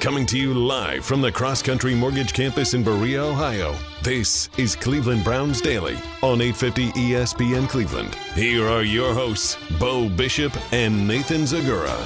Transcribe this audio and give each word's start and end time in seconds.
Coming 0.00 0.26
to 0.26 0.38
you 0.38 0.54
live 0.54 1.04
from 1.04 1.20
the 1.20 1.32
Cross 1.32 1.62
Country 1.62 1.92
Mortgage 1.92 2.32
Campus 2.32 2.72
in 2.72 2.84
Berea, 2.84 3.20
Ohio. 3.20 3.74
This 4.00 4.48
is 4.56 4.76
Cleveland 4.76 5.24
Browns 5.24 5.60
Daily 5.60 5.96
on 6.22 6.40
850 6.40 6.92
ESPN 6.92 7.68
Cleveland. 7.68 8.14
Here 8.36 8.64
are 8.68 8.84
your 8.84 9.12
hosts, 9.12 9.58
Bo 9.80 10.08
Bishop 10.08 10.56
and 10.72 11.08
Nathan 11.08 11.40
Zegura. 11.40 11.98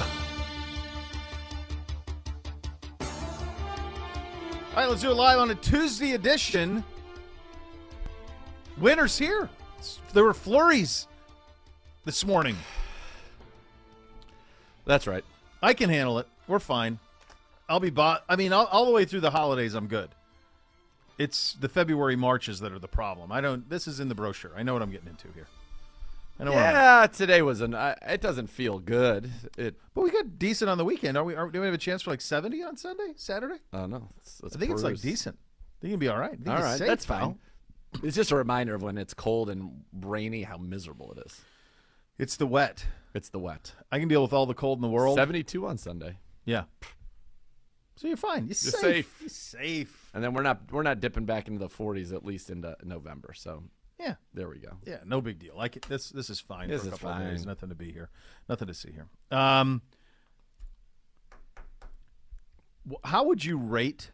All 4.71 4.75
right, 4.75 4.89
let's 4.89 5.01
do 5.03 5.11
it 5.11 5.15
live 5.15 5.37
on 5.37 5.51
a 5.51 5.55
Tuesday 5.55 6.13
edition. 6.13 6.83
Winter's 8.79 9.19
here. 9.19 9.51
There 10.13 10.23
were 10.23 10.33
flurries 10.33 11.07
this 12.05 12.25
morning. 12.25 12.57
That's 14.85 15.05
right. 15.05 15.23
I 15.61 15.75
can 15.75 15.91
handle 15.91 16.17
it. 16.17 16.27
We're 16.47 16.57
fine. 16.57 16.97
I'll 17.69 17.79
be 17.79 17.89
bought. 17.89 18.23
I 18.27 18.35
mean, 18.35 18.53
all, 18.53 18.65
all 18.67 18.85
the 18.85 18.91
way 18.91 19.05
through 19.05 19.21
the 19.21 19.31
holidays, 19.31 19.73
I'm 19.73 19.87
good. 19.87 20.09
It's 21.17 21.53
the 21.53 21.69
February 21.69 22.15
marches 22.15 22.59
that 22.61 22.71
are 22.71 22.79
the 22.79 22.87
problem. 22.87 23.31
I 23.31 23.39
don't. 23.41 23.69
This 23.69 23.87
is 23.87 23.99
in 23.99 24.09
the 24.09 24.15
brochure. 24.15 24.51
I 24.55 24.63
know 24.63 24.73
what 24.73 24.81
I'm 24.81 24.91
getting 24.91 25.09
into 25.09 25.27
here. 25.33 25.47
I 26.39 26.45
know. 26.45 26.51
where 26.51 26.59
I'm 26.59 26.75
at. 26.75 27.01
Yeah, 27.01 27.07
today 27.07 27.41
was 27.43 27.61
an. 27.61 27.75
I 27.75 27.95
it 28.07 28.19
doesn't 28.21 28.47
feel 28.47 28.79
good. 28.79 29.29
It. 29.57 29.75
but 29.93 30.01
we 30.01 30.09
got 30.11 30.39
decent 30.39 30.69
on 30.69 30.77
the 30.77 30.85
weekend. 30.85 31.17
Are 31.17 31.23
we? 31.23 31.35
Are, 31.35 31.49
do 31.49 31.59
we 31.59 31.65
have 31.65 31.75
a 31.75 31.77
chance 31.77 32.01
for 32.01 32.09
like 32.09 32.21
70 32.21 32.63
on 32.63 32.77
Sunday, 32.77 33.13
Saturday? 33.15 33.59
I 33.71 33.77
don't 33.81 33.91
let's 34.41 34.55
I 34.55 34.59
think 34.59 34.71
it's 34.71 34.83
like 34.83 34.99
decent. 34.99 35.37
I 35.37 35.81
think 35.81 35.89
you'll 35.91 35.99
be 35.99 36.07
all 36.09 36.17
right. 36.19 36.37
All 36.47 36.53
it's 36.55 36.63
right, 36.63 36.77
safe, 36.79 36.87
that's 36.87 37.05
pal. 37.05 37.19
fine. 37.19 37.39
It's 38.01 38.15
just 38.15 38.31
a 38.31 38.35
reminder 38.35 38.73
of 38.73 38.81
when 38.81 38.97
it's 38.97 39.13
cold 39.13 39.51
and 39.51 39.83
rainy, 40.01 40.41
how 40.41 40.57
miserable 40.57 41.13
it 41.15 41.23
is. 41.27 41.41
It's 42.17 42.37
the 42.37 42.47
wet. 42.47 42.85
It's 43.13 43.29
the 43.29 43.37
wet. 43.39 43.73
I 43.91 43.99
can 43.99 44.07
deal 44.07 44.23
with 44.23 44.33
all 44.33 44.47
the 44.47 44.55
cold 44.55 44.79
in 44.79 44.81
the 44.81 44.89
world. 44.89 45.15
Seventy-two 45.17 45.67
on 45.67 45.77
Sunday, 45.77 46.17
Yeah. 46.45 46.63
So 47.95 48.07
you're 48.07 48.17
fine. 48.17 48.39
You're, 48.43 48.47
You're 48.47 48.53
safe. 48.55 48.81
safe. 48.81 49.17
You're 49.21 49.29
safe. 49.29 50.09
and 50.13 50.23
then 50.23 50.33
we're 50.33 50.41
not 50.41 50.71
we're 50.71 50.83
not 50.83 50.99
dipping 50.99 51.25
back 51.25 51.47
into 51.47 51.59
the 51.59 51.69
forties 51.69 52.11
at 52.11 52.25
least 52.25 52.49
into 52.49 52.75
November. 52.83 53.33
So 53.33 53.63
Yeah. 53.99 54.15
there 54.33 54.49
we 54.49 54.57
go. 54.59 54.77
Yeah. 54.85 54.99
No 55.05 55.21
big 55.21 55.37
deal. 55.39 55.55
Like 55.55 55.79
this. 55.87 56.09
This 56.09 56.29
is 56.29 56.39
fine 56.39 56.69
This 56.69 56.81
for 56.81 56.87
a 56.89 56.91
is 56.93 56.99
couple 56.99 57.09
of 57.15 57.19
days. 57.29 57.39
fine. 57.41 57.47
Nothing 57.47 57.69
to 57.69 57.75
be 57.75 57.91
here. 57.91 58.09
Nothing 58.49 58.67
to 58.67 58.73
see 58.73 58.91
here. 58.91 59.07
Um. 59.31 59.81
How 63.05 63.23
would 63.25 63.45
you 63.45 63.57
rate 63.57 64.11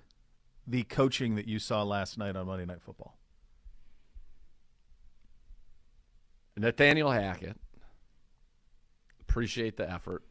the 0.68 0.84
coaching 0.84 1.36
that 1.36 1.48
you 1.48 1.58
saw 1.58 1.82
last 1.84 2.18
night 2.20 2.36
on 2.36 2.46
Monday 2.46 2.66
Night 2.66 2.82
Football? 2.84 3.18
Nathaniel 6.58 7.10
Hackett. 7.12 7.58
Appreciate 9.22 9.78
the 9.78 9.90
effort. 9.90 10.24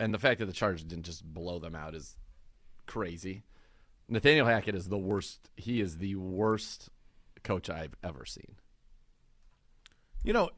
And 0.00 0.14
the 0.14 0.18
fact 0.18 0.38
that 0.38 0.46
the 0.46 0.52
Chargers 0.52 0.84
didn't 0.84 1.04
just 1.04 1.24
blow 1.24 1.58
them 1.58 1.74
out 1.74 1.94
is 1.94 2.16
crazy. 2.88 3.44
Nathaniel 4.08 4.46
Hackett 4.46 4.74
is 4.74 4.88
the 4.88 4.98
worst. 4.98 5.48
He 5.56 5.80
is 5.80 5.98
the 5.98 6.16
worst 6.16 6.88
coach 7.44 7.70
I've 7.70 7.94
ever 8.02 8.24
seen. 8.24 8.56
You 10.24 10.32
know, 10.32 10.50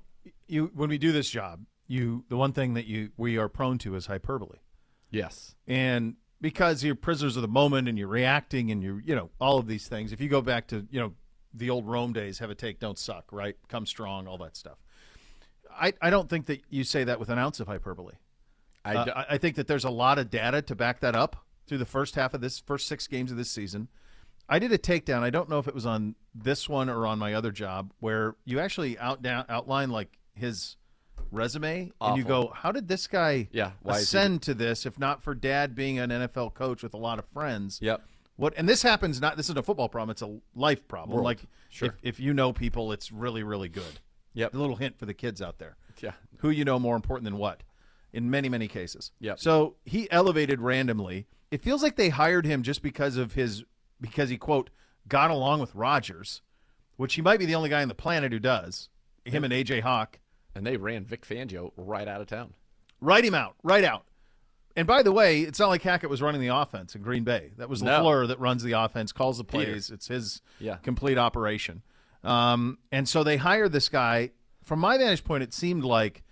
you 0.49 0.71
when 0.75 0.89
we 0.89 0.97
do 0.97 1.13
this 1.13 1.29
job, 1.29 1.67
you 1.87 2.25
the 2.31 2.37
one 2.39 2.53
thing 2.55 2.73
that 2.75 2.87
you 2.87 3.11
we 3.19 3.37
are 3.37 3.51
prone 3.51 3.77
to 3.79 3.95
is 3.97 4.07
hyperbole. 4.07 4.59
Yes. 5.11 5.57
and 5.67 6.15
because 6.41 6.85
you're 6.85 6.95
prisoners 6.95 7.37
of 7.37 7.43
the 7.43 7.49
moment 7.49 7.89
and 7.89 7.99
you're 7.99 8.09
reacting 8.09 8.71
and 8.71 8.83
you're 8.83 9.01
you 9.01 9.15
know 9.15 9.29
all 9.41 9.59
of 9.59 9.67
these 9.67 9.89
things 9.89 10.13
if 10.13 10.21
you 10.21 10.29
go 10.29 10.41
back 10.41 10.69
to 10.69 10.87
you 10.91 11.01
know 11.01 11.13
the 11.53 11.69
old 11.69 11.85
rome 11.87 12.13
days 12.13 12.39
have 12.39 12.49
a 12.49 12.55
take 12.55 12.79
don't 12.79 12.97
suck 12.97 13.25
right 13.33 13.57
come 13.69 13.85
strong 13.85 14.29
all 14.29 14.39
that 14.39 14.57
stuff 14.57 14.79
i, 15.73 15.93
I 16.01 16.11
don't 16.11 16.31
think 16.31 16.47
that 16.47 16.63
you 16.71 16.85
say 16.85 17.03
that 17.05 17.19
with 17.19 17.29
an 17.29 17.39
ounce 17.39 17.59
of 17.59 17.67
hyperbole 17.67 18.15
I 18.85 18.95
Uh, 18.95 19.13
I, 19.17 19.35
I 19.35 19.39
think 19.39 19.57
that 19.57 19.67
there's 19.67 19.85
a 19.85 19.91
lot 19.91 20.19
of 20.19 20.31
data 20.31 20.63
to 20.63 20.75
back 20.75 21.01
that 21.01 21.17
up 21.17 21.45
through 21.71 21.79
the 21.79 21.87
first 21.87 22.17
half 22.17 22.35
of 22.35 22.43
this 22.43 22.59
first 22.59 22.87
six 22.87 23.07
games 23.07 23.31
of 23.31 23.39
this 23.39 23.51
season 23.51 23.89
i 24.49 24.59
did 24.59 24.73
a 24.73 24.77
takedown 24.79 25.23
i 25.23 25.31
don't 25.31 25.49
know 25.49 25.59
if 25.59 25.67
it 25.67 25.75
was 25.75 25.87
on 25.87 26.17
this 26.35 26.69
one 26.69 26.91
or 26.91 27.07
on 27.07 27.19
my 27.19 27.33
other 27.33 27.51
job 27.51 27.93
where 28.01 28.35
you 28.45 28.61
actually 28.61 28.99
out 28.99 29.23
down 29.23 29.45
outline 29.49 29.89
like 29.89 30.19
his 30.35 30.77
resume 31.31 31.93
and 32.01 32.17
you 32.17 32.25
go 32.25 32.53
how 32.55 32.73
did 32.73 32.89
this 32.89 33.07
guy 33.07 33.49
Yeah, 33.53 33.73
ascend 33.85 34.43
to 34.43 34.55
this 34.55 34.87
if 34.87 34.99
not 34.99 35.23
for 35.23 35.35
dad 35.35 35.75
being 35.75 35.99
an 35.99 36.11
NFL 36.11 36.55
coach 36.55 36.83
with 36.83 36.95
a 36.95 36.97
lot 36.97 37.19
of 37.19 37.25
friends. 37.27 37.79
Yep. 37.83 38.03
What 38.37 38.55
and 38.57 38.69
this 38.69 38.83
happens 38.83 39.21
not 39.21 39.37
this 39.37 39.47
isn't 39.47 39.59
a 39.59 39.63
football 39.63 39.89
problem, 39.89 40.11
it's 40.11 40.23
a 40.23 40.39
life 40.55 40.87
problem. 40.89 41.17
World. 41.17 41.25
Like 41.25 41.41
Sure. 41.69 41.89
if, 41.89 41.95
if 42.03 42.21
you 42.21 42.35
know 42.35 42.53
people, 42.53 42.91
it's 42.91 43.13
really, 43.13 43.45
really 43.45 43.69
good. 43.69 44.01
Yep. 44.35 44.55
A 44.55 44.59
little 44.59 44.77
hint 44.77 44.99
for 44.99 45.07
the 45.07 45.15
kids 45.15 45.41
out 45.41 45.59
there. 45.59 45.77
Yeah. 46.01 46.13
Who 46.39 46.51
you 46.51 46.65
know 46.65 46.81
more 46.81 46.97
important 46.97 47.25
than 47.25 47.37
what 47.37 47.63
in 48.13 48.31
many, 48.31 48.49
many 48.49 48.67
cases. 48.67 49.13
Yeah. 49.21 49.35
So 49.37 49.77
he 49.85 50.11
elevated 50.11 50.61
randomly. 50.61 51.27
It 51.51 51.63
feels 51.63 51.83
like 51.83 51.97
they 51.97 52.11
hired 52.11 52.47
him 52.47 52.63
just 52.63 52.83
because 52.83 53.17
of 53.17 53.35
his 53.35 53.65
because 54.01 54.29
he 54.31 54.37
quote 54.39 54.71
got 55.09 55.31
along 55.31 55.61
with 55.61 55.75
Rodgers, 55.75 56.43
which 56.97 57.15
he 57.15 57.23
might 57.23 57.39
be 57.39 57.47
the 57.47 57.55
only 57.55 57.69
guy 57.69 57.83
on 57.83 57.89
the 57.89 57.95
planet 57.95 58.33
who 58.33 58.39
does. 58.39 58.89
Him 59.25 59.45
and 59.45 59.53
AJ 59.53 59.81
Hawk. 59.83 60.19
And 60.55 60.67
they 60.67 60.77
ran 60.77 61.05
Vic 61.05 61.27
Fangio 61.27 61.73
right 61.77 62.07
out 62.09 62.21
of 62.21 62.27
town. 62.27 62.55
Write 63.01 63.25
him 63.25 63.35
out. 63.35 63.55
Right 63.63 63.85
out. 63.85 64.05
And 64.77 64.87
by 64.87 65.03
the 65.03 65.13
way, 65.13 65.41
it's 65.41 65.59
not 65.59 65.69
like 65.69 65.83
Hackett 65.83 66.09
was 66.11 66.23
running 66.23 66.41
the 66.41 66.49
offense 66.55 66.95
in 66.95 67.03
Green 67.03 67.25
Bay. 67.25 67.51
That 67.57 67.69
was 67.69 67.83
No. 67.83 68.03
LaFleur 68.05 68.29
that 68.29 68.39
runs 68.39 68.63
the 68.63 68.73
offense, 68.73 69.11
calls 69.13 69.39
the 69.39 69.45
Peter. 69.45 69.65
plays. 69.73 69.91
It's 69.91 70.09
his 70.09 70.43
Yeah. 70.61 70.77
complete 70.77 71.19
operation. 71.19 71.83
Um, 72.23 72.79
and 72.93 73.09
so 73.09 73.25
they 73.25 73.37
hired 73.39 73.73
this 73.73 73.89
guy. 73.89 74.31
From 74.63 74.79
my 74.79 74.97
vantage 74.99 75.25
point, 75.25 75.43
it 75.43 75.53
seemed 75.53 75.85
like 75.85 76.23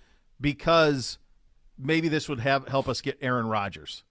because 0.41 1.19
maybe 1.77 2.09
this 2.09 2.29
would 2.29 2.41
have 2.41 2.69
help 2.69 2.89
us 2.89 3.01
get 3.01 3.19
Aaron 3.21 3.47
Rodgers. 3.47 4.05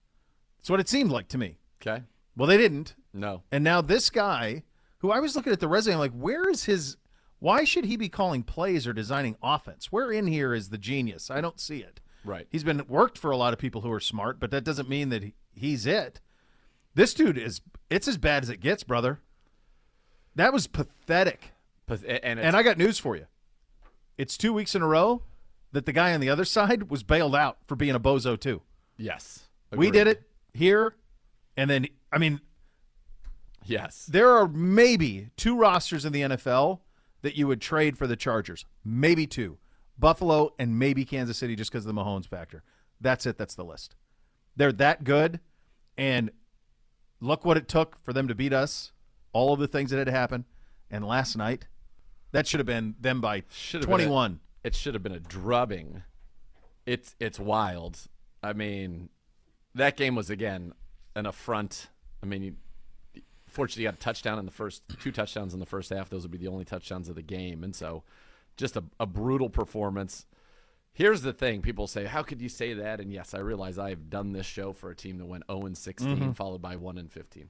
That's 0.67 0.71
what 0.71 0.79
it 0.81 0.89
seemed 0.89 1.11
like 1.11 1.29
to 1.29 1.37
me. 1.37 1.59
Okay. 1.81 2.03
Well, 2.35 2.45
they 2.45 2.57
didn't. 2.57 2.95
No. 3.13 3.41
And 3.53 3.63
now 3.63 3.79
this 3.79 4.09
guy, 4.09 4.63
who 4.97 5.11
I 5.11 5.21
was 5.21 5.33
looking 5.33 5.53
at 5.53 5.61
the 5.61 5.67
resume, 5.69 5.93
I'm 5.93 5.99
like, 5.99 6.11
where 6.11 6.49
is 6.49 6.65
his? 6.65 6.97
Why 7.39 7.63
should 7.63 7.85
he 7.85 7.95
be 7.95 8.09
calling 8.09 8.43
plays 8.43 8.85
or 8.85 8.91
designing 8.91 9.37
offense? 9.41 9.93
Where 9.93 10.11
in 10.11 10.27
here 10.27 10.53
is 10.53 10.67
the 10.67 10.77
genius? 10.77 11.31
I 11.31 11.39
don't 11.39 11.57
see 11.57 11.77
it. 11.77 12.01
Right. 12.25 12.47
He's 12.49 12.65
been 12.65 12.85
worked 12.89 13.17
for 13.17 13.31
a 13.31 13.37
lot 13.37 13.53
of 13.53 13.59
people 13.59 13.79
who 13.79 13.89
are 13.93 14.01
smart, 14.01 14.41
but 14.41 14.51
that 14.51 14.65
doesn't 14.65 14.89
mean 14.89 15.07
that 15.07 15.23
he, 15.23 15.35
he's 15.53 15.85
it. 15.85 16.19
This 16.95 17.13
dude 17.13 17.37
is. 17.37 17.61
It's 17.89 18.09
as 18.09 18.17
bad 18.17 18.43
as 18.43 18.49
it 18.49 18.57
gets, 18.59 18.83
brother. 18.83 19.21
That 20.35 20.51
was 20.51 20.67
pathetic. 20.67 21.51
And, 21.87 22.41
And 22.41 22.57
I 22.57 22.61
got 22.61 22.77
news 22.77 22.99
for 22.99 23.15
you. 23.15 23.27
It's 24.17 24.35
two 24.35 24.51
weeks 24.51 24.75
in 24.75 24.81
a 24.81 24.87
row 24.87 25.21
that 25.71 25.85
the 25.85 25.93
guy 25.93 26.13
on 26.13 26.19
the 26.19 26.29
other 26.29 26.43
side 26.43 26.89
was 26.89 27.03
bailed 27.03 27.37
out 27.37 27.59
for 27.67 27.77
being 27.77 27.95
a 27.95 28.01
bozo 28.01 28.37
too. 28.37 28.63
yes. 28.97 29.45
We 29.71 29.91
did 29.91 30.07
it 30.07 30.23
here, 30.57 30.95
and 31.55 31.69
then 31.69 31.87
I 32.11 32.17
mean 32.17 32.41
Yes. 33.65 34.05
There 34.05 34.29
are 34.29 34.47
maybe 34.47 35.29
two 35.35 35.57
rosters 35.57 36.05
in 36.05 36.13
the 36.13 36.21
NFL 36.21 36.79
that 37.21 37.35
you 37.35 37.47
would 37.47 37.59
trade 37.59 37.97
for 37.97 38.07
the 38.07 38.15
Chargers. 38.15 38.65
Maybe 38.85 39.27
two. 39.27 39.57
Buffalo 39.99 40.53
and 40.57 40.79
maybe 40.79 41.03
Kansas 41.03 41.37
City 41.37 41.55
just 41.55 41.71
because 41.71 41.85
of 41.85 41.93
the 41.93 42.01
Mahomes 42.01 42.27
factor. 42.27 42.63
That's 43.01 43.25
it. 43.25 43.37
That's 43.37 43.55
the 43.55 43.65
list. 43.65 43.95
They're 44.55 44.71
that 44.73 45.03
good. 45.03 45.41
And 45.97 46.31
look 47.19 47.43
what 47.43 47.57
it 47.57 47.67
took 47.67 47.97
for 48.03 48.13
them 48.13 48.27
to 48.29 48.35
beat 48.35 48.53
us. 48.53 48.93
All 49.33 49.53
of 49.53 49.59
the 49.59 49.67
things 49.67 49.89
that 49.91 49.97
had 49.97 50.07
happened. 50.07 50.45
And 50.89 51.05
last 51.05 51.35
night, 51.35 51.67
that 52.31 52.47
should 52.47 52.59
have 52.61 52.67
been 52.67 52.95
them 52.99 53.19
by 53.19 53.43
Should 53.49 53.81
been 53.81 53.89
a- 53.89 54.05
21. 54.05 54.39
it 54.63 54.75
should 54.75 54.93
have 54.93 55.03
been 55.03 55.11
a 55.11 55.19
drubbing. 55.19 56.03
It's 56.85 57.15
it's 57.19 57.37
wild. 57.39 57.99
I 58.41 58.53
mean, 58.53 59.09
that 59.77 59.97
game 59.97 60.15
was 60.15 60.29
again 60.29 60.73
an 61.15 61.25
affront. 61.25 61.87
I 62.21 62.25
mean, 62.25 62.43
you, 62.43 62.55
fortunately, 63.47 63.83
you 63.83 63.87
got 63.89 63.95
a 63.95 63.99
touchdown 63.99 64.39
in 64.39 64.45
the 64.45 64.51
first 64.51 64.83
two 64.99 65.11
touchdowns 65.11 65.53
in 65.53 65.59
the 65.59 65.65
first 65.65 65.89
half. 65.89 66.09
Those 66.09 66.23
would 66.23 66.31
be 66.31 66.37
the 66.37 66.47
only 66.47 66.65
touchdowns 66.65 67.09
of 67.09 67.15
the 67.15 67.21
game, 67.21 67.63
and 67.63 67.75
so 67.75 68.03
just 68.55 68.75
a, 68.75 68.83
a 68.99 69.05
brutal 69.05 69.49
performance. 69.49 70.25
Here's 70.93 71.21
the 71.21 71.33
thing: 71.33 71.61
people 71.61 71.87
say, 71.87 72.05
"How 72.05 72.23
could 72.23 72.41
you 72.41 72.49
say 72.49 72.73
that?" 72.73 72.99
And 72.99 73.11
yes, 73.11 73.33
I 73.33 73.39
realize 73.39 73.79
I've 73.79 74.09
done 74.09 74.33
this 74.33 74.45
show 74.45 74.73
for 74.73 74.89
a 74.89 74.95
team 74.95 75.17
that 75.17 75.25
went 75.25 75.43
0 75.49 75.65
and 75.65 75.77
16, 75.77 76.15
mm-hmm. 76.15 76.31
followed 76.31 76.61
by 76.61 76.75
1 76.75 76.97
and 76.97 77.11
15 77.11 77.49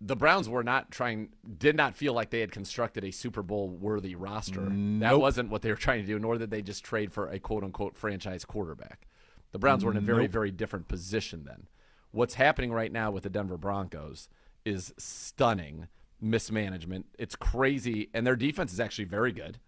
the 0.00 0.16
Browns 0.16 0.48
were 0.48 0.64
not 0.64 0.90
trying, 0.90 1.28
did 1.58 1.76
not 1.76 1.94
feel 1.94 2.14
like 2.14 2.30
they 2.30 2.40
had 2.40 2.50
constructed 2.50 3.04
a 3.04 3.10
Super 3.10 3.42
Bowl 3.42 3.68
worthy 3.68 4.14
roster. 4.14 4.66
That 5.00 5.20
wasn't 5.20 5.50
what 5.50 5.60
they 5.62 5.68
were 5.68 5.76
trying 5.76 6.00
to 6.00 6.06
do, 6.06 6.18
nor 6.18 6.38
did 6.38 6.50
they 6.50 6.62
just 6.62 6.84
trade 6.84 7.12
for 7.12 7.28
a 7.28 7.38
quote 7.38 7.62
unquote 7.62 7.96
franchise 7.96 8.44
quarterback. 8.44 9.06
The 9.52 9.58
Browns 9.58 9.84
were 9.84 9.90
in 9.90 9.96
a 9.96 10.02
very, 10.02 10.26
very 10.26 10.50
different 10.50 10.88
position 10.88 11.44
then. 11.44 11.66
What's 12.12 12.34
happening 12.34 12.72
right 12.72 12.92
now 12.92 13.10
with 13.10 13.24
the 13.24 13.30
Denver 13.30 13.56
Broncos 13.56 14.28
is 14.64 14.92
stunning 14.98 15.88
mismanagement. 16.20 17.06
It's 17.18 17.36
crazy, 17.36 18.10
and 18.12 18.26
their 18.26 18.36
defense 18.36 18.72
is 18.72 18.80
actually 18.80 19.06
very 19.06 19.32
good. 19.32 19.58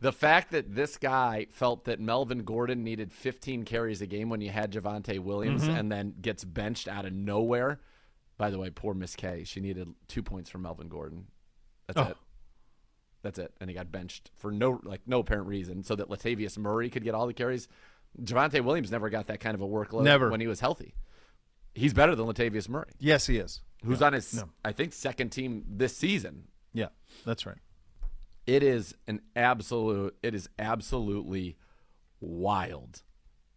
The 0.00 0.12
fact 0.12 0.50
that 0.50 0.74
this 0.74 0.98
guy 0.98 1.46
felt 1.50 1.84
that 1.86 2.00
Melvin 2.00 2.40
Gordon 2.40 2.84
needed 2.84 3.12
15 3.12 3.64
carries 3.64 4.02
a 4.02 4.06
game 4.06 4.28
when 4.28 4.42
you 4.42 4.50
had 4.50 4.70
Javonte 4.70 5.18
Williams 5.18 5.62
mm-hmm. 5.62 5.74
and 5.74 5.90
then 5.90 6.14
gets 6.20 6.44
benched 6.44 6.86
out 6.86 7.06
of 7.06 7.12
nowhere. 7.12 7.80
By 8.36 8.50
the 8.50 8.58
way, 8.58 8.68
poor 8.68 8.92
Miss 8.92 9.16
K. 9.16 9.44
She 9.44 9.60
needed 9.60 9.94
two 10.08 10.22
points 10.22 10.50
from 10.50 10.62
Melvin 10.62 10.88
Gordon. 10.88 11.28
That's 11.86 11.98
oh. 11.98 12.10
it. 12.10 12.16
That's 13.22 13.38
it. 13.38 13.54
And 13.60 13.70
he 13.70 13.74
got 13.74 13.90
benched 13.90 14.30
for 14.36 14.52
no 14.52 14.80
like 14.84 15.00
no 15.06 15.20
apparent 15.20 15.48
reason, 15.48 15.82
so 15.82 15.96
that 15.96 16.08
Latavius 16.10 16.58
Murray 16.58 16.90
could 16.90 17.02
get 17.02 17.14
all 17.14 17.26
the 17.26 17.32
carries. 17.32 17.66
Javonte 18.22 18.62
Williams 18.62 18.90
never 18.90 19.10
got 19.10 19.26
that 19.26 19.40
kind 19.40 19.54
of 19.54 19.60
a 19.60 19.66
workload 19.66 20.02
Never. 20.02 20.30
when 20.30 20.40
he 20.40 20.46
was 20.46 20.60
healthy. 20.60 20.94
He's 21.74 21.92
better 21.92 22.14
than 22.14 22.26
Latavius 22.26 22.68
Murray, 22.68 22.92
Yes, 22.98 23.26
he 23.26 23.36
is. 23.36 23.60
who's 23.84 24.00
on 24.00 24.14
his, 24.14 24.34
No. 24.34 24.48
I 24.64 24.72
think, 24.72 24.92
second 24.92 25.30
team 25.30 25.64
this 25.68 25.96
season. 25.96 26.48
Yeah, 26.72 26.88
that's 27.24 27.44
right. 27.44 27.58
It 28.46 28.62
is 28.62 28.94
an 29.06 29.20
absolute. 29.34 30.16
It 30.22 30.34
is 30.34 30.48
absolutely 30.58 31.56
wild 32.20 33.02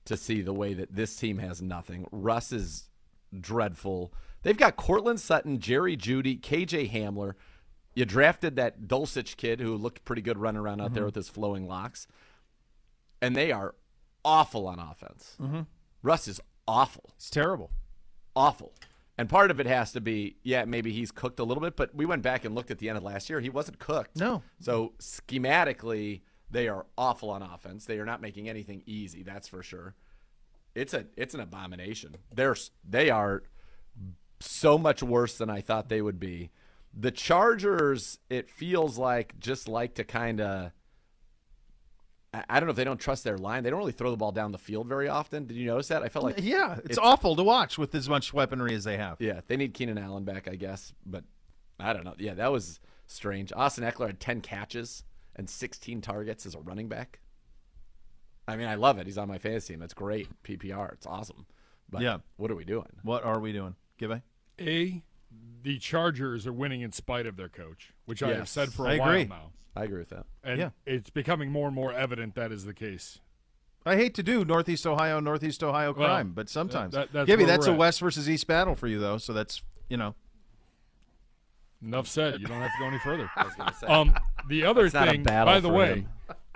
to 0.05 0.17
see 0.17 0.41
the 0.41 0.53
way 0.53 0.73
that 0.73 0.95
this 0.95 1.15
team 1.15 1.37
has 1.37 1.61
nothing. 1.61 2.07
Russ 2.11 2.51
is 2.51 2.89
dreadful. 3.39 4.13
They've 4.41 4.57
got 4.57 4.75
Courtland 4.75 5.19
Sutton, 5.19 5.59
Jerry 5.59 5.95
Jeudy, 5.95 6.39
KJ 6.39 6.91
Hamler. 6.91 7.33
You 7.93 8.05
drafted 8.05 8.55
that 8.55 8.83
Dulcich 8.83 9.37
kid 9.37 9.59
who 9.59 9.75
looked 9.75 10.05
pretty 10.05 10.21
good 10.21 10.37
running 10.37 10.61
around 10.61 10.81
out 10.81 10.93
there 10.93 11.01
mm-hmm. 11.01 11.07
with 11.07 11.15
his 11.15 11.29
flowing 11.29 11.67
locks, 11.67 12.07
and 13.21 13.35
they 13.35 13.51
are 13.51 13.75
awful 14.29 14.67
on 14.67 14.79
offense. 14.79 15.35
Mm-hmm. 15.41 15.61
Russ 16.03 16.27
is 16.27 16.39
awful 16.67 17.09
It's 17.15 17.29
terrible. 17.29 17.71
awful. 18.35 18.73
And 19.17 19.27
part 19.27 19.51
of 19.51 19.59
it 19.59 19.65
has 19.65 19.91
to 19.93 20.01
be, 20.01 20.37
yeah, 20.43 20.63
maybe 20.65 20.93
he's 20.93 21.11
cooked 21.11 21.39
a 21.39 21.43
little 21.43 21.59
bit, 21.61 21.75
but 21.75 21.93
we 21.93 22.05
went 22.05 22.21
back 22.21 22.45
and 22.45 22.55
looked 22.55 22.71
at 22.71 22.77
the 22.77 22.87
end 22.87 22.97
of 22.97 23.03
last 23.03 23.29
year. 23.29 23.41
He 23.41 23.49
wasn't 23.49 23.79
cooked. 23.79 24.15
No. 24.15 24.43
So 24.61 24.93
schematically, 24.99 26.21
they 26.49 26.67
are 26.67 26.85
awful 26.97 27.29
on 27.29 27.41
offense. 27.41 27.85
They 27.85 27.99
are 27.99 28.05
not 28.05 28.21
making 28.21 28.47
anything 28.47 28.81
easy, 28.85 29.23
that's 29.23 29.47
for 29.47 29.61
sure. 29.61 29.95
It's 30.75 30.93
a 30.93 31.05
it's 31.17 31.33
an 31.33 31.39
abomination. 31.41 32.15
They're 32.33 32.55
they 32.87 33.09
are 33.09 33.43
so 34.39 34.77
much 34.77 35.03
worse 35.03 35.37
than 35.37 35.49
I 35.49 35.61
thought 35.61 35.89
they 35.89 36.01
would 36.01 36.19
be. 36.19 36.51
The 36.93 37.11
Chargers, 37.11 38.19
it 38.29 38.49
feels 38.49 38.97
like 38.97 39.37
just 39.39 39.67
like 39.67 39.95
to 39.95 40.03
kind 40.03 40.39
of 40.39 40.71
I 42.33 42.43
I 42.49 42.59
don't 42.59 42.67
know 42.67 42.71
if 42.71 42.75
they 42.77 42.83
don't 42.83 42.99
trust 42.99 43.23
their 43.23 43.37
line. 43.37 43.63
They 43.63 43.69
don't 43.69 43.79
really 43.79 43.91
throw 43.91 44.11
the 44.11 44.17
ball 44.17 44.31
down 44.31 44.51
the 44.51 44.57
field 44.57 44.87
very 44.87 45.07
often. 45.09 45.45
Did 45.47 45.57
you 45.57 45.65
notice 45.67 45.87
that? 45.89 46.03
I 46.03 46.09
felt 46.09 46.25
like 46.25 46.39
Yeah, 46.41 46.77
it's, 46.85 46.97
awful 46.97 47.35
to 47.35 47.43
watch 47.43 47.77
with 47.77 47.93
as 47.95 48.07
much 48.09 48.33
weaponry 48.33 48.73
as 48.75 48.83
they 48.83 48.97
have. 48.97 49.17
yeah, 49.19 49.41
they 49.47 49.57
need 49.57 49.73
Keenan 49.73 49.97
Allen 49.97 50.23
back, 50.25 50.47
I 50.47 50.55
guess. 50.55 50.93
But 51.05 51.23
I 51.79 51.93
don't 51.93 52.03
know. 52.05 52.13
Yeah, 52.19 52.35
that 52.35 52.51
was 52.51 52.79
strange. 53.07 53.51
Austin 53.55 53.83
Ekeler 53.83 54.07
had 54.07 54.19
10 54.19 54.41
catches 54.41 55.03
and 55.35 55.49
16 55.49 56.01
targets 56.01 56.45
as 56.45 56.53
a 56.55 56.59
running 56.59 56.87
back. 56.89 57.19
I 58.47 58.55
mean, 58.57 58.67
I 58.67 58.75
love 58.75 58.97
it. 58.97 59.05
He's 59.07 59.17
on 59.17 59.27
my 59.27 59.37
fantasy 59.37 59.73
team. 59.73 59.79
That's 59.79 59.93
great. 59.93 60.27
PPR. 60.43 60.91
It's 60.93 61.05
awesome. 61.07 61.45
But 61.89 62.01
Yeah. 62.01 62.17
what 62.37 62.51
are 62.51 62.55
we 62.55 62.65
doing? 62.65 62.87
What 63.03 63.23
are 63.23 63.39
we 63.39 63.51
doing? 63.53 63.75
Give 63.97 64.11
a 64.11 64.21
A, 64.59 65.03
the 65.61 65.77
Chargers 65.79 66.47
are 66.47 66.53
winning 66.53 66.81
in 66.81 66.91
spite 66.91 67.25
of 67.25 67.35
their 67.35 67.49
coach, 67.49 67.93
which 68.05 68.23
I 68.23 68.33
have 68.33 68.47
said 68.49 68.71
for 68.73 68.87
a 68.87 68.91
I 68.93 68.97
while 68.97 69.09
agree. 69.09 69.25
now. 69.25 69.51
I 69.75 69.83
agree 69.83 69.99
with 69.99 70.09
that. 70.09 70.25
And 70.43 70.59
Yeah. 70.59 70.69
it's 70.85 71.09
becoming 71.09 71.51
more 71.51 71.67
and 71.67 71.75
more 71.75 71.93
evident 71.93 72.35
that 72.35 72.51
is 72.51 72.65
the 72.65 72.73
case. 72.73 73.19
I 73.85 73.95
hate 73.95 74.13
to 74.15 74.23
do 74.23 74.43
Northeast 74.43 74.85
Ohio, 74.85 75.19
Northeast 75.19 75.63
Ohio 75.63 75.93
Well, 75.93 76.07
crime, 76.07 76.31
but 76.33 76.49
sometimes. 76.49 76.93
that- 76.93 77.11
that's 77.13 77.27
Gibby, 77.27 77.45
that's 77.45 77.67
a 77.67 77.71
at. 77.71 77.77
West 77.77 77.99
versus 78.01 78.29
East 78.29 78.45
battle 78.47 78.75
for 78.75 78.87
you, 78.87 78.99
though. 78.99 79.17
So 79.17 79.31
that's 79.33 79.61
you 79.89 79.97
know. 79.97 80.15
Enough 81.81 82.07
said. 82.07 82.41
You 82.41 82.47
don't 82.47 82.61
have 82.61 82.71
to 82.71 82.79
go 82.79 82.85
any 82.87 82.99
further. 82.99 83.29
I 83.35 83.43
was 83.45 83.53
say. 83.79 83.87
Um, 83.87 84.13
the 84.49 84.65
other 84.65 84.85
It's 84.85 84.93
not 84.93 85.07
a 85.07 85.11
thing, 85.11 85.23
by 85.23 85.59
the 85.61 85.69
way, 85.69 86.01
him. 86.01 86.09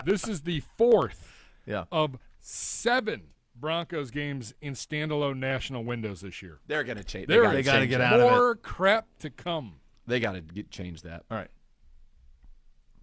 this 0.05 0.27
is 0.27 0.41
the 0.41 0.59
fourth 0.77 1.45
Yeah. 1.65 1.85
of 1.91 2.17
seven 2.41 3.29
Broncos 3.63 4.11
games 4.11 4.53
in 4.61 4.73
standalone 4.73 5.37
national 5.37 5.85
windows 5.85 6.19
this 6.19 6.41
year. 6.41 6.59
they're 6.67 6.83
going 6.83 6.97
to 6.97 7.03
change. 7.03 7.27
There 7.27 7.43
They 7.47 7.53
They 7.53 7.59
is 7.61 7.65
gotta 7.65 7.87
get 7.87 8.01
out 8.01 8.19
of 8.19 8.27
it. 8.27 8.29
more 8.29 8.55
crap 8.55 9.07
to 9.19 9.29
come. 9.29 9.75
They 10.05 10.19
got 10.19 10.33
to 10.33 10.41
get 10.41 10.69
change 10.69 11.03
that. 11.03 11.23
All 11.31 11.37
right. 11.37 11.47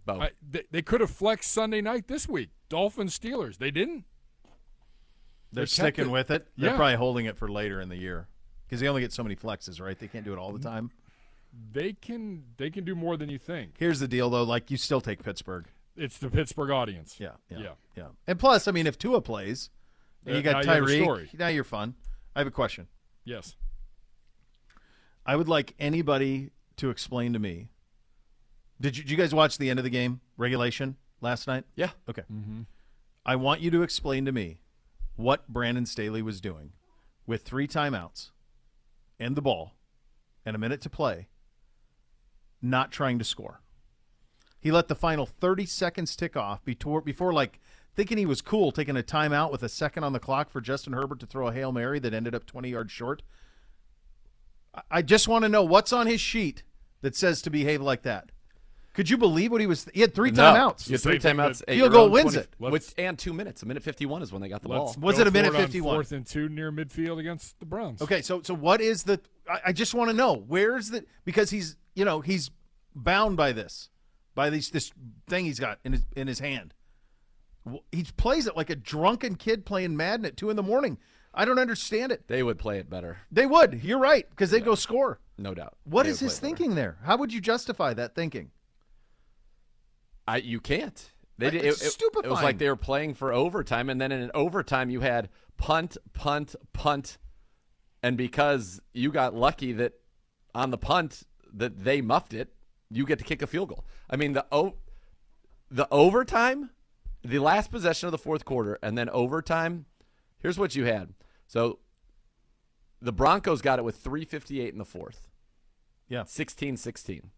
Bo. 0.04 0.20
I, 0.20 0.30
they, 0.46 0.64
they 0.70 0.82
could 0.82 1.00
have 1.00 1.10
flexed 1.10 1.50
Sunday 1.50 1.80
night 1.80 2.08
this 2.08 2.28
week. 2.28 2.50
Dolphins 2.68 3.18
Steelers. 3.18 3.56
They 3.56 3.70
didn't. 3.70 4.04
They're 5.50 5.62
They 5.64 5.68
sticking 5.68 6.08
it. 6.08 6.10
with 6.10 6.30
it. 6.30 6.46
They're 6.58 6.72
Yeah. 6.72 6.76
probably 6.76 6.96
holding 6.96 7.24
it 7.24 7.38
for 7.38 7.48
later 7.50 7.80
in 7.80 7.88
the 7.88 7.96
year 7.96 8.28
because 8.68 8.80
they 8.80 8.88
only 8.88 9.00
get 9.00 9.12
so 9.14 9.22
many 9.22 9.36
flexes, 9.36 9.80
right? 9.80 9.98
They 9.98 10.08
can't 10.08 10.26
do 10.26 10.34
it 10.34 10.38
all 10.38 10.52
the 10.52 10.58
time. 10.58 10.90
They 11.72 11.94
can. 11.94 12.44
They 12.58 12.68
can 12.68 12.84
do 12.84 12.94
more 12.94 13.16
than 13.16 13.30
you 13.30 13.38
think. 13.38 13.76
Here's 13.78 13.98
the 13.98 14.06
deal, 14.08 14.28
though. 14.28 14.44
Like 14.44 14.70
you 14.70 14.76
still 14.76 15.00
take 15.00 15.24
Pittsburgh. 15.24 15.66
It's 15.96 16.18
the 16.18 16.28
Pittsburgh 16.30 16.70
audience. 16.70 17.16
Yeah. 17.18 17.30
Yeah. 17.48 17.58
Yeah. 17.60 17.68
yeah. 17.96 18.06
And 18.26 18.38
plus, 18.38 18.68
I 18.68 18.72
mean, 18.72 18.86
if 18.86 18.98
Tua 18.98 19.20
plays, 19.22 19.70
and 20.26 20.34
you 20.34 20.40
Uh, 20.40 20.52
got 20.52 20.64
now 20.66 20.74
you 20.74 20.82
Tyreek. 20.82 21.02
story. 21.02 21.30
now 21.34 21.48
you're 21.48 21.64
fun. 21.64 21.94
I 22.34 22.40
have 22.40 22.46
a 22.46 22.50
question. 22.52 22.88
Yes. 23.24 23.56
I 25.26 25.36
would 25.36 25.48
like 25.48 25.74
anybody 25.78 26.50
to 26.76 26.90
explain 26.90 27.32
to 27.32 27.38
me. 27.38 27.70
Did 28.80 28.96
you, 28.96 29.02
did 29.04 29.10
you 29.10 29.16
guys 29.16 29.34
watch 29.34 29.58
the 29.58 29.68
end 29.70 29.78
of 29.78 29.84
the 29.84 29.90
game 29.90 30.20
regulation 30.36 30.96
last 31.20 31.46
night? 31.46 31.64
Yeah. 31.74 31.90
Okay. 32.08 32.22
I 33.26 33.36
want 33.36 33.60
you 33.60 33.70
to 33.72 33.82
explain 33.82 34.24
to 34.24 34.32
me 34.32 34.62
what 35.16 35.48
Brandon 35.48 35.84
Staley 35.84 36.22
was 36.22 36.40
doing 36.40 36.72
with 37.26 37.42
three 37.42 37.68
timeouts 37.68 38.30
and 39.18 39.36
the 39.36 39.42
ball 39.42 39.74
and 40.46 40.56
a 40.56 40.58
minute 40.58 40.80
to 40.80 40.90
play, 40.90 41.28
not 42.62 42.90
trying 42.90 43.18
to 43.18 43.24
score. 43.24 43.60
He 44.58 44.70
let 44.70 44.88
the 44.88 44.94
final 44.94 45.26
30 45.26 45.66
seconds 45.66 46.16
tick 46.16 46.36
off 46.36 46.64
before, 46.64 47.02
before 47.02 47.32
like 47.32 47.60
thinking 47.96 48.18
he 48.18 48.26
was 48.26 48.40
cool, 48.40 48.72
taking 48.72 48.96
a 48.96 49.02
timeout 49.02 49.50
with 49.50 49.62
a 49.62 49.68
second 49.68 50.04
on 50.04 50.12
the 50.12 50.20
clock 50.20 50.50
for 50.50 50.60
Justin 50.60 50.92
Herbert 50.92 51.20
to 51.20 51.26
throw 51.26 51.48
a 51.48 51.52
Hail 51.52 51.72
Mary 51.72 51.98
that 51.98 52.14
ended 52.14 52.34
up 52.34 52.46
20 52.46 52.70
yards 52.70 52.92
short. 52.92 53.22
I- 54.74 54.82
I 54.90 55.02
just 55.02 55.28
want 55.28 55.42
to 55.44 55.48
know 55.48 55.62
what's 55.64 55.92
on 55.92 56.06
his 56.06 56.20
sheet 56.20 56.62
that 57.02 57.16
says 57.16 57.42
to 57.42 57.50
behave 57.50 57.80
like 57.80 58.02
that. 58.02 58.30
Could 58.92 59.08
you 59.08 59.16
believe 59.16 59.52
what 59.52 59.60
he 59.60 59.66
was? 59.68 59.86
He 59.94 60.00
had 60.00 60.14
three 60.14 60.32
No. 60.32 60.42
timeouts. 60.42 60.88
You 60.88 60.94
had 60.94 61.00
three 61.00 61.18
thing 61.20 61.36
timeouts. 61.36 61.58
that- 61.58 61.68
at 61.68 61.74
Field 61.74 61.78
your 61.78 61.88
goal 61.90 62.10
wins 62.10 62.32
20 62.32 62.38
it. 62.38 62.54
Let's- 62.58 62.94
and 62.98 63.16
two 63.18 63.32
minutes. 63.32 63.62
A 63.62 63.66
minute 63.66 63.82
51 63.84 64.20
is 64.22 64.32
when 64.32 64.42
they 64.42 64.48
got 64.48 64.62
the 64.62 64.68
ball. 64.68 64.94
Was 64.98 65.18
it 65.20 65.26
a 65.28 65.30
minute 65.30 65.52
for 65.52 65.58
on 65.58 65.62
51? 65.62 65.94
Fourth 65.94 66.12
and 66.12 66.26
two 66.26 66.48
near 66.48 66.72
midfield 66.72 67.18
against 67.18 67.58
the 67.60 67.66
Browns. 67.66 68.02
Okay, 68.02 68.20
so 68.20 68.42
so 68.42 68.52
what 68.52 68.80
is 68.80 69.04
the? 69.04 69.20
I, 69.48 69.60
I 69.66 69.72
just 69.72 69.94
want 69.94 70.10
to 70.10 70.16
know 70.16 70.34
where's 70.34 70.90
the 70.90 71.04
because 71.24 71.50
he's 71.50 71.76
you 71.94 72.04
know 72.04 72.20
he's 72.20 72.50
bound 72.94 73.36
by 73.36 73.52
this, 73.52 73.90
by 74.34 74.50
these 74.50 74.70
this 74.70 74.92
thing 75.28 75.44
he's 75.44 75.60
got 75.60 75.78
in 75.84 75.92
his 75.92 76.02
in 76.16 76.26
his 76.26 76.40
hand. 76.40 76.74
He 77.92 78.04
plays 78.16 78.46
it 78.46 78.56
like 78.56 78.70
a 78.70 78.76
drunken 78.76 79.34
kid 79.36 79.66
playing 79.66 79.96
Madden 79.96 80.24
at 80.26 80.36
two 80.36 80.50
in 80.50 80.56
the 80.56 80.62
morning. 80.62 80.98
I 81.34 81.44
don't 81.44 81.58
understand 81.58 82.10
it. 82.10 82.26
They 82.26 82.42
would 82.42 82.58
play 82.58 82.78
it 82.78 82.90
better, 82.90 83.18
They 83.30 83.46
would. 83.46 83.84
You're 83.84 83.98
right 84.00 84.28
because 84.30 84.50
they'd 84.50 84.64
go 84.64 84.74
score. 84.74 85.20
no 85.38 85.54
doubt. 85.54 85.76
What 85.84 86.04
They 86.04 86.10
is 86.10 86.20
his 86.20 86.32
it 86.32 86.40
better. 86.40 86.46
thinking 86.56 86.74
there? 86.74 86.98
How 87.04 87.16
would 87.18 87.32
you 87.32 87.40
justify 87.40 87.94
that 87.94 88.14
thinking? 88.14 88.50
I 90.26 90.38
you 90.38 90.60
can't. 90.60 91.12
They 91.38 91.50
did, 91.50 91.64
it's 91.64 91.82
it, 91.82 92.02
it- 92.02 92.24
It 92.24 92.28
was 92.30 92.42
like 92.42 92.58
they 92.58 92.68
were 92.68 92.76
playing 92.76 93.14
for 93.14 93.32
overtime, 93.32 93.88
and 93.88 94.00
then 94.00 94.12
in 94.12 94.20
an 94.20 94.30
overtime 94.34 94.90
you 94.90 95.00
had 95.00 95.28
punt, 95.56 95.96
punt, 96.12 96.54
punt, 96.72 97.18
and 98.02 98.16
because 98.16 98.80
you 98.92 99.10
got 99.10 99.34
lucky 99.34 99.72
that 99.74 99.94
on 100.54 100.70
the 100.70 100.78
punt 100.78 101.22
that 101.52 101.84
they 101.84 102.00
muffed 102.00 102.34
it, 102.34 102.52
you 102.90 103.06
get 103.06 103.18
to 103.18 103.24
kick 103.24 103.40
a 103.42 103.46
field 103.46 103.68
goal. 103.70 103.84
I 104.08 104.16
mean 104.16 104.32
the 104.32 104.46
o- 104.52 104.76
the 105.70 105.86
overtime, 105.90 106.70
the 107.22 107.38
last 107.38 107.70
possession 107.70 108.06
of 108.06 108.12
the 108.12 108.18
fourth 108.18 108.44
quarter, 108.44 108.78
and 108.82 108.96
then 108.96 109.08
overtime. 109.10 109.86
Here's 110.38 110.58
what 110.58 110.74
you 110.74 110.84
had. 110.86 111.14
So 111.46 111.78
the 113.00 113.12
Broncos 113.12 113.62
got 113.62 113.78
it 113.78 113.84
with 113.84 114.02
3:58 114.02 114.72
in 114.72 114.78
the 114.78 114.84
fourth. 114.84 115.28
Yeah. 116.08 116.24
16 116.24 116.76
16. 116.76 117.30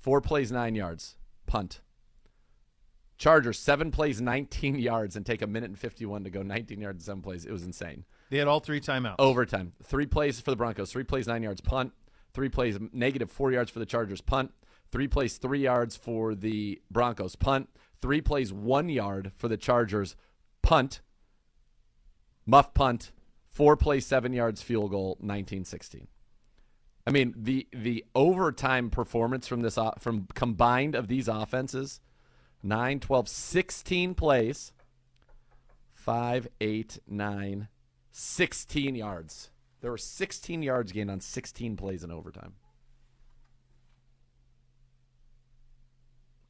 Four 0.00 0.20
plays, 0.20 0.50
nine 0.50 0.74
yards. 0.74 1.16
Punt. 1.46 1.80
Chargers, 3.18 3.58
seven 3.58 3.90
plays, 3.90 4.18
19 4.18 4.74
yards, 4.78 5.14
and 5.14 5.26
take 5.26 5.42
a 5.42 5.46
minute 5.46 5.68
and 5.68 5.78
51 5.78 6.24
to 6.24 6.30
go 6.30 6.42
19 6.42 6.80
yards 6.80 7.02
in 7.02 7.04
seven 7.04 7.22
plays. 7.22 7.44
It 7.44 7.52
was 7.52 7.64
insane. 7.64 8.04
They 8.30 8.38
had 8.38 8.48
all 8.48 8.60
three 8.60 8.80
timeouts. 8.80 9.16
Overtime. 9.18 9.74
Three 9.82 10.06
plays 10.06 10.40
for 10.40 10.50
the 10.50 10.56
Broncos. 10.56 10.90
Three 10.90 11.04
plays, 11.04 11.26
nine 11.26 11.42
yards. 11.42 11.60
Punt. 11.60 11.92
Three 12.32 12.48
plays, 12.48 12.78
negative 12.92 13.30
four 13.30 13.52
yards 13.52 13.70
for 13.70 13.78
the 13.78 13.86
Chargers. 13.86 14.20
Punt. 14.20 14.52
Three 14.90 15.08
plays, 15.08 15.36
three 15.36 15.60
yards 15.60 15.96
for 15.96 16.34
the 16.34 16.80
Broncos. 16.90 17.36
Punt. 17.36 17.68
Three 18.00 18.20
plays, 18.20 18.52
one 18.52 18.88
yard 18.88 19.32
for 19.36 19.48
the 19.48 19.56
Chargers. 19.56 20.16
Punt. 20.62 21.00
Muff 22.46 22.72
punt. 22.74 23.12
Four 23.50 23.76
plays, 23.76 24.06
seven 24.06 24.32
yards. 24.32 24.62
Field 24.62 24.90
goal. 24.90 25.18
19-16. 25.22 26.06
I 27.06 27.10
mean 27.10 27.34
the 27.36 27.66
the 27.72 28.04
overtime 28.14 28.90
performance 28.90 29.48
from 29.48 29.62
this 29.62 29.78
uh, 29.78 29.92
from 29.98 30.28
combined 30.34 30.94
of 30.94 31.08
these 31.08 31.28
offenses 31.28 31.98
9 32.62 33.00
12 33.00 33.26
16 33.26 34.14
plays 34.14 34.72
5 35.94 36.48
8 36.60 36.98
9 37.08 37.68
16 38.12 38.94
yards. 38.94 39.50
There 39.80 39.90
were 39.90 39.98
16 39.98 40.62
yards 40.62 40.92
gained 40.92 41.10
on 41.10 41.20
16 41.20 41.76
plays 41.76 42.04
in 42.04 42.10
overtime. 42.10 42.54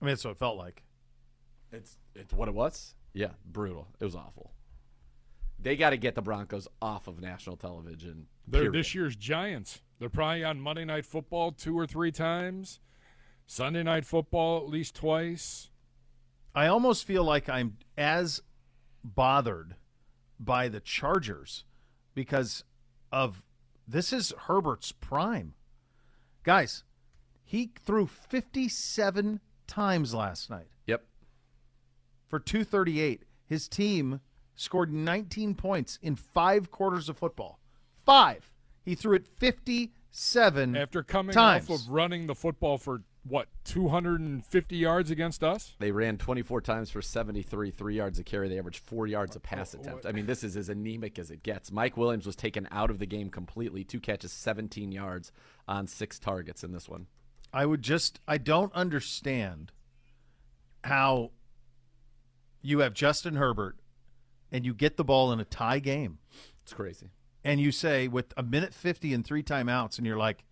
I 0.01 0.05
mean, 0.05 0.13
that's 0.13 0.25
what 0.25 0.33
it 0.33 0.39
felt 0.39 0.57
like. 0.57 0.83
It's 1.73 1.97
it's 2.15 2.33
what 2.33 2.49
it 2.49 2.55
was. 2.55 2.95
Yeah, 3.13 3.31
brutal. 3.45 3.89
It 3.99 4.05
was 4.05 4.15
awful. 4.15 4.53
They 5.59 5.77
got 5.77 5.91
to 5.91 5.97
get 5.97 6.15
the 6.15 6.23
Broncos 6.23 6.69
off 6.81 7.07
of 7.07 7.21
national 7.21 7.57
television. 7.57 8.27
They're 8.47 8.63
period. 8.63 8.75
this 8.75 8.95
year's 8.95 9.17
Giants. 9.17 9.83
They're 9.99 10.09
probably 10.09 10.45
on 10.45 10.61
Monday 10.61 10.85
Night 10.85 11.05
Football 11.05 11.53
two 11.53 11.79
or 11.79 11.87
three 11.87 12.11
times, 12.11 12.81
Sunday 13.47 13.83
Night 13.83 14.07
Football 14.07 14.59
at 14.59 14.69
least 14.69 14.95
twice. 14.95 15.69
I 16.55 16.67
almost 16.67 17.07
feel 17.07 17.23
like 17.23 17.49
I'm 17.49 17.77
as 17.97 18.43
bothered 19.05 19.77
by 20.39 20.69
the 20.69 20.81
Chargers 20.81 21.65
because 22.15 22.65
of 23.13 23.43
this 23.87 24.13
is 24.13 24.33
Herbert's 24.47 24.93
prime. 24.93 25.55
Guys, 26.43 26.85
he 27.45 27.71
threw 27.85 28.07
57 28.07 29.41
times 29.67 30.15
last 30.15 30.49
night 30.49 30.69
Yep. 30.80 30.80
For 32.31 32.39
238. 32.39 33.25
His 33.45 33.69
team 33.69 34.21
scored 34.55 34.91
19 34.93 35.55
points 35.57 35.99
in 36.01 36.15
5 36.17 36.71
quarters 36.71 37.09
of 37.11 37.19
football. 37.19 37.59
5. 38.07 38.51
He 38.85 38.95
threw 38.95 39.15
it 39.17 39.27
57 39.27 40.77
After 40.77 41.03
coming 41.03 41.35
times. 41.35 41.69
off 41.69 41.81
of 41.81 41.89
running 41.91 42.27
the 42.27 42.35
football 42.35 42.79
for 42.79 43.03
what 43.29 43.49
250 43.65 44.77
yards 44.77 45.11
against 45.11 45.45
us. 45.45 45.75
They 45.79 45.91
ran 45.91 46.17
24 46.17 46.63
times 46.63 46.89
for 46.91 47.03
73, 47.03 47.71
three 47.71 47.97
yards 47.97 48.19
a 48.19 48.25
carry. 48.25 48.49
They 48.49 48.59
averaged 48.59 48.83
four 48.83 49.07
yards 49.07 49.37
a 49.37 49.41
pass 49.41 49.75
Oh, 49.75 49.81
attempt. 49.81 50.07
I 50.07 50.13
mean, 50.13 50.25
this 50.25 50.43
is 50.43 50.57
as 50.57 50.71
anemic 50.71 51.19
as 51.19 51.31
it 51.31 51.43
gets. 51.43 51.71
Mike 51.71 51.99
Williams 51.99 52.25
was 52.25 52.35
taken 52.37 52.67
out 52.71 52.91
of 52.91 52.99
the 52.99 53.05
game 53.07 53.29
completely. 53.29 53.85
Two 53.85 54.01
catches, 54.01 54.33
17 54.33 54.91
yards 54.93 55.33
on 55.69 55.87
six 55.87 56.19
targets 56.19 56.65
in 56.65 56.73
this 56.73 56.89
one. 56.89 57.09
I 57.53 57.67
would 57.67 57.83
just 57.83 58.21
I 58.27 58.39
don't 58.39 58.73
understand 58.75 59.73
how 60.85 61.33
you 62.63 62.81
have 62.81 62.95
Justin 62.95 63.35
Herbert 63.37 63.77
and 64.53 64.65
you 64.67 64.75
get 64.75 64.97
the 64.97 65.05
ball 65.05 65.33
in 65.33 65.41
a 65.41 65.45
tie 65.45 65.79
game 65.79 66.19
It's 66.63 66.73
crazy. 66.73 67.11
and 67.45 67.61
you 67.61 67.73
say 67.73 68.09
with 68.09 68.33
a 68.37 68.43
minute 68.43 68.75
50 68.75 69.13
and 69.15 69.25
three 69.25 69.43
timeouts 69.43 69.99
and 69.99 70.07
you're 70.07 70.17
like 70.19 70.45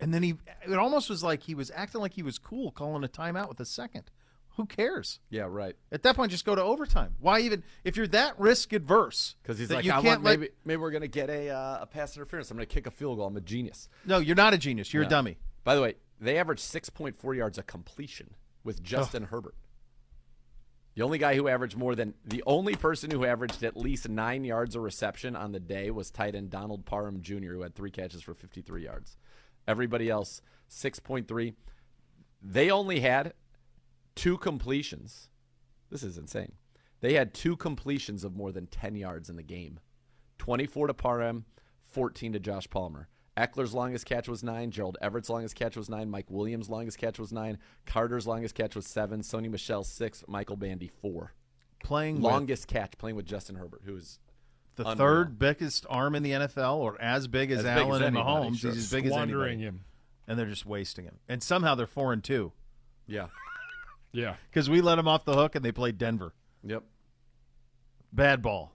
and 0.00 0.12
then 0.12 0.22
he 0.22 0.34
it 0.68 0.74
almost 0.78 1.08
was 1.08 1.22
like 1.22 1.42
he 1.44 1.54
was 1.54 1.70
acting 1.74 2.00
like 2.00 2.14
he 2.14 2.22
was 2.22 2.38
cool 2.38 2.70
calling 2.70 3.04
a 3.04 3.08
timeout 3.08 3.48
with 3.48 3.60
a 3.60 3.64
second. 3.64 4.10
Who 4.56 4.66
cares? 4.66 5.18
Yeah, 5.30 5.46
right. 5.48 5.74
At 5.90 6.02
that 6.04 6.14
point 6.14 6.30
just 6.30 6.44
go 6.44 6.54
to 6.54 6.62
overtime. 6.62 7.14
Why 7.20 7.40
even 7.40 7.62
if 7.84 7.96
you're 7.96 8.06
that 8.08 8.38
risk 8.38 8.72
adverse 8.72 9.34
Because 9.42 9.58
he's 9.58 9.70
like, 9.70 9.84
you 9.84 9.90
I 9.92 9.94
can't 9.96 10.06
want, 10.06 10.24
let- 10.24 10.40
maybe 10.40 10.52
maybe 10.64 10.76
we're 10.80 10.90
gonna 10.90 11.08
get 11.08 11.28
a 11.30 11.50
uh, 11.50 11.78
a 11.82 11.86
pass 11.86 12.16
interference. 12.16 12.50
I'm 12.50 12.56
gonna 12.56 12.66
kick 12.66 12.86
a 12.86 12.90
field 12.90 13.18
goal. 13.18 13.26
I'm 13.26 13.36
a 13.36 13.40
genius. 13.40 13.88
No, 14.04 14.18
you're 14.18 14.36
not 14.36 14.52
a 14.54 14.58
genius. 14.58 14.92
You're 14.92 15.04
a 15.04 15.08
dummy. 15.08 15.38
By 15.64 15.74
the 15.74 15.80
way, 15.82 15.94
they 16.20 16.38
averaged 16.38 16.62
6.4 16.62 17.36
yards 17.36 17.56
a 17.58 17.62
completion 17.62 18.34
with 18.62 18.82
Justin 18.82 19.24
Herbert. 19.24 19.54
The 20.94 21.02
only 21.02 21.18
guy 21.18 21.34
who 21.34 21.48
averaged 21.48 21.76
more 21.76 21.94
than 21.94 22.14
the 22.24 22.42
only 22.46 22.76
person 22.76 23.10
who 23.10 23.24
averaged 23.24 23.64
at 23.64 23.76
least 23.76 24.08
nine 24.08 24.44
yards 24.44 24.76
a 24.76 24.80
reception 24.80 25.34
on 25.34 25.50
the 25.50 25.60
day 25.60 25.90
was 25.90 26.10
tight 26.10 26.36
end 26.36 26.50
Donald 26.50 26.86
Parham 26.86 27.20
Jr., 27.20 27.54
who 27.54 27.62
had 27.62 27.74
three 27.74 27.90
catches 27.90 28.22
for 28.22 28.34
53 28.34 28.84
yards. 28.84 29.16
Everybody 29.66 30.08
else, 30.08 30.40
6.3. 30.70 31.54
They 32.40 32.70
only 32.70 33.00
had 33.00 33.34
two 34.14 34.38
completions. 34.38 35.30
This 35.90 36.02
is 36.02 36.16
insane. 36.16 36.52
They 37.00 37.14
had 37.14 37.34
two 37.34 37.56
completions 37.56 38.22
of 38.22 38.36
more 38.36 38.52
than 38.52 38.66
10 38.66 38.94
yards 38.94 39.28
in 39.28 39.36
the 39.36 39.42
game 39.42 39.80
24 40.38 40.88
to 40.88 40.94
Parham, 40.94 41.44
14 41.86 42.34
to 42.34 42.38
Josh 42.38 42.68
Palmer. 42.70 43.08
Ekeler's 43.36 43.74
longest 43.74 44.06
catch 44.06 44.28
was 44.28 44.42
nine. 44.44 44.70
Gerald 44.70 44.96
Everett's 45.00 45.28
longest 45.28 45.56
catch 45.56 45.76
was 45.76 45.88
nine. 45.88 46.08
Mike 46.08 46.30
Williams' 46.30 46.70
longest 46.70 46.98
catch 46.98 47.18
was 47.18 47.32
nine. 47.32 47.58
Carter's 47.84 48.26
longest 48.26 48.54
catch 48.54 48.76
was 48.76 48.86
seven. 48.86 49.22
Sony 49.22 49.50
Michel, 49.50 49.82
six. 49.82 50.22
Michael 50.28 50.56
Bandy, 50.56 50.88
four. 51.02 51.32
Playing 51.82 52.16
with 52.16 52.24
Longest 52.24 52.68
catch 52.68 52.96
playing 52.96 53.16
with 53.16 53.26
Justin 53.26 53.56
Herbert, 53.56 53.82
who 53.84 53.96
is 53.96 54.18
the 54.76 54.82
Unreal. 54.84 54.96
third 54.96 55.38
biggest 55.38 55.84
arm 55.90 56.14
in 56.14 56.22
the 56.22 56.30
NFL 56.30 56.76
or 56.76 57.00
as 57.00 57.26
big 57.28 57.50
as, 57.50 57.58
As 57.58 57.64
big 57.64 57.72
as 57.72 57.78
Allen 57.82 58.02
and 58.02 58.16
anybody, 58.16 58.48
Mahomes. 58.50 58.56
sure. 58.58 58.70
He's 58.72 58.84
as 58.84 58.90
big 58.90 59.06
as 59.06 59.12
Squandering 59.12 59.54
anybody. 59.60 59.64
him. 59.78 59.84
And 60.26 60.38
they're 60.38 60.46
just 60.46 60.64
wasting 60.64 61.04
him. 61.04 61.18
And 61.28 61.42
somehow 61.42 61.74
they're 61.74 61.86
4 61.86 62.12
and 62.14 62.24
2 62.24 62.52
yeah, 63.06 63.26
Yeah. 64.12 64.36
cuz 64.52 64.70
we 64.70 64.80
let 64.80 64.98
him 64.98 65.06
off 65.06 65.24
the 65.26 65.34
hook 65.34 65.54
and 65.56 65.64
they 65.64 65.72
played 65.72 65.98
Denver. 65.98 66.32
yep. 66.62 66.84
Bad 68.12 68.40
ball. 68.42 68.72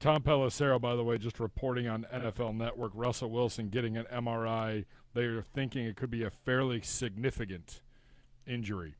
Tom 0.00 0.22
Pelissero, 0.22 0.80
by 0.80 0.96
the 0.96 1.04
way, 1.04 1.18
just 1.18 1.38
reporting 1.38 1.86
on 1.86 2.06
NFL 2.12 2.56
Network. 2.56 2.92
Russell 2.94 3.30
Wilson 3.30 3.68
getting 3.68 3.98
an 3.98 4.06
MRI. 4.10 4.86
They 5.12 5.24
are 5.24 5.42
thinking 5.42 5.84
it 5.84 5.96
could 5.96 6.10
be 6.10 6.22
a 6.22 6.30
fairly 6.30 6.80
significant 6.80 7.82
injury. 8.46 8.94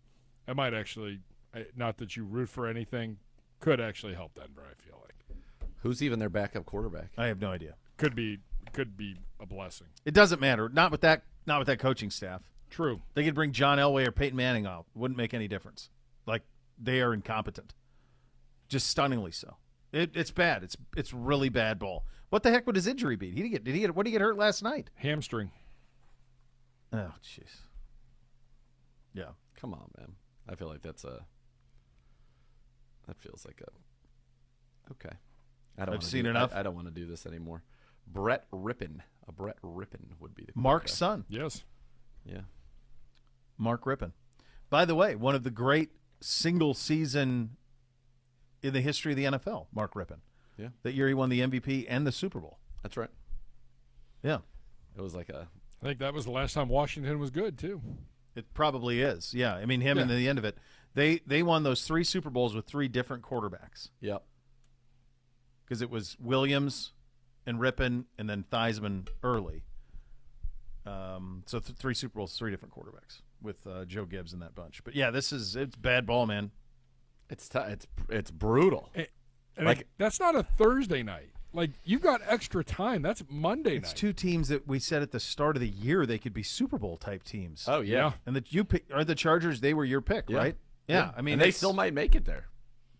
It 0.47 0.55
might 0.57 0.75
actually, 0.75 1.21
eh, 1.55 1.65
not 1.75 1.97
that 1.99 2.17
you 2.17 2.25
root 2.25 2.51
for 2.51 2.67
anything, 2.67 3.17
could 3.61 3.81
actually 3.81 4.15
help 4.15 4.35
Denver. 4.35 4.63
I 4.71 4.75
feel 4.85 5.01
like 5.03 5.15
Who's 5.83 6.03
even 6.03 6.19
their 6.19 6.29
backup 6.29 6.67
quarterback? 6.67 7.11
I 7.17 7.27
have 7.27 7.41
no 7.41 7.51
idea. 7.51 7.75
could 7.97 8.15
be 8.15 8.39
could 8.73 8.97
be 8.97 9.17
a 9.41 9.47
blessing. 9.47 9.89
It 10.05 10.15
doesn't 10.15 10.41
matter. 10.41 10.69
Not 10.69 10.93
with 10.93 11.01
that 11.01 11.23
not 11.47 11.59
with 11.59 11.67
that 11.69 11.79
coaching 11.79 12.11
staff. 12.11 12.43
True. 12.69 13.01
They 13.15 13.25
could 13.25 13.35
bring 13.35 13.53
John 13.53 13.79
Elway 13.79 14.07
or 14.07 14.13
Peyton 14.13 14.37
Manning 14.37 14.67
out. 14.67 14.87
Wouldn't 14.95 15.17
make 15.19 15.33
any 15.35 15.49
difference. 15.49 15.89
Like 16.27 16.43
they 16.79 17.01
are 17.01 17.15
incompetent. 17.15 17.75
Just 18.69 18.87
stunningly 18.87 19.33
so. 19.33 19.57
It, 19.93 20.11
it's 20.15 20.31
bad. 20.31 20.63
It's 20.63 20.77
it's 20.97 21.13
really 21.13 21.49
bad 21.49 21.79
ball. 21.79 22.05
What 22.29 22.43
the 22.45 22.51
heck 22.51 22.67
would 22.67 22.77
his 22.77 22.87
injury 22.87 23.17
be? 23.17 23.31
He 23.33 23.43
did 23.43 23.49
get 23.49 23.65
did 23.65 23.75
he 23.75 23.81
get 23.81 23.95
what 23.95 24.05
did 24.05 24.11
he 24.11 24.13
get 24.13 24.21
hurt 24.21 24.37
last 24.37 24.63
night? 24.63 24.91
Hamstring. 24.95 25.51
Oh 26.93 27.13
jeez. 27.25 27.63
Yeah. 29.15 29.31
Come 29.61 29.75
on, 29.75 29.91
man. 29.99 30.13
I 30.49 30.55
feel 30.55 30.69
like 30.69 30.83
that's 30.83 31.05
a. 31.05 31.25
That 33.07 33.19
feels 33.19 33.45
like 33.45 33.61
a. 33.67 34.91
Okay. 34.93 35.17
I 35.79 35.85
don't 35.85 35.95
I've 35.95 36.01
wanna 36.01 36.03
seen 36.11 36.25
do, 36.25 36.31
enough. 36.31 36.53
I, 36.55 36.61
I 36.61 36.63
don't 36.63 36.75
want 36.75 36.87
to 36.87 36.93
do 36.95 37.07
this 37.07 37.27
anymore. 37.27 37.63
Brett 38.07 38.51
Rypien. 38.53 39.01
A 39.29 39.33
Brett 39.33 39.61
Rypien 39.63 40.13
would 40.19 40.35
be 40.35 40.45
the 40.45 40.53
Mark's 40.55 40.97
quarterback. 40.99 41.25
son, 41.29 41.41
Yes. 41.43 41.65
Yeah. 42.25 42.41
Mark 43.59 43.85
Rypien. 43.85 44.13
By 44.69 44.85
the 44.85 44.95
way, 44.95 45.15
one 45.15 45.35
of 45.35 45.43
the 45.43 45.51
great 45.51 45.91
single 46.21 46.75
season 46.75 47.57
in 48.63 48.73
the 48.73 48.81
history 48.81 49.13
of 49.13 49.17
the 49.17 49.25
NFL, 49.39 49.67
Mark 49.75 49.95
Rypien. 49.95 50.19
Yeah. 50.57 50.69
That 50.83 50.93
year 50.95 51.09
he 51.09 51.15
won 51.15 51.29
the 51.31 51.41
MVP 51.41 51.87
and 51.89 52.07
the 52.07 52.13
Super 52.13 52.39
Bowl. 52.41 52.59
That's 52.83 52.97
right. 52.97 53.11
Yeah. 54.23 54.39
It 54.97 55.01
was 55.01 55.15
like 55.15 55.29
a. 55.31 55.49
I 55.83 55.87
think 55.87 55.99
that 56.01 56.13
was 56.13 56.25
the 56.27 56.31
last 56.31 56.53
time 56.53 56.69
Washington 56.69 57.19
was 57.19 57.31
good 57.31 57.57
too. 57.59 57.81
It 58.37 58.53
probably 58.53 59.01
is. 59.01 59.33
Yeah. 59.33 59.55
I 59.55 59.65
mean 59.67 59.81
him 59.81 59.97
and 59.99 60.11
the 60.11 60.29
end 60.29 60.39
of 60.39 60.45
it. 60.45 60.59
They 60.95 61.21
they 61.27 61.43
won 61.43 61.63
those 61.63 61.85
three 61.85 62.05
Super 62.05 62.29
Bowls 62.31 62.55
with 62.55 62.67
three 62.67 62.89
different 62.89 63.23
quarterbacks. 63.23 63.89
Yep. 64.01 64.23
because 65.65 65.81
it 65.83 65.89
was 65.91 66.17
Williams 66.21 66.93
and 67.47 67.59
Rypien 67.59 68.05
and 68.19 68.29
then 68.29 68.45
Theismann 68.53 69.09
early. 69.23 69.63
Um, 70.87 71.43
so 71.47 71.59
th- 71.61 71.79
three 71.79 71.95
Super 71.95 72.19
Bowls, 72.19 72.37
three 72.37 72.51
different 72.51 72.75
quarterbacks 72.75 73.21
with 73.43 73.67
uh, 73.67 73.85
Joe 73.85 74.05
Gibbs 74.05 74.33
in 74.33 74.41
that 74.41 74.55
bunch. 74.55 74.83
But 74.85 74.95
yeah, 74.95 75.11
this 75.11 75.33
is 75.33 75.57
it's 75.57 75.77
bad 75.77 76.07
ball, 76.07 76.27
man. 76.27 76.51
It's 77.31 77.49
t- 77.49 77.59
it's 77.59 77.87
it's 78.09 78.31
brutal. 78.31 78.91
And 78.95 79.67
Like- 79.67 79.81
it- 79.81 79.89
that's 79.99 80.21
not 80.21 80.35
a 80.37 80.43
Thursday 80.43 81.03
night. 81.03 81.31
Like 81.53 81.71
you've 81.85 82.01
got 82.03 82.21
extra 82.27 82.63
time. 82.63 83.03
That's 83.03 83.25
Monday 83.29 83.77
It's 83.77 83.89
night. 83.91 83.97
two 83.97 84.13
teams 84.13 84.49
that 84.49 84.67
we 84.69 84.79
said 84.79 85.03
at 85.03 85.11
the 85.11 85.19
start 85.21 85.57
of 85.57 85.61
the 85.61 85.69
year 85.69 86.07
they 86.07 86.19
could 86.19 86.33
be 86.33 86.43
Super 86.45 86.79
Bowl 86.79 86.97
type 86.97 87.25
teams. 87.25 87.65
Oh 87.69 87.81
yeah. 87.81 88.13
and 88.27 88.37
that 88.37 88.53
you 88.53 88.65
pick 88.65 88.85
are 88.93 89.05
the 89.05 89.15
Chargers. 89.17 89.61
They 89.61 89.75
were 89.75 89.85
your 89.85 90.01
pick, 90.01 90.29
Yeah. 90.31 90.39
right? 90.39 90.57
Yeah, 90.87 91.13
I 91.17 91.23
mean 91.23 91.35
and 91.35 91.43
they 91.43 91.51
still 91.51 91.73
might 91.73 91.95
make 91.95 92.15
it 92.15 92.25
there. 92.25 92.47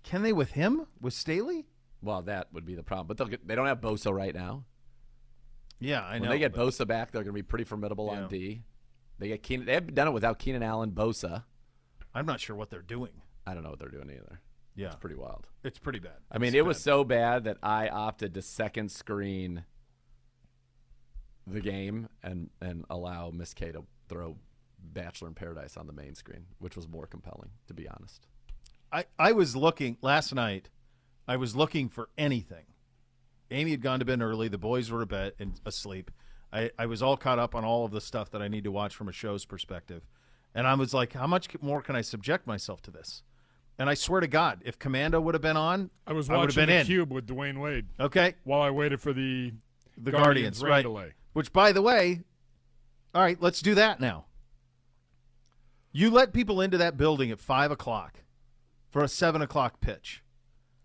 can 0.03 0.23
they 0.23 0.33
with 0.33 0.53
him 0.53 0.87
with 1.01 1.13
Staley? 1.15 1.67
Well, 2.03 2.23
that 2.23 2.53
would 2.53 2.65
be 2.65 2.75
the 2.75 2.83
problem. 2.83 3.07
But 3.09 3.19
they'll 3.19 3.27
get, 3.27 3.47
they 3.47 3.55
don't 3.55 3.67
have 3.67 3.81
Bosa 3.81 4.13
right 4.15 4.35
now. 4.35 4.65
Yeah, 5.79 6.03
I 6.05 6.19
know. 6.19 6.23
When 6.23 6.31
they 6.31 6.39
get 6.39 6.55
but- 6.55 6.67
Bosa 6.69 6.87
back, 6.87 7.11
they're 7.11 7.23
going 7.23 7.33
to 7.35 7.39
be 7.39 7.43
pretty 7.43 7.65
formidable 7.65 8.11
Yeah. 8.13 8.23
on 8.23 8.29
D. 8.29 8.63
They 9.19 9.29
get 9.29 9.43
Keenan. 9.43 9.67
They 9.67 9.75
have 9.75 9.95
done 9.95 10.09
it 10.09 10.13
without 10.13 10.39
Keenan 10.39 10.63
Allen, 10.63 10.93
Bosa. 10.93 11.45
I'm 12.15 12.27
not 12.27 12.41
sure 12.41 12.57
what 12.57 12.71
they're 12.71 12.81
doing. 12.83 13.13
I 13.51 13.55
don't 13.55 13.63
know 13.63 13.71
what 13.71 13.79
they're 13.79 13.89
doing 13.89 14.11
either. 14.11 14.41
Yeah, 14.77 14.87
It's 14.87 14.97
pretty 14.97 15.17
wild. 15.17 15.49
it's 15.65 15.79
pretty 15.79 15.99
bad. 15.99 16.19
I 16.31 16.39
mean, 16.39 16.49
It's 16.49 16.57
it 16.57 16.65
was 16.65 16.81
so 16.81 17.03
bad 17.05 17.45
that 17.45 17.59
I 17.63 17.89
opted 17.89 18.35
to 18.35 18.43
second 18.43 18.91
screen 18.91 19.65
the 21.47 21.61
game 21.61 22.09
and 22.23 22.51
and 22.61 22.85
allow 22.89 23.31
Miss 23.31 23.53
K 23.55 23.73
to 23.73 23.85
throw 24.09 24.37
Bachelor 24.79 25.29
in 25.29 25.35
Paradise 25.35 25.77
on 25.77 25.87
the 25.87 25.93
main 25.93 26.15
screen, 26.15 26.47
which 26.59 26.77
was 26.77 26.89
more 26.89 27.07
compelling, 27.07 27.51
to 27.67 27.75
be 27.75 27.89
honest. 27.89 28.27
I, 28.93 29.05
I 29.19 29.33
was 29.33 29.55
looking 29.55 29.99
last 30.03 30.35
night. 30.35 30.71
I 31.29 31.37
was 31.37 31.55
looking 31.55 31.89
for 31.89 32.09
anything. 32.17 32.65
Amy 33.51 33.73
had 33.73 33.83
gone 33.83 33.99
to 33.99 34.05
bed 34.05 34.23
early. 34.23 34.49
The 34.49 34.59
boys 34.59 34.91
were 34.91 35.01
to 35.01 35.07
bed 35.07 35.33
and 35.39 35.61
asleep. 35.67 36.11
I, 36.53 36.71
I 36.79 36.87
was 36.87 37.03
all 37.03 37.17
caught 37.17 37.39
up 37.39 37.55
on 37.55 37.65
all 37.65 37.85
of 37.85 37.91
the 37.93 38.01
stuff 38.01 38.31
that 38.31 38.43
I 38.43 38.49
need 38.49 38.65
to 38.65 38.73
watch 38.73 38.95
from 38.97 39.09
a 39.09 39.13
show's 39.13 39.45
perspective. 39.45 40.03
And 40.55 40.67
I 40.67 40.75
was 40.75 40.93
like, 40.95 41.13
how 41.13 41.27
much 41.29 41.49
more 41.61 41.83
can 41.83 41.95
I 41.95 42.01
subject 42.01 42.47
myself 42.47 42.81
to 42.83 42.91
this? 42.91 43.23
And 43.81 43.89
I 43.89 43.95
swear 43.95 44.21
to 44.21 44.27
God, 44.27 44.61
if 44.67 44.79
Commando 44.79 45.19
would 45.23 45.35
have 45.35 45.41
been 45.41 45.57
on, 45.57 45.89
I 46.07 46.13
was 46.13 46.29
I 46.29 46.35
would 46.35 46.41
have 46.41 46.49
watching 46.49 46.67
been 46.67 46.69
the 46.69 46.81
in. 46.81 46.87
Cube 46.87 47.11
with 47.11 47.27
Dwyane 47.27 47.59
Wade 47.59 47.87
Okay, 47.99 48.35
while 48.45 48.61
I 48.61 48.69
waited 48.69 49.01
for 49.01 49.15
the 49.15 49.55
the 49.97 50.11
Guardians 50.11 50.61
Guardians, 50.61 50.63
right? 50.63 50.83
delay. 50.83 51.13
Which, 51.33 51.51
by 51.51 51.73
the 51.73 51.81
way, 51.81 52.21
all 53.15 53.23
right, 53.23 53.41
let's 53.41 53.63
do 53.63 53.75
that 53.77 53.99
now. 53.99 54.27
You 55.93 56.11
let 56.11 56.35
people 56.35 56.61
into 56.61 56.77
that 56.77 56.99
building 56.99 57.31
at 57.31 57.41
five 57.41 57.71
o'clock 57.71 58.23
for 58.91 59.03
a 59.03 59.09
seven 59.09 59.41
o'clock 59.41 59.81
pitch. 59.81 60.23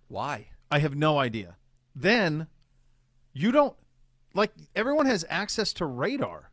Why? 0.08 0.48
I 0.72 0.80
have 0.80 0.96
no 0.96 1.20
idea. 1.20 1.58
Then 1.94 2.48
you 3.34 3.52
don't 3.52 3.76
like 4.34 4.54
everyone 4.74 5.06
has 5.06 5.26
access 5.30 5.74
to 5.74 5.86
radar. 5.86 6.50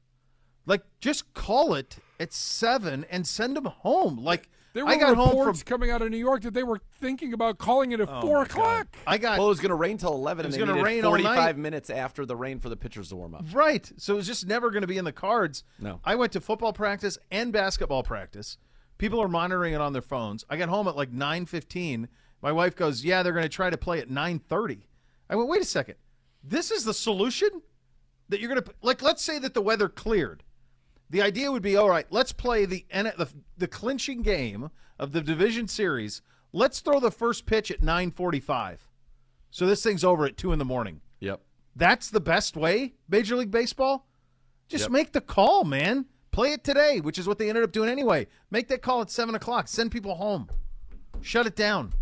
Like 0.66 0.82
just 1.00 1.34
call 1.34 1.72
it 1.74 1.98
at 2.18 2.32
seven 2.32 3.06
and 3.08 3.28
send 3.28 3.56
them 3.56 3.66
home. 3.66 4.16
Like 4.16 4.48
There 4.74 4.84
were 4.86 4.90
I 4.90 4.96
got 4.96 5.16
home 5.16 5.28
reports 5.30 5.60
from. 5.62 5.66
coming 5.68 5.90
out 5.90 6.00
of 6.02 6.10
New 6.10 6.16
York 6.16 6.42
that 6.42 6.54
they 6.54 6.62
were 6.62 6.80
thinking 7.00 7.32
about 7.34 7.58
calling 7.58 7.92
it 7.92 8.00
at 8.00 8.08
Oh 8.08 8.20
four 8.22 8.38
my 8.38 8.44
God. 8.46 8.50
o'clock. 8.50 8.86
I 9.06 9.18
got 9.18 9.38
Well, 9.38 9.46
it 9.48 9.50
was 9.50 9.60
going 9.60 9.70
to 9.70 9.74
rain 9.76 9.98
till 9.98 10.14
11, 10.14 10.44
It 10.44 10.48
was 10.48 10.56
gonna 10.56 10.82
rain 10.82 11.04
all 11.04 11.12
night. 11.12 11.22
45 11.24 11.58
minutes 11.58 11.90
after 11.90 12.24
the 12.24 12.36
rain 12.36 12.58
for 12.58 12.68
the 12.70 12.76
pitchers 12.76 13.10
to 13.10 13.16
warm 13.16 13.34
up. 13.34 13.44
Right. 13.52 13.90
So 13.98 14.14
it 14.14 14.16
was 14.16 14.26
just 14.26 14.46
never 14.46 14.70
going 14.70 14.80
to 14.82 14.86
be 14.86 14.96
in 14.98 15.04
the 15.04 15.12
cards. 15.12 15.62
No. 15.78 16.00
I 16.04 16.14
went 16.14 16.32
to 16.32 16.40
football 16.40 16.72
practice 16.72 17.18
and 17.30 17.52
basketball 17.52 18.02
practice. 18.02 18.56
People 18.98 19.20
are 19.20 19.28
monitoring 19.28 19.74
it 19.74 19.80
on 19.80 19.92
their 19.92 20.00
phones. 20.02 20.44
I 20.48 20.56
got 20.56 20.68
home 20.68 20.88
at 20.88 20.96
like 20.96 21.10
9:15. 21.12 22.08
My 22.40 22.52
wife 22.52 22.74
goes, 22.76 23.04
"Yeah, 23.04 23.22
they're 23.22 23.32
going 23.32 23.42
to 23.42 23.48
try 23.48 23.68
to 23.68 23.76
play 23.76 23.98
at 24.00 24.08
9:30." 24.08 24.86
I 25.28 25.36
went, 25.36 25.48
"Wait 25.48 25.60
a 25.60 25.64
second. 25.64 25.96
This 26.42 26.70
is 26.70 26.84
the 26.84 26.94
solution 26.94 27.62
that 28.28 28.40
you're 28.40 28.48
going 28.48 28.62
to 28.62 28.70
like 28.80 29.02
let's 29.02 29.22
say 29.22 29.38
that 29.40 29.54
the 29.54 29.60
weather 29.62 29.88
cleared. 29.88 30.44
The 31.12 31.20
idea 31.20 31.52
would 31.52 31.62
be, 31.62 31.76
all 31.76 31.90
right, 31.90 32.06
let's 32.10 32.32
play 32.32 32.64
the 32.64 32.86
the, 32.90 33.28
the 33.58 33.68
clinching 33.68 34.22
game 34.22 34.70
of 34.98 35.12
the 35.12 35.20
division 35.20 35.68
series. 35.68 36.22
Let's 36.54 36.80
throw 36.80 37.00
the 37.00 37.10
first 37.10 37.44
pitch 37.44 37.70
at 37.70 37.82
9:45. 37.82 38.78
So 39.50 39.66
this 39.66 39.82
thing's 39.82 40.02
over 40.04 40.24
at 40.24 40.38
2 40.38 40.52
in 40.52 40.58
the 40.58 40.64
morning. 40.64 41.02
Yep. 41.20 41.42
That's 41.76 42.08
the 42.08 42.20
best 42.20 42.56
way, 42.56 42.94
Major 43.10 43.36
League 43.36 43.50
Baseball? 43.50 44.06
Just 44.68 44.84
Yep. 44.84 44.90
make 44.90 45.12
the 45.12 45.20
call, 45.20 45.64
man. 45.64 46.06
Play 46.30 46.52
it 46.52 46.64
today, 46.64 46.98
which 47.00 47.18
is 47.18 47.28
what 47.28 47.36
they 47.36 47.50
ended 47.50 47.62
up 47.62 47.72
doing 47.72 47.90
anyway. 47.90 48.26
Make 48.50 48.68
that 48.68 48.80
call 48.80 49.02
at 49.02 49.10
7 49.10 49.34
o'clock. 49.34 49.68
Send 49.68 49.92
people 49.92 50.14
home. 50.14 50.48
Shut 51.20 51.46
it 51.46 51.54
down. 51.54 51.92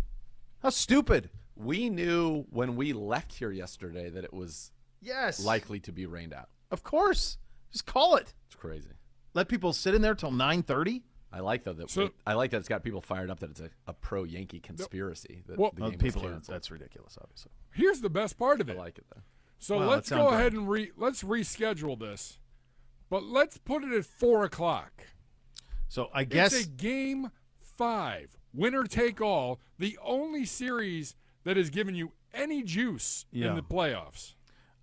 How 0.63 0.69
stupid. 0.69 1.29
We 1.57 1.89
knew 1.89 2.45
when 2.49 2.77
we 2.77 2.93
left 2.93 3.33
here 3.33 3.51
yesterday 3.51 4.09
that 4.09 4.23
it 4.23 4.33
was 4.33 4.71
Yes. 5.01 5.43
likely 5.43 5.81
to 5.81 5.91
be 5.91 6.05
rained 6.05 6.33
out. 6.33 6.47
Of 6.71 6.81
course. 6.81 7.37
Just 7.73 7.85
call 7.85 8.15
it. 8.15 8.33
It's 8.47 8.55
crazy. 8.55 8.91
Let 9.33 9.47
people 9.47 9.73
sit 9.73 9.93
in 9.95 10.01
there 10.01 10.15
till 10.15 10.31
9.30. 10.31 11.01
I 11.33 11.39
like 11.39 11.63
though 11.63 11.73
that 11.73 11.89
So- 11.89 12.03
it- 12.07 12.13
I 12.27 12.33
like 12.33 12.51
that 12.51 12.57
it's 12.57 12.67
got 12.67 12.83
people 12.83 13.01
fired 13.01 13.29
up 13.29 13.39
that 13.39 13.51
it's 13.51 13.61
a, 13.61 13.69
a 13.87 13.93
pro 13.93 14.23
Yankee 14.25 14.59
conspiracy 14.59 15.43
that 15.47 15.57
Well- 15.57 15.71
the 15.73 15.89
game 15.91 15.99
people 15.99 16.25
are, 16.27 16.39
that's 16.39 16.69
ridiculous, 16.69 17.17
obviously. 17.21 17.51
Here's 17.73 18.01
the 18.01 18.09
best 18.09 18.37
part 18.37 18.59
of 18.59 18.69
it. 18.69 18.73
I 18.75 18.79
like 18.79 18.97
it 18.97 19.05
though. 19.15 19.21
So 19.59 19.77
Well, 19.77 19.89
let's 19.89 20.09
go 20.09 20.29
ahead 20.29 20.53
right. 20.53 20.53
and 20.53 20.69
re 20.69 20.91
let's 20.97 21.23
reschedule 21.23 21.97
this, 21.97 22.39
but 23.09 23.23
let's 23.23 23.57
put 23.57 23.83
it 23.83 23.93
at 23.93 24.05
four 24.05 24.43
o'clock. 24.43 25.05
So 25.87 26.09
I 26.13 26.23
guess 26.25 26.53
it's 26.53 26.65
a 26.65 26.69
game 26.69 27.29
five, 27.59 28.37
winner 28.53 28.83
take 28.83 29.21
all. 29.21 29.61
The 29.77 29.97
only 30.03 30.45
series 30.45 31.15
that 31.43 31.55
has 31.57 31.69
given 31.69 31.95
you 31.95 32.11
any 32.33 32.63
juice 32.63 33.25
Yeah. 33.31 33.51
in 33.51 33.55
the 33.55 33.63
playoffs. 33.63 34.33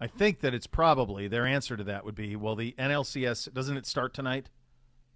I 0.00 0.06
think 0.06 0.40
that 0.40 0.54
it's 0.54 0.66
probably 0.66 1.26
their 1.28 1.44
answer 1.46 1.76
to 1.76 1.84
that 1.84 2.04
would 2.04 2.14
be, 2.14 2.36
well, 2.36 2.54
the 2.54 2.74
NLCS 2.78 3.52
doesn't 3.52 3.76
it 3.76 3.86
start 3.86 4.14
tonight? 4.14 4.48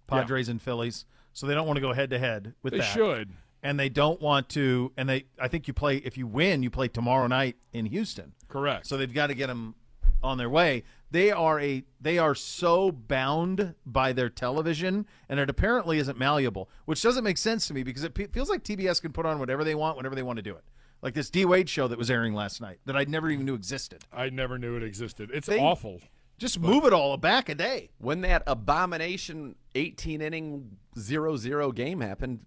Padres 0.07 0.49
and 0.49 0.61
Phillies. 0.61 1.05
So 1.31 1.47
they 1.47 1.53
don't 1.55 1.65
want 1.65 1.77
to 1.77 1.81
go 1.81 1.93
head 1.93 2.09
to 2.11 2.19
head 2.19 2.53
with 2.61 2.73
They 2.73 2.79
that. 2.79 2.93
should. 2.93 3.31
and 3.63 3.79
they 3.79 3.89
don't 3.89 4.21
want 4.21 4.49
to 4.49 4.91
and 4.97 5.07
they 5.07 5.25
i 5.39 5.47
think 5.47 5.67
you 5.69 5.73
play 5.73 5.95
if 5.97 6.17
you 6.17 6.27
win 6.27 6.61
you 6.63 6.69
play 6.69 6.87
tomorrow 6.89 7.25
night 7.27 7.55
in 7.71 7.85
houston 7.85 8.33
Correct. 8.49 8.85
so 8.85 8.97
they've 8.97 9.13
got 9.13 9.27
to 9.27 9.33
get 9.33 9.47
them 9.47 9.73
on 10.21 10.37
their 10.37 10.49
way 10.49 10.83
they 11.11 11.31
are 11.31 11.59
a 11.61 11.83
they 12.01 12.17
are 12.19 12.35
so 12.35 12.91
bound 12.91 13.73
by 13.85 14.11
their 14.13 14.29
television 14.29 15.05
and 15.29 15.39
it 15.39 15.49
apparently 15.49 15.97
isn't 15.97 16.17
malleable 16.19 16.69
which 16.85 17.01
doesn't 17.01 17.23
make 17.23 17.37
sense 17.37 17.65
to 17.67 17.73
me 17.73 17.83
because 17.83 18.03
it 18.03 18.33
feels 18.33 18.49
like 18.49 18.63
tbs 18.63 19.01
can 19.01 19.13
put 19.13 19.25
on 19.25 19.39
whatever 19.39 19.63
they 19.63 19.75
want 19.75 19.95
whenever 19.97 20.13
they 20.15 20.23
want 20.23 20.35
to 20.37 20.43
do 20.43 20.53
it 20.55 20.63
like 21.03 21.13
this 21.13 21.29
d 21.29 21.45
wade 21.45 21.69
show 21.69 21.87
that 21.87 21.99
was 21.99 22.09
airing 22.09 22.33
last 22.33 22.59
night 22.61 22.79
that 22.85 22.95
i 22.97 23.03
never 23.03 23.29
even 23.29 23.45
knew 23.45 23.53
existed 23.53 24.03
I 24.11 24.29
never 24.31 24.57
knew 24.57 24.75
it 24.77 24.81
existed. 24.83 25.29
It's 25.33 25.45
They- 25.47 25.59
awful. 25.59 26.01
just 26.39 26.59
move 26.59 26.85
it 26.85 26.93
all 26.93 27.15
back 27.17 27.47
a 27.49 27.55
day 27.55 27.89
When 27.99 28.21
that 28.21 28.41
abomination 28.47 29.55
18 29.75 30.21
inning 30.21 30.77
0-0 30.95 31.75
game 31.75 31.99
happened, 32.01 32.45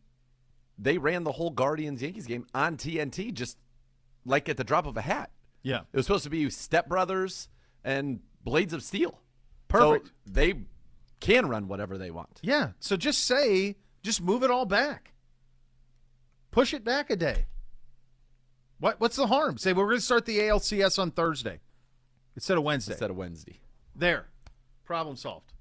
they 0.79 0.99
ran 0.99 1.23
the 1.25 1.33
whole 1.33 1.51
Guardians 1.51 2.03
Yankees 2.03 2.27
game 2.27 2.47
on 2.55 2.77
TNT 2.77 3.33
just 3.33 3.57
like 4.25 4.49
at 4.49 4.57
the 4.57 4.65
drop 4.65 4.87
of 4.87 4.97
a 4.97 5.03
hat. 5.03 5.31
yeah 5.63 5.81
It 5.93 5.97
was 5.97 6.07
supposed 6.07 6.25
to 6.25 6.31
be 6.31 6.49
Step 6.51 6.89
Brothers 6.89 7.49
and 7.85 8.21
Blades 8.45 8.73
of 8.73 8.83
Steel. 8.83 9.21
Perfect. 9.69 10.07
So 10.09 10.13
they 10.27 10.55
can 11.21 11.49
run 11.49 11.67
whatever 11.69 11.97
they 11.99 12.11
want. 12.11 12.39
Yeah. 12.43 12.71
So 12.79 12.97
just 12.97 13.25
say, 13.25 13.77
just 14.03 14.21
move 14.23 14.43
it 14.43 14.51
all 14.51 14.67
back. 14.67 15.13
Push 16.51 16.73
it 16.75 16.85
back 16.85 17.11
a 17.11 17.17
day. 17.17 17.47
What 18.79 19.01
What's 19.01 19.17
the 19.17 19.27
harm? 19.27 19.59
Say 19.59 19.73
we're 19.73 19.85
going 19.87 19.97
to 19.99 20.03
start 20.03 20.27
the 20.27 20.39
ALCS 20.39 20.99
on 20.99 21.11
Thursday 21.11 21.61
instead 22.35 22.59
of 22.59 22.65
Wednesday. 22.65 22.93
Instead 22.93 23.11
of 23.11 23.17
Wednesday. 23.17 23.61
there, 23.95 24.27
problem 24.85 25.17
solved. 25.17 25.53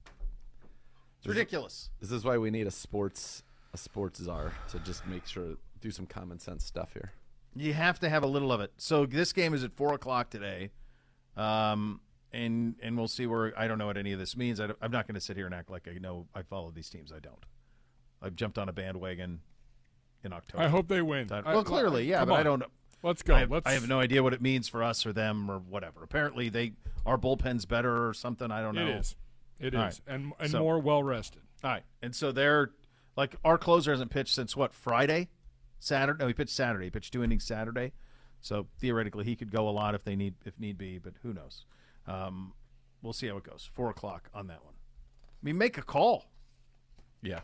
It's 1.19 1.27
ridiculous. 1.27 1.89
This 2.01 2.11
is 2.11 2.23
why 2.23 2.37
we 2.37 2.51
need 2.51 2.67
a 2.67 2.71
sports 2.71 3.43
a 3.73 3.77
sports 3.77 4.21
czar 4.21 4.53
to 4.71 4.79
just 4.79 5.05
make 5.07 5.25
sure 5.25 5.55
do 5.81 5.91
some 5.91 6.05
common 6.05 6.39
sense 6.39 6.63
stuff 6.65 6.93
here. 6.93 7.11
You 7.55 7.73
have 7.73 7.99
to 7.99 8.09
have 8.09 8.23
a 8.23 8.27
little 8.27 8.51
of 8.51 8.59
it. 8.61 8.73
So 8.77 9.05
this 9.05 9.31
game 9.31 9.53
is 9.53 9.63
at 9.63 9.73
four 9.73 9.93
o'clock 9.93 10.29
today, 10.29 10.71
um, 11.37 12.01
and 12.33 12.75
and 12.83 12.97
we'll 12.97 13.07
see 13.07 13.27
where 13.27 13.57
I 13.57 13.67
don't 13.67 13.77
know 13.77 13.85
what 13.85 13.97
any 13.97 14.11
of 14.11 14.19
this 14.19 14.35
means. 14.35 14.59
I 14.59 14.65
am 14.81 14.91
not 14.91 15.07
going 15.07 15.15
to 15.15 15.21
sit 15.21 15.37
here 15.37 15.45
and 15.45 15.55
act 15.55 15.69
like 15.71 15.87
I 15.87 15.97
know 15.99 16.27
I 16.35 16.41
follow 16.41 16.71
these 16.71 16.89
teams. 16.89 17.13
I 17.13 17.19
don't. 17.19 17.43
I've 18.21 18.35
jumped 18.35 18.57
on 18.57 18.67
a 18.67 18.73
bandwagon 18.73 19.39
in 20.23 20.33
October. 20.33 20.63
I 20.63 20.67
hope 20.67 20.87
they 20.89 21.01
win. 21.01 21.27
That- 21.27 21.47
I- 21.47 21.53
well, 21.53 21.63
clearly, 21.63 22.05
yeah, 22.05 22.19
come 22.19 22.29
but 22.29 22.39
I 22.39 22.43
don't. 22.43 22.63
Let's 23.05 23.21
go. 23.21 23.35
I 23.35 23.39
have, 23.41 23.51
Let's. 23.51 23.67
I 23.67 23.73
have 23.73 23.87
no 23.87 23.99
idea 23.99 24.23
what 24.23 24.33
it 24.33 24.41
means 24.41 24.67
for 24.67 24.81
us 24.83 25.05
or 25.05 25.13
them 25.13 25.49
or 25.49 25.59
whatever. 25.59 26.01
Apparently, 26.03 26.49
they 26.49 26.73
our 27.05 27.17
bullpen's 27.17 27.65
better 27.65 28.07
or 28.07 28.13
something. 28.15 28.49
I 28.51 28.61
don't 28.61 28.73
know. 28.75 28.87
It 28.87 28.89
is. 28.89 29.15
It 29.59 29.73
is, 29.73 29.77
All 29.77 29.83
right. 29.85 29.99
and 30.07 30.33
and 30.39 30.51
So- 30.51 30.59
more 30.59 30.79
well 30.79 31.03
rested. 31.03 31.43
All 31.63 31.69
right, 31.71 31.83
and 32.01 32.15
so 32.15 32.31
they're 32.31 32.71
like 33.15 33.35
our 33.45 33.57
closer 33.57 33.91
hasn't 33.91 34.11
pitched 34.11 34.33
since 34.33 34.55
what 34.55 34.73
Friday, 34.73 35.29
Saturday. 35.79 36.17
No, 36.23 36.27
he 36.27 36.33
pitched 36.33 36.51
Saturday. 36.55 36.85
He 36.85 36.89
pitched 36.91 37.13
two 37.13 37.23
innings 37.23 37.43
Saturday, 37.45 37.93
so 38.41 38.67
theoretically 38.79 39.23
he 39.23 39.35
could 39.35 39.51
go 39.51 39.69
a 39.69 39.71
lot 39.71 39.93
if 39.95 40.03
they 40.03 40.15
need 40.15 40.33
if 40.43 40.59
need 40.59 40.77
be. 40.77 40.97
But 40.97 41.13
who 41.21 41.31
knows? 41.33 41.65
Um, 42.07 42.53
we'll 43.03 43.13
see 43.13 43.27
how 43.27 43.37
it 43.37 43.43
goes. 43.43 43.69
Four 43.73 43.89
o'clock 43.91 44.29
on 44.33 44.47
that 44.47 44.65
one. 44.65 44.73
I 44.73 45.39
mean, 45.43 45.57
make 45.59 45.77
a 45.77 45.83
call. 45.83 46.25
Yeah. 47.21 47.41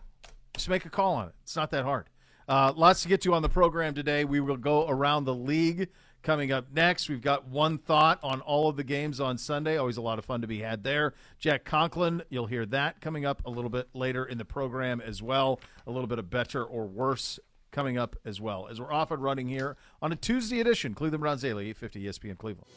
Just 0.56 0.70
make 0.70 0.86
a 0.86 0.90
call 0.90 1.14
on 1.16 1.28
it. 1.30 1.36
It's 1.44 1.56
not 1.56 1.70
that 1.72 1.84
hard. 1.86 2.08
Uh, 2.52 2.74
lots 2.76 3.02
to 3.02 3.08
get 3.08 3.22
to 3.22 3.34
on 3.34 3.42
the 3.42 3.48
program 3.48 3.94
today. 3.94 4.26
We 4.26 4.42
will 4.42 4.58
go 4.58 4.86
around 4.86 5.24
the 5.24 5.34
league 5.34 5.88
coming 6.22 6.52
up 6.52 6.66
next. 6.74 7.08
We've 7.08 7.22
got 7.22 7.48
one 7.48 7.78
thought 7.78 8.20
on 8.22 8.42
all 8.42 8.68
of 8.68 8.76
the 8.76 8.84
games 8.84 9.22
on 9.22 9.38
Sunday. 9.38 9.78
Always 9.78 9.96
a 9.96 10.02
lot 10.02 10.20
of 10.20 10.26
fun 10.26 10.42
to 10.42 10.48
be 10.48 10.60
had 10.60 10.84
there. 10.84 11.14
Jack 11.40 11.64
Conklin, 11.64 12.24
you'll 12.28 12.48
hear 12.48 12.66
that 12.66 13.00
coming 13.00 13.26
up 13.26 13.42
a 13.46 13.50
little 13.50 13.70
bit 13.70 13.88
later 13.94 14.26
in 14.26 14.38
the 14.38 14.44
program 14.44 15.00
as 15.00 15.24
well. 15.24 15.62
A 15.88 15.92
little 15.92 16.08
bit 16.08 16.20
of 16.20 16.30
better 16.30 16.62
or 16.62 16.88
worse 16.88 17.40
coming 17.72 17.98
up 17.98 18.18
as 18.26 18.42
well. 18.42 18.68
As 18.70 18.82
we're 18.82 18.92
off 18.92 19.12
and 19.12 19.24
running 19.24 19.48
here 19.48 19.78
on 20.02 20.12
a 20.12 20.18
Tuesday 20.18 20.60
edition, 20.60 20.94
Cleveland 20.94 21.22
Browns 21.22 21.44
Daily, 21.44 21.70
850 21.70 22.04
ESPN 22.04 22.38
Cleveland. 22.38 22.68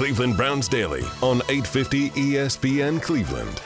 Cleveland 0.00 0.34
Browns 0.34 0.66
Daily 0.66 1.02
on 1.20 1.42
850 1.50 2.08
ESPN 2.12 3.02
Cleveland. 3.02 3.60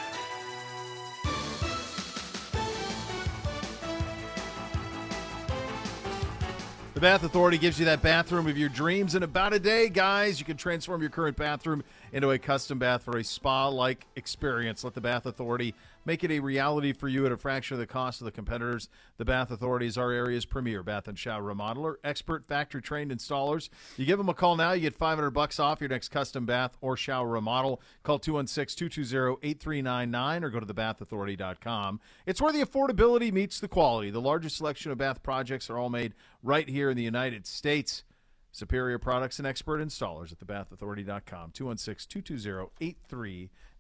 The 6.94 7.00
Bath 7.00 7.22
Authority 7.22 7.56
gives 7.56 7.78
you 7.78 7.84
that 7.84 8.02
bathroom 8.02 8.48
of 8.48 8.58
your 8.58 8.68
dreams 8.68 9.14
in 9.14 9.22
about 9.22 9.52
a 9.52 9.60
day, 9.60 9.88
guys. 9.88 10.40
You 10.40 10.44
can 10.44 10.56
transform 10.56 11.02
your 11.02 11.10
current 11.10 11.36
bathroom 11.36 11.84
into 12.12 12.32
a 12.32 12.38
custom 12.40 12.80
bath 12.80 13.04
for 13.04 13.16
a 13.16 13.22
spa 13.22 13.68
like 13.68 14.04
experience. 14.16 14.82
Let 14.82 14.94
the 14.94 15.00
Bath 15.00 15.26
Authority 15.26 15.72
make 16.04 16.22
it 16.24 16.30
a 16.30 16.40
reality 16.40 16.92
for 16.92 17.08
you 17.08 17.24
at 17.26 17.32
a 17.32 17.36
fraction 17.36 17.74
of 17.74 17.80
the 17.80 17.86
cost 17.86 18.20
of 18.20 18.24
the 18.24 18.30
competitors. 18.30 18.88
The 19.16 19.24
Bath 19.24 19.50
Authority 19.50 19.86
is 19.86 19.98
our 19.98 20.12
area's 20.12 20.44
premier 20.44 20.82
bath 20.82 21.08
and 21.08 21.18
shower 21.18 21.42
remodeler, 21.42 21.94
expert 22.04 22.46
factory 22.46 22.82
trained 22.82 23.10
installers. 23.10 23.70
You 23.96 24.04
give 24.06 24.18
them 24.18 24.28
a 24.28 24.34
call 24.34 24.56
now, 24.56 24.72
you 24.72 24.82
get 24.82 24.94
500 24.94 25.30
bucks 25.30 25.58
off 25.58 25.80
your 25.80 25.88
next 25.88 26.10
custom 26.10 26.44
bath 26.46 26.76
or 26.80 26.96
shower 26.96 27.28
remodel. 27.28 27.80
Call 28.02 28.20
216-220-8399 28.20 30.42
or 30.42 30.50
go 30.50 30.60
to 30.60 30.66
thebathauthority.com. 30.66 32.00
It's 32.26 32.40
where 32.40 32.52
the 32.52 32.62
affordability 32.62 33.32
meets 33.32 33.58
the 33.60 33.68
quality. 33.68 34.10
The 34.10 34.20
largest 34.20 34.56
selection 34.56 34.90
of 34.92 34.98
bath 34.98 35.22
projects 35.22 35.70
are 35.70 35.78
all 35.78 35.90
made 35.90 36.14
right 36.42 36.68
here 36.68 36.90
in 36.90 36.96
the 36.96 37.02
United 37.02 37.46
States. 37.46 38.04
Superior 38.52 38.98
products 39.00 39.38
and 39.38 39.48
expert 39.48 39.80
installers 39.80 40.30
at 40.30 40.38
thebathauthority.com. 40.38 41.50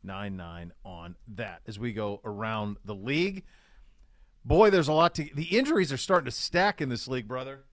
216-220-8399 0.06 0.70
on 0.84 1.16
that 1.34 1.60
as 1.66 1.78
we 1.78 1.92
go 1.92 2.20
around 2.24 2.76
the 2.84 2.94
league. 2.94 3.44
Boy, 4.44 4.70
there's 4.70 4.88
a 4.88 4.92
lot 4.92 5.14
to 5.16 5.28
the 5.34 5.44
injuries 5.56 5.92
are 5.92 5.96
starting 5.96 6.26
to 6.26 6.30
stack 6.30 6.80
in 6.80 6.88
this 6.88 7.08
league, 7.08 7.26
brother. 7.26 7.64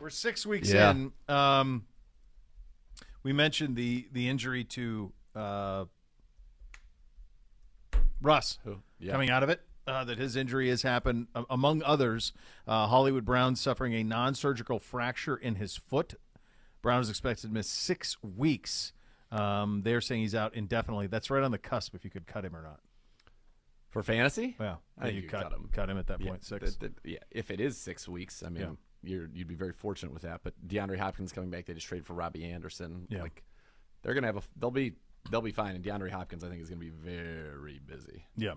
We're 0.00 0.10
6 0.10 0.46
weeks 0.46 0.70
Yeah. 0.72 0.90
in. 0.90 1.12
Um 1.28 1.84
we 3.22 3.32
mentioned 3.32 3.76
the 3.76 4.08
the 4.12 4.28
injury 4.28 4.64
to 4.64 5.12
uh 5.34 5.84
Russ 8.20 8.58
Who? 8.64 8.78
Yeah. 8.98 9.12
coming 9.12 9.30
out 9.30 9.42
of 9.42 9.48
it. 9.48 9.62
Uh, 9.86 10.04
that 10.04 10.18
his 10.18 10.36
injury 10.36 10.68
has 10.68 10.82
happened, 10.82 11.28
a- 11.34 11.46
among 11.48 11.82
others. 11.82 12.34
Uh, 12.66 12.86
Hollywood 12.88 13.24
Brown 13.24 13.56
suffering 13.56 13.94
a 13.94 14.02
non 14.04 14.34
surgical 14.34 14.78
fracture 14.78 15.34
in 15.34 15.54
his 15.54 15.76
foot. 15.76 16.14
Brown 16.82 17.00
is 17.00 17.08
expected 17.08 17.46
to 17.46 17.52
miss 17.54 17.70
six 17.70 18.22
weeks 18.22 18.92
Um, 19.30 19.82
they're 19.82 20.00
saying 20.00 20.22
he's 20.22 20.34
out 20.34 20.54
indefinitely. 20.54 21.06
That's 21.06 21.30
right 21.30 21.42
on 21.42 21.50
the 21.50 21.58
cusp 21.58 21.94
if 21.94 22.04
you 22.04 22.10
could 22.10 22.26
cut 22.26 22.44
him 22.44 22.56
or 22.56 22.62
not. 22.62 22.80
For 23.90 24.02
fantasy? 24.02 24.54
Well, 24.58 24.82
I 24.98 25.04
think 25.04 25.16
you 25.16 25.22
you 25.22 25.28
cut, 25.28 25.44
cut 25.44 25.52
him. 25.52 25.68
cut 25.72 25.90
him 25.90 25.98
at 25.98 26.06
that 26.08 26.20
Yeah, 26.20 26.28
point. 26.30 26.44
Six. 26.44 26.76
th- 26.76 26.78
th- 26.78 26.92
yeah, 27.04 27.18
if 27.30 27.50
it 27.50 27.60
is 27.60 27.76
six 27.78 28.06
weeks, 28.06 28.42
I 28.42 28.50
mean, 28.50 28.62
Yeah. 28.62 28.70
you're, 29.02 29.28
you'd 29.32 29.48
be 29.48 29.54
very 29.54 29.72
fortunate 29.72 30.12
with 30.12 30.22
that. 30.22 30.40
But 30.44 30.54
DeAndre 30.68 30.98
Hopkins 30.98 31.32
coming 31.32 31.48
back, 31.50 31.64
they 31.66 31.74
just 31.74 31.86
traded 31.86 32.04
for 32.06 32.12
Robbie 32.14 32.44
Anderson. 32.44 33.06
Yeah. 33.08 33.22
Like 33.22 33.44
they're 34.02 34.12
gonna 34.14 34.26
have 34.26 34.36
a, 34.36 34.42
they'll 34.56 34.70
be, 34.70 34.94
they'll 35.30 35.40
be 35.40 35.52
fine. 35.52 35.74
And 35.74 35.82
DeAndre 35.84 36.10
Hopkins, 36.10 36.44
I 36.44 36.48
think, 36.48 36.60
is 36.60 36.68
gonna 36.68 36.80
be 36.80 36.90
very 36.90 37.78
busy. 37.84 38.26
Yeah. 38.36 38.54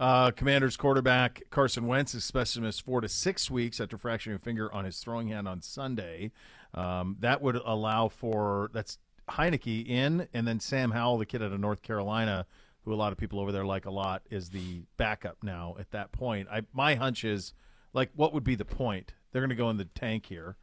Uh, 0.00 0.30
Commanders 0.30 0.76
quarterback 0.78 1.42
Carson 1.50 1.86
Wentz 1.86 2.14
is 2.14 2.24
to 2.24 2.80
four 2.80 3.02
to 3.02 3.08
six 3.08 3.50
weeks 3.50 3.78
after 3.78 3.98
fracturing 3.98 4.36
a 4.36 4.38
finger 4.38 4.72
on 4.72 4.84
his 4.86 4.98
throwing 4.98 5.28
hand 5.28 5.46
on 5.46 5.60
Sunday. 5.60 6.32
Um, 6.74 7.16
that 7.20 7.42
would 7.42 7.56
allow 7.56 8.08
for 8.08 8.70
that's 8.72 8.98
Heinicke 9.30 9.86
in, 9.86 10.28
and 10.32 10.46
then 10.46 10.60
Sam 10.60 10.90
Howell, 10.90 11.18
the 11.18 11.26
kid 11.26 11.42
out 11.42 11.52
of 11.52 11.60
North 11.60 11.82
Carolina, 11.82 12.46
who 12.84 12.92
a 12.92 12.96
lot 12.96 13.12
of 13.12 13.18
people 13.18 13.38
over 13.38 13.52
there 13.52 13.64
like 13.64 13.86
a 13.86 13.90
lot, 13.90 14.22
is 14.30 14.50
the 14.50 14.82
backup 14.96 15.38
now. 15.42 15.76
At 15.78 15.90
that 15.92 16.12
point, 16.12 16.48
I 16.50 16.62
my 16.72 16.94
hunch 16.94 17.24
is 17.24 17.54
like, 17.92 18.10
what 18.14 18.32
would 18.32 18.44
be 18.44 18.54
the 18.54 18.64
point? 18.64 19.14
They're 19.30 19.42
going 19.42 19.50
to 19.50 19.56
go 19.56 19.70
in 19.70 19.76
the 19.76 19.84
tank 19.84 20.26
here. 20.26 20.56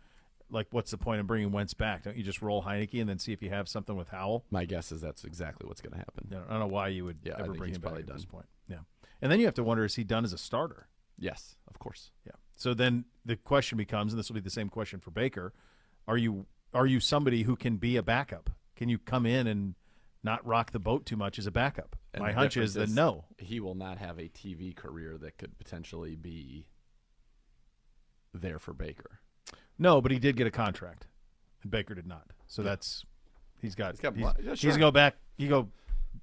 Like, 0.52 0.68
what's 0.72 0.92
the 0.92 0.98
point 0.98 1.20
of 1.20 1.28
bringing 1.28 1.52
Wentz 1.52 1.76
back? 1.76 2.04
Don't 2.04 2.18
you 2.18 2.24
just 2.24 2.42
roll 2.42 2.64
Heinicke 2.64 3.00
and 3.00 3.08
then 3.08 3.20
see 3.20 3.32
if 3.32 3.42
you 3.42 3.50
have 3.52 3.70
something 3.70 3.96
with 3.96 4.10
Howell? 4.10 4.46
My 4.50 4.66
guess 4.66 4.92
is 4.92 5.00
that's 5.00 5.24
exactly 5.24 5.68
what's 5.68 5.82
gonna 5.82 5.98
happen. 5.98 6.28
You 6.30 6.38
know, 6.38 6.44
I 6.48 6.52
don't 6.52 6.60
know 6.60 6.68
why 6.68 6.88
you 6.88 7.06
would 7.06 7.20
Yeah, 7.24 7.34
I 7.34 7.42
ever 7.42 7.48
think 7.50 7.58
bring 7.58 7.70
him 7.74 7.82
back 7.82 7.92
probably 7.92 8.02
at 8.02 8.14
this 8.14 8.26
point. 8.26 8.48
Yeah, 8.68 8.80
and 9.22 9.32
then 9.32 9.40
you 9.40 9.46
have 9.46 9.56
to 9.56 9.64
wonder: 9.64 9.86
is 9.86 9.96
he 9.96 10.04
done 10.04 10.26
as 10.26 10.34
a 10.34 10.38
starter? 10.38 10.88
Yes, 11.18 11.56
of 11.68 11.78
course. 11.80 12.12
Yeah. 12.26 12.34
So 12.58 12.74
then 12.74 13.06
the 13.24 13.36
question 13.36 13.78
becomes, 13.78 14.12
and 14.12 14.20
this 14.20 14.28
will 14.30 14.36
be 14.36 14.42
the 14.42 14.50
same 14.50 14.70
question 14.70 15.00
for 15.00 15.12
Baker: 15.12 15.54
Are 16.08 16.18
you 16.18 16.48
are 16.74 16.86
you 16.86 17.00
somebody 17.00 17.44
who 17.44 17.56
can 17.56 17.78
be 17.78 17.98
a 17.98 18.04
backup? 18.04 18.50
Can 18.76 18.90
you 18.90 18.98
come 18.98 19.26
in 19.26 19.48
and 19.48 19.76
not 20.24 20.46
rock 20.46 20.72
the 20.72 20.80
boat 20.80 21.06
too 21.06 21.16
much 21.16 21.40
as 21.40 21.46
a 21.48 21.52
backup? 21.52 21.96
And 22.14 22.24
My 22.24 22.32
hunch 22.32 22.58
is 22.58 22.74
that 22.76 22.90
no. 22.90 23.26
he 23.38 23.60
will 23.60 23.76
not 23.76 23.98
have 23.98 24.18
a 24.18 24.30
TV 24.30 24.76
career 24.76 25.18
that 25.20 25.38
could 25.38 25.58
potentially 25.60 26.16
be 26.16 26.68
there 28.34 28.60
for 28.60 28.74
Baker. 28.74 29.20
No, 29.78 30.02
but 30.02 30.12
he 30.12 30.20
did 30.20 30.36
get 30.36 30.48
a 30.48 30.52
contract, 30.52 31.08
and 31.64 31.72
Baker 31.72 31.94
did 31.96 32.08
not. 32.08 32.32
So 32.48 32.64
that's 32.64 33.06
he's 33.62 33.76
got 33.76 33.92
He's 33.92 34.00
got 34.02 34.16
he's, 34.16 34.26
yeah, 34.26 34.50
he's 34.50 34.60
sure. 34.60 34.72
gonna 34.72 34.82
go 34.82 34.92
back. 34.92 35.16
He 35.38 35.48
go 35.48 35.70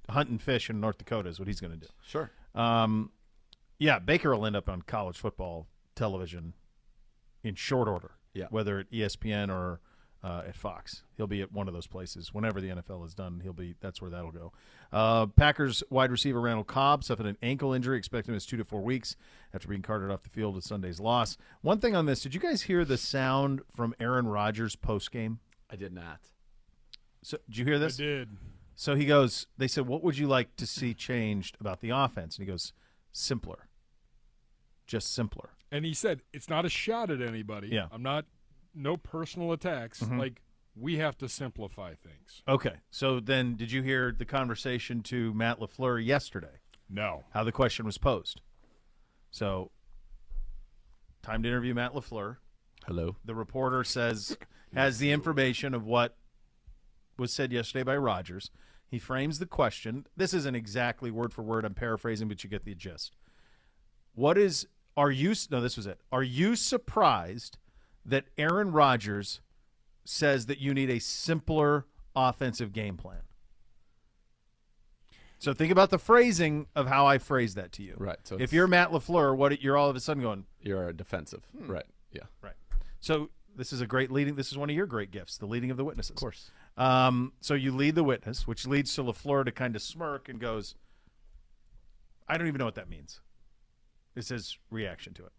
hunt 0.09 0.29
and 0.29 0.41
fish 0.43 0.69
in 0.69 0.81
North 0.81 0.99
Dakota 0.99 1.29
is 1.29 1.39
what 1.39 1.49
he's 1.49 1.61
going 1.61 1.73
to 1.73 1.79
do. 1.79 1.87
Sure. 2.07 2.31
Um, 2.55 3.11
yeah, 3.79 3.99
Baker 3.99 4.35
will 4.35 4.47
end 4.47 4.57
up 4.57 4.69
on 4.69 4.83
college 4.83 5.17
football 5.19 5.67
television 5.95 6.55
in 7.43 7.55
short 7.55 7.89
order. 7.89 8.13
Yeah. 8.35 8.47
whether 8.51 8.79
at 8.81 8.91
ESPN 8.91 9.49
or 9.49 9.81
uh, 10.27 10.43
at 10.49 10.57
Fox, 10.57 11.03
he'll 11.17 11.27
be 11.27 11.41
at 11.41 11.53
one 11.53 11.69
of 11.69 11.75
those 11.75 11.87
places. 11.87 12.35
Whenever 12.35 12.61
the 12.61 12.69
NFL 12.69 13.07
is 13.07 13.15
done, 13.15 13.41
he'll 13.43 13.53
be. 13.53 13.75
That's 13.81 14.03
where 14.03 14.11
that'll 14.11 14.33
go. 14.33 14.53
Uh, 14.93 15.27
Packers 15.27 15.83
wide 15.91 16.11
receiver 16.11 16.41
Randall 16.41 16.65
Cobb 16.65 17.05
suffered 17.05 17.27
an 17.27 17.37
ankle 17.43 17.73
injury. 17.73 17.97
Expect 17.97 18.27
him 18.27 18.33
to 18.33 18.37
miss 18.37 18.47
two 18.47 18.57
to 18.57 18.65
four 18.65 18.83
weeks 18.83 19.15
after 19.55 19.69
being 19.69 19.83
carted 19.83 20.11
off 20.11 20.23
the 20.23 20.29
field 20.29 20.55
with 20.55 20.65
Sunday's 20.65 20.99
loss. 20.99 21.37
One 21.63 21.79
thing 21.79 21.95
on 21.95 22.07
this: 22.07 22.23
Did 22.23 22.35
you 22.35 22.41
guys 22.41 22.63
hear 22.63 22.85
the 22.85 22.99
sound 22.99 23.61
from 23.75 23.95
Aaron 24.01 24.27
Rodgers 24.27 24.75
post 24.75 25.13
game? 25.13 25.39
I 25.71 25.77
did 25.77 25.93
not. 25.93 26.21
So, 27.23 27.39
did 27.49 27.59
you 27.59 27.65
hear 27.65 27.79
this? 27.79 27.99
I 28.01 28.03
did. 28.03 28.29
So 28.79 28.95
he 28.95 29.07
goes, 29.07 29.47
they 29.57 29.69
said, 29.69 29.87
what 29.87 30.05
would 30.05 30.19
you 30.19 30.29
like 30.29 30.55
to 30.57 30.67
see 30.67 30.93
changed 30.93 31.57
about 31.59 31.81
the 31.81 31.91
offense? 31.91 32.37
And 32.37 32.47
he 32.47 32.53
goes, 32.53 32.75
simpler. 33.11 33.69
Just 34.87 35.15
simpler. 35.15 35.51
And 35.73 35.85
he 35.85 35.95
said 35.95 36.21
it's 36.33 36.49
not 36.49 36.67
a 36.67 36.69
shot 36.69 37.11
at 37.11 37.23
anybody. 37.23 37.69
Yeah. 37.69 37.87
I'm 37.91 38.03
not. 38.03 38.27
No 38.77 38.97
personal 38.97 39.53
attacks. 39.53 40.01
Mm-hmm. 40.01 40.19
Like 40.19 40.43
we 40.77 40.99
have 40.99 41.17
to 41.19 41.29
simplify 41.29 41.95
things. 41.95 42.43
Okay. 42.47 42.75
So 42.91 43.19
then 43.19 43.57
did 43.57 43.73
you 43.73 43.83
hear 43.83 44.15
the 44.17 44.27
conversation 44.27 45.03
to 45.05 45.33
Matt 45.33 45.59
LaFleur 45.59 46.05
yesterday? 46.05 46.61
No. 46.91 47.25
How 47.31 47.43
the 47.43 47.53
question 47.53 47.87
was 47.87 47.99
posed. 47.99 48.43
So 49.31 49.71
time 51.23 51.43
to 51.43 51.49
interview 51.49 51.75
Matt 51.75 51.95
LaFleur. 51.95 52.37
Hello. 52.87 53.17
The 53.25 53.35
reporter 53.35 53.83
says 53.83 54.37
has 54.75 54.99
the 54.99 55.11
information 55.11 55.75
of 55.75 55.85
what 55.85 56.17
was 57.19 57.33
said 57.33 57.53
yesterday 57.53 57.83
by 57.83 57.97
Rodgers. 57.97 58.51
He 58.89 58.99
frames 58.99 59.39
the 59.39 59.47
question. 59.47 60.07
This 60.17 60.33
isn't 60.35 60.55
exactly 60.55 61.11
word 61.11 61.33
for 61.33 61.43
word. 61.43 61.65
I'm 61.65 61.75
paraphrasing, 61.75 62.29
but 62.29 62.45
you 62.45 62.51
get 62.51 62.65
the 62.65 62.75
gist. 62.75 63.17
What 64.15 64.39
is 64.39 64.67
are 64.97 65.11
you 65.11 65.35
no 65.51 65.61
this 65.61 65.77
was 65.77 65.87
it. 65.87 66.01
Are 66.13 66.23
you 66.23 66.55
surprised 66.55 67.59
that 68.07 68.25
Aaron 68.39 68.73
Rodgers 68.73 69.41
says 70.05 70.47
that 70.47 70.59
you 70.59 70.73
need 70.73 70.91
a 70.91 71.01
simpler 71.01 71.87
offensive 72.15 72.73
game 72.73 72.97
plan? 72.97 73.23
So 75.39 75.53
think 75.53 75.71
about 75.71 75.91
the 75.91 75.99
phrasing 75.99 76.67
of 76.75 76.87
how 76.87 77.07
I 77.07 77.19
phrase 77.19 77.55
that 77.55 77.73
to 77.73 77.83
you. 77.83 77.95
Right, 77.99 78.17
so 78.25 78.37
if 78.41 78.53
you're 78.53 78.67
Matt 78.67 78.91
LaFleur, 78.91 79.37
what 79.37 79.61
you're 79.61 79.77
all 79.77 79.91
of 79.91 79.97
a 79.97 80.01
sudden 80.01 80.23
going, 80.23 80.47
You're 80.61 80.93
defensive. 80.93 81.43
Right. 81.55 81.85
Yeah. 82.11 82.23
Right. 82.41 82.55
So 83.01 83.31
this 83.55 83.73
is 83.73 83.81
a 83.81 83.87
great 83.87 84.11
leading. 84.11 84.35
This 84.35 84.51
is 84.51 84.57
one 84.59 84.71
of 84.71 84.77
your 84.77 84.87
great 84.87 85.11
gifts, 85.11 85.37
the 85.37 85.47
leading 85.47 85.71
of 85.71 85.77
the 85.77 85.85
witnesses. 85.85 86.11
Of 86.11 86.17
course. 86.17 86.51
Um, 86.77 87.33
so 87.41 87.55
you 87.55 87.73
lead 87.73 87.95
the 87.95 88.05
witness, 88.05 88.47
which 88.47 88.67
leads 88.67 88.95
to 88.95 89.03
Lafleur 89.03 89.45
to 89.45 89.53
kind 89.53 89.77
of 89.77 89.83
smirk 89.83 90.29
and 90.29 90.41
goes, 90.41 90.75
"I 92.29 92.37
don't 92.37 92.49
even 92.49 92.59
know 92.59 92.65
what 92.65 92.75
that 92.75 92.89
means." 92.89 93.21
This 94.15 94.31
is 94.31 94.59
reaction 94.71 95.13
to 95.15 95.25
it. 95.27 95.33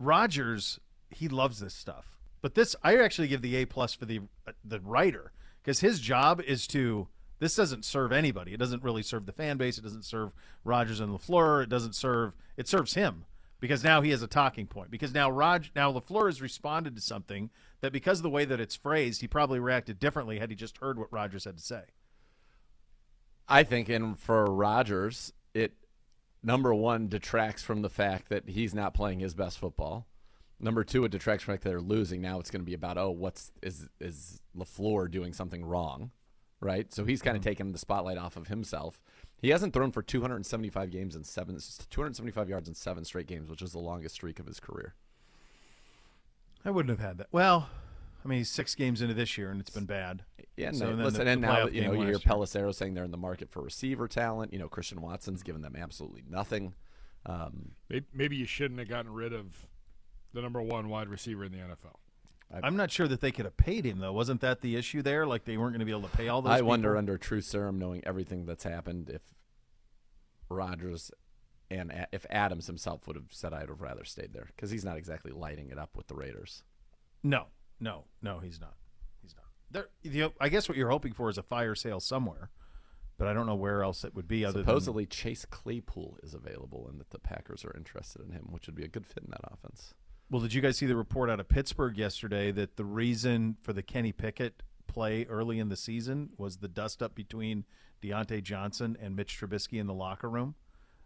Rodgers, 0.00 0.80
he 1.10 1.28
loves 1.28 1.60
this 1.60 1.74
stuff, 1.74 2.18
but 2.42 2.54
this 2.54 2.74
I 2.82 2.96
actually 2.96 3.28
give 3.28 3.42
the 3.42 3.54
A 3.56 3.66
plus 3.66 3.94
for 3.94 4.06
the 4.06 4.22
the 4.64 4.80
writer 4.80 5.32
because 5.62 5.80
his 5.80 6.00
job 6.00 6.40
is 6.40 6.66
to. 6.68 7.06
This 7.38 7.56
doesn't 7.56 7.86
serve 7.86 8.12
anybody. 8.12 8.52
It 8.52 8.58
doesn't 8.58 8.82
really 8.82 9.02
serve 9.02 9.24
the 9.24 9.32
fan 9.32 9.56
base. 9.56 9.78
It 9.78 9.82
doesn't 9.82 10.04
serve 10.04 10.32
Rodgers 10.62 11.00
and 11.00 11.10
Lafleur. 11.10 11.62
It 11.62 11.70
doesn't 11.70 11.94
serve. 11.94 12.34
It 12.58 12.68
serves 12.68 12.92
him 12.92 13.24
because 13.60 13.82
now 13.82 14.02
he 14.02 14.10
has 14.10 14.22
a 14.22 14.26
talking 14.26 14.66
point. 14.66 14.90
Because 14.90 15.14
now 15.14 15.30
Rog, 15.30 15.66
now 15.76 15.90
Lafleur 15.90 16.26
has 16.26 16.42
responded 16.42 16.94
to 16.96 17.00
something 17.00 17.48
that 17.80 17.92
because 17.92 18.18
of 18.18 18.22
the 18.24 18.30
way 18.30 18.44
that 18.44 18.60
it's 18.60 18.76
phrased, 18.76 19.20
he 19.20 19.28
probably 19.28 19.58
reacted 19.58 19.98
differently 19.98 20.38
had 20.38 20.50
he 20.50 20.56
just 20.56 20.78
heard 20.78 20.98
what 20.98 21.12
Rodgers 21.12 21.44
had 21.44 21.56
to 21.56 21.62
say. 21.62 21.82
I 23.48 23.62
think, 23.62 23.88
and 23.88 24.18
for 24.18 24.44
Rodgers, 24.44 25.32
it 25.54 25.72
number 26.42 26.74
one 26.74 27.08
detracts 27.08 27.62
from 27.62 27.82
the 27.82 27.88
fact 27.88 28.28
that 28.28 28.48
he's 28.48 28.74
not 28.74 28.94
playing 28.94 29.20
his 29.20 29.34
best 29.34 29.58
football. 29.58 30.06
Number 30.58 30.84
two, 30.84 31.04
it 31.04 31.10
detracts 31.10 31.44
from 31.44 31.52
the 31.52 31.54
fact 31.56 31.64
that 31.64 31.70
they're 31.70 31.80
losing. 31.80 32.20
Now 32.20 32.38
it's 32.38 32.50
going 32.50 32.60
to 32.60 32.66
be 32.66 32.74
about, 32.74 32.98
oh, 32.98 33.10
what's 33.10 33.52
is 33.62 33.88
is 34.00 34.40
Lafleur 34.56 35.10
doing 35.10 35.32
something 35.32 35.64
wrong, 35.64 36.10
right? 36.60 36.92
So 36.92 37.04
he's 37.04 37.22
kind 37.22 37.36
of 37.36 37.42
mm-hmm. 37.42 37.50
taking 37.50 37.72
the 37.72 37.78
spotlight 37.78 38.18
off 38.18 38.36
of 38.36 38.48
himself. 38.48 39.00
He 39.40 39.48
hasn't 39.48 39.72
thrown 39.72 39.90
for 39.90 40.02
275 40.02 40.90
games 40.90 41.16
in 41.16 41.24
seven, 41.24 41.58
275 41.88 42.48
yards 42.48 42.68
in 42.68 42.74
seven 42.74 43.04
straight 43.04 43.26
games, 43.26 43.48
which 43.48 43.62
is 43.62 43.72
the 43.72 43.78
longest 43.78 44.16
streak 44.16 44.38
of 44.38 44.46
his 44.46 44.60
career. 44.60 44.94
I 46.62 46.70
wouldn't 46.70 46.90
have 46.90 47.06
had 47.06 47.16
that. 47.18 47.28
Well, 47.32 47.70
I 48.24 48.28
mean, 48.28 48.38
he's 48.38 48.50
six 48.50 48.74
games 48.74 49.00
into 49.02 49.14
this 49.14 49.36
year 49.38 49.50
and 49.50 49.60
it's 49.60 49.70
been 49.70 49.86
bad. 49.86 50.24
Yeah, 50.56 50.68
and 50.68 50.76
So 50.76 50.86
they- 50.86 50.94
then 50.96 51.04
listen, 51.04 51.24
the- 51.24 51.30
and 51.30 51.42
the 51.42 51.46
now 51.46 51.66
you 51.68 51.82
know 51.84 51.92
you 51.92 52.02
hear 52.02 52.12
last. 52.14 52.24
Pelissero 52.26 52.74
saying 52.74 52.94
they're 52.94 53.04
in 53.04 53.10
the 53.10 53.16
market 53.16 53.50
for 53.50 53.62
receiver 53.62 54.06
talent. 54.08 54.52
You 54.52 54.58
know, 54.58 54.68
Christian 54.68 55.00
Watson's 55.00 55.42
given 55.42 55.62
them 55.62 55.74
absolutely 55.76 56.22
nothing. 56.28 56.74
Um, 57.26 57.72
Maybe, 57.88 58.06
maybe 58.12 58.36
you 58.36 58.46
shouldn't 58.46 58.78
have 58.80 58.88
gotten 58.88 59.12
rid 59.12 59.32
of 59.32 59.66
the 60.32 60.40
number 60.42 60.60
one 60.62 60.88
wide 60.88 61.08
receiver 61.08 61.44
in 61.44 61.52
the 61.52 61.58
NFL. 61.58 61.96
I'm 62.62 62.76
not 62.76 62.90
sure 62.90 63.06
that 63.06 63.20
they 63.20 63.30
could 63.30 63.44
have 63.44 63.56
paid 63.56 63.84
him 63.84 63.98
though. 64.00 64.12
Wasn't 64.12 64.40
that 64.40 64.60
the 64.60 64.74
issue 64.76 65.02
there? 65.02 65.24
Like 65.26 65.44
they 65.44 65.56
weren't 65.56 65.72
going 65.72 65.80
to 65.80 65.84
be 65.86 65.92
able 65.92 66.08
to 66.08 66.16
pay 66.16 66.28
all 66.28 66.42
those. 66.42 66.52
I 66.52 66.62
wonder 66.62 66.96
under 66.96 67.16
true 67.16 67.40
serum, 67.40 67.78
knowing 67.78 68.02
everything 68.04 68.44
that's 68.44 68.64
happened, 68.64 69.08
if 69.08 69.22
Rodgers 70.48 71.10
and 71.70 71.90
A- 71.92 72.08
if 72.12 72.26
Adams 72.28 72.66
himself 72.66 73.06
would 73.06 73.16
have 73.16 73.32
said 73.32 73.52
I'd 73.52 73.68
have 73.68 73.80
rather 73.80 74.04
stayed 74.04 74.32
there 74.32 74.46
because 74.46 74.70
he's 74.70 74.84
not 74.84 74.96
exactly 74.96 75.30
lighting 75.30 75.70
it 75.70 75.78
up 75.78 75.96
with 75.96 76.08
the 76.08 76.14
Raiders. 76.14 76.64
No, 77.22 77.46
no, 77.80 78.04
no. 78.22 78.38
He's 78.38 78.60
not. 78.60 78.74
He's 79.22 79.34
not. 79.34 79.46
There. 79.70 79.86
You 80.02 80.22
know, 80.22 80.32
I 80.40 80.48
guess 80.48 80.68
what 80.68 80.76
you're 80.76 80.90
hoping 80.90 81.12
for 81.12 81.28
is 81.28 81.38
a 81.38 81.42
fire 81.42 81.74
sale 81.74 82.00
somewhere, 82.00 82.50
but 83.18 83.26
I 83.26 83.32
don't 83.32 83.46
know 83.46 83.54
where 83.54 83.82
else 83.82 84.04
it 84.04 84.14
would 84.14 84.28
be 84.28 84.44
other 84.44 84.60
Supposedly, 84.60 85.06
Chase 85.06 85.44
Claypool 85.44 86.18
is 86.22 86.34
available, 86.34 86.86
and 86.88 87.00
that 87.00 87.10
the 87.10 87.18
Packers 87.18 87.64
are 87.64 87.74
interested 87.76 88.22
in 88.22 88.32
him, 88.32 88.48
which 88.50 88.66
would 88.66 88.76
be 88.76 88.84
a 88.84 88.88
good 88.88 89.06
fit 89.06 89.24
in 89.24 89.30
that 89.30 89.50
offense. 89.52 89.94
Well, 90.30 90.40
did 90.40 90.54
you 90.54 90.60
guys 90.60 90.76
see 90.76 90.86
the 90.86 90.96
report 90.96 91.28
out 91.28 91.40
of 91.40 91.48
Pittsburgh 91.48 91.98
yesterday 91.98 92.52
that 92.52 92.76
the 92.76 92.84
reason 92.84 93.56
for 93.62 93.72
the 93.72 93.82
Kenny 93.82 94.12
Pickett 94.12 94.62
play 94.86 95.24
early 95.24 95.58
in 95.58 95.68
the 95.68 95.76
season 95.76 96.30
was 96.36 96.58
the 96.58 96.68
dust 96.68 97.02
up 97.02 97.14
between 97.14 97.64
Diontae 98.02 98.42
Johnson 98.42 98.96
and 99.00 99.16
Mitch 99.16 99.38
Trubisky 99.38 99.80
in 99.80 99.86
the 99.86 99.94
locker 99.94 100.30
room? 100.30 100.54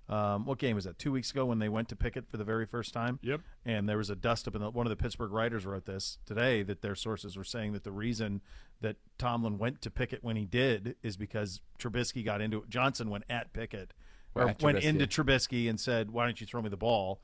Um, 0.08 0.44
what 0.44 0.58
game 0.58 0.74
was 0.76 0.84
that? 0.84 0.98
Two 0.98 1.12
weeks 1.12 1.30
ago 1.30 1.46
when 1.46 1.58
they 1.58 1.68
went 1.68 1.88
to 1.88 1.96
Pickett 1.96 2.28
for 2.28 2.36
the 2.36 2.44
very 2.44 2.66
first 2.66 2.92
time. 2.92 3.18
Yep. 3.22 3.40
and 3.64 3.88
there 3.88 3.96
was 3.96 4.10
a 4.10 4.16
dust 4.16 4.46
up. 4.46 4.54
And 4.54 4.74
one 4.74 4.86
of 4.86 4.90
the 4.90 4.96
Pittsburgh 5.02 5.32
writers 5.32 5.64
wrote 5.64 5.86
this 5.86 6.18
today 6.26 6.62
that 6.62 6.82
their 6.82 6.94
sources 6.94 7.36
were 7.36 7.44
saying 7.44 7.72
that 7.72 7.84
the 7.84 7.92
reason 7.92 8.42
that 8.80 8.96
Tomlin 9.18 9.56
went 9.56 9.80
to 9.82 9.90
Pickett 9.90 10.22
when 10.22 10.36
he 10.36 10.44
did 10.44 10.96
is 11.02 11.16
because 11.16 11.60
Trubisky 11.78 12.24
got 12.24 12.40
into 12.40 12.58
it. 12.58 12.68
Johnson 12.68 13.08
went 13.08 13.24
at 13.30 13.52
Pickett 13.54 13.94
or 14.34 14.48
At 14.48 14.62
went 14.62 14.78
Trubisky. 14.78 14.84
into 14.84 15.06
Trubisky 15.06 15.70
and 15.70 15.80
said, 15.80 16.10
"Why 16.10 16.24
don't 16.26 16.40
you 16.40 16.46
throw 16.46 16.60
me 16.60 16.68
the 16.68 16.76
ball?" 16.76 17.20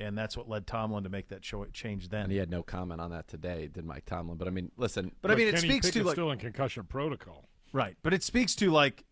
and 0.00 0.16
that's 0.16 0.36
what 0.36 0.48
led 0.48 0.66
Tomlin 0.66 1.04
to 1.04 1.10
make 1.10 1.28
that 1.28 1.44
show 1.44 1.64
change 1.66 2.08
then. 2.08 2.22
And 2.22 2.32
he 2.32 2.38
had 2.38 2.50
no 2.50 2.62
comment 2.62 3.00
on 3.00 3.10
that 3.10 3.28
today, 3.28 3.68
did 3.72 3.84
Mike 3.84 4.06
Tomlin? 4.06 4.38
But 4.38 4.48
I 4.48 4.50
mean, 4.50 4.72
listen. 4.76 5.12
but 5.20 5.30
I 5.30 5.34
mean, 5.34 5.48
it 5.48 5.56
Kenny 5.56 5.68
speaks 5.68 5.90
to 5.90 6.02
like 6.04 6.14
still 6.14 6.30
in 6.30 6.38
concussion 6.38 6.84
protocol. 6.84 7.48
Right. 7.72 7.96
But 8.02 8.14
it 8.14 8.22
speaks 8.22 8.54
to 8.56 8.70
like 8.70 9.04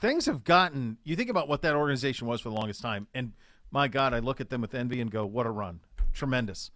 things 0.00 0.26
have 0.26 0.44
gotten 0.44 0.98
you 1.04 1.16
think 1.16 1.30
about 1.30 1.48
what 1.48 1.62
that 1.62 1.74
organization 1.76 2.26
was 2.26 2.40
for 2.40 2.48
the 2.48 2.54
longest 2.54 2.82
time 2.82 3.06
and 3.14 3.32
my 3.70 3.88
god, 3.88 4.12
I 4.14 4.18
look 4.18 4.40
at 4.40 4.50
them 4.50 4.60
with 4.60 4.74
envy 4.74 5.00
and 5.00 5.10
go, 5.10 5.24
what 5.24 5.46
a 5.46 5.50
run. 5.50 5.80
Tremendous. 6.12 6.70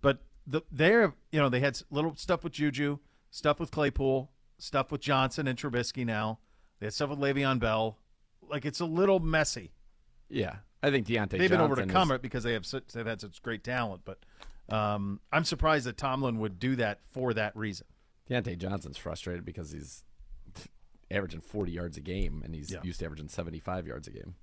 But 0.00 0.20
the 0.46 0.62
they're 0.72 1.14
you 1.30 1.38
know, 1.40 1.48
they 1.48 1.60
had 1.60 1.80
little 1.90 2.16
stuff 2.16 2.42
with 2.42 2.54
Juju, 2.54 2.98
stuff 3.30 3.60
with 3.60 3.70
Claypool, 3.70 4.30
stuff 4.56 4.90
with 4.90 5.00
Johnson 5.00 5.46
and 5.46 5.58
Trubisky 5.58 6.06
now. 6.06 6.38
They 6.80 6.86
had 6.86 6.94
stuff 6.94 7.10
with 7.10 7.18
Le'Veon 7.18 7.58
Bell. 7.58 7.98
Like 8.48 8.64
it's 8.64 8.80
a 8.80 8.86
little 8.86 9.20
messy. 9.20 9.72
yeah, 10.30 10.56
I 10.82 10.90
think 10.90 11.06
Diontae. 11.06 11.30
They've 11.30 11.50
been 11.50 11.58
Johnson 11.58 11.82
overcome 11.82 12.10
is- 12.12 12.14
it 12.16 12.22
because 12.22 12.44
they 12.44 12.54
have 12.54 12.64
such, 12.64 12.86
they've 12.94 13.04
had 13.04 13.20
such 13.20 13.42
great 13.42 13.62
talent, 13.62 14.02
but 14.06 14.18
um, 14.70 15.20
I'm 15.32 15.44
surprised 15.44 15.86
that 15.86 15.96
Tomlin 15.98 16.38
would 16.38 16.58
do 16.58 16.76
that 16.76 17.00
for 17.12 17.34
that 17.34 17.54
reason. 17.56 17.86
Diontae 18.30 18.56
Johnson's 18.58 18.96
frustrated 18.96 19.44
because 19.44 19.72
he's 19.72 20.04
averaging 21.10 21.40
40 21.40 21.72
yards 21.72 21.96
a 21.96 22.00
game, 22.00 22.42
and 22.44 22.54
he's 22.54 22.70
Yeah. 22.70 22.82
used 22.82 22.98
to 23.00 23.06
averaging 23.06 23.28
75 23.28 23.86
yards 23.86 24.06
a 24.08 24.10
game. 24.10 24.34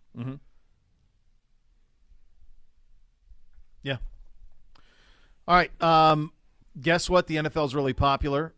Yeah. 3.84 3.97
All 5.47 5.56
right. 5.56 5.82
Um, 5.82 6.32
guess 6.80 7.10
what? 7.10 7.28
The 7.28 7.36
NFL 7.38 7.65
is 7.65 7.75
really 7.75 7.93
popular. 7.93 8.54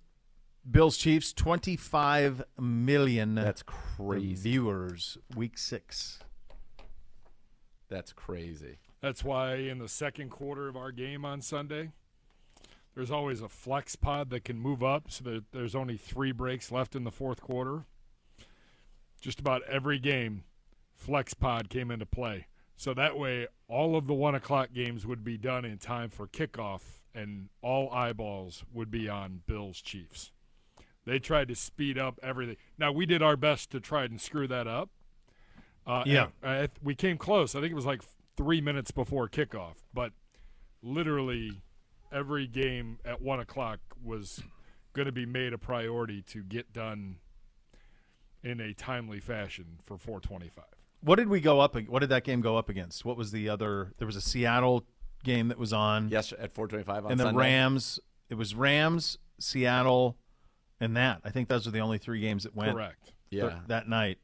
Bills 0.70 0.98
Chiefs, 0.98 1.34
25 1.34 2.43
million 2.60 3.36
That's 3.36 3.63
crazy. 3.63 4.34
viewers, 4.52 5.17
week 5.36 5.58
six. 5.58 6.20
That's 7.89 8.12
crazy. 8.12 8.78
That's 9.02 9.24
why 9.24 9.56
in 9.56 9.80
the 9.80 9.88
second 9.88 10.30
quarter 10.30 10.67
of 10.67 10.76
our 10.76 10.91
game 10.91 11.24
on 11.24 11.41
Sunday, 11.41 11.91
there's 12.96 13.12
always 13.12 13.41
a 13.41 13.48
flex 13.48 13.96
pod 13.96 14.30
that 14.32 14.43
can 14.43 14.60
move 14.60 14.84
up 14.84 15.10
so 15.10 15.24
that 15.26 15.52
there's 15.52 15.76
only 15.76 15.96
three 15.96 16.34
breaks 16.34 16.70
left 16.72 16.96
in 16.96 17.06
the 17.06 17.12
fourth 17.12 17.39
quarter. 17.41 17.86
Just 19.28 19.42
about 19.42 19.62
every 19.63 20.00
game, 20.00 20.46
flex 20.96 21.34
pod 21.34 21.70
came 21.70 21.92
into 21.92 22.06
play. 22.06 22.48
So 22.78 22.94
that 22.94 23.20
way, 23.20 23.48
all 23.68 23.98
of 23.98 24.08
the 24.08 24.13
one 24.13 24.36
o'clock 24.36 24.70
games 24.74 25.06
would 25.06 25.22
be 25.22 25.38
done 25.38 25.66
in 25.66 25.80
time 25.80 26.10
for 26.10 26.28
kickoff, 26.28 27.02
and 27.13 27.50
all 27.62 27.92
eyeballs 27.92 28.63
would 28.72 28.90
be 28.90 29.10
on 29.10 29.42
Bills 29.46 29.82
Chiefs. 29.82 30.32
They 31.06 31.20
tried 31.20 31.50
to 31.50 31.56
speed 31.56 31.98
up 31.98 32.22
everything. 32.24 32.56
Now, 32.78 32.94
we 32.94 33.06
did 33.06 33.22
our 33.22 33.36
best 33.36 33.70
to 33.72 33.82
try 33.82 34.06
and 34.06 34.22
screw 34.22 34.48
that 34.48 34.66
up. 34.66 34.92
Uh, 35.86 36.04
Yeah. 36.06 36.28
uh, 36.42 36.68
we 36.82 36.96
came 36.96 37.18
close. 37.18 37.54
I 37.54 37.60
think 37.60 37.74
it 37.74 37.76
was 37.76 37.86
like 37.86 38.04
three 38.38 38.62
minutes 38.62 38.92
before 38.92 39.28
kickoff, 39.28 39.76
but 39.94 40.13
literally 40.82 41.62
every 42.13 42.48
game 42.48 43.00
at 43.04 43.22
one 43.22 43.42
o'clock 43.42 43.82
was 44.02 44.42
going 44.94 45.08
to 45.08 45.12
be 45.12 45.26
made 45.26 45.52
a 45.52 45.58
priority 45.58 46.22
to 46.22 46.44
get 46.44 46.72
done 46.72 47.18
in 48.43 48.60
a 48.60 48.73
timely 48.73 49.19
fashion 49.19 49.80
for 49.86 49.97
425. 49.97 50.63
What 51.02 51.15
did 51.17 51.28
we 51.30 51.39
go 51.39 51.60
up? 51.60 51.76
What 51.88 52.00
did 52.00 52.10
that 52.10 52.23
game 52.23 52.41
go 52.41 52.58
up 52.58 52.69
against? 52.69 53.06
What 53.06 53.17
was 53.17 53.32
the 53.32 53.50
other? 53.50 53.93
There 53.97 54.06
was 54.08 54.15
a 54.15 54.21
Seattle 54.21 54.86
game 55.23 55.47
that 55.50 55.58
was 55.58 55.73
on, 55.73 56.10
Yes, 56.10 56.32
at 56.34 56.54
425 56.54 57.06
on 57.06 57.12
and 57.12 57.19
the 57.19 57.26
Sunday. 57.26 57.39
Rams. 57.39 58.00
It 58.30 58.36
was 58.36 58.56
Rams, 58.56 59.17
Seattle, 59.39 60.17
and 60.80 60.95
that. 60.97 61.21
I 61.23 61.30
think 61.30 61.47
those 61.50 61.65
were 61.65 61.71
the 61.71 61.80
only 61.80 61.97
three 61.97 62.19
games 62.19 62.43
that 62.43 62.56
went 62.56 62.73
Correct. 62.73 63.13
Yeah. 63.30 63.60
that 63.67 63.88
night 63.88 64.17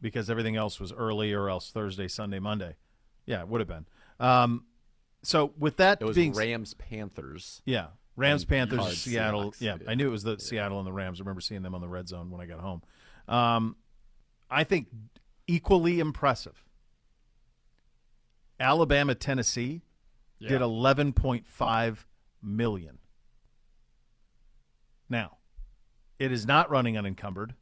because 0.00 0.28
everything 0.28 0.56
else 0.56 0.78
was 0.78 0.92
early 0.92 1.32
or 1.32 1.48
else 1.48 1.70
Thursday, 1.70 2.08
Sunday, 2.08 2.38
Monday. 2.38 2.76
Yeah, 3.26 3.40
it 3.40 3.48
would 3.48 3.60
have 3.60 3.68
been. 3.68 3.86
Um, 4.20 4.64
so 5.22 5.52
with 5.58 5.78
that 5.78 6.02
It 6.02 6.04
was 6.04 6.14
being 6.16 6.34
Rams 6.34 6.74
Panthers. 6.74 7.62
Yeah. 7.64 7.86
Rams, 8.16 8.44
Panthers, 8.44 8.98
Seattle. 8.98 9.50
Seahawks. 9.52 9.60
Yeah, 9.60 9.76
Yeah. 9.82 9.90
I 9.90 9.94
knew 9.94 10.06
it 10.06 10.10
was 10.12 10.22
the 10.22 10.38
Seattle 10.38 10.78
and 10.78 10.86
the 10.86 10.92
Rams. 10.92 11.20
I 11.20 11.22
remember 11.22 11.40
seeing 11.40 11.62
them 11.62 11.74
on 11.74 11.80
the 11.80 11.88
red 11.88 12.08
zone 12.08 12.30
when 12.30 12.40
I 12.40 12.46
got 12.46 12.60
home. 12.60 12.82
Um, 13.28 13.76
I 14.50 14.64
think 14.64 14.88
equally 15.46 16.00
impressive. 16.00 16.64
Alabama, 18.60 19.14
Tennessee 19.14 19.82
Yeah. 20.38 20.50
did 20.50 20.60
11.5 20.62 22.06
million. 22.42 22.98
Now, 25.08 25.38
it 26.18 26.32
is 26.32 26.46
not 26.46 26.70
running 26.70 26.96
unencumbered. 26.96 27.54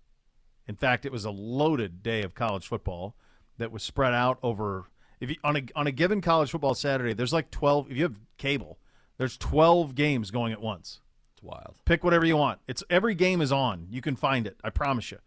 In 0.67 0.77
fact, 0.77 1.05
it 1.05 1.13
was 1.13 1.25
a 1.25 1.31
loaded 1.31 2.03
day 2.03 2.23
of 2.23 2.35
college 2.35 2.67
football 2.67 3.17
that 3.59 3.73
was 3.73 3.83
spread 3.83 4.15
out 4.15 4.39
over 4.43 4.87
if 5.21 5.31
you 5.31 5.37
on 5.45 5.57
a 5.57 5.63
on 5.77 5.87
a 5.87 5.93
given 5.93 6.21
college 6.21 6.51
football 6.51 6.75
Saturday, 6.75 7.13
there's 7.13 7.33
like 7.33 7.51
12 7.51 7.91
if 7.91 7.97
you 7.97 8.03
have 8.03 8.19
cable, 8.39 8.79
there's 9.19 9.37
12 9.37 9.95
games 9.95 10.31
going 10.31 10.53
at 10.53 10.61
once. 10.61 11.01
It's 11.35 11.43
wild. 11.43 11.77
Pick 11.85 12.03
whatever 12.03 12.27
you 12.27 12.37
want. 12.37 12.61
It's 12.67 12.83
every 12.91 13.15
game 13.15 13.41
is 13.41 13.53
on. 13.53 13.87
You 13.91 14.01
can 14.01 14.17
find 14.17 14.47
it. 14.47 14.59
I 14.65 14.71
promise 14.71 15.11
you. 15.13 15.19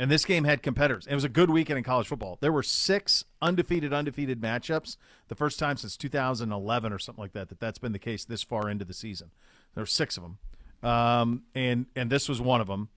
And 0.00 0.10
this 0.10 0.24
game 0.24 0.44
had 0.44 0.62
competitors. 0.62 1.06
It 1.06 1.14
was 1.14 1.24
a 1.24 1.28
good 1.28 1.50
weekend 1.50 1.76
in 1.76 1.84
college 1.84 2.06
football. 2.06 2.38
There 2.40 2.50
were 2.50 2.62
six 2.62 3.22
undefeated, 3.42 3.92
undefeated 3.92 4.40
matchups. 4.40 4.96
The 5.28 5.34
first 5.34 5.58
time 5.58 5.76
since 5.76 5.94
2011 5.98 6.90
or 6.90 6.98
something 6.98 7.20
like 7.20 7.34
that 7.34 7.50
that 7.50 7.60
that's 7.60 7.78
been 7.78 7.92
the 7.92 7.98
case 7.98 8.24
this 8.24 8.42
far 8.42 8.70
into 8.70 8.86
the 8.86 8.94
season. 8.94 9.30
There 9.74 9.82
were 9.82 9.86
six 9.86 10.16
of 10.16 10.22
them, 10.22 10.38
um, 10.82 11.42
and 11.54 11.84
and 11.94 12.08
this 12.08 12.30
was 12.30 12.40
one 12.40 12.62
of 12.62 12.66
them. 12.66 12.88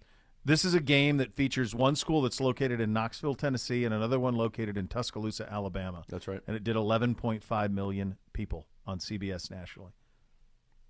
This 0.45 0.63
is 0.63 0.73
a 0.73 0.79
game 0.79 1.17
that 1.17 1.33
features 1.33 1.75
one 1.75 1.97
school 1.97 2.21
that's 2.21 2.39
located 2.39 2.79
in 2.79 2.93
Knoxville, 2.93 3.35
Tennessee, 3.35 3.83
and 3.83 3.93
another 3.93 4.17
one 4.17 4.35
located 4.35 4.77
in 4.77 4.87
Tuscaloosa, 4.87 5.51
Alabama. 5.51 6.05
That's 6.07 6.25
right. 6.29 6.39
And 6.47 6.55
it 6.55 6.63
did 6.63 6.77
11.5 6.77 7.71
million 7.71 8.15
people 8.31 8.65
on 8.87 8.99
CBS 8.99 9.51
nationally. 9.51 9.91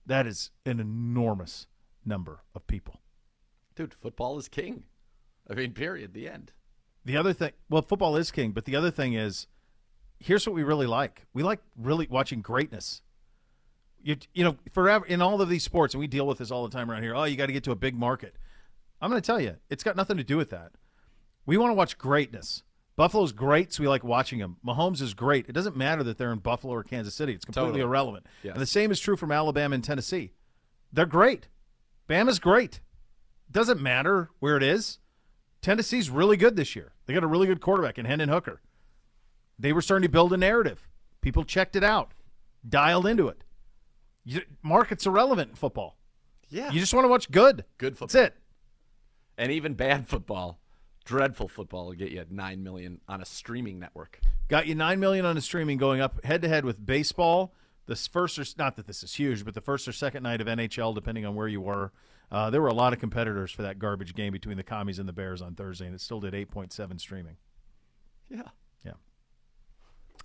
That 0.05 0.27
is 0.27 0.51
an 0.63 0.79
enormous 0.79 1.65
number 2.05 2.43
of 2.53 2.67
people. 2.67 2.99
Dude, 3.75 3.95
football 3.95 4.37
is 4.37 4.47
king. 4.47 4.83
I 5.49 5.53
mean, 5.55 5.73
period. 5.73 6.13
The 6.13 6.29
end. 6.29 6.51
The 7.05 7.17
other 7.17 7.33
thing, 7.33 7.51
well, 7.69 7.81
football 7.81 8.15
is 8.15 8.31
king, 8.31 8.51
but 8.51 8.65
the 8.65 8.75
other 8.75 8.89
thing 8.91 9.13
is, 9.13 9.47
here's 10.19 10.47
what 10.47 10.55
we 10.55 10.63
really 10.63 10.87
like. 10.87 11.25
We 11.33 11.43
like 11.43 11.59
really 11.77 12.07
watching 12.09 12.41
greatness. 12.41 13.01
You, 14.01 14.17
you 14.33 14.43
know, 14.43 14.57
forever 14.71 15.05
in 15.05 15.21
all 15.21 15.41
of 15.41 15.49
these 15.49 15.63
sports, 15.63 15.93
and 15.93 15.99
we 15.99 16.07
deal 16.07 16.25
with 16.25 16.37
this 16.37 16.51
all 16.51 16.67
the 16.67 16.75
time 16.75 16.89
around 16.89 17.03
here. 17.03 17.15
Oh, 17.15 17.23
you 17.25 17.35
got 17.35 17.47
to 17.47 17.53
get 17.53 17.63
to 17.65 17.71
a 17.71 17.75
big 17.75 17.95
market. 17.95 18.35
I'm 19.01 19.09
going 19.09 19.21
to 19.21 19.25
tell 19.25 19.39
you, 19.39 19.57
it's 19.69 19.83
got 19.83 19.97
nothing 19.97 20.17
to 20.17 20.23
do 20.23 20.37
with 20.37 20.49
that. 20.51 20.71
We 21.45 21.57
want 21.57 21.71
to 21.71 21.75
watch 21.75 21.97
greatness. 21.97 22.63
Buffalo's 22.95 23.31
great, 23.31 23.73
so 23.73 23.81
we 23.81 23.89
like 23.89 24.03
watching 24.03 24.39
them. 24.39 24.57
Mahomes 24.65 25.01
is 25.01 25.13
great. 25.13 25.49
It 25.49 25.53
doesn't 25.53 25.75
matter 25.75 26.03
that 26.03 26.17
they're 26.17 26.31
in 26.31 26.39
Buffalo 26.39 26.73
or 26.73 26.83
Kansas 26.83 27.15
City. 27.15 27.33
It's 27.33 27.43
completely 27.43 27.71
Totally. 27.71 27.81
irrelevant. 27.83 28.27
And 28.43 28.61
the 28.61 28.65
same 28.65 28.91
is 28.91 28.99
true 28.99 29.17
from 29.17 29.31
Alabama 29.31 29.75
and 29.75 29.83
Tennessee. 29.83 30.31
They're 30.91 31.05
great. 31.05 31.47
Bama's 32.07 32.39
great. 32.39 32.81
Doesn't 33.51 33.81
matter 33.81 34.29
where 34.39 34.55
it 34.57 34.63
is. 34.63 34.99
Tennessee's 35.63 36.09
really 36.09 36.37
good 36.37 36.55
this 36.55 36.75
year. 36.75 36.93
They 37.05 37.13
got 37.13 37.23
a 37.23 37.27
really 37.27 37.47
good 37.47 37.61
quarterback 37.61 37.97
in 37.97 38.05
Hendon 38.05 38.29
Hooker. 38.29 38.61
They 39.57 39.73
were 39.73 39.81
starting 39.81 40.03
to 40.03 40.11
build 40.11 40.33
a 40.33 40.37
narrative. 40.37 40.87
People 41.21 41.43
checked 41.43 41.75
it 41.75 41.83
out, 41.83 42.11
dialed 42.67 43.07
into 43.07 43.27
it. 43.29 43.43
You, 44.25 44.41
market's 44.61 45.05
irrelevant 45.05 45.51
in 45.51 45.55
football. 45.55 45.97
Yeah. 46.49 46.71
You 46.71 46.79
just 46.79 46.93
want 46.93 47.05
to 47.05 47.09
watch 47.09 47.31
good. 47.31 47.65
Good 47.77 47.97
football. 47.97 48.21
That's 48.21 48.33
it. 48.33 48.35
And 49.37 49.51
even 49.51 49.73
bad 49.73 50.07
football, 50.07 50.59
dreadful 51.05 51.47
football 51.47 51.87
will 51.87 51.93
get 51.93 52.11
you 52.11 52.23
9 52.29 52.63
million 52.63 53.01
on 53.07 53.21
a 53.21 53.25
streaming 53.25 53.79
network. 53.79 54.19
Got 54.49 54.67
you 54.67 54.75
nine 54.75 54.99
million 54.99 55.25
on 55.25 55.37
a 55.37 55.41
streaming, 55.41 55.77
going 55.77 56.01
up 56.01 56.23
head 56.25 56.41
to 56.41 56.49
head 56.49 56.65
with 56.65 56.85
baseball. 56.85 57.55
This 57.85 58.07
first 58.07 58.37
or 58.37 58.45
not 58.57 58.75
that 58.75 58.87
this 58.87 59.01
is 59.01 59.15
huge, 59.15 59.43
but 59.43 59.53
the 59.53 59.61
first 59.61 59.87
or 59.87 59.91
second 59.91 60.23
night 60.23 60.41
of 60.41 60.47
NHL, 60.47 60.93
depending 60.93 61.25
on 61.25 61.35
where 61.35 61.47
you 61.47 61.61
were, 61.61 61.91
uh, 62.33 62.49
there 62.49 62.61
were 62.61 62.67
a 62.67 62.73
lot 62.73 62.93
of 62.93 62.99
competitors 62.99 63.51
for 63.51 63.61
that 63.61 63.77
garbage 63.77 64.15
game 64.15 64.33
between 64.33 64.57
the 64.57 64.63
commies 64.63 64.97
and 64.97 65.07
the 65.07 65.13
Bears 65.13 65.41
on 65.41 65.53
Thursday, 65.53 65.85
and 65.85 65.93
it 65.93 66.01
still 66.01 66.19
did 66.19 66.33
eight 66.33 66.49
point 66.49 66.73
seven 66.73 66.97
streaming. 66.97 67.37
Yeah. 68.27 68.49
Yeah. 68.83 68.93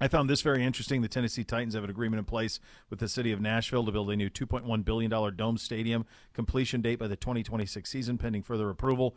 I 0.00 0.08
found 0.08 0.30
this 0.30 0.40
very 0.40 0.64
interesting. 0.64 1.02
The 1.02 1.08
Tennessee 1.08 1.44
Titans 1.44 1.74
have 1.74 1.84
an 1.84 1.90
agreement 1.90 2.18
in 2.18 2.24
place 2.24 2.60
with 2.88 2.98
the 2.98 3.08
city 3.08 3.30
of 3.30 3.40
Nashville 3.42 3.84
to 3.84 3.92
build 3.92 4.10
a 4.10 4.16
new 4.16 4.30
$2.1 4.30 4.84
billion 4.84 5.36
dome 5.36 5.58
stadium. 5.58 6.06
Completion 6.32 6.80
date 6.80 6.98
by 6.98 7.08
the 7.08 7.16
2026 7.16 7.90
season, 7.90 8.16
pending 8.16 8.42
further 8.42 8.70
approval. 8.70 9.16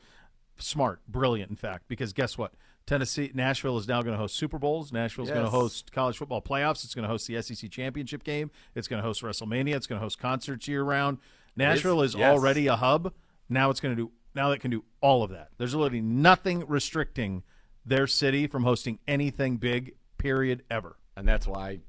Smart, 0.58 1.00
brilliant, 1.08 1.50
in 1.50 1.56
fact, 1.56 1.86
because 1.88 2.12
guess 2.12 2.38
what? 2.38 2.54
Tennessee, 2.86 3.32
Nashville 3.34 3.78
is 3.78 3.88
now 3.88 4.02
going 4.02 4.14
to 4.14 4.18
host 4.18 4.36
Super 4.36 4.60
Bowls. 4.60 4.92
Nashville 4.92 5.26
Nashville's 5.26 5.30
going 5.30 5.46
to 5.46 5.52
host 5.52 5.92
college 5.92 6.18
football 6.18 6.42
playoffs. 6.42 6.84
It's 6.84 6.94
going 6.94 7.04
to 7.04 7.10
host 7.10 7.28
the 7.28 7.42
SEC 7.42 7.70
championship 7.70 8.24
game. 8.24 8.52
It's 8.76 8.88
going 8.88 9.02
to 9.02 9.08
host 9.08 9.22
WrestleMania. 9.22 9.76
It's 9.76 9.88
going 9.88 10.00
to 10.00 10.04
host 10.04 10.20
concerts 10.20 10.68
year 10.68 10.84
round. 10.84 11.20
Nashville 11.56 12.02
is, 12.02 12.16
yes. 12.16 12.32
already 12.32 12.68
a 12.68 12.76
hub. 12.76 13.14
Now 13.50 13.70
it's 13.70 13.80
going 13.80 13.96
to 13.96 14.02
do. 14.04 14.12
Now 14.34 14.52
it 14.52 14.62
can 14.62 14.72
do 14.72 14.84
all 15.02 15.24
of 15.24 15.32
that. 15.32 15.50
There's 15.58 15.76
literally 15.76 16.02
nothing 16.02 16.66
restricting 16.68 17.44
their 17.86 18.08
city 18.08 18.48
from 18.48 18.64
hosting 18.64 19.00
anything 19.08 19.58
big. 19.58 19.96
Period. 20.18 20.64
Ever. 20.70 20.98
And 21.18 21.28
that's 21.28 21.48
why, 21.48 21.80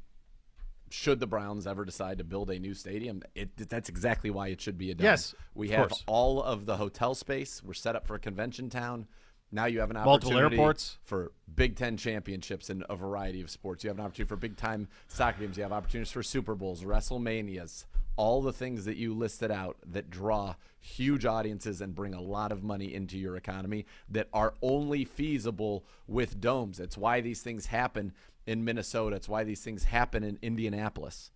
should 0.90 1.20
the 1.20 1.27
Browns 1.27 1.66
ever 1.66 1.85
decide 1.85 2.18
to 2.18 2.25
build 2.25 2.51
a 2.51 2.59
new 2.59 2.75
stadium, 2.75 3.22
it, 3.35 3.57
that's 3.68 3.88
exactly 3.88 4.31
why 4.31 4.48
it 4.48 4.61
should 4.61 4.77
be 4.77 4.90
a 4.90 4.94
dome. 4.94 5.05
Yes, 5.05 5.35
we 5.55 5.68
have 5.68 5.88
course. 5.90 6.03
all 6.07 6.42
of 6.42 6.66
the 6.66 6.77
hotel 6.77 7.14
space. 7.14 7.62
We're 7.62 7.75
set 7.75 7.94
up 7.94 8.07
for 8.07 8.14
a 8.14 8.18
convention 8.18 8.70
town. 8.70 9.07
Now 9.55 9.66
you 9.66 9.81
have 9.81 9.90
an 9.90 9.96
Multiple 9.96 10.33
opportunity 10.33 10.57
airports. 10.57 10.96
for 11.05 11.33
Big 11.55 11.77
Ten 11.77 11.98
championships 11.98 12.70
in 12.70 12.83
a 12.88 12.96
variety 12.96 13.42
of 13.42 13.51
sports. 13.51 13.85
You 13.85 13.88
have 13.88 13.98
an 13.98 14.05
opportunity 14.05 14.29
for 14.29 14.37
big 14.37 14.57
time 14.57 14.88
soccer 15.09 15.40
games. 15.40 15.59
You 15.59 15.62
have 15.62 15.72
opportunities 15.72 16.11
for 16.11 16.22
Super 16.22 16.55
Bowls, 16.55 16.83
WrestleManias, 16.83 17.85
all 18.16 18.42
the 18.42 18.53
things 18.53 18.85
that 18.85 18.96
you 18.96 19.14
listed 19.14 19.51
out 19.51 19.77
that 19.87 20.11
draw 20.11 20.55
huge 20.81 21.25
audiences 21.25 21.81
and 21.81 21.94
bring 21.94 22.14
a 22.14 22.20
lot 22.20 22.53
of 22.53 22.62
money 22.62 22.92
into 22.92 23.16
your 23.16 23.37
economy 23.37 23.87
that 24.09 24.29
are 24.33 24.55
only 24.61 25.05
feasible 25.05 25.85
with 26.07 26.40
domes. 26.40 26.81
It's 26.81 26.98
why 26.98 27.20
these 27.20 27.40
things 27.40 27.66
happen 27.66 28.12
in 28.46 28.64
Minnesota. 28.64 29.16
It's 29.16 29.29
why 29.29 29.44
these 29.44 29.62
things 29.62 29.85
happen 29.85 30.25
in 30.25 30.38
Indianapolis 30.42 31.31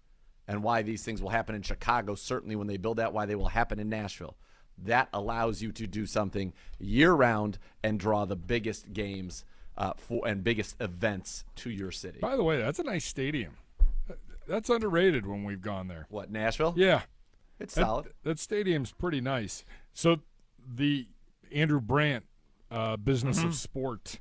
and 0.49 0.63
why 0.63 0.83
these 0.83 1.05
things 1.05 1.23
will 1.23 1.31
happen 1.31 1.55
in 1.55 1.63
Chicago, 1.63 2.15
certainly 2.15 2.57
when 2.57 2.67
they 2.67 2.77
build 2.77 2.99
that, 2.99 3.13
why 3.13 3.27
they 3.27 3.35
will 3.35 3.49
happen 3.49 3.79
in 3.79 3.89
Nashville. 3.89 4.37
That 4.79 5.09
allows 5.13 5.63
you 5.63 5.73
to 5.73 5.87
do 5.87 6.07
something 6.07 6.53
year 6.79 7.13
round 7.13 7.59
and 7.83 7.99
draw 7.99 8.25
the 8.25 8.37
biggest 8.37 8.93
games 8.93 9.45
uh, 9.79 9.93
for 9.97 10.27
and 10.27 10.45
biggest 10.45 10.77
events 10.81 11.45
to 11.57 11.71
your 11.71 11.91
city. 11.91 12.19
By 12.21 12.37
the 12.37 12.45
way, 12.45 12.59
that's 12.59 12.79
a 12.79 12.85
nice 12.85 13.05
stadium. 13.05 13.57
That's 14.49 14.71
underrated 14.71 15.27
when 15.27 15.45
we've 15.45 15.61
gone 15.61 15.89
there. 15.89 16.07
What 16.11 16.31
Nashville? 16.31 16.75
Yeah, 16.77 17.03
it's 17.59 17.75
that, 17.75 17.83
solid. 17.83 18.07
That 18.23 18.39
stadium's 18.39 18.93
pretty 18.93 19.21
nice. 19.21 19.65
So 19.93 20.21
the 20.67 21.09
Andrew 21.53 21.81
Brandt 21.81 22.25
uh, 22.71 22.97
business 22.97 23.39
Mm-hmm. 23.39 23.49
of 23.49 23.55
sport, 23.55 24.21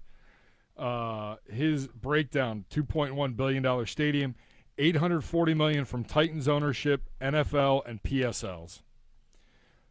uh, 0.77 1.35
his 1.51 1.87
breakdown: 1.87 2.65
two 2.69 2.83
point 2.83 3.15
one 3.15 3.33
billion 3.33 3.63
dollar 3.63 3.85
stadium, 3.85 4.35
eight 4.77 4.97
hundred 4.97 5.23
forty 5.23 5.53
million 5.53 5.85
from 5.85 6.03
Titans 6.03 6.47
ownership, 6.47 7.09
NFL, 7.21 7.85
and 7.87 8.01
PSLs. 8.03 8.81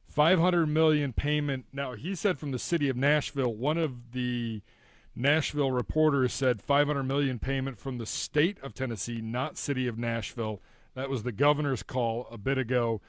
500 0.07 0.67
million 0.67 1.13
payment. 1.13 1.67
Now, 1.73 1.95
he 1.95 2.15
said 2.15 2.39
from 2.39 2.53
the 2.53 2.59
city 2.59 2.89
of 2.89 2.97
Nashville, 2.97 3.53
one 3.53 3.77
of 3.79 4.13
the 4.13 4.63
Nashville 5.17 5.71
reporters 5.71 6.33
said 6.33 6.61
500 6.61 7.03
million 7.05 7.39
payment 7.39 7.79
from 7.79 7.99
the 7.99 8.07
state 8.07 8.59
of 8.63 8.75
Tennessee, 8.75 9.21
not 9.21 9.57
city 9.57 9.87
of 9.87 9.99
Nashville. 9.99 10.61
That 10.95 11.09
was 11.11 11.23
the 11.23 11.33
governor's 11.33 11.83
call 11.83 12.27
a 12.31 12.39
bit 12.39 12.59
ago. 12.59 13.01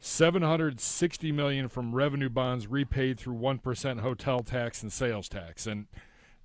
760 0.00 1.32
million 1.32 1.68
from 1.68 1.94
revenue 1.94 2.28
bonds 2.28 2.66
repaid 2.66 3.18
through 3.18 3.36
1% 3.36 4.00
hotel 4.00 4.40
tax 4.40 4.82
and 4.82 4.92
sales 4.92 5.28
tax. 5.28 5.66
And 5.66 5.86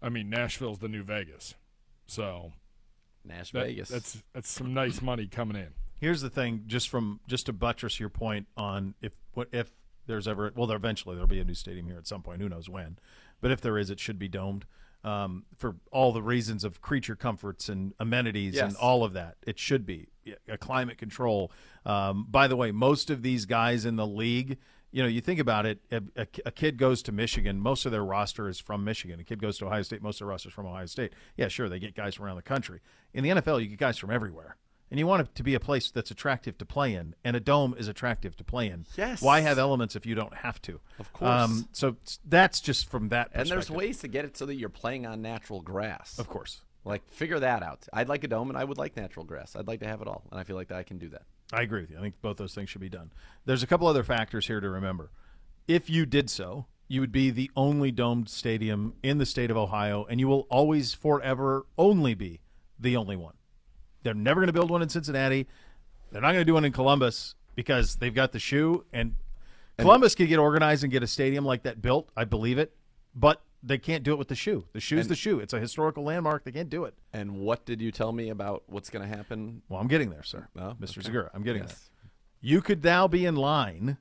I 0.01 0.07
mean, 0.07 0.29
Nashville's 0.29 0.79
the 0.79 0.87
new 0.87 1.03
Vegas. 1.03 1.55
So 2.05 2.53
Nash 3.25 3.51
that- 3.51 3.65
Vegas. 3.67 3.89
that's 3.89 4.23
that's 4.33 4.49
some 4.49 4.73
nice 4.73 5.01
money 5.01 5.27
coming 5.27 5.57
in. 5.57 5.69
Here's 5.99 6.21
the 6.21 6.29
thing, 6.29 6.63
just 6.67 6.87
from 6.87 7.19
just 7.27 7.47
to 7.47 7.53
buttress 7.53 7.99
your 7.99 8.07
point 8.09 8.47
on 8.55 8.95
if 9.01 9.11
what 9.33 9.49
if 9.51 9.71
there's 10.07 10.27
ever 10.27 10.53
well, 10.55 10.65
there 10.65 10.77
eventually 10.77 11.15
there'll 11.15 11.27
be 11.27 11.41
a 11.41 11.43
new 11.45 11.53
stadium 11.53 11.87
here 11.87 11.97
at 11.97 12.07
some 12.07 12.21
point. 12.21 12.41
Who 12.41 12.47
knows 12.47 12.69
when? 12.69 12.97
But 13.41 13.51
if 13.51 13.59
there 13.59 13.77
is, 13.77 13.89
it 13.89 13.99
should 13.99 14.17
be 14.17 14.29
domed 14.29 14.65
um, 15.03 15.45
for 15.57 15.75
all 15.91 16.11
the 16.11 16.21
reasons 16.21 16.63
of 16.63 16.81
creature 16.81 17.15
comforts 17.15 17.69
and 17.69 17.93
amenities 17.99 18.55
and 18.67 18.75
all 18.77 19.03
of 19.03 19.13
that. 19.13 19.37
It 19.45 19.57
should 19.59 19.85
be 19.85 20.07
a 20.47 20.57
climate 20.57 20.97
control. 20.97 21.51
Um, 21.85 22.25
by 22.29 22.47
the 22.47 22.55
way, 22.55 22.71
most 22.71 23.09
of 23.09 23.21
these 23.21 23.45
guys 23.45 23.85
in 23.85 23.95
the 23.95 24.07
league. 24.07 24.57
You 24.91 25.03
know, 25.03 25.07
you 25.07 25.21
think 25.21 25.39
about 25.39 25.67
it. 25.67 25.79
A, 25.91 26.01
a, 26.15 26.27
a 26.47 26.51
kid 26.51 26.77
goes 26.77 27.03
to 27.03 27.11
Michigan. 27.11 27.59
Most 27.59 27.85
of 27.85 27.91
their 27.91 28.03
roster 28.03 28.49
is 28.49 28.59
from 28.59 28.83
Michigan. 28.83 29.19
A 29.19 29.23
kid 29.23 29.39
goes 29.39 29.59
to 29.59 29.67
Ohio 29.67 29.83
State. 29.83 30.01
Most 30.01 30.15
of 30.15 30.25
their 30.25 30.29
roster 30.29 30.49
is 30.49 30.55
from 30.55 30.65
Ohio 30.65 30.87
State. 30.87 31.13
Yeah, 31.37 31.47
sure, 31.47 31.69
they 31.69 31.77
get 31.77 31.95
guys 31.95 32.15
from 32.15 32.25
around 32.25 32.37
the 32.37 32.41
country. 32.41 32.79
In 33.13 33.23
the 33.23 33.29
NFL, 33.29 33.61
you 33.61 33.67
get 33.67 33.77
guys 33.77 33.99
from 33.99 34.09
everywhere 34.09 34.57
and 34.89 34.99
you 34.99 35.05
want 35.07 35.21
it 35.21 35.35
to 35.35 35.43
be 35.43 35.53
a 35.55 35.59
place 35.59 35.91
that's 35.91 36.11
attractive 36.11 36.57
to 36.57 36.65
play 36.65 36.93
in, 36.93 37.15
and 37.23 37.35
a 37.35 37.39
dome 37.39 37.75
is 37.77 37.87
attractive 37.87 38.35
to 38.37 38.43
play 38.43 38.69
in. 38.69 38.85
Yes. 38.97 39.21
Why 39.21 39.41
have 39.41 39.57
elements 39.59 39.95
if 39.95 40.05
you 40.05 40.15
don't 40.15 40.33
have 40.33 40.61
to? 40.63 40.79
Of 40.99 41.13
course. 41.13 41.29
Um, 41.29 41.67
so 41.71 41.95
that's 42.27 42.59
just 42.61 42.89
from 42.89 43.09
that. 43.09 43.29
and 43.33 43.47
there's 43.49 43.69
ways 43.69 43.99
to 43.99 44.07
get 44.07 44.25
it 44.25 44.35
so 44.37 44.45
that 44.45 44.55
you're 44.55 44.69
playing 44.69 45.05
on 45.05 45.21
natural 45.21 45.61
grass. 45.61 46.17
of 46.19 46.27
course. 46.27 46.61
Like 46.85 47.07
figure 47.11 47.39
that 47.39 47.61
out. 47.61 47.87
I'd 47.91 48.07
like 48.09 48.23
a 48.23 48.27
dome 48.27 48.49
and 48.49 48.57
I 48.57 48.63
would 48.63 48.77
like 48.77 48.95
natural 48.95 49.25
grass. 49.25 49.55
I'd 49.55 49.67
like 49.67 49.81
to 49.81 49.87
have 49.87 50.01
it 50.01 50.07
all. 50.07 50.23
And 50.31 50.39
I 50.39 50.43
feel 50.43 50.55
like 50.55 50.69
that 50.69 50.77
I 50.77 50.83
can 50.83 50.97
do 50.97 51.09
that. 51.09 51.23
I 51.51 51.61
agree 51.61 51.81
with 51.81 51.91
you. 51.91 51.97
I 51.97 52.01
think 52.01 52.21
both 52.21 52.37
those 52.37 52.53
things 52.55 52.69
should 52.69 52.81
be 52.81 52.89
done. 52.89 53.11
There's 53.45 53.63
a 53.63 53.67
couple 53.67 53.85
other 53.87 54.03
factors 54.03 54.47
here 54.47 54.59
to 54.59 54.69
remember. 54.69 55.11
If 55.67 55.89
you 55.89 56.05
did 56.05 56.29
so, 56.29 56.67
you 56.87 57.01
would 57.01 57.11
be 57.11 57.29
the 57.31 57.51
only 57.55 57.91
domed 57.91 58.29
stadium 58.29 58.93
in 59.03 59.17
the 59.17 59.25
state 59.25 59.51
of 59.51 59.57
Ohio, 59.57 60.05
and 60.09 60.19
you 60.19 60.27
will 60.27 60.47
always, 60.49 60.93
forever, 60.93 61.65
only 61.77 62.15
be 62.15 62.39
the 62.79 62.95
only 62.95 63.15
one. 63.15 63.33
They're 64.03 64.13
never 64.13 64.39
going 64.39 64.47
to 64.47 64.53
build 64.53 64.69
one 64.69 64.81
in 64.81 64.89
Cincinnati. 64.89 65.47
They're 66.11 66.21
not 66.21 66.29
going 66.29 66.41
to 66.41 66.45
do 66.45 66.53
one 66.53 66.65
in 66.65 66.71
Columbus 66.71 67.35
because 67.55 67.95
they've 67.97 68.13
got 68.13 68.31
the 68.31 68.39
shoe. 68.39 68.85
And 68.93 69.15
Columbus 69.77 70.15
could 70.15 70.27
get 70.27 70.39
organized 70.39 70.83
and 70.83 70.91
get 70.91 71.03
a 71.03 71.07
stadium 71.07 71.45
like 71.45 71.63
that 71.63 71.81
built. 71.81 72.09
I 72.15 72.25
believe 72.25 72.57
it, 72.57 72.75
but 73.13 73.41
they 73.61 73.77
can't 73.77 74.03
do 74.03 74.13
it 74.13 74.17
with 74.17 74.29
the 74.29 74.35
shoe. 74.35 74.65
The 74.73 74.79
shoe's 74.79 75.07
the 75.07 75.15
shoe. 75.15 75.39
It's 75.39 75.53
a 75.53 75.59
historical 75.59 76.03
landmark. 76.03 76.45
They 76.45 76.51
can't 76.51 76.69
do 76.69 76.85
it. 76.85 76.93
And 77.13 77.37
what 77.37 77.65
did 77.65 77.81
you 77.81 77.91
tell 77.91 78.11
me 78.11 78.29
about 78.29 78.63
what's 78.67 78.89
going 78.89 79.07
to 79.09 79.15
happen? 79.15 79.61
Well, 79.67 79.79
I'm 79.81 79.87
getting 79.87 80.09
there, 80.09 80.23
sir. 80.23 80.47
Oh, 80.57 80.75
Mr. 80.79 80.99
okay. 80.99 81.09
Zegura, 81.09 81.29
I'm 81.33 81.43
getting 81.43 81.63
Yes. 81.63 81.71
there. 81.71 82.11
You 82.41 82.61
could 82.61 82.83
now 82.83 83.07
be 83.07 83.25
in 83.25 83.35
line 83.35 83.97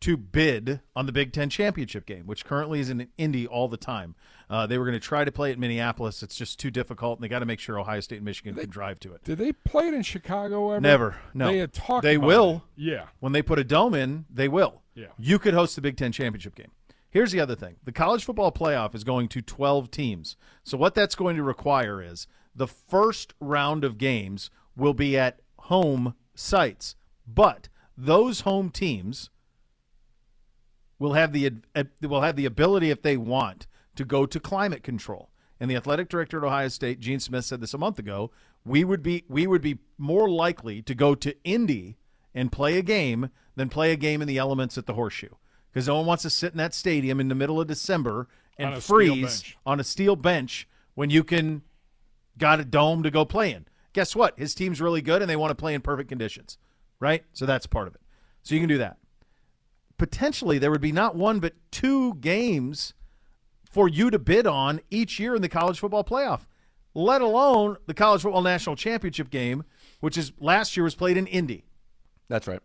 to 0.00 0.16
bid 0.16 0.80
on 0.96 1.06
the 1.06 1.12
Big 1.12 1.32
Ten 1.32 1.50
championship 1.50 2.06
game, 2.06 2.26
which 2.26 2.44
currently 2.44 2.80
is 2.80 2.90
in 2.90 3.08
Indy 3.18 3.46
all 3.46 3.68
the 3.68 3.76
time. 3.76 4.14
Uh, 4.48 4.66
they 4.66 4.78
were 4.78 4.84
going 4.84 4.98
to 4.98 5.00
try 5.00 5.24
to 5.24 5.30
play 5.30 5.50
it 5.50 5.54
in 5.54 5.60
Minneapolis. 5.60 6.22
It's 6.22 6.34
just 6.34 6.58
too 6.58 6.70
difficult, 6.70 7.18
and 7.18 7.24
they 7.24 7.28
got 7.28 7.40
to 7.40 7.46
make 7.46 7.60
sure 7.60 7.78
Ohio 7.78 8.00
State 8.00 8.16
and 8.16 8.24
Michigan 8.24 8.54
can 8.54 8.70
drive 8.70 8.98
to 9.00 9.14
it. 9.14 9.22
Did 9.22 9.38
they 9.38 9.52
play 9.52 9.88
it 9.88 9.94
in 9.94 10.02
Chicago 10.02 10.70
ever? 10.70 10.80
Never. 10.80 11.16
No. 11.34 11.46
They 11.46 11.58
had 11.58 11.72
talked. 11.72 12.02
They 12.02 12.18
will. 12.18 12.64
it. 12.76 12.82
Yeah. 12.82 13.04
When 13.20 13.32
they 13.32 13.42
put 13.42 13.58
a 13.58 13.64
dome 13.64 13.94
in, 13.94 14.24
they 14.28 14.48
will. 14.48 14.82
Yeah. 14.94 15.08
You 15.18 15.38
could 15.38 15.54
host 15.54 15.76
the 15.76 15.82
Big 15.82 15.96
Ten 15.96 16.12
championship 16.12 16.54
game. 16.54 16.70
Here's 17.10 17.32
the 17.32 17.40
other 17.40 17.56
thing 17.56 17.76
the 17.84 17.92
college 17.92 18.24
football 18.24 18.52
playoff 18.52 18.94
is 18.94 19.04
going 19.04 19.28
to 19.28 19.42
12 19.42 19.90
teams. 19.90 20.36
So, 20.62 20.78
what 20.78 20.94
that's 20.94 21.14
going 21.14 21.36
to 21.36 21.42
require 21.42 22.02
is 22.02 22.26
the 22.54 22.68
first 22.68 23.34
round 23.40 23.84
of 23.84 23.98
games 23.98 24.50
will 24.76 24.94
be 24.94 25.18
at 25.18 25.40
home 25.58 26.14
sites, 26.34 26.96
but 27.26 27.68
those 27.96 28.40
home 28.40 28.70
teams 28.70 29.30
will 31.00 31.14
have 31.14 31.32
the 31.32 31.50
will 32.02 32.20
have 32.20 32.36
the 32.36 32.46
ability 32.46 32.90
if 32.90 33.02
they 33.02 33.16
want 33.16 33.66
to 33.96 34.04
go 34.04 34.26
to 34.26 34.38
climate 34.38 34.84
control. 34.84 35.30
And 35.58 35.70
the 35.70 35.76
athletic 35.76 36.08
director 36.08 36.38
at 36.38 36.44
Ohio 36.44 36.68
State, 36.68 37.00
Gene 37.00 37.20
Smith, 37.20 37.44
said 37.44 37.60
this 37.60 37.74
a 37.74 37.78
month 37.78 37.98
ago. 37.98 38.30
We 38.64 38.84
would 38.84 39.02
be 39.02 39.24
we 39.28 39.48
would 39.48 39.62
be 39.62 39.78
more 39.98 40.30
likely 40.30 40.82
to 40.82 40.94
go 40.94 41.16
to 41.16 41.34
Indy 41.42 41.96
and 42.32 42.52
play 42.52 42.78
a 42.78 42.82
game 42.82 43.30
than 43.56 43.68
play 43.68 43.90
a 43.90 43.96
game 43.96 44.22
in 44.22 44.28
the 44.28 44.38
elements 44.38 44.78
at 44.78 44.86
the 44.86 44.94
Horseshoe 44.94 45.34
because 45.72 45.88
no 45.88 45.96
one 45.96 46.06
wants 46.06 46.22
to 46.22 46.30
sit 46.30 46.52
in 46.52 46.58
that 46.58 46.74
stadium 46.74 47.18
in 47.18 47.28
the 47.28 47.34
middle 47.34 47.60
of 47.60 47.66
December 47.66 48.28
and 48.58 48.74
On 48.74 48.80
freeze 48.80 49.54
on 49.66 49.80
a 49.80 49.84
steel 49.84 50.16
bench 50.16 50.68
when 50.94 51.10
you 51.10 51.24
can 51.24 51.62
got 52.38 52.60
a 52.60 52.64
dome 52.64 53.02
to 53.02 53.10
go 53.10 53.24
play 53.24 53.52
in. 53.52 53.66
Guess 53.92 54.14
what? 54.14 54.38
His 54.38 54.54
team's 54.54 54.80
really 54.80 55.02
good 55.02 55.22
and 55.22 55.30
they 55.30 55.36
want 55.36 55.50
to 55.50 55.54
play 55.54 55.74
in 55.74 55.80
perfect 55.80 56.08
conditions, 56.08 56.58
right? 57.00 57.24
So 57.32 57.46
that's 57.46 57.66
part 57.66 57.88
of 57.88 57.94
it. 57.94 58.00
So 58.42 58.54
you 58.54 58.60
can 58.60 58.68
do 58.68 58.78
that. 58.78 58.98
Potentially, 60.00 60.58
there 60.58 60.70
would 60.70 60.80
be 60.80 60.92
not 60.92 61.14
one 61.14 61.40
but 61.40 61.52
two 61.70 62.14
games 62.14 62.94
for 63.70 63.86
you 63.86 64.10
to 64.10 64.18
bid 64.18 64.46
on 64.46 64.80
each 64.88 65.20
year 65.20 65.34
in 65.34 65.42
the 65.42 65.48
college 65.48 65.78
football 65.78 66.02
playoff, 66.02 66.46
let 66.94 67.20
alone 67.20 67.76
the 67.84 67.92
college 67.92 68.22
football 68.22 68.40
national 68.40 68.76
championship 68.76 69.28
game, 69.28 69.62
which 70.00 70.16
is 70.16 70.32
last 70.40 70.74
year 70.74 70.84
was 70.84 70.94
played 70.94 71.18
in 71.18 71.26
Indy. 71.26 71.66
That's 72.30 72.46
right. 72.46 72.60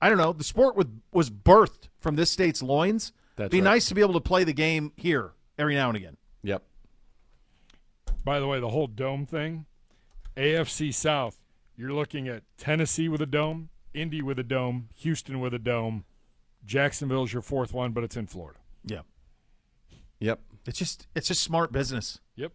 I 0.00 0.08
don't 0.08 0.16
know. 0.16 0.32
The 0.32 0.44
sport 0.44 0.76
was 0.76 0.86
was 1.10 1.28
birthed 1.28 1.88
from 1.98 2.14
this 2.14 2.30
state's 2.30 2.62
loins. 2.62 3.12
That's 3.34 3.50
be 3.50 3.58
right. 3.58 3.64
nice 3.64 3.88
to 3.88 3.96
be 3.96 4.00
able 4.00 4.14
to 4.14 4.20
play 4.20 4.44
the 4.44 4.52
game 4.52 4.92
here 4.96 5.32
every 5.58 5.74
now 5.74 5.88
and 5.88 5.96
again. 5.96 6.16
Yep. 6.44 6.62
By 8.24 8.38
the 8.38 8.46
way, 8.46 8.60
the 8.60 8.68
whole 8.68 8.86
dome 8.86 9.26
thing, 9.26 9.66
AFC 10.36 10.94
South, 10.94 11.40
you're 11.76 11.92
looking 11.92 12.28
at 12.28 12.44
Tennessee 12.56 13.08
with 13.08 13.20
a 13.20 13.26
dome, 13.26 13.70
Indy 13.92 14.22
with 14.22 14.38
a 14.38 14.44
dome, 14.44 14.90
Houston 14.94 15.40
with 15.40 15.52
a 15.52 15.58
dome, 15.58 16.04
Jacksonville's 16.66 17.32
your 17.32 17.42
fourth 17.42 17.72
one, 17.72 17.92
but 17.92 18.04
it's 18.04 18.16
in 18.16 18.26
Florida. 18.26 18.58
Yeah, 18.84 19.02
Yep. 20.20 20.40
it's 20.66 20.78
just 20.78 21.06
it's 21.14 21.28
just 21.28 21.42
smart 21.42 21.72
business. 21.72 22.20
Yep. 22.36 22.52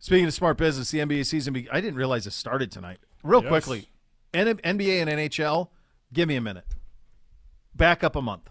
Speaking 0.00 0.26
of 0.26 0.34
smart 0.34 0.58
business, 0.58 0.90
the 0.90 0.98
NBA 1.00 1.24
season. 1.24 1.54
Be- 1.54 1.70
I 1.70 1.80
didn't 1.80 1.96
realize 1.96 2.26
it 2.26 2.32
started 2.32 2.70
tonight. 2.70 2.98
Real 3.22 3.42
Yes. 3.42 3.48
quickly, 3.48 3.88
N- 4.34 4.58
NBA 4.58 5.00
and 5.00 5.08
NHL. 5.08 5.70
Give 6.12 6.28
me 6.28 6.36
a 6.36 6.40
minute. 6.40 6.66
Back 7.74 8.04
up 8.04 8.14
a 8.16 8.22
month. 8.22 8.50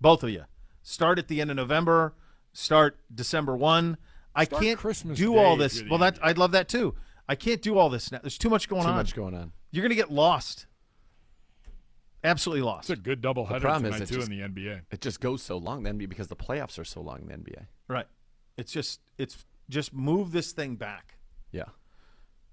Both 0.00 0.22
of 0.22 0.30
you. 0.30 0.44
Start 0.82 1.18
at 1.18 1.28
the 1.28 1.40
end 1.40 1.50
of 1.50 1.56
November. 1.56 2.14
Start 2.52 2.98
December 3.12 3.56
one. 3.56 3.96
I 4.34 4.44
Start 4.44 4.62
can't 4.62 4.78
Christmas 4.78 5.18
do 5.18 5.32
Day 5.34 5.38
all 5.44 5.56
this. 5.56 5.82
Well, 5.88 5.98
that 6.00 6.18
I'd 6.22 6.38
love 6.38 6.52
that 6.52 6.68
too. 6.68 6.94
I 7.28 7.34
can't 7.34 7.62
do 7.62 7.78
all 7.78 7.88
this 7.88 8.12
now. 8.12 8.18
There's 8.22 8.38
too 8.38 8.50
much 8.50 8.68
going 8.68 8.82
Too 8.82 8.88
on. 8.88 8.94
Too 8.94 8.98
much 8.98 9.14
going 9.14 9.34
on. 9.34 9.52
You're 9.70 9.82
going 9.82 9.90
to 9.90 9.96
get 9.96 10.10
lost. 10.12 10.66
Absolutely 12.24 12.62
lost. 12.62 12.88
It's 12.90 12.98
a 12.98 13.02
good 13.02 13.20
double 13.20 13.44
header 13.46 13.60
problem 13.60 13.84
is 13.92 13.94
tonight 13.94 14.08
too 14.08 14.14
just- 14.16 14.30
in 14.30 14.36
the 14.38 14.42
NBA. 14.42 14.80
It 14.90 15.00
just 15.00 15.20
goes 15.20 15.42
so 15.42 15.58
long 15.58 15.82
then 15.82 15.98
because 15.98 16.28
the 16.28 16.36
playoffs 16.36 16.78
are 16.78 16.84
so 16.84 17.00
long 17.00 17.20
in 17.20 17.26
the 17.28 17.34
NBA. 17.34 17.66
Right. 17.86 18.06
It's 18.56 18.72
just 18.72 19.00
it's 19.18 19.44
just 19.68 19.92
move 19.92 20.32
this 20.32 20.52
thing 20.52 20.76
back. 20.76 21.18
Yeah. 21.52 21.64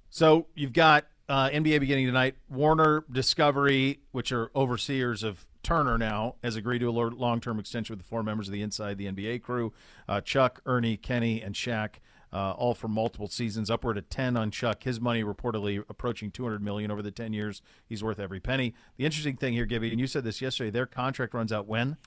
So 0.10 0.48
you've 0.56 0.74
got 0.74 1.06
uh, 1.30 1.50
NBA 1.50 1.80
beginning 1.80 2.06
tonight. 2.06 2.36
Warner, 2.50 3.06
Discovery, 3.10 4.02
which 4.12 4.34
are 4.34 4.52
overseers 4.56 5.24
of 5.24 5.46
Turner 5.64 5.98
now 5.98 6.36
has 6.44 6.56
agreed 6.56 6.80
to 6.80 6.90
a 6.90 6.92
long 6.92 7.40
term 7.40 7.60
extension 7.60 7.94
with 7.94 8.00
the 8.00 8.08
four 8.08 8.24
members 8.24 8.48
of 8.48 8.52
the 8.52 8.62
Inside 8.62 8.98
the 8.98 9.06
NBA 9.06 9.42
crew 9.42 9.72
uh, 10.10 10.20
Chuck, 10.22 10.62
Ernie, 10.66 10.98
Kenny, 10.98 11.42
and 11.42 11.56
Shaq. 11.56 11.96
Uh, 12.34 12.52
all 12.52 12.74
for 12.74 12.88
multiple 12.88 13.28
seasons, 13.28 13.70
upward 13.70 13.98
of 13.98 14.10
10 14.10 14.38
on 14.38 14.52
Chuck. 14.52 14.84
His 14.84 15.02
money 15.02 15.22
reportedly 15.22 15.84
approaching 15.90 16.32
200 16.32 16.64
million 16.64 16.90
over 16.90 17.02
the 17.02 17.12
10 17.12 17.34
years. 17.34 17.62
He's 17.86 18.02
worth 18.04 18.20
every 18.20 18.40
penny. 18.40 18.74
The 18.96 19.04
interesting 19.04 19.36
thing 19.36 19.52
here, 19.54 19.66
Gibby, 19.66 19.92
and 19.92 20.00
you 20.00 20.08
said 20.08 20.24
this 20.24 20.42
yesterday, 20.42 20.70
their 20.70 20.86
contract 20.86 21.34
runs 21.34 21.52
out 21.52 21.68
when? 21.68 21.98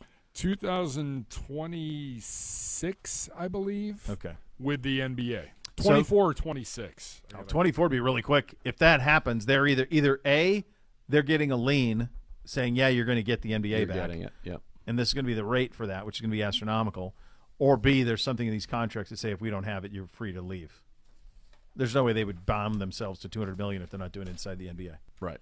2026, 2.04 3.28
I 3.36 3.48
believe. 3.48 4.08
Okay. 4.08 4.32
With 4.58 4.82
the 4.82 5.00
NBA. 5.00 5.44
So- 5.78 5.90
24 5.90 6.28
or 6.30 6.34
26. 6.34 7.22
I 7.36 7.42
24 7.42 7.84
would 7.86 7.90
be 7.90 8.00
really 8.00 8.22
quick. 8.22 8.54
If 8.64 8.78
that 8.78 9.00
happens, 9.00 9.46
they're 9.46 9.66
either 9.66 9.86
either 9.90 10.20
A, 10.24 10.64
they're 11.08 11.22
getting 11.22 11.50
a 11.50 11.56
lien 11.56 12.08
saying, 12.44 12.76
yeah, 12.76 12.88
you're 12.88 13.04
going 13.06 13.16
to 13.16 13.22
get 13.22 13.42
the 13.42 13.50
NBA 13.52 13.78
You're 13.78 13.86
back. 13.86 13.96
getting 13.96 14.22
it. 14.22 14.32
Yep. 14.44 14.62
and 14.86 14.98
this 14.98 15.08
is 15.08 15.14
going 15.14 15.24
to 15.24 15.28
be 15.28 15.34
the 15.34 15.44
rate 15.44 15.74
for 15.74 15.86
that, 15.86 16.06
which 16.06 16.16
is 16.16 16.20
going 16.20 16.30
to 16.30 16.36
be 16.36 16.42
astronomical. 16.42 17.14
Or 17.58 17.76
B, 17.76 18.02
there's 18.02 18.22
something 18.22 18.46
in 18.46 18.52
these 18.52 18.66
contracts 18.66 19.10
that 19.10 19.18
say 19.18 19.30
if 19.30 19.40
we 19.40 19.50
don't 19.50 19.64
have 19.64 19.84
it, 19.84 19.92
you're 19.92 20.06
free 20.06 20.32
to 20.32 20.42
leave. 20.42 20.82
There's 21.76 21.94
no 21.94 22.04
way 22.04 22.12
they 22.12 22.24
would 22.24 22.46
bomb 22.46 22.74
themselves 22.74 23.20
to 23.20 23.28
200 23.28 23.58
million 23.58 23.82
if 23.82 23.90
they're 23.90 23.98
not 23.98 24.12
doing 24.12 24.28
it 24.28 24.32
inside 24.32 24.58
the 24.58 24.68
NBA. 24.68 24.96
Right. 25.20 25.38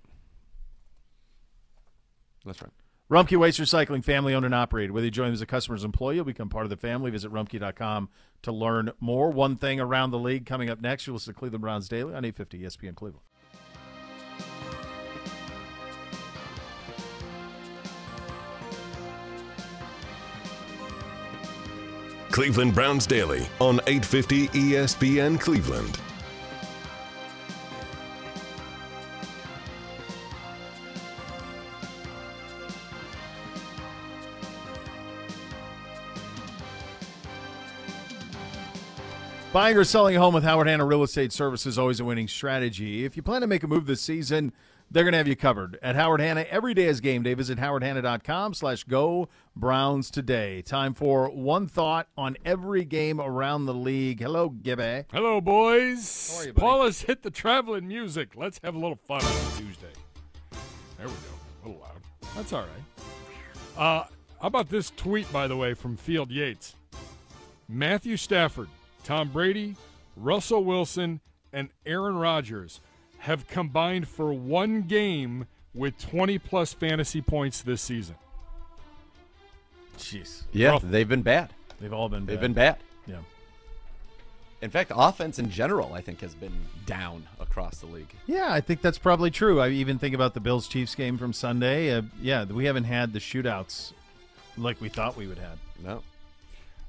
That's 2.44 2.60
right. 2.62 2.72
Rumpke 3.10 3.36
Waste 3.36 3.60
Recycling, 3.60 4.02
family 4.02 4.34
owned 4.34 4.46
and 4.46 4.54
operated. 4.54 4.92
Whether 4.92 5.04
you 5.06 5.10
join 5.10 5.32
as 5.32 5.42
a 5.42 5.46
customer's 5.46 5.84
employee, 5.84 6.16
you'll 6.16 6.24
become 6.24 6.48
part 6.48 6.64
of 6.64 6.70
the 6.70 6.78
family. 6.78 7.10
Visit 7.10 7.30
rumpke.com 7.30 8.08
to 8.42 8.52
learn 8.52 8.92
more. 9.00 9.30
One 9.30 9.56
thing 9.56 9.80
around 9.80 10.12
the 10.12 10.18
league 10.18 10.46
coming 10.46 10.70
up 10.70 10.80
next. 10.80 11.06
You'll 11.06 11.14
listen 11.14 11.34
to 11.34 11.38
Cleveland 11.38 11.60
Browns 11.60 11.88
Daily 11.88 12.14
on 12.14 12.24
850 12.24 12.60
ESPN 12.60 12.94
Cleveland. 12.94 13.24
Cleveland 22.32 22.74
Browns 22.74 23.06
Daily 23.06 23.46
on 23.60 23.78
850 23.86 24.48
ESPN 24.48 25.38
Cleveland. 25.38 26.00
Buying 39.52 39.76
or 39.76 39.84
selling 39.84 40.16
a 40.16 40.18
home 40.18 40.32
with 40.32 40.44
Howard 40.44 40.66
Hanna 40.66 40.86
Real 40.86 41.02
Estate 41.02 41.30
Services 41.30 41.74
is 41.74 41.78
always 41.78 42.00
a 42.00 42.04
winning 42.06 42.26
strategy. 42.26 43.04
If 43.04 43.14
you 43.14 43.22
plan 43.22 43.42
to 43.42 43.46
make 43.46 43.62
a 43.62 43.66
move 43.66 43.84
this 43.84 44.00
season, 44.00 44.54
they're 44.92 45.04
going 45.04 45.12
to 45.12 45.18
have 45.18 45.28
you 45.28 45.36
covered. 45.36 45.78
At 45.82 45.96
Howard 45.96 46.20
Hanna, 46.20 46.42
every 46.50 46.74
day 46.74 46.84
is 46.84 47.00
game 47.00 47.22
day. 47.22 47.32
Visit 47.32 47.58
howardhanna.com 47.58 48.52
slash 48.52 48.84
go 48.84 49.28
Browns 49.56 50.10
today. 50.10 50.60
Time 50.60 50.92
for 50.92 51.30
one 51.30 51.66
thought 51.66 52.08
on 52.16 52.36
every 52.44 52.84
game 52.84 53.18
around 53.20 53.64
the 53.64 53.74
league. 53.74 54.20
Hello, 54.20 54.50
Gibby. 54.50 55.04
Hello, 55.10 55.40
boys. 55.40 56.30
How 56.34 56.42
are 56.42 56.46
you. 56.46 56.52
Paula's 56.52 57.00
hit 57.02 57.22
the 57.22 57.30
traveling 57.30 57.88
music. 57.88 58.32
Let's 58.36 58.60
have 58.62 58.74
a 58.74 58.78
little 58.78 58.98
fun 59.06 59.24
on 59.24 59.56
Tuesday. 59.56 59.92
There 60.98 61.06
we 61.06 61.12
go. 61.12 61.64
A 61.64 61.68
little 61.68 61.80
loud. 61.80 62.00
That's 62.36 62.52
all 62.52 62.62
right. 62.62 63.78
Uh, 63.78 64.04
how 64.40 64.48
about 64.48 64.68
this 64.68 64.90
tweet, 64.90 65.32
by 65.32 65.48
the 65.48 65.56
way, 65.56 65.72
from 65.72 65.96
Field 65.96 66.30
Yates? 66.30 66.76
Matthew 67.66 68.18
Stafford, 68.18 68.68
Tom 69.04 69.30
Brady, 69.30 69.76
Russell 70.16 70.64
Wilson, 70.64 71.20
and 71.52 71.70
Aaron 71.86 72.16
Rodgers 72.16 72.80
have 73.22 73.46
combined 73.46 74.08
for 74.08 74.32
one 74.32 74.82
game 74.82 75.46
with 75.74 75.96
20 76.10 76.38
plus 76.38 76.72
fantasy 76.72 77.20
points 77.22 77.62
this 77.62 77.80
season. 77.80 78.16
Jeez. 79.96 80.42
Yeah, 80.52 80.70
Rough. 80.70 80.82
they've 80.82 81.08
been 81.08 81.22
bad. 81.22 81.50
They've 81.80 81.92
all 81.92 82.08
been 82.08 82.24
bad. 82.24 82.32
They've 82.34 82.40
been 82.40 82.52
bad. 82.52 82.76
Yeah. 83.06 83.18
In 84.60 84.70
fact, 84.70 84.92
offense 84.94 85.38
in 85.38 85.50
general, 85.50 85.92
I 85.92 86.00
think, 86.00 86.20
has 86.20 86.34
been 86.34 86.52
down 86.86 87.26
across 87.40 87.78
the 87.78 87.86
league. 87.86 88.12
Yeah, 88.26 88.52
I 88.52 88.60
think 88.60 88.80
that's 88.80 88.98
probably 88.98 89.30
true. 89.30 89.60
I 89.60 89.68
even 89.68 89.98
think 89.98 90.14
about 90.14 90.34
the 90.34 90.40
Bills 90.40 90.66
Chiefs 90.68 90.94
game 90.94 91.16
from 91.18 91.32
Sunday. 91.32 91.94
Uh, 91.96 92.02
yeah, 92.20 92.44
we 92.44 92.64
haven't 92.64 92.84
had 92.84 93.12
the 93.12 93.18
shootouts 93.18 93.92
like 94.56 94.80
we 94.80 94.88
thought 94.88 95.16
we 95.16 95.26
would 95.26 95.38
have. 95.38 95.58
No. 95.82 95.90
And 95.90 96.00
I, 96.00 96.02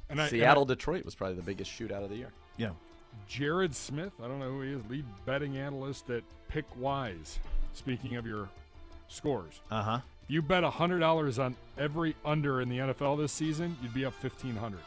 and 0.10 0.22
I- 0.22 0.28
Seattle, 0.30 0.66
Detroit 0.66 1.06
was 1.06 1.14
probably 1.16 1.36
the 1.36 1.42
biggest 1.44 1.72
shootout 1.72 2.04
of 2.04 2.10
the 2.10 2.16
year. 2.18 2.30
Yeah. 2.58 2.72
Jared 3.28 3.74
Smith, 3.76 4.12
I 4.24 4.28
don't 4.28 4.40
know 4.40 4.50
who 4.50 4.62
he 4.62 4.72
is, 4.74 4.82
lead 4.90 5.06
betting 5.26 5.58
analyst 5.58 6.10
at 6.10 6.24
Pick 6.50 6.66
Wise. 6.78 7.40
Speaking 7.74 8.16
of 8.18 8.26
your 8.28 8.48
scores, 9.08 9.60
Uh 9.72 9.82
huh. 9.82 10.00
if 10.24 10.30
you 10.30 10.42
bet 10.42 10.64
hundred 10.64 11.00
dollars 11.00 11.40
on 11.40 11.56
every 11.78 12.16
under 12.24 12.62
in 12.62 12.70
the 12.70 12.78
NFL 12.78 13.18
this 13.18 13.32
season, 13.32 13.76
you'd 13.82 13.94
be 13.94 14.06
up 14.06 14.14
fifteen 14.14 14.56
hundred. 14.56 14.82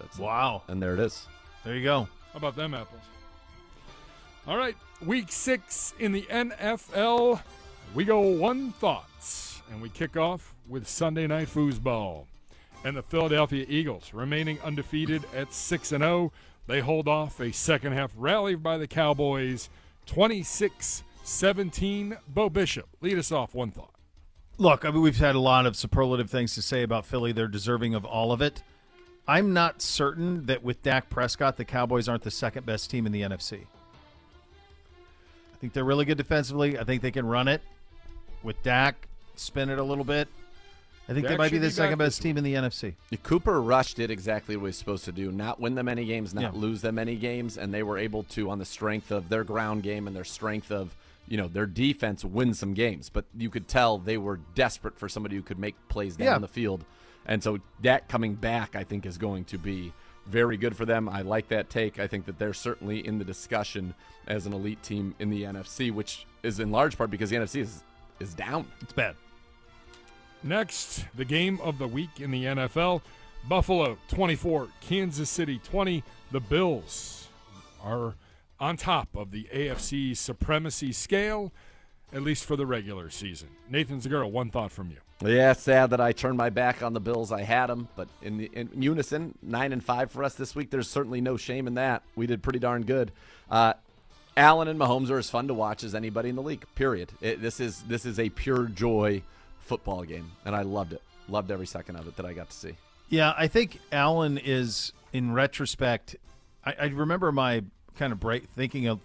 That's 0.00 0.18
it. 0.18 0.22
Wow. 0.22 0.62
And 0.68 0.82
there 0.82 0.94
it 0.94 1.00
is. 1.00 1.26
There 1.64 1.74
you 1.76 1.84
go. 1.84 2.08
How 2.32 2.36
about 2.38 2.56
them 2.56 2.74
apples? 2.74 3.00
All 4.46 4.56
right, 4.56 4.76
week 5.04 5.30
six 5.30 5.94
in 5.98 6.12
the 6.12 6.22
NFL. 6.22 7.40
We 7.94 8.04
go 8.04 8.20
one 8.20 8.72
thoughts, 8.72 9.62
and 9.70 9.80
we 9.82 9.88
kick 9.90 10.16
off 10.16 10.54
with 10.68 10.88
Sunday 10.88 11.26
night 11.26 11.48
foosball. 11.48 12.24
And 12.84 12.96
the 12.96 13.02
Philadelphia 13.02 13.66
Eagles, 13.68 14.14
remaining 14.14 14.60
undefeated 14.62 15.24
at 15.34 15.52
6 15.52 15.90
and 15.92 16.02
0, 16.02 16.32
they 16.68 16.80
hold 16.80 17.08
off 17.08 17.40
a 17.40 17.50
second 17.50 17.94
half 17.94 18.12
rally 18.16 18.54
by 18.54 18.78
the 18.78 18.86
Cowboys 18.86 19.68
26 20.06 21.02
17. 21.24 22.16
Bo 22.28 22.48
Bishop, 22.48 22.86
lead 23.00 23.18
us 23.18 23.32
off 23.32 23.54
one 23.54 23.70
thought. 23.70 23.94
Look, 24.56 24.84
I 24.84 24.90
mean, 24.90 25.02
we've 25.02 25.18
had 25.18 25.34
a 25.34 25.40
lot 25.40 25.66
of 25.66 25.76
superlative 25.76 26.30
things 26.30 26.54
to 26.54 26.62
say 26.62 26.82
about 26.82 27.06
Philly. 27.06 27.32
They're 27.32 27.48
deserving 27.48 27.94
of 27.94 28.04
all 28.04 28.32
of 28.32 28.40
it. 28.40 28.62
I'm 29.26 29.52
not 29.52 29.82
certain 29.82 30.46
that 30.46 30.62
with 30.62 30.82
Dak 30.82 31.10
Prescott, 31.10 31.56
the 31.56 31.64
Cowboys 31.64 32.08
aren't 32.08 32.22
the 32.22 32.30
second 32.30 32.64
best 32.64 32.90
team 32.90 33.04
in 33.06 33.12
the 33.12 33.22
NFC. 33.22 33.60
I 35.54 35.56
think 35.60 35.72
they're 35.72 35.84
really 35.84 36.04
good 36.04 36.16
defensively. 36.18 36.78
I 36.78 36.84
think 36.84 37.02
they 37.02 37.10
can 37.10 37.26
run 37.26 37.48
it 37.48 37.62
with 38.42 38.62
Dak, 38.62 39.08
spin 39.36 39.70
it 39.70 39.78
a 39.78 39.82
little 39.82 40.04
bit. 40.04 40.28
I 41.08 41.14
think 41.14 41.24
Dak 41.26 41.30
they 41.32 41.36
might 41.38 41.50
be 41.50 41.58
the 41.58 41.70
second 41.70 41.98
best 41.98 42.20
team 42.20 42.36
in 42.36 42.44
the 42.44 42.54
NFC. 42.54 42.94
Cooper 43.22 43.62
Rush 43.62 43.94
did 43.94 44.10
exactly 44.10 44.56
what 44.56 44.60
he 44.62 44.66
was 44.68 44.76
supposed 44.76 45.04
to 45.06 45.12
do 45.12 45.32
not 45.32 45.58
win 45.58 45.74
them 45.74 45.88
any 45.88 46.04
games, 46.04 46.34
not 46.34 46.42
Yeah. 46.42 46.50
lose 46.52 46.82
them 46.82 46.98
any 46.98 47.16
games, 47.16 47.56
and 47.56 47.72
they 47.72 47.82
were 47.82 47.96
able 47.96 48.24
to, 48.24 48.50
on 48.50 48.58
the 48.58 48.64
strength 48.66 49.10
of 49.10 49.28
their 49.30 49.42
ground 49.44 49.82
game 49.82 50.06
and 50.06 50.14
their 50.14 50.24
strength 50.24 50.70
of 50.70 50.94
you 51.26 51.36
know 51.36 51.48
their 51.48 51.66
defense, 51.66 52.24
win 52.24 52.52
some 52.54 52.74
games. 52.74 53.08
But 53.10 53.24
you 53.36 53.48
could 53.50 53.68
tell 53.68 53.98
they 53.98 54.18
were 54.18 54.40
desperate 54.54 54.98
for 54.98 55.08
somebody 55.08 55.36
who 55.36 55.42
could 55.42 55.58
make 55.58 55.74
plays 55.88 56.16
down 56.16 56.26
Yeah. 56.26 56.38
the 56.38 56.48
field, 56.48 56.84
and 57.26 57.42
so 57.42 57.58
that 57.82 58.08
coming 58.08 58.34
back, 58.34 58.74
I 58.76 58.84
think, 58.84 59.04
is 59.06 59.16
going 59.18 59.44
to 59.46 59.58
be 59.58 59.92
very 60.26 60.58
good 60.58 60.76
for 60.76 60.84
them. 60.84 61.08
I 61.08 61.22
like 61.22 61.48
that 61.48 61.70
take. 61.70 61.98
I 61.98 62.06
think 62.06 62.26
that 62.26 62.38
they're 62.38 62.52
certainly 62.52 63.06
in 63.06 63.18
the 63.18 63.24
discussion 63.24 63.94
as 64.26 64.44
an 64.44 64.52
elite 64.52 64.82
team 64.82 65.14
in 65.18 65.30
the 65.30 65.44
NFC, 65.44 65.90
which 65.90 66.26
is 66.42 66.60
in 66.60 66.70
large 66.70 66.98
part 66.98 67.10
because 67.10 67.30
the 67.30 67.36
NFC 67.36 67.60
is 67.62 67.82
is 68.20 68.34
down. 68.34 68.66
It's 68.82 68.92
bad. 68.92 69.14
Next, 70.42 71.04
the 71.16 71.24
game 71.24 71.60
of 71.62 71.78
the 71.78 71.88
week 71.88 72.20
in 72.20 72.30
the 72.30 72.44
NFL 72.44 73.02
Buffalo 73.48 73.98
24, 74.08 74.68
Kansas 74.80 75.30
City 75.30 75.60
20. 75.64 76.02
The 76.30 76.40
Bills 76.40 77.28
are 77.82 78.14
on 78.60 78.76
top 78.76 79.08
of 79.16 79.30
the 79.30 79.48
AFC 79.52 80.16
supremacy 80.16 80.92
scale, 80.92 81.52
at 82.12 82.22
least 82.22 82.44
for 82.44 82.56
the 82.56 82.66
regular 82.66 83.10
season. 83.10 83.48
Nathan 83.68 84.00
Zegura, 84.00 84.30
one 84.30 84.50
thought 84.50 84.70
from 84.70 84.90
you. 84.90 84.98
Yeah, 85.28 85.52
sad 85.54 85.90
that 85.90 86.00
I 86.00 86.12
turned 86.12 86.36
my 86.36 86.50
back 86.50 86.82
on 86.82 86.92
the 86.92 87.00
Bills. 87.00 87.32
I 87.32 87.42
had 87.42 87.66
them, 87.66 87.88
but 87.96 88.08
in, 88.22 88.36
the, 88.38 88.50
in 88.52 88.70
unison, 88.80 89.36
nine 89.42 89.72
and 89.72 89.82
five 89.82 90.12
for 90.12 90.22
us 90.22 90.34
this 90.34 90.54
week. 90.54 90.70
There's 90.70 90.88
certainly 90.88 91.20
no 91.20 91.36
shame 91.36 91.66
in 91.66 91.74
that. 91.74 92.02
We 92.14 92.26
did 92.26 92.42
pretty 92.42 92.60
darn 92.60 92.82
good. 92.82 93.10
Uh, 93.50 93.72
Allen 94.36 94.68
and 94.68 94.78
Mahomes 94.78 95.10
are 95.10 95.18
as 95.18 95.28
fun 95.28 95.48
to 95.48 95.54
watch 95.54 95.82
as 95.82 95.94
anybody 95.96 96.28
in 96.28 96.36
the 96.36 96.42
league. 96.42 96.64
Period. 96.76 97.10
It, 97.20 97.42
this 97.42 97.58
is 97.58 97.82
this 97.82 98.06
is 98.06 98.20
a 98.20 98.28
pure 98.28 98.66
joy 98.66 99.22
football 99.68 100.02
game, 100.02 100.30
and 100.44 100.56
I 100.56 100.62
loved 100.62 100.92
it. 100.92 101.02
Loved 101.28 101.50
every 101.50 101.66
second 101.66 101.96
of 101.96 102.08
it 102.08 102.16
that 102.16 102.26
I 102.26 102.32
got 102.32 102.50
to 102.50 102.56
see. 102.56 102.72
Yeah, 103.10 103.34
I 103.36 103.46
think 103.48 103.80
Allen 103.92 104.38
is, 104.38 104.92
in 105.12 105.32
retrospect, 105.32 106.16
I, 106.64 106.74
I 106.80 106.84
remember 106.86 107.30
my 107.32 107.62
kind 107.98 108.12
of 108.12 108.20
break 108.20 108.44
thinking 108.56 108.86
of 108.86 109.00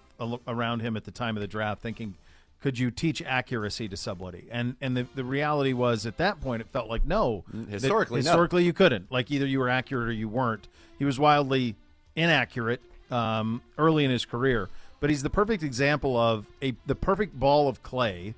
around 0.47 0.81
him 0.81 0.95
at 0.95 1.03
the 1.03 1.11
time 1.11 1.35
of 1.37 1.41
the 1.41 1.47
draft, 1.47 1.81
thinking, 1.81 2.15
could 2.61 2.79
you 2.79 2.91
teach 2.91 3.21
accuracy 3.21 3.89
to 3.89 3.97
somebody? 3.97 4.47
And 4.51 4.75
and 4.79 4.95
the, 4.95 5.05
the 5.15 5.23
reality 5.25 5.73
was 5.73 6.05
at 6.05 6.17
that 6.17 6.39
point, 6.39 6.61
it 6.61 6.67
felt 6.69 6.87
like 6.87 7.05
no, 7.05 7.43
that 7.51 7.57
Mm, 7.67 7.69
historically, 7.69 8.21
no. 8.21 8.29
historically 8.29 8.63
you 8.63 8.71
couldn't. 8.73 9.11
Like 9.11 9.31
either 9.31 9.45
you 9.45 9.59
were 9.59 9.69
accurate 9.69 10.07
or 10.07 10.13
you 10.13 10.29
weren't. 10.29 10.67
He 10.97 11.03
was 11.05 11.19
wildly 11.19 11.75
inaccurate 12.15 12.81
um, 13.11 13.61
early 13.77 14.05
in 14.05 14.11
his 14.11 14.23
career, 14.23 14.69
but 15.01 15.09
he's 15.09 15.23
the 15.23 15.29
perfect 15.29 15.61
example 15.63 16.15
of 16.15 16.45
a 16.61 16.73
the 16.85 16.95
perfect 16.95 17.37
ball 17.37 17.67
of 17.67 17.83
clay 17.83 18.33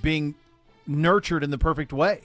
being 0.00 0.34
nurtured 0.86 1.42
in 1.44 1.50
the 1.50 1.58
perfect 1.58 1.92
way 1.92 2.22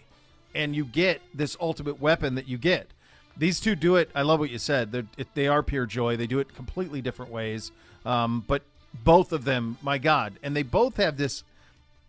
and 0.55 0.76
you 0.76 0.86
get 0.86 1.22
this 1.34 1.55
ultimate 1.60 2.01
weapon 2.01 2.36
that 2.36 2.47
you 2.47 2.58
get 2.58 2.88
these 3.36 3.60
two 3.60 3.76
do 3.76 3.95
it 3.95 4.10
i 4.16 4.22
love 4.22 4.39
what 4.39 4.49
you 4.49 4.58
said 4.58 4.91
They're, 4.91 5.05
they 5.34 5.47
are 5.47 5.62
pure 5.62 5.86
joy 5.86 6.18
they 6.18 6.28
do 6.28 6.39
it 6.39 6.53
completely 6.55 7.01
different 7.01 7.32
ways 7.32 7.72
um, 8.05 8.43
but 8.47 8.64
both 9.03 9.32
of 9.32 9.43
them 9.45 9.78
my 9.82 9.97
god 9.97 10.34
and 10.41 10.55
they 10.55 10.64
both 10.64 10.97
have 10.97 11.18
this 11.18 11.43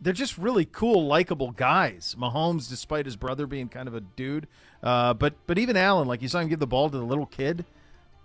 they're 0.01 0.13
just 0.13 0.39
really 0.39 0.65
cool, 0.65 1.07
likable 1.07 1.51
guys. 1.51 2.15
Mahomes, 2.19 2.69
despite 2.69 3.07
his 3.07 3.17
brother 3.17 3.47
being 3.47 3.69
kind 3.69 3.89
of 3.89 3.95
a 3.95 4.01
dude, 4.01 4.47
uh, 4.83 5.15
but 5.15 5.35
but 5.47 5.59
even 5.59 5.77
Allen, 5.77 6.07
like 6.07 6.23
you 6.23 6.29
saw 6.29 6.41
him 6.41 6.49
give 6.49 6.61
the 6.61 6.67
ball 6.67 6.89
to 6.89 6.97
the 6.97 7.05
little 7.05 7.27
kid. 7.27 7.65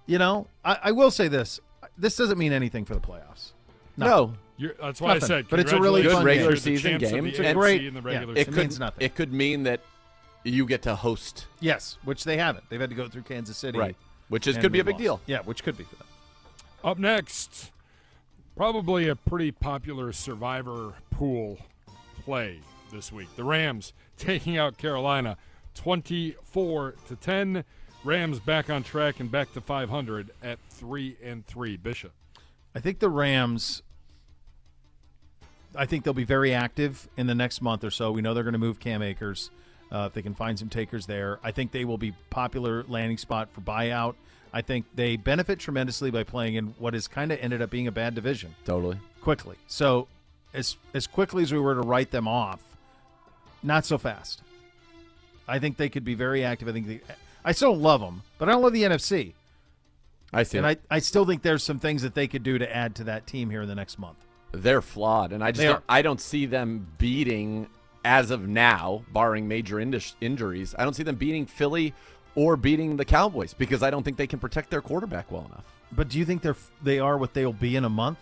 You 0.06 0.18
know, 0.18 0.48
I, 0.64 0.78
I 0.84 0.92
will 0.92 1.12
say 1.12 1.28
this: 1.28 1.60
this 1.98 2.16
doesn't 2.16 2.38
mean 2.38 2.54
anything 2.54 2.86
for 2.86 2.94
the 2.94 3.00
playoffs. 3.00 3.54
No, 3.98 4.34
You're, 4.58 4.74
that's 4.80 5.02
why 5.02 5.16
Nothing. 5.16 5.24
I 5.24 5.28
said, 5.28 5.46
But 5.50 5.60
it's 5.60 5.72
a 5.72 5.82
really 5.82 6.04
congratulations. 6.04 6.14
fun 6.14 6.26
regular 6.26 6.50
You're 6.52 6.58
season 6.58 6.98
game. 7.00 7.26
It's 7.26 7.40
a 7.40 7.54
great- 7.54 7.86
in 7.86 7.94
the 7.96 8.02
regular 8.02 8.34
it 8.34 8.38
it 8.38 8.46
season. 8.48 8.54
could 8.54 8.62
means 8.62 8.80
nothing. 8.80 9.06
It 9.06 9.16
could 9.16 9.34
mean 9.34 9.64
that 9.64 9.80
you 10.44 10.66
get 10.66 10.82
to 10.84 10.96
host, 10.96 11.48
Yes, 11.60 11.98
which 12.04 12.24
they 12.24 12.38
haven't. 12.38 12.66
They've 12.70 12.80
had 12.82 12.90
to 12.90 12.96
go 12.96 13.08
through 13.08 13.24
Kansas 13.24 13.58
City, 13.58 13.80
right? 13.80 13.96
Which 14.30 14.46
is 14.48 14.58
could 14.58 14.72
be 14.72 14.80
a 14.80 14.84
big 14.84 14.96
lost. 14.96 15.02
deal. 15.04 15.22
Yeah, 15.26 15.40
which 15.40 15.64
could 15.64 15.78
be 15.78 15.84
for 15.86 15.96
them. 15.96 16.08
Up 16.84 16.98
next, 17.00 17.72
probably 18.56 19.08
a 19.08 19.16
pretty 19.16 19.52
popular 19.52 20.12
survivor 20.12 20.94
pool 21.12 21.58
play 22.26 22.60
this 22.92 23.12
week. 23.12 23.30
The 23.36 23.44
Rams 23.44 23.94
taking 24.18 24.58
out 24.58 24.78
Carolina 24.78 25.38
24 25.76 26.96
to 27.08 27.16
10. 27.16 27.64
Rams 28.04 28.40
back 28.40 28.70
on 28.70 28.84
track 28.84 29.20
and 29.20 29.32
back 29.32 29.54
to 29.54 29.62
500 29.62 30.32
at 30.44 30.60
3 30.70 31.16
and 31.24 31.46
3. 31.48 31.78
Bishop. 31.78 32.12
I 32.76 32.80
think 32.80 33.00
the 33.00 33.10
Rams. 33.10 33.82
I 35.76 35.86
think 35.86 36.04
they'll 36.04 36.14
be 36.14 36.24
very 36.24 36.54
active 36.54 37.08
in 37.18 37.28
the 37.28 37.36
next 37.36 37.62
month 37.62 37.84
or 37.84 37.92
so. 37.92 38.12
We 38.12 38.22
know 38.22 38.34
they're 38.34 38.44
going 38.44 38.54
to 38.54 38.60
move 38.60 38.80
Cam 38.80 39.02
Akers 39.02 39.50
uh, 39.92 40.06
if 40.08 40.14
they 40.14 40.22
can 40.22 40.34
find 40.34 40.58
some 40.58 40.70
takers 40.70 41.06
there. 41.06 41.40
I 41.44 41.52
think 41.52 41.72
they 41.72 41.86
will 41.86 41.98
be 41.98 42.14
popular 42.30 42.84
landing 42.88 43.18
spot 43.18 43.50
for 43.52 43.62
buyout. 43.62 44.16
I 44.52 44.62
think 44.62 44.86
they 44.94 45.16
benefit 45.18 45.60
tremendously 45.60 46.12
by 46.12 46.24
playing 46.24 46.56
in 46.56 46.76
what 46.78 46.94
has 46.94 47.08
kind 47.08 47.32
of 47.32 47.40
ended 47.42 47.62
up 47.62 47.70
being 47.72 47.88
a 47.88 47.92
bad 47.92 48.14
division 48.14 48.56
Totally. 48.66 49.00
quickly. 49.22 49.58
So 49.68 50.08
as 50.54 50.78
as 50.94 51.08
quickly 51.08 51.42
as 51.42 51.52
we 51.52 51.60
were 51.60 51.74
to 51.74 51.82
write 51.82 52.12
them 52.12 52.28
off, 52.28 52.62
not 53.64 53.86
so 53.86 53.98
fast. 53.98 54.42
I 55.48 55.60
think 55.60 55.78
they 55.78 55.90
could 55.90 56.06
be 56.06 56.14
very 56.14 56.44
active. 56.44 56.68
I 56.68 56.72
think 56.72 56.88
they, 56.88 57.02
I 57.44 57.52
still 57.52 57.74
don't 57.74 57.82
love 57.82 58.00
them, 58.00 58.22
but 58.38 58.48
I 58.48 58.54
don't 58.54 58.62
love 58.62 58.74
the 58.74 58.84
NFC. 58.84 59.34
I 60.32 60.44
see. 60.44 60.58
And 60.58 60.66
I, 60.66 60.78
I 60.90 61.00
still 61.00 61.26
think 61.26 61.42
there's 61.42 61.64
some 61.64 61.80
things 61.80 62.02
that 62.02 62.16
they 62.16 62.28
could 62.28 62.44
do 62.44 62.58
to 62.58 62.76
add 62.76 62.96
to 62.96 63.04
that 63.06 63.28
team 63.28 63.50
here 63.50 63.62
in 63.62 63.68
the 63.68 63.76
next 63.76 64.00
month. 64.00 64.18
They're 64.54 64.82
flawed, 64.82 65.34
and 65.34 65.44
I 65.44 65.52
just 65.52 65.64
don't. 65.68 65.84
I 65.90 66.02
don't 66.02 66.22
see 66.22 66.46
them 66.46 66.88
beating 66.98 67.68
as 68.06 68.32
of 68.32 68.48
now, 68.48 69.04
barring 69.12 69.48
major 69.48 69.80
indus- 69.80 70.16
injuries. 70.22 70.74
I 70.78 70.84
don't 70.84 70.94
see 70.94 71.04
them 71.04 71.16
beating 71.16 71.46
Philly 71.46 71.94
or 72.36 72.56
beating 72.56 72.96
the 72.98 73.06
Cowboys 73.06 73.54
because 73.54 73.82
I 73.84 73.90
don't 73.90 74.04
think 74.04 74.18
they 74.18 74.28
can 74.28 74.40
protect 74.40 74.70
their 74.70 74.82
quarterback 74.82 75.32
well 75.32 75.46
enough. 75.46 75.66
But 75.92 76.10
do 76.10 76.18
you 76.20 76.26
think 76.26 76.42
they're 76.42 76.56
they 76.82 77.00
are 77.00 77.18
what 77.18 77.34
they'll 77.34 77.54
be 77.54 77.76
in 77.76 77.86
a 77.86 77.90
month 77.90 78.20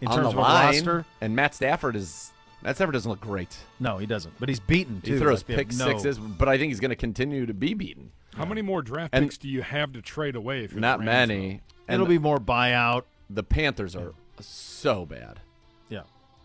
in 0.00 0.08
On 0.08 0.14
terms 0.16 0.26
the 0.26 0.30
of 0.32 0.36
a 0.38 0.40
line, 0.40 0.66
roster? 0.74 1.04
and 1.20 1.34
Matt 1.36 1.54
Stafford 1.54 1.96
is 1.96 2.32
Matt 2.62 2.76
Stafford 2.76 2.92
doesn't 2.94 3.10
look 3.10 3.20
great. 3.20 3.56
No, 3.80 3.98
he 3.98 4.06
doesn't. 4.06 4.34
But 4.38 4.48
he's 4.48 4.60
beaten 4.60 5.00
too. 5.00 5.14
He 5.14 5.18
throws 5.18 5.44
Like, 5.48 5.56
pick 5.56 5.72
no- 5.74 5.86
sixes, 5.88 6.18
but 6.18 6.48
I 6.48 6.58
think 6.58 6.70
he's 6.70 6.80
going 6.80 6.90
to 6.90 6.96
continue 6.96 7.44
to 7.46 7.54
be 7.54 7.74
beaten. 7.74 8.12
How 8.36 8.44
many 8.44 8.62
more 8.62 8.82
draft 8.82 9.10
And- 9.14 9.24
picks 9.26 9.36
do 9.38 9.48
you 9.48 9.62
have 9.62 9.92
to 9.92 10.00
trade 10.02 10.36
away? 10.36 10.64
If 10.64 10.72
you're 10.72 10.80
Not 10.80 11.00
the 11.00 11.06
Rams, 11.06 11.28
many. 11.28 11.60
And 11.88 11.94
It'll 11.96 12.06
be 12.06 12.18
more 12.18 12.38
buyout. 12.38 13.02
the 13.28 13.42
Panthers 13.42 13.94
are 13.96 14.12
so 14.40 15.04
bad. 15.04 15.40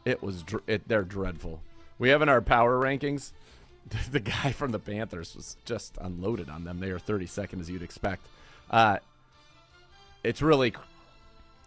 It 0.08 0.24
was 0.24 0.44
it, 0.68 0.88
they're 0.88 1.04
dreadful. 1.04 1.62
We 2.00 2.10
have 2.10 2.22
in 2.22 2.30
our 2.30 2.42
power 2.42 2.80
rankings. 2.80 3.32
The 4.12 4.20
guy 4.20 4.52
from 4.52 4.72
the 4.72 4.80
Panthers 4.80 5.34
was 5.36 5.56
just 5.64 5.98
unloaded 6.02 6.50
on 6.50 6.66
them. 6.66 6.80
They 6.82 6.90
are 6.92 7.00
32nd 7.00 7.62
as 7.62 7.70
you'd 7.70 7.82
expect. 7.82 8.26
Uh, 8.70 8.98
it's 10.26 10.42
really 10.42 10.74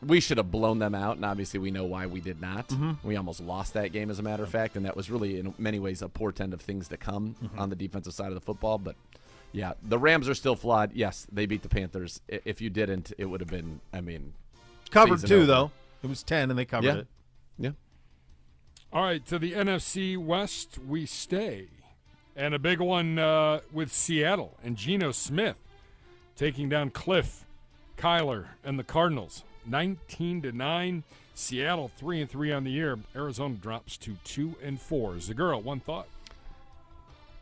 we 0.07 0.21
should 0.21 0.39
have 0.39 0.51
blown 0.51 0.79
them 0.79 0.95
out, 0.95 1.17
and 1.17 1.25
obviously 1.25 1.61
we 1.61 1.71
know 1.71 1.85
why 1.85 2.07
we 2.07 2.21
did 2.21 2.41
not. 2.41 2.69
Mm-hmm. 2.69 3.07
We 3.07 3.17
almost 3.17 3.41
lost 3.41 3.75
that 3.75 3.93
game, 3.93 4.11
as 4.11 4.19
a 4.19 4.23
matter 4.23 4.43
of 4.43 4.49
fact, 4.51 4.77
and 4.77 4.85
that 4.87 4.97
was 4.97 5.11
really 5.11 5.39
in 5.39 5.55
many 5.59 5.79
ways 5.79 6.01
a 6.03 6.09
portend 6.09 6.55
of 6.55 6.61
things 6.63 6.89
to 6.89 6.97
come 6.97 7.37
Mm-hmm. 7.43 7.59
on 7.59 7.69
the 7.71 7.77
defensive 7.77 8.13
side 8.15 8.29
of 8.29 8.35
the 8.35 8.41
football. 8.41 8.79
But 8.79 8.97
yeah, 9.53 9.73
the 9.83 9.99
Rams 9.99 10.29
are 10.29 10.35
still 10.35 10.57
flawed. 10.57 10.93
Yes, 10.95 11.27
they 11.33 11.45
beat 11.47 11.63
the 11.63 11.69
Panthers. 11.69 12.21
If 12.29 12.61
you 12.63 12.71
didn't, 12.71 13.13
it 13.19 13.27
would 13.27 13.41
have 13.41 13.51
been. 13.51 13.81
I 13.93 14.01
mean, 14.01 14.33
Covered 14.91 15.27
too 15.27 15.37
over. 15.37 15.47
though. 15.47 15.71
It 16.03 16.07
was 16.09 16.23
ten 16.23 16.49
and 16.51 16.59
they 16.59 16.65
covered 16.65 16.87
Yeah. 16.87 16.95
it. 16.97 17.07
All 18.93 19.05
right, 19.05 19.25
to 19.27 19.39
the 19.39 19.53
NFC 19.53 20.19
West 20.19 20.79
we 20.85 21.07
stay. 21.07 21.69
And 22.35 22.55
a 22.55 22.59
big 22.59 22.81
one 22.81 23.21
uh, 23.21 23.61
with 23.73 23.93
Seattle 23.93 24.57
and 24.65 24.77
Geno 24.77 25.13
Smith 25.13 25.55
taking 26.35 26.69
down 26.69 26.91
Cliff, 26.91 27.45
Kyler, 27.97 28.47
and 28.65 28.81
the 28.81 28.85
Cardinals. 28.85 29.45
19 29.65 30.43
to 30.43 30.51
9. 30.51 31.05
Seattle 31.35 31.93
3 31.99 32.23
and 32.23 32.31
3 32.31 32.51
on 32.51 32.65
the 32.65 32.73
year. 32.73 32.99
Arizona 33.15 33.55
drops 33.55 33.97
to 33.99 34.17
2 34.25 34.57
and 34.61 34.81
4. 34.81 35.13
Zegura, 35.15 35.63
one 35.63 35.79
thought. 35.79 36.09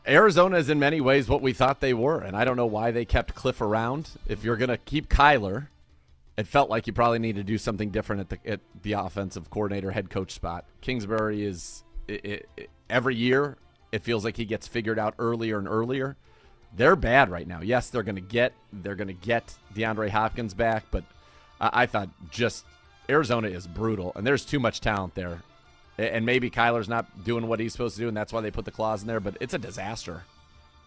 Arizona 0.07 0.59
is 0.59 0.69
in 0.69 0.79
many 0.79 1.01
ways 1.01 1.31
what 1.31 1.41
we 1.41 1.55
thought 1.55 1.81
they 1.81 1.95
were, 1.95 2.21
and 2.21 2.37
I 2.37 2.45
don't 2.45 2.57
know 2.57 2.67
why 2.67 2.91
they 2.91 3.07
kept 3.07 3.35
Cliff 3.35 3.63
around. 3.63 4.11
If 4.27 4.45
you're 4.45 4.57
going 4.57 4.69
to 4.69 4.77
keep 4.77 5.09
Kyler, 5.09 5.69
it 6.39 6.47
felt 6.47 6.71
like 6.71 6.87
you 6.87 6.93
probably 6.93 7.19
need 7.19 7.35
to 7.35 7.43
do 7.43 7.59
something 7.59 7.91
different 7.91 8.21
at 8.21 8.29
the 8.31 8.53
at 8.53 8.61
the 8.83 8.93
offensive 8.93 9.51
coordinator, 9.51 9.91
head 9.91 10.09
coach 10.09 10.33
spot. 10.33 10.65
Kingsbury 10.81 11.45
is 11.45 11.83
it, 12.07 12.49
it, 12.57 12.71
every 12.89 13.17
year 13.17 13.59
it 13.91 14.05
feels 14.05 14.25
like 14.25 14.37
he 14.37 14.45
gets 14.45 14.69
figured 14.69 15.01
out 15.01 15.15
earlier 15.19 15.59
and 15.59 15.67
earlier. 15.67 16.17
They're 16.77 16.95
bad 16.95 17.29
right 17.29 17.47
now. 17.49 17.61
Yes, 17.61 17.91
they're 17.91 18.05
going 18.05 18.15
to 18.15 18.21
get 18.21 18.53
they're 18.73 18.95
going 18.95 19.09
to 19.09 19.15
get 19.15 19.53
DeAndre 19.75 20.11
Hopkins 20.11 20.55
back, 20.55 20.85
but 20.93 21.03
I, 21.61 21.83
I 21.83 21.87
thought 21.87 22.09
just 22.31 22.65
Arizona 23.11 23.49
is 23.49 23.67
brutal, 23.67 24.13
and 24.15 24.25
there's 24.25 24.45
too 24.45 24.61
much 24.61 24.81
talent 24.81 25.17
there. 25.17 25.43
And 25.97 26.25
maybe 26.25 26.49
Kyler's 26.49 26.89
not 26.89 27.25
doing 27.25 27.49
what 27.49 27.59
he's 27.59 27.73
supposed 27.73 27.97
to 27.97 28.03
do, 28.03 28.07
and 28.07 28.17
that's 28.17 28.33
why 28.33 28.41
they 28.41 28.53
put 28.53 28.65
the 28.65 28.71
clause 28.71 29.03
in 29.03 29.09
there. 29.09 29.19
But 29.19 29.37
it's 29.41 29.55
a 29.55 29.59
disaster. 29.59 30.23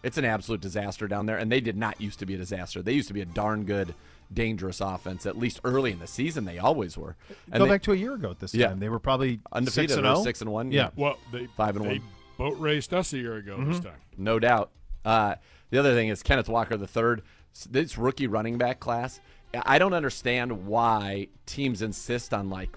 It's 0.02 0.16
an 0.16 0.24
absolute 0.24 0.62
disaster 0.62 1.06
down 1.06 1.26
there, 1.26 1.36
and 1.36 1.52
they 1.52 1.60
did 1.60 1.76
not 1.76 2.00
used 2.00 2.20
to 2.20 2.26
be 2.26 2.34
a 2.34 2.38
disaster. 2.38 2.80
They 2.80 2.94
used 2.94 3.08
to 3.08 3.14
be 3.14 3.20
a 3.20 3.26
darn 3.26 3.64
good, 3.64 3.94
dangerous 4.34 4.80
offense. 4.80 5.26
At 5.26 5.36
least 5.38 5.60
early 5.64 5.92
in 5.92 5.98
the 5.98 6.06
season, 6.06 6.44
they 6.44 6.58
always 6.58 6.96
were. 6.96 7.16
And 7.50 7.58
Go 7.58 7.64
they- 7.64 7.70
back 7.70 7.82
to 7.82 7.92
a 7.92 7.96
year 7.96 8.14
ago 8.14 8.30
at 8.30 8.38
this 8.40 8.54
Yeah. 8.54 8.68
time. 8.68 8.78
They 8.80 8.88
were 8.88 8.98
probably 8.98 9.40
undefeated, 9.52 9.90
six 9.90 9.98
and 9.98 10.06
or 10.06 10.22
six 10.22 10.40
and 10.40 10.50
one. 10.52 10.72
Yeah. 10.72 10.90
Well, 10.96 11.18
they, 11.32 11.46
Five 11.56 11.76
and 11.76 11.84
they 11.84 11.98
one. 11.98 12.08
boat 12.38 12.58
raced 12.58 12.92
us 12.94 13.12
a 13.12 13.18
year 13.18 13.36
ago 13.36 13.62
this 13.64 13.80
time. 13.80 13.94
no 14.16 14.38
doubt. 14.38 14.70
Uh, 15.04 15.34
the 15.70 15.78
other 15.78 15.94
thing 15.94 16.08
is 16.08 16.22
Kenneth 16.22 16.48
Walker 16.48 16.76
the 16.76 16.86
third. 16.86 17.22
This 17.70 17.98
rookie 17.98 18.26
running 18.26 18.56
back 18.58 18.80
class. 18.80 19.20
I 19.66 19.78
don't 19.78 19.92
understand 19.92 20.66
why 20.66 21.28
teams 21.44 21.82
insist 21.82 22.32
on 22.32 22.48
like 22.48 22.70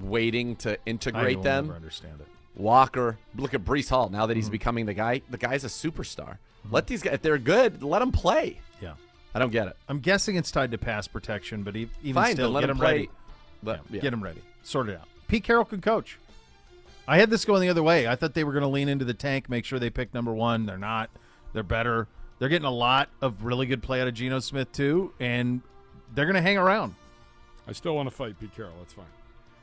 waiting 0.00 0.56
to 0.56 0.78
integrate 0.86 1.36
will 1.38 1.42
them. 1.44 1.64
never 1.66 1.76
understand 1.76 2.20
it. 2.20 2.26
Walker, 2.54 3.18
look 3.36 3.54
at 3.54 3.64
Breece 3.64 3.88
Hall. 3.88 4.08
Now 4.08 4.26
that 4.26 4.34
Mm-hmm. 4.34 4.38
he's 4.40 4.50
becoming 4.50 4.86
the 4.86 4.94
guy, 4.94 5.22
the 5.30 5.38
guy's 5.38 5.64
a 5.64 5.68
superstar. 5.68 6.36
Let 6.70 6.86
these 6.86 7.02
guys, 7.02 7.14
if 7.14 7.22
they're 7.22 7.38
good, 7.38 7.82
let 7.82 7.98
them 8.00 8.12
play. 8.12 8.60
Yeah. 9.34 9.36
I 9.36 9.38
don't 9.38 9.52
get 9.52 9.68
it. 9.68 9.76
I'm 9.88 10.00
guessing 10.00 10.36
it's 10.36 10.50
tied 10.50 10.70
to 10.72 10.78
pass 10.78 11.06
protection, 11.08 11.62
but 11.62 11.74
even 11.76 12.14
Fine, 12.14 12.34
still, 12.34 12.46
then 12.48 12.52
let 12.54 12.60
get 12.62 12.66
them 12.68 12.76
him 12.76 12.80
play. 12.80 12.92
ready. 12.92 13.10
Let- 13.62 13.76
Yeah, 13.88 13.96
yeah. 13.96 14.00
Get 14.02 14.12
him 14.12 14.22
ready. 14.22 14.40
Sort 14.62 14.88
it 14.88 14.98
out. 15.00 15.08
Pete 15.28 15.44
Carroll 15.44 15.64
can 15.64 15.80
coach. 15.80 16.18
I 17.08 17.18
had 17.18 17.30
this 17.30 17.44
going 17.44 17.62
the 17.62 17.68
other 17.68 17.82
way. 17.82 18.06
I 18.06 18.14
thought 18.14 18.34
they 18.34 18.44
were 18.44 18.52
going 18.52 18.62
to 18.62 18.68
lean 18.68 18.88
into 18.88 19.04
the 19.04 19.14
tank, 19.14 19.48
make 19.48 19.64
sure 19.64 19.78
they 19.78 19.90
pick 19.90 20.14
number 20.14 20.32
one. 20.32 20.66
They're 20.66 20.78
not. 20.78 21.10
They're 21.52 21.62
better. 21.62 22.06
They're 22.38 22.48
getting 22.48 22.66
a 22.66 22.70
lot 22.70 23.08
of 23.20 23.44
really 23.44 23.66
good 23.66 23.82
play 23.82 24.00
out 24.00 24.08
of 24.08 24.14
Geno 24.14 24.38
Smith 24.40 24.70
too, 24.72 25.12
and 25.18 25.62
they're 26.14 26.26
going 26.26 26.36
to 26.36 26.42
hang 26.42 26.58
around. 26.58 26.94
I 27.66 27.72
still 27.72 27.94
want 27.96 28.08
to 28.08 28.14
fight 28.14 28.38
Pete 28.38 28.54
Carroll. 28.54 28.72
That's 28.78 28.92
fine. 28.92 29.04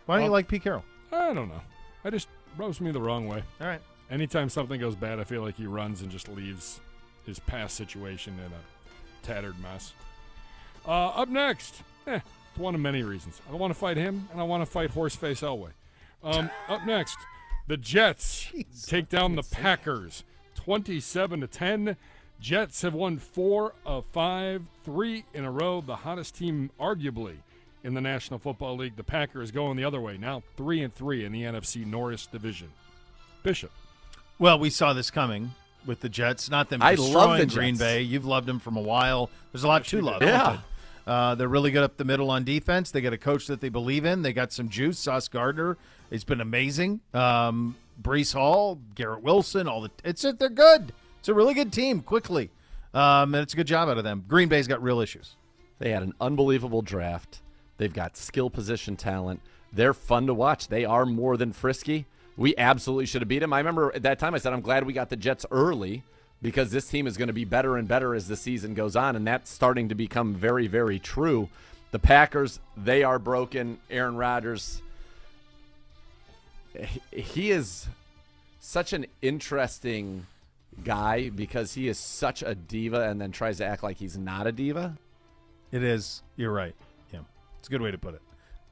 Why 0.06 0.16
don't 0.18 0.26
you 0.26 0.32
like 0.32 0.48
Pete 0.48 0.64
Carroll? 0.64 0.84
I 1.12 1.34
don't 1.34 1.50
know. 1.50 1.62
I 2.04 2.10
just 2.10 2.28
rubs 2.58 2.80
me 2.82 2.92
the 2.92 3.02
wrong 3.02 3.28
way. 3.28 3.44
All 3.62 3.68
right. 3.68 3.82
Anytime 4.10 4.50
something 4.50 4.80
goes 4.80 4.96
bad, 4.96 5.20
I 5.20 5.24
feel 5.24 5.42
like 5.42 5.56
he 5.56 5.66
runs 5.68 6.02
and 6.02 6.10
just 6.10 6.28
leaves 6.30 6.80
his 7.26 7.40
past 7.40 7.76
situation 7.76 8.34
in 8.40 8.52
a 8.52 8.79
tattered 9.24 9.60
mess. 9.60 9.94
Uh, 10.88 11.08
up 11.08 11.30
next, 11.30 11.84
eh, 12.08 12.16
it's 12.16 12.60
one 12.60 12.76
of 12.76 12.82
many 12.82 13.04
reasons. 13.04 13.42
I 13.52 13.56
want 13.56 13.72
to 13.72 13.80
fight 13.80 13.98
him, 13.98 14.28
and 14.32 14.40
I 14.40 14.44
want 14.44 14.62
to 14.62 14.66
fight 14.66 14.92
Horseface 14.94 15.44
Elway. 15.44 15.72
Um, 16.24 16.50
up 16.68 16.86
next, 16.86 17.18
the 17.68 17.78
Jets 17.78 18.52
take 18.88 19.10
down 19.10 19.36
the 19.36 19.44
Packers, 19.44 20.24
twenty-seven 20.56 21.42
to 21.42 21.48
ten. 21.48 21.96
Jets 22.40 22.82
have 22.84 22.94
won 22.94 23.18
four 23.18 23.74
of 23.86 24.06
five, 24.06 24.64
three 24.84 25.26
in 25.34 25.44
a 25.44 25.52
row. 25.52 25.82
The 25.82 25.98
hottest 25.98 26.36
team, 26.36 26.72
arguably, 26.80 27.36
in 27.84 27.94
the 27.94 28.02
National 28.02 28.40
Football 28.40 28.78
League. 28.78 28.96
The 28.96 29.04
Packers 29.04 29.52
going 29.52 29.78
the 29.78 29.84
other 29.84 30.00
way 30.00 30.18
now, 30.18 30.44
three 30.56 30.82
and 30.82 30.94
three 30.94 31.26
in 31.26 31.32
the 31.32 31.44
NFC 31.44 31.86
Norris 31.86 32.26
division. 32.28 32.70
Bishop. 33.44 33.72
Well, 34.38 34.58
we 34.58 34.70
saw 34.70 34.94
this 34.94 35.12
coming 35.12 35.52
with 35.86 36.02
the 36.02 36.10
Jets. 36.10 36.50
Not 36.50 36.70
them 36.70 36.82
I 36.82 36.96
destroying 36.96 37.14
love 37.14 37.38
the 37.40 37.46
Green 37.46 37.76
Jets. 37.76 37.80
Bay. 37.80 38.02
You've 38.02 38.26
loved 38.26 38.48
them 38.48 38.60
from 38.60 38.78
a 38.78 38.82
while. 38.82 39.30
There's 39.52 39.64
a 39.64 39.68
lot 39.68 39.86
to 39.86 40.02
love. 40.02 40.22
Yeah. 40.22 40.60
Uh, 41.08 41.34
they're 41.36 41.48
really 41.48 41.72
good 41.72 41.84
up 41.84 41.98
the 41.98 42.06
middle 42.06 42.30
on 42.30 42.44
defense. 42.44 42.92
They 42.92 43.02
got 43.02 43.14
a 43.14 43.18
coach 43.18 43.48
that 43.48 43.62
they 43.62 43.70
believe 43.70 44.06
in. 44.06 44.22
They 44.22 44.32
got 44.34 44.52
some 44.52 44.70
juice. 44.70 45.00
Sauce 45.00 45.28
Gardner 45.28 45.78
has 46.12 46.24
been 46.24 46.40
amazing. 46.40 47.00
Um, 47.14 47.76
Breece 48.02 48.34
Hall, 48.34 48.80
Garrett 48.96 49.24
Wilson, 49.24 49.68
all 49.68 49.82
the 49.82 49.92
it's 50.04 50.24
it. 50.24 50.38
They're 50.40 50.50
good. 50.50 50.94
It's 51.20 51.28
a 51.28 51.34
really 51.34 51.54
good 51.54 51.74
team. 51.74 52.02
Quickly, 52.02 52.52
um, 52.94 53.34
and 53.34 53.42
it's 53.42 53.54
a 53.54 53.58
good 53.58 53.68
job 53.68 53.90
out 53.90 53.98
of 53.98 54.04
them. 54.04 54.24
Green 54.28 54.50
Bay's 54.50 54.68
got 54.68 54.82
real 54.84 55.00
issues. 55.00 55.36
They 55.80 55.92
had 55.92 56.04
an 56.04 56.14
unbelievable 56.22 56.82
draft. 56.82 57.42
They've 57.78 57.94
got 57.94 58.16
skill 58.16 58.50
position 58.50 58.96
talent. 58.96 59.42
They're 59.74 59.94
fun 59.94 60.28
to 60.28 60.34
watch. 60.34 60.68
They 60.68 60.86
are 60.86 61.06
more 61.06 61.38
than 61.38 61.54
frisky. 61.54 62.06
We 62.40 62.56
absolutely 62.58 63.06
should 63.06 63.22
have 63.22 63.28
beat 63.28 63.44
him. 63.44 63.52
I 63.52 63.58
remember 63.58 63.94
at 63.94 64.04
that 64.04 64.18
time 64.18 64.34
I 64.34 64.38
said 64.38 64.54
I'm 64.54 64.62
glad 64.62 64.86
we 64.86 64.94
got 64.94 65.10
the 65.10 65.18
Jets 65.18 65.46
early 65.52 66.04
because 66.42 66.72
this 66.72 66.88
team 66.88 67.06
is 67.06 67.18
going 67.18 67.28
to 67.28 67.34
be 67.34 67.44
better 67.44 67.76
and 67.76 67.86
better 67.86 68.16
as 68.16 68.30
the 68.30 68.38
season 68.38 68.74
goes 68.74 68.96
on, 68.96 69.18
and 69.18 69.28
that's 69.28 69.52
starting 69.52 69.90
to 69.90 69.96
become 69.96 70.34
very, 70.34 70.68
very 70.68 71.00
true. 71.00 71.50
The 71.92 72.00
Packers, 72.00 72.62
they 72.78 73.04
are 73.04 73.20
broken. 73.20 73.78
Aaron 73.90 74.16
Rodgers, 74.16 74.82
he 77.12 77.52
is 77.52 77.88
such 78.62 78.94
an 78.94 79.06
interesting 79.22 80.26
guy 80.82 81.30
because 81.30 81.74
he 81.74 81.90
is 81.90 82.00
such 82.00 82.42
a 82.42 82.56
diva 82.56 83.10
and 83.10 83.20
then 83.20 83.34
tries 83.34 83.58
to 83.58 83.66
act 83.66 83.84
like 83.84 83.98
he's 83.98 84.18
not 84.18 84.48
a 84.48 84.54
diva. 84.54 84.98
It 85.74 85.84
is. 85.84 86.24
You're 86.38 86.54
right. 86.54 86.76
Yeah, 87.12 87.20
it's 87.58 87.68
a 87.68 87.72
good 87.72 87.82
way 87.82 87.92
to 87.92 87.98
put 87.98 88.14
it. 88.14 88.22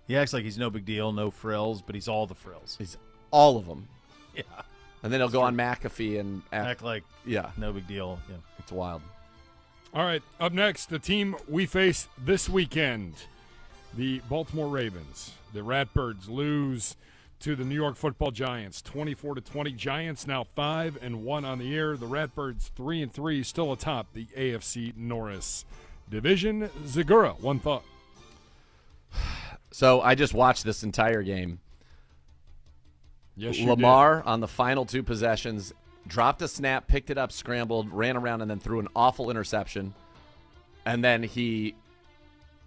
He 0.08 0.16
acts 0.16 0.32
like 0.32 0.46
he's 0.46 0.58
no 0.58 0.70
big 0.70 0.86
deal, 0.86 1.12
no 1.12 1.30
frills, 1.30 1.82
but 1.82 1.96
he's 1.96 2.08
all 2.08 2.28
the 2.28 2.34
frills. 2.34 2.78
He's 2.80 2.96
all 3.32 3.58
of 3.58 3.66
them. 3.66 3.88
Yeah, 4.36 4.44
And 5.04 5.12
then 5.12 5.20
he'll 5.20 5.30
go 5.30 5.42
on 5.42 5.56
McAfee 5.56 6.20
and 6.20 6.42
act, 6.52 6.68
act 6.68 6.84
like 6.84 7.04
yeah, 7.26 7.52
no 7.58 7.74
big 7.74 7.88
deal. 7.88 8.20
Yeah. 8.30 8.36
it's 8.60 8.72
wild. 8.72 9.02
All 9.94 10.04
right, 10.04 10.22
up 10.40 10.52
next, 10.54 10.90
the 10.90 11.00
team 11.00 11.36
we 11.48 11.66
face 11.66 12.08
this 12.24 12.48
weekend, 12.50 13.14
the 13.96 14.20
Baltimore 14.30 14.68
Ravens. 14.68 15.32
The 15.54 15.62
Ratbirds 15.62 16.30
lose 16.30 16.98
to 17.40 17.56
the 17.56 17.64
New 17.64 17.76
York 17.76 17.96
Football 17.96 18.32
Giants, 18.32 18.82
24 18.82 19.36
to 19.36 19.42
20. 19.42 19.72
Giants 19.74 20.28
now 20.28 20.44
5 20.56 20.98
and 21.02 21.24
1 21.24 21.46
on 21.46 21.60
the 21.60 21.66
year. 21.66 21.96
The 21.96 22.06
Ratbirds 22.06 22.70
3 22.72 23.02
and 23.04 23.14
3 23.14 23.44
still 23.44 23.72
atop 23.72 24.14
the 24.14 24.26
AFC 24.38 24.96
Norris 24.98 25.66
division. 26.10 26.70
Zegura, 26.86 27.40
one 27.40 27.60
thought. 27.60 27.84
So 29.70 30.02
I 30.02 30.16
just 30.16 30.34
watched 30.34 30.64
this 30.64 30.82
entire 30.82 31.22
game. 31.22 31.60
Yes, 33.38 33.60
Lamar 33.60 34.24
on 34.26 34.40
the 34.40 34.48
final 34.48 34.86
two 34.86 35.04
possessions 35.04 35.72
dropped 36.08 36.42
a 36.42 36.48
snap, 36.48 36.88
picked 36.88 37.10
it 37.10 37.18
up, 37.18 37.32
scrambled, 37.32 37.92
ran 37.92 38.18
around, 38.18 38.42
and 38.42 38.50
then 38.50 38.60
threw 38.60 38.80
an 38.80 38.88
awful 38.96 39.30
interception. 39.30 39.94
And 40.86 41.04
then 41.04 41.22
he 41.22 41.76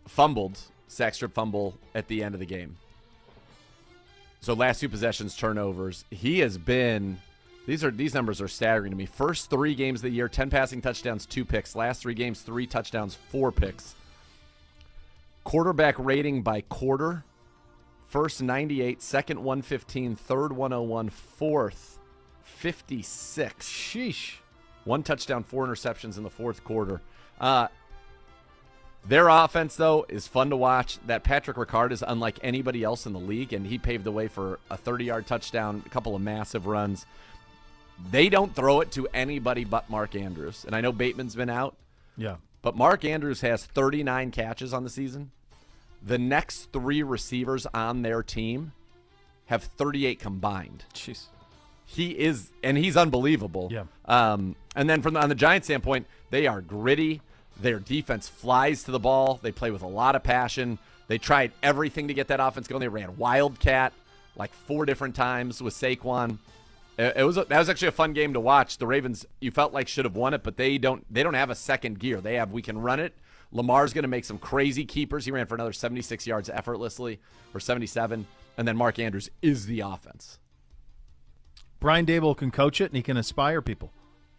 fumbled, 0.07 0.59
sack 0.89 1.15
strip 1.15 1.35
fumble 1.35 1.75
at 1.95 2.07
the 2.07 2.23
end 2.23 2.35
of 2.35 2.41
the 2.41 2.47
game. 2.47 2.77
So 4.41 4.55
last 4.55 4.81
two 4.81 4.89
possessions, 4.89 5.37
turnovers. 5.37 6.05
He 6.11 6.39
has 6.41 6.57
been. 6.57 7.19
These 7.67 7.85
are 7.85 7.91
these 7.91 8.15
numbers 8.15 8.41
are 8.41 8.49
staggering 8.49 8.91
to 8.91 8.97
me. 8.97 9.07
First 9.07 9.51
three 9.51 9.75
games 9.75 10.01
of 10.01 10.05
the 10.05 10.11
year, 10.11 10.29
ten 10.29 10.51
passing 10.51 10.81
touchdowns, 10.81 11.27
two 11.27 11.45
picks. 11.45 11.77
Last 11.77 12.03
three 12.03 12.15
games, 12.15 12.41
three 12.41 12.67
touchdowns, 12.67 13.15
four 13.15 13.53
picks. 13.53 13.95
Quarterback 15.45 15.99
rating 15.99 16.43
by 16.43 16.63
quarter. 16.63 17.25
First 18.11 18.43
98, 18.43 19.01
second 19.01 19.39
115, 19.39 20.17
third 20.17 20.53
101, 20.53 21.11
fourth 21.11 21.99
56. 22.43 23.69
Sheesh. 23.69 24.33
One 24.85 25.03
touchdown, 25.05 25.45
four 25.45 25.65
interceptions 25.67 26.17
in 26.17 26.25
the 26.25 26.31
fourth 26.31 26.65
quarter. 26.65 27.01
Uh, 27.41 27.69
their 29.07 29.29
offense, 29.29 29.77
though, 29.77 30.05
is 30.09 30.27
fun 30.27 30.51
to 30.51 30.57
watch. 30.57 30.99
That 31.07 31.23
Patrick 31.23 31.57
Ricard 31.57 31.93
is 31.93 32.03
unlike 32.07 32.39
anybody 32.43 32.83
else 32.83 33.07
in 33.07 33.13
the 33.13 33.21
league, 33.21 33.53
and 33.53 33.65
he 33.67 33.79
paved 33.79 34.03
the 34.05 34.11
way 34.13 34.27
for 34.27 34.59
a 34.71 34.77
30 34.77 35.05
yard 35.05 35.27
touchdown, 35.29 35.83
a 35.87 35.89
couple 35.89 36.17
of 36.17 36.21
massive 36.21 36.67
runs. 36.67 37.07
They 38.11 38.29
don't 38.29 38.55
throw 38.57 38.81
it 38.81 38.91
to 38.93 39.07
anybody 39.15 39.65
but 39.65 39.89
Mark 39.89 40.17
Andrews. 40.17 40.65
And 40.67 40.75
I 40.75 40.81
know 40.81 40.91
Bateman's 40.91 41.37
been 41.37 41.49
out, 41.51 41.77
Yeah. 42.17 42.37
but 42.61 42.75
Mark 42.77 43.05
Andrews 43.05 43.43
has 43.43 43.65
39 43.67 44.33
catches 44.33 44.75
on 44.75 44.83
the 44.83 44.91
season. 44.91 45.31
The 46.03 46.19
next 46.19 46.73
three 46.73 47.03
receivers 47.03 47.67
on 47.75 48.03
their 48.03 48.23
team 48.23 48.73
have 49.47 49.65
38 49.65 50.19
combined. 50.19 50.85
Jeez. 50.95 51.27
He 51.85 52.11
is, 52.11 52.51
and 52.63 52.79
he's 52.79 52.97
unbelievable. 52.97 53.69
Yeah. 53.71 53.85
Um, 54.05 54.55
and 54.77 54.89
then 54.89 55.03
from 55.03 55.15
the, 55.15 55.21
on 55.21 55.29
the 55.29 55.35
Giants 55.35 55.67
standpoint, 55.67 56.07
they 56.31 56.47
are 56.47 56.61
gritty. 56.61 57.21
Their 57.61 57.81
defense 57.81 58.29
flies 58.29 58.85
to 58.85 58.93
the 58.93 59.01
ball. 59.01 59.41
They 59.43 59.53
play 59.53 59.71
with 59.71 59.83
a 59.83 59.89
lot 59.89 60.15
of 60.15 60.23
passion. 60.23 60.79
They 61.09 61.19
tried 61.19 61.51
everything 61.63 62.09
to 62.09 62.15
get 62.15 62.29
that 62.29 62.39
offense 62.39 62.69
going. 62.69 62.81
They 62.81 62.89
ran 62.89 63.17
wildcat 63.17 63.93
like 64.37 64.53
four 64.53 64.87
different 64.87 65.17
times 65.17 65.61
with 65.61 65.75
Saquon. 65.75 66.39
It, 66.97 67.15
it 67.17 67.25
was 67.25 67.37
a, 67.37 67.45
that 67.45 67.59
was 67.59 67.69
actually 67.69 67.89
a 67.89 67.93
fun 67.93 68.13
game 68.13 68.35
to 68.35 68.41
watch. 68.41 68.79
The 68.79 68.87
Ravens, 68.87 69.27
you 69.41 69.51
felt 69.51 69.73
like 69.73 69.89
should 69.89 70.05
have 70.05 70.15
won 70.15 70.35
it, 70.35 70.45
but 70.45 70.57
they 70.57 70.79
don't. 70.79 71.05
They 71.13 71.25
don't 71.25 71.35
have 71.35 71.51
a 71.51 71.57
second 71.57 71.99
gear. 71.99 72.21
They 72.21 72.37
have 72.37 72.53
we 72.53 72.63
can 72.63 72.81
run 72.81 73.01
it. 73.01 73.15
Lamar's 73.53 73.93
going 73.93 74.03
to 74.03 74.09
make 74.09 74.25
some 74.25 74.39
crazy 74.39 74.85
keepers. 74.85 75.25
He 75.25 75.31
ran 75.33 75.47
for 75.47 75.55
another 75.55 75.73
76 75.73 76.27
yards 76.27 76.49
effortlessly, 76.49 77.19
or 77.53 77.61
77, 77.61 78.27
and 78.57 78.69
then 78.69 78.77
Mark 78.77 78.99
Andrews 78.99 79.31
is 79.43 79.67
the 79.67 79.81
offense. 79.81 80.39
Brian 81.81 82.07
Daboll 82.07 82.37
can 82.37 82.51
coach 82.51 82.81
it 82.81 82.87
and 82.87 82.97
he 82.97 83.03
can 83.03 83.17
inspire 83.17 83.63
people. 83.63 83.91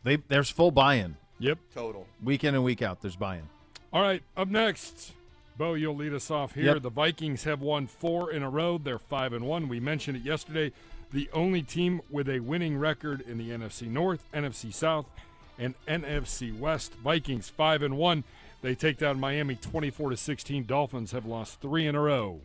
They 0.04 0.18
there's 0.18 0.50
full 0.50 0.72
buy-in 0.72 1.18
Yep. 1.40 1.58
Total. 1.74 2.06
week 2.24 2.44
in 2.44 2.54
and 2.54 2.64
week 2.64 2.82
out. 2.84 3.02
There's 3.02 3.16
buy-in. 3.16 3.50
All 3.92 4.02
right, 4.02 4.22
up 4.38 4.48
next, 4.48 5.12
Bo, 5.58 5.74
you'll 5.74 5.96
lead 5.96 6.14
us 6.14 6.30
off 6.32 6.54
here. 6.54 6.74
Yep. 6.74 6.84
The 6.84 6.90
Vikings 6.92 7.44
have 7.44 7.62
won 7.62 7.88
four 7.88 8.32
in 8.32 8.44
a 8.44 8.50
row. 8.50 8.78
They're 8.78 9.00
five 9.00 9.34
and 9.34 9.46
one. 9.46 9.68
We 9.68 9.80
mentioned 9.80 10.18
it 10.18 10.24
yesterday. 10.24 10.72
The 11.12 11.30
only 11.34 11.62
team 11.62 12.02
with 12.10 12.30
a 12.30 12.40
winning 12.40 12.78
record 12.78 13.22
in 13.22 13.38
the 13.38 13.50
NFC 13.50 13.88
North, 13.88 14.24
NFC 14.34 14.74
South, 14.74 15.08
and 15.58 15.74
NFC 15.88 16.58
West. 16.58 16.94
Vikings 17.04 17.50
five 17.50 17.82
and 17.82 17.98
one. 17.98 18.24
They 18.62 18.76
take 18.76 18.98
down 18.98 19.20
Miami 19.20 19.56
twenty-four 19.56 20.12
to 20.12 20.18
sixteen. 20.18 20.66
Dolphins 20.66 21.12
have 21.12 21.26
lost 21.26 21.62
three 21.62 21.88
in 21.88 21.96
a 21.96 22.02
row. 22.02 22.42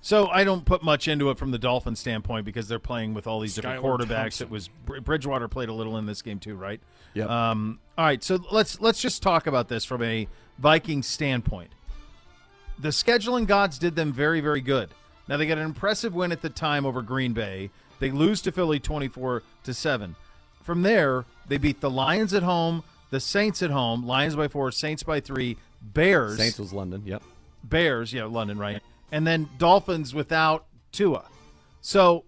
So 0.00 0.26
I 0.26 0.44
don't 0.44 0.66
put 0.66 0.82
much 0.82 1.08
into 1.08 1.30
it 1.30 1.38
from 1.38 1.50
the 1.50 1.58
Dolphins 1.58 1.98
standpoint 1.98 2.44
because 2.44 2.68
they're 2.68 2.78
playing 2.78 3.14
with 3.14 3.26
all 3.26 3.40
these 3.40 3.54
different 3.54 3.82
Skylar 3.82 3.98
quarterbacks. 3.98 4.38
Thompson. 4.38 4.46
It 4.48 4.50
was 4.50 4.68
Bridgewater 4.68 5.48
played 5.48 5.70
a 5.70 5.72
little 5.72 5.96
in 5.96 6.04
this 6.04 6.20
game 6.20 6.38
too, 6.38 6.56
right? 6.56 6.80
Yep. 7.14 7.30
Um, 7.30 7.78
all 7.96 8.04
right, 8.04 8.22
so 8.22 8.38
let's 8.52 8.80
let's 8.80 9.00
just 9.00 9.22
talk 9.22 9.46
about 9.46 9.68
this 9.68 9.84
from 9.84 10.02
a 10.02 10.28
Viking 10.58 11.02
standpoint. 11.02 11.70
The 12.78 12.90
scheduling 12.90 13.46
gods 13.46 13.78
did 13.78 13.96
them 13.96 14.12
very 14.12 14.40
very 14.40 14.60
good. 14.60 14.90
Now 15.26 15.38
they 15.38 15.46
got 15.46 15.56
an 15.56 15.64
impressive 15.64 16.14
win 16.14 16.32
at 16.32 16.42
the 16.42 16.50
time 16.50 16.84
over 16.84 17.00
Green 17.00 17.32
Bay. 17.32 17.70
They 18.00 18.10
lose 18.10 18.42
to 18.42 18.52
Philly 18.52 18.80
twenty 18.80 19.08
four 19.08 19.42
to 19.62 19.72
seven. 19.72 20.16
From 20.62 20.82
there, 20.82 21.24
they 21.46 21.56
beat 21.56 21.80
the 21.80 21.90
Lions 21.90 22.34
at 22.34 22.42
home, 22.42 22.82
the 23.10 23.20
Saints 23.20 23.62
at 23.62 23.70
home, 23.70 24.06
Lions 24.06 24.36
by 24.36 24.48
four, 24.48 24.70
Saints 24.72 25.02
by 25.02 25.20
three, 25.20 25.56
Bears. 25.80 26.38
Saints 26.38 26.58
was 26.58 26.72
London. 26.72 27.02
Yep. 27.04 27.22
Bears, 27.62 28.12
yeah, 28.12 28.24
London, 28.24 28.58
right? 28.58 28.82
And 29.12 29.26
then 29.26 29.48
Dolphins 29.58 30.14
without 30.14 30.66
Tua. 30.92 31.24
So, 31.80 32.24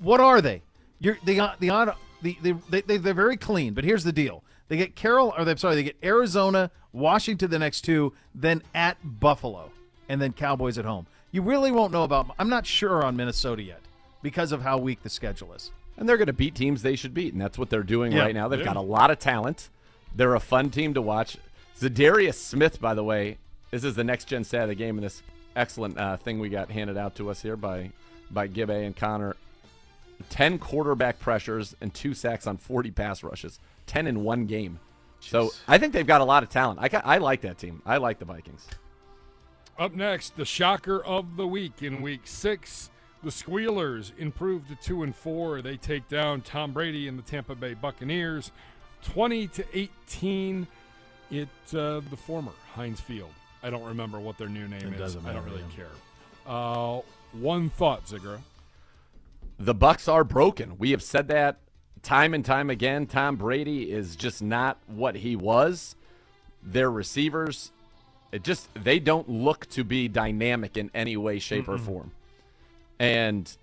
what 0.00 0.20
are 0.20 0.40
they? 0.40 0.62
You're 0.98 1.18
the 1.24 1.40
uh, 1.40 1.54
the 1.58 1.94
the, 2.22 2.36
the 2.42 2.56
they, 2.70 2.80
they 2.82 2.96
they're 2.96 3.14
very 3.14 3.36
clean. 3.36 3.74
But 3.74 3.84
here's 3.84 4.04
the 4.04 4.12
deal: 4.12 4.44
they 4.68 4.76
get 4.76 4.94
Carol, 4.94 5.34
or 5.36 5.44
they 5.44 5.56
sorry, 5.56 5.74
they 5.74 5.82
get 5.82 5.96
Arizona, 6.02 6.70
Washington 6.92 7.50
the 7.50 7.58
next 7.58 7.82
two, 7.82 8.12
then 8.34 8.62
at 8.74 8.96
Buffalo, 9.02 9.70
and 10.08 10.20
then 10.20 10.32
Cowboys 10.32 10.78
at 10.78 10.84
home. 10.84 11.06
You 11.30 11.42
really 11.42 11.72
won't 11.72 11.92
know 11.92 12.04
about. 12.04 12.34
I'm 12.38 12.48
not 12.48 12.66
sure 12.66 13.04
on 13.04 13.16
Minnesota 13.16 13.62
yet 13.62 13.80
because 14.22 14.52
of 14.52 14.62
how 14.62 14.78
weak 14.78 15.02
the 15.02 15.10
schedule 15.10 15.52
is. 15.54 15.70
And 16.02 16.08
they're 16.08 16.16
going 16.16 16.26
to 16.26 16.32
beat 16.32 16.56
teams 16.56 16.82
they 16.82 16.96
should 16.96 17.14
beat, 17.14 17.32
and 17.32 17.40
that's 17.40 17.56
what 17.56 17.70
they're 17.70 17.84
doing 17.84 18.10
Yeah. 18.10 18.22
right 18.22 18.34
now. 18.34 18.48
They've 18.48 18.58
Yeah. 18.58 18.64
got 18.64 18.76
a 18.76 18.80
lot 18.80 19.12
of 19.12 19.20
talent. 19.20 19.68
They're 20.12 20.34
a 20.34 20.40
fun 20.40 20.68
team 20.68 20.94
to 20.94 21.00
watch. 21.00 21.36
Za'Darius 21.78 22.34
Smith, 22.34 22.80
by 22.80 22.92
the 22.92 23.04
way, 23.04 23.38
this 23.70 23.84
is 23.84 23.94
the 23.94 24.02
next 24.02 24.24
gen 24.24 24.42
stat 24.42 24.64
of 24.64 24.68
the 24.70 24.74
game, 24.74 24.96
and 24.98 25.04
this 25.04 25.22
excellent 25.54 25.96
uh, 25.96 26.16
thing 26.16 26.40
we 26.40 26.48
got 26.48 26.72
handed 26.72 26.96
out 26.96 27.14
to 27.14 27.30
us 27.30 27.40
here 27.40 27.56
by 27.56 27.92
by 28.32 28.48
Gibby 28.48 28.72
and 28.84 28.96
Connor. 28.96 29.36
Ten 30.28 30.58
quarterback 30.58 31.20
pressures 31.20 31.76
and 31.80 31.94
two 31.94 32.14
sacks 32.14 32.48
on 32.48 32.56
forty 32.56 32.90
pass 32.90 33.22
rushes. 33.22 33.60
Ten 33.86 34.08
in 34.08 34.24
one 34.24 34.46
game. 34.46 34.80
So 35.20 35.52
I 35.68 35.78
think 35.78 35.92
they've 35.92 36.04
got 36.04 36.20
a 36.20 36.24
lot 36.24 36.42
of 36.42 36.48
talent. 36.48 36.80
I, 36.82 37.00
I 37.04 37.18
like 37.18 37.42
that 37.42 37.58
team. 37.58 37.80
I 37.86 37.98
like 37.98 38.18
the 38.18 38.24
Vikings. 38.24 38.66
Up 39.78 39.94
next, 39.94 40.36
the 40.36 40.44
shocker 40.44 41.00
of 41.04 41.36
the 41.36 41.46
week 41.46 41.80
in 41.80 42.02
week 42.02 42.22
six. 42.24 42.90
The 43.24 43.30
Squealers 43.30 44.12
improved 44.18 44.68
to 44.68 44.74
two 44.76 45.02
and 45.04 45.14
four. 45.14 45.62
They 45.62 45.76
take 45.76 46.08
down 46.08 46.40
Tom 46.40 46.72
Brady 46.72 47.06
and 47.06 47.16
the 47.18 47.22
Tampa 47.22 47.54
Bay 47.54 47.74
Buccaneers, 47.74 48.50
twenty 49.02 49.46
to 49.48 49.64
eighteen. 49.72 50.66
It 51.30 51.48
uh, 51.72 52.00
the 52.10 52.16
former 52.16 52.52
Heinz 52.74 53.00
Field. 53.00 53.30
I 53.62 53.70
don't 53.70 53.84
remember 53.84 54.18
what 54.18 54.38
their 54.38 54.48
new 54.48 54.66
name 54.66 54.88
It 54.88 54.94
is. 54.94 54.98
doesn't 54.98 55.24
I 55.26 55.32
don't 55.32 55.44
really 55.44 55.62
yeah. 55.70 55.76
care. 55.76 55.90
Uh, 56.46 57.00
one 57.32 57.70
thought, 57.70 58.06
Zegura. 58.06 58.40
the 59.58 59.74
Bucs 59.74 60.12
are 60.12 60.24
broken. 60.24 60.76
We 60.78 60.90
have 60.90 61.02
said 61.02 61.28
that 61.28 61.58
time 62.02 62.34
and 62.34 62.44
time 62.44 62.68
again. 62.70 63.06
Tom 63.06 63.36
Brady 63.36 63.90
is 63.92 64.16
just 64.16 64.42
not 64.42 64.78
what 64.88 65.14
he 65.14 65.36
was. 65.36 65.94
Their 66.60 66.90
receivers, 66.90 67.70
it 68.32 68.42
just 68.42 68.68
they 68.74 68.98
don't 68.98 69.28
look 69.28 69.66
to 69.70 69.84
be 69.84 70.08
dynamic 70.08 70.76
in 70.76 70.90
any 70.92 71.16
way, 71.16 71.38
shape, 71.38 71.68
or 71.68 71.78
form. 71.78 72.10
And 73.02 73.56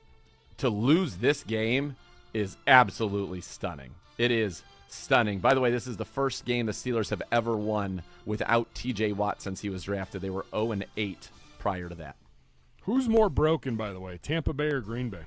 to 0.58 0.70
lose 0.70 1.16
this 1.16 1.44
game 1.44 1.96
is 2.34 2.58
absolutely 2.68 3.42
stunning. 3.42 3.92
It 4.18 4.32
is 4.32 4.64
stunning. 4.90 5.40
By 5.40 5.54
the 5.54 5.62
way, 5.62 5.72
this 5.72 5.88
is 5.88 5.98
the 5.98 6.06
first 6.06 6.46
game 6.46 6.66
the 6.66 6.72
Steelers 6.74 7.10
have 7.10 7.22
ever 7.32 7.56
won 7.56 8.04
without 8.26 8.74
TJ 8.74 9.16
Watt 9.16 9.42
since 9.42 9.62
he 9.62 9.70
was 9.70 9.84
drafted. 9.84 10.22
They 10.22 10.30
were 10.30 10.46
0 10.52 10.74
and 10.74 10.86
8 10.98 11.30
prior 11.58 11.90
to 11.90 11.96
that. 11.96 12.16
Who's 12.84 13.08
more 13.08 13.30
broken, 13.30 13.76
by 13.76 13.94
the 13.94 14.00
way, 14.00 14.18
Tampa 14.22 14.54
Bay 14.54 14.68
or 14.68 14.82
Green 14.82 15.10
Bay? 15.10 15.24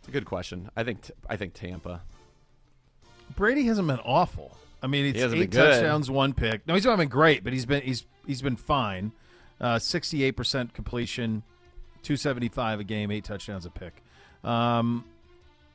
It's 0.00 0.08
a 0.08 0.10
good 0.10 0.26
question. 0.26 0.70
I 0.76 0.84
think 0.84 1.02
t- 1.02 1.14
I 1.28 1.36
think 1.36 1.54
Tampa. 1.54 2.02
Brady 3.34 3.64
hasn't 3.64 3.88
been 3.88 4.00
awful. 4.00 4.56
I 4.82 4.86
mean, 4.86 5.06
it's 5.06 5.20
hasn't 5.20 5.40
eight 5.40 5.50
been 5.50 5.60
touchdowns, 5.60 6.10
one 6.10 6.34
pick. 6.34 6.66
No, 6.66 6.74
he's 6.74 6.84
not 6.84 6.98
been 6.98 7.08
great, 7.08 7.42
but 7.42 7.52
he's 7.52 7.66
been 7.66 7.82
he's 7.82 8.06
he's 8.26 8.42
been 8.42 8.56
fine. 8.56 9.12
Uh, 9.60 9.78
Sixty-eight 9.78 10.32
percent 10.36 10.72
completion, 10.74 11.42
two 12.02 12.16
seventy-five 12.16 12.80
a 12.80 12.84
game, 12.84 13.10
eight 13.10 13.24
touchdowns 13.24 13.66
a 13.66 13.70
pick. 13.70 14.02
Um, 14.44 15.04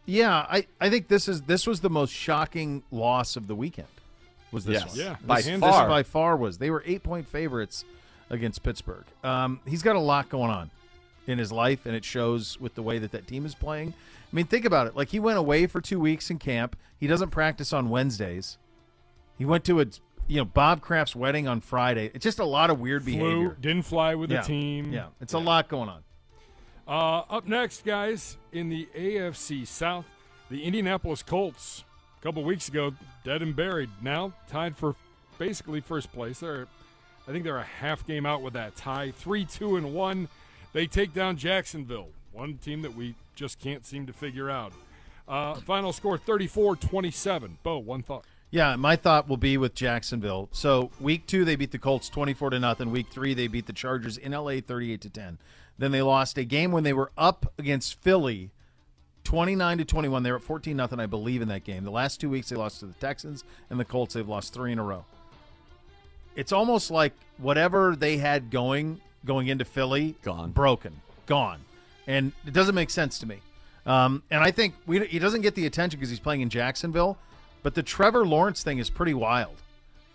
yeah, 0.05 0.45
I, 0.49 0.67
I 0.79 0.89
think 0.89 1.07
this 1.07 1.27
is 1.27 1.43
this 1.43 1.67
was 1.67 1.81
the 1.81 1.89
most 1.89 2.11
shocking 2.13 2.83
loss 2.91 3.35
of 3.35 3.47
the 3.47 3.55
weekend. 3.55 3.87
Was 4.51 4.65
this 4.65 4.81
Yes. 4.81 4.89
one? 4.89 4.97
Yeah, 4.97 5.15
by 5.25 5.37
this, 5.37 5.47
hands 5.47 5.61
this 5.61 5.69
far. 5.71 5.87
by 5.89 6.03
far 6.03 6.37
was. 6.37 6.57
They 6.59 6.69
were 6.69 6.83
eight 6.85 7.03
point 7.03 7.27
favorites 7.27 7.83
against 8.29 8.63
Pittsburgh. 8.63 9.05
Um, 9.23 9.59
he's 9.67 9.81
got 9.83 9.95
a 9.95 9.99
lot 9.99 10.29
going 10.29 10.51
on 10.51 10.71
in 11.27 11.37
his 11.37 11.51
life, 11.51 11.85
and 11.85 11.95
it 11.95 12.03
shows 12.05 12.59
with 12.59 12.75
the 12.75 12.81
way 12.83 12.99
that 12.99 13.11
that 13.11 13.27
team 13.27 13.45
is 13.45 13.55
playing. 13.55 13.93
I 14.31 14.35
mean, 14.35 14.45
think 14.45 14.65
about 14.65 14.87
it. 14.87 14.95
Like 14.95 15.09
he 15.09 15.19
went 15.19 15.37
away 15.39 15.67
for 15.67 15.81
two 15.81 15.99
weeks 15.99 16.29
in 16.29 16.39
camp. 16.39 16.75
He 16.99 17.07
doesn't 17.07 17.31
practice 17.31 17.73
on 17.73 17.89
Wednesdays. 17.89 18.57
He 19.37 19.45
went 19.45 19.63
to 19.65 19.79
a 19.81 19.85
you 20.27 20.37
know 20.37 20.45
Bob 20.45 20.81
Kraft's 20.81 21.15
wedding 21.15 21.47
on 21.47 21.61
Friday. 21.61 22.11
It's 22.13 22.23
just 22.23 22.39
a 22.39 22.45
lot 22.45 22.69
of 22.69 22.79
weird 22.79 23.03
Flew, 23.03 23.13
behavior. 23.13 23.57
didn't 23.59 23.83
fly 23.83 24.15
with 24.15 24.31
yeah. 24.31 24.41
the 24.41 24.47
team. 24.47 24.93
Yeah, 24.93 25.07
it's 25.21 25.33
a 25.33 25.39
lot 25.39 25.67
going 25.67 25.89
on. 25.89 26.03
Uh, 26.87 27.23
up 27.29 27.47
next, 27.47 27.85
guys, 27.85 28.37
in 28.51 28.69
the 28.69 28.87
AFC 28.95 29.65
South, 29.65 30.05
the 30.49 30.63
Indianapolis 30.63 31.23
Colts. 31.23 31.83
A 32.19 32.23
couple 32.23 32.43
weeks 32.43 32.69
ago, 32.69 32.93
dead 33.25 33.41
and 33.41 33.55
buried. 33.55 33.89
Now 34.01 34.33
tied 34.47 34.77
for 34.77 34.95
basically 35.37 35.81
first 35.81 36.11
place. 36.13 36.39
They're, 36.39 36.67
I 37.27 37.31
think 37.31 37.43
they're 37.43 37.57
a 37.57 37.63
half 37.63 38.05
game 38.07 38.25
out 38.25 38.41
with 38.41 38.53
that 38.53 38.75
tie. 38.75 39.11
Three, 39.11 39.45
two, 39.45 39.75
and 39.75 39.93
one. 39.93 40.29
They 40.71 40.87
take 40.87 41.13
down 41.13 41.37
Jacksonville, 41.37 42.09
one 42.31 42.57
team 42.57 42.81
that 42.81 42.95
we 42.95 43.15
just 43.35 43.59
can't 43.59 43.85
seem 43.85 44.07
to 44.07 44.13
figure 44.13 44.49
out. 44.49 44.73
Uh, 45.27 45.55
final 45.55 45.93
score 45.93 46.17
34 46.17 46.75
27. 46.77 47.57
Bo, 47.63 47.77
one 47.77 48.03
thought. 48.03 48.25
Yeah, 48.53 48.75
my 48.75 48.95
thought 48.95 49.27
will 49.27 49.37
be 49.37 49.57
with 49.57 49.73
Jacksonville. 49.73 50.47
So 50.51 50.91
week 50.99 51.25
two 51.25 51.43
they 51.43 51.55
beat 51.55 51.71
the 51.71 51.79
Colts 51.79 52.07
twenty 52.07 52.35
four 52.35 52.51
to 52.51 52.59
nothing. 52.59 52.91
Week 52.91 53.07
three 53.09 53.33
they 53.33 53.47
beat 53.47 53.65
the 53.65 53.73
Chargers 53.73 54.15
in 54.15 54.31
LA 54.31 54.59
thirty 54.61 54.93
eight 54.93 55.01
to 55.01 55.09
ten. 55.09 55.39
Then 55.79 55.91
they 55.91 56.03
lost 56.03 56.37
a 56.37 56.43
game 56.43 56.71
when 56.71 56.83
they 56.83 56.93
were 56.93 57.11
up 57.17 57.51
against 57.57 57.99
Philly, 58.03 58.51
twenty 59.23 59.55
nine 59.55 59.79
to 59.79 59.85
twenty 59.85 60.07
one. 60.07 60.21
They 60.21 60.29
were 60.29 60.37
at 60.37 60.43
fourteen 60.43 60.77
nothing, 60.77 60.99
I 60.99 61.07
believe, 61.07 61.41
in 61.41 61.47
that 61.47 61.63
game. 61.63 61.83
The 61.83 61.89
last 61.89 62.21
two 62.21 62.29
weeks 62.29 62.49
they 62.49 62.55
lost 62.55 62.81
to 62.81 62.85
the 62.85 62.93
Texans 62.93 63.43
and 63.71 63.79
the 63.79 63.85
Colts. 63.85 64.13
They've 64.13 64.29
lost 64.29 64.53
three 64.53 64.71
in 64.71 64.77
a 64.77 64.83
row. 64.83 65.03
It's 66.35 66.51
almost 66.51 66.91
like 66.91 67.13
whatever 67.39 67.95
they 67.95 68.17
had 68.17 68.51
going 68.51 69.01
going 69.25 69.47
into 69.47 69.65
Philly 69.65 70.15
Gone. 70.21 70.51
broken, 70.51 71.01
gone, 71.25 71.61
and 72.05 72.33
it 72.45 72.53
doesn't 72.53 72.75
make 72.75 72.91
sense 72.91 73.17
to 73.17 73.25
me. 73.25 73.39
Um, 73.87 74.21
and 74.29 74.43
I 74.43 74.51
think 74.51 74.75
we, 74.85 75.03
he 75.07 75.17
doesn't 75.17 75.41
get 75.41 75.55
the 75.55 75.65
attention 75.65 75.99
because 75.99 76.11
he's 76.11 76.19
playing 76.19 76.41
in 76.41 76.51
Jacksonville. 76.51 77.17
But 77.63 77.75
the 77.75 77.83
Trevor 77.83 78.25
Lawrence 78.25 78.61
thing 78.61 78.77
is 78.77 78.89
pretty 78.89 79.13
wild. 79.13 79.55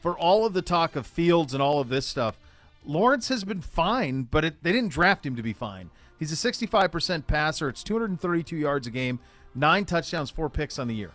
For 0.01 0.17
all 0.17 0.47
of 0.47 0.53
the 0.53 0.63
talk 0.63 0.95
of 0.95 1.07
Fields 1.07 1.55
and 1.55 1.63
all 1.63 1.81
of 1.81 1.89
this 1.89 2.07
stuff, 2.07 2.39
Lawrence 2.87 3.29
has 3.29 3.43
been 3.43 3.63
fine, 3.63 4.23
but 4.31 4.45
it, 4.45 4.63
they 4.63 4.71
didn't 4.71 4.93
draft 4.93 5.27
him 5.27 5.35
to 5.35 5.43
be 5.43 5.53
fine. 5.53 5.91
He's 6.19 6.33
a 6.33 6.53
65% 6.53 7.27
passer. 7.27 7.69
It's 7.69 7.83
232 7.83 8.57
yards 8.57 8.87
a 8.87 8.91
game, 8.91 9.19
nine 9.55 9.85
touchdowns, 9.85 10.31
four 10.31 10.49
picks 10.49 10.79
on 10.79 10.89
the 10.89 10.95
year. 10.95 11.11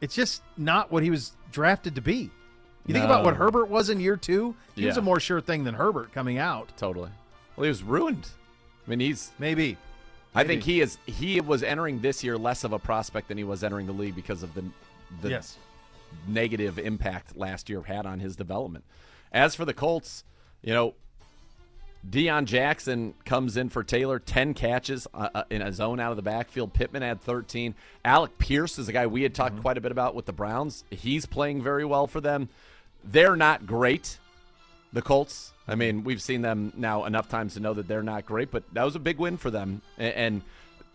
It's 0.00 0.14
just 0.14 0.42
not 0.56 0.92
what 0.92 1.02
he 1.02 1.10
was 1.10 1.32
drafted 1.50 1.94
to 1.96 2.00
be. 2.00 2.30
You 2.86 2.94
think 2.94 3.04
about 3.04 3.24
what 3.24 3.36
Herbert 3.36 3.68
was 3.68 3.90
in 3.90 4.00
year 4.00 4.16
two? 4.16 4.54
He 4.74 4.86
was 4.86 4.96
a 4.96 5.02
more 5.02 5.20
sure 5.20 5.42
thing 5.42 5.64
than 5.64 5.74
Herbert 5.74 6.12
coming 6.12 6.38
out. 6.38 6.70
Totally. 6.78 7.10
Well, 7.54 7.64
he 7.64 7.68
was 7.68 7.82
ruined. 7.82 8.28
I 8.86 8.90
mean, 8.90 9.00
he's. 9.00 9.30
Maybe. 9.38 9.76
I 10.34 10.44
think 10.44 10.62
he 10.62 10.80
is. 10.80 10.96
He 11.04 11.40
was 11.42 11.62
entering 11.62 12.00
this 12.00 12.24
year 12.24 12.38
less 12.38 12.64
of 12.64 12.72
a 12.72 12.78
prospect 12.78 13.28
than 13.28 13.36
he 13.36 13.44
was 13.44 13.62
entering 13.62 13.86
the 13.86 13.92
league 13.92 14.14
because 14.14 14.42
of 14.42 14.54
the 14.54 14.64
the 15.22 15.30
yes. 15.30 15.58
negative 16.26 16.78
impact 16.78 17.36
last 17.36 17.68
year 17.68 17.82
had 17.82 18.06
on 18.06 18.20
his 18.20 18.36
development. 18.36 18.84
As 19.32 19.54
for 19.54 19.64
the 19.64 19.74
Colts, 19.74 20.24
you 20.62 20.72
know, 20.72 20.94
Deon 22.08 22.44
Jackson 22.44 23.14
comes 23.24 23.56
in 23.56 23.68
for 23.68 23.82
Taylor, 23.82 24.18
10 24.18 24.54
catches 24.54 25.06
uh, 25.12 25.28
uh, 25.34 25.42
in 25.50 25.62
a 25.62 25.72
zone 25.72 26.00
out 26.00 26.10
of 26.10 26.16
the 26.16 26.22
backfield. 26.22 26.72
Pittman 26.72 27.02
had 27.02 27.20
13. 27.20 27.74
Alec 28.04 28.38
Pierce 28.38 28.78
is 28.78 28.88
a 28.88 28.92
guy 28.92 29.06
we 29.06 29.22
had 29.22 29.34
talked 29.34 29.60
quite 29.60 29.76
a 29.76 29.80
bit 29.80 29.92
about 29.92 30.14
with 30.14 30.26
the 30.26 30.32
Browns. 30.32 30.84
He's 30.90 31.26
playing 31.26 31.62
very 31.62 31.84
well 31.84 32.06
for 32.06 32.20
them. 32.20 32.48
They're 33.04 33.36
not 33.36 33.66
great, 33.66 34.18
the 34.92 35.02
Colts. 35.02 35.52
I 35.66 35.74
mean, 35.74 36.04
we've 36.04 36.22
seen 36.22 36.40
them 36.40 36.72
now 36.76 37.04
enough 37.04 37.28
times 37.28 37.54
to 37.54 37.60
know 37.60 37.74
that 37.74 37.88
they're 37.88 38.02
not 38.02 38.24
great, 38.24 38.50
but 38.50 38.62
that 38.72 38.84
was 38.84 38.96
a 38.96 39.00
big 39.00 39.18
win 39.18 39.36
for 39.36 39.50
them. 39.50 39.82
And 39.98 40.42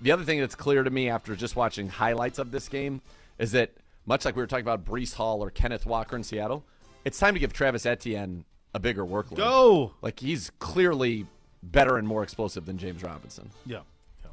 the 0.01 0.11
other 0.11 0.23
thing 0.23 0.39
that's 0.39 0.55
clear 0.55 0.83
to 0.83 0.89
me 0.89 1.09
after 1.09 1.35
just 1.35 1.55
watching 1.55 1.89
highlights 1.89 2.39
of 2.39 2.51
this 2.51 2.67
game 2.69 3.01
is 3.37 3.51
that, 3.51 3.71
much 4.05 4.25
like 4.25 4.35
we 4.35 4.41
were 4.41 4.47
talking 4.47 4.65
about 4.65 4.85
Breece 4.85 5.13
Hall 5.15 5.43
or 5.43 5.49
Kenneth 5.49 5.85
Walker 5.85 6.15
in 6.15 6.23
Seattle, 6.23 6.63
it's 7.05 7.19
time 7.19 7.33
to 7.33 7.39
give 7.39 7.53
Travis 7.53 7.85
Etienne 7.85 8.45
a 8.73 8.79
bigger 8.79 9.05
workload. 9.05 9.37
Go. 9.37 9.93
Like 10.01 10.19
he's 10.19 10.51
clearly 10.59 11.27
better 11.61 11.97
and 11.97 12.07
more 12.07 12.23
explosive 12.23 12.65
than 12.65 12.77
James 12.77 13.03
Robinson. 13.03 13.49
Yeah. 13.65 13.79
yeah. 14.23 14.31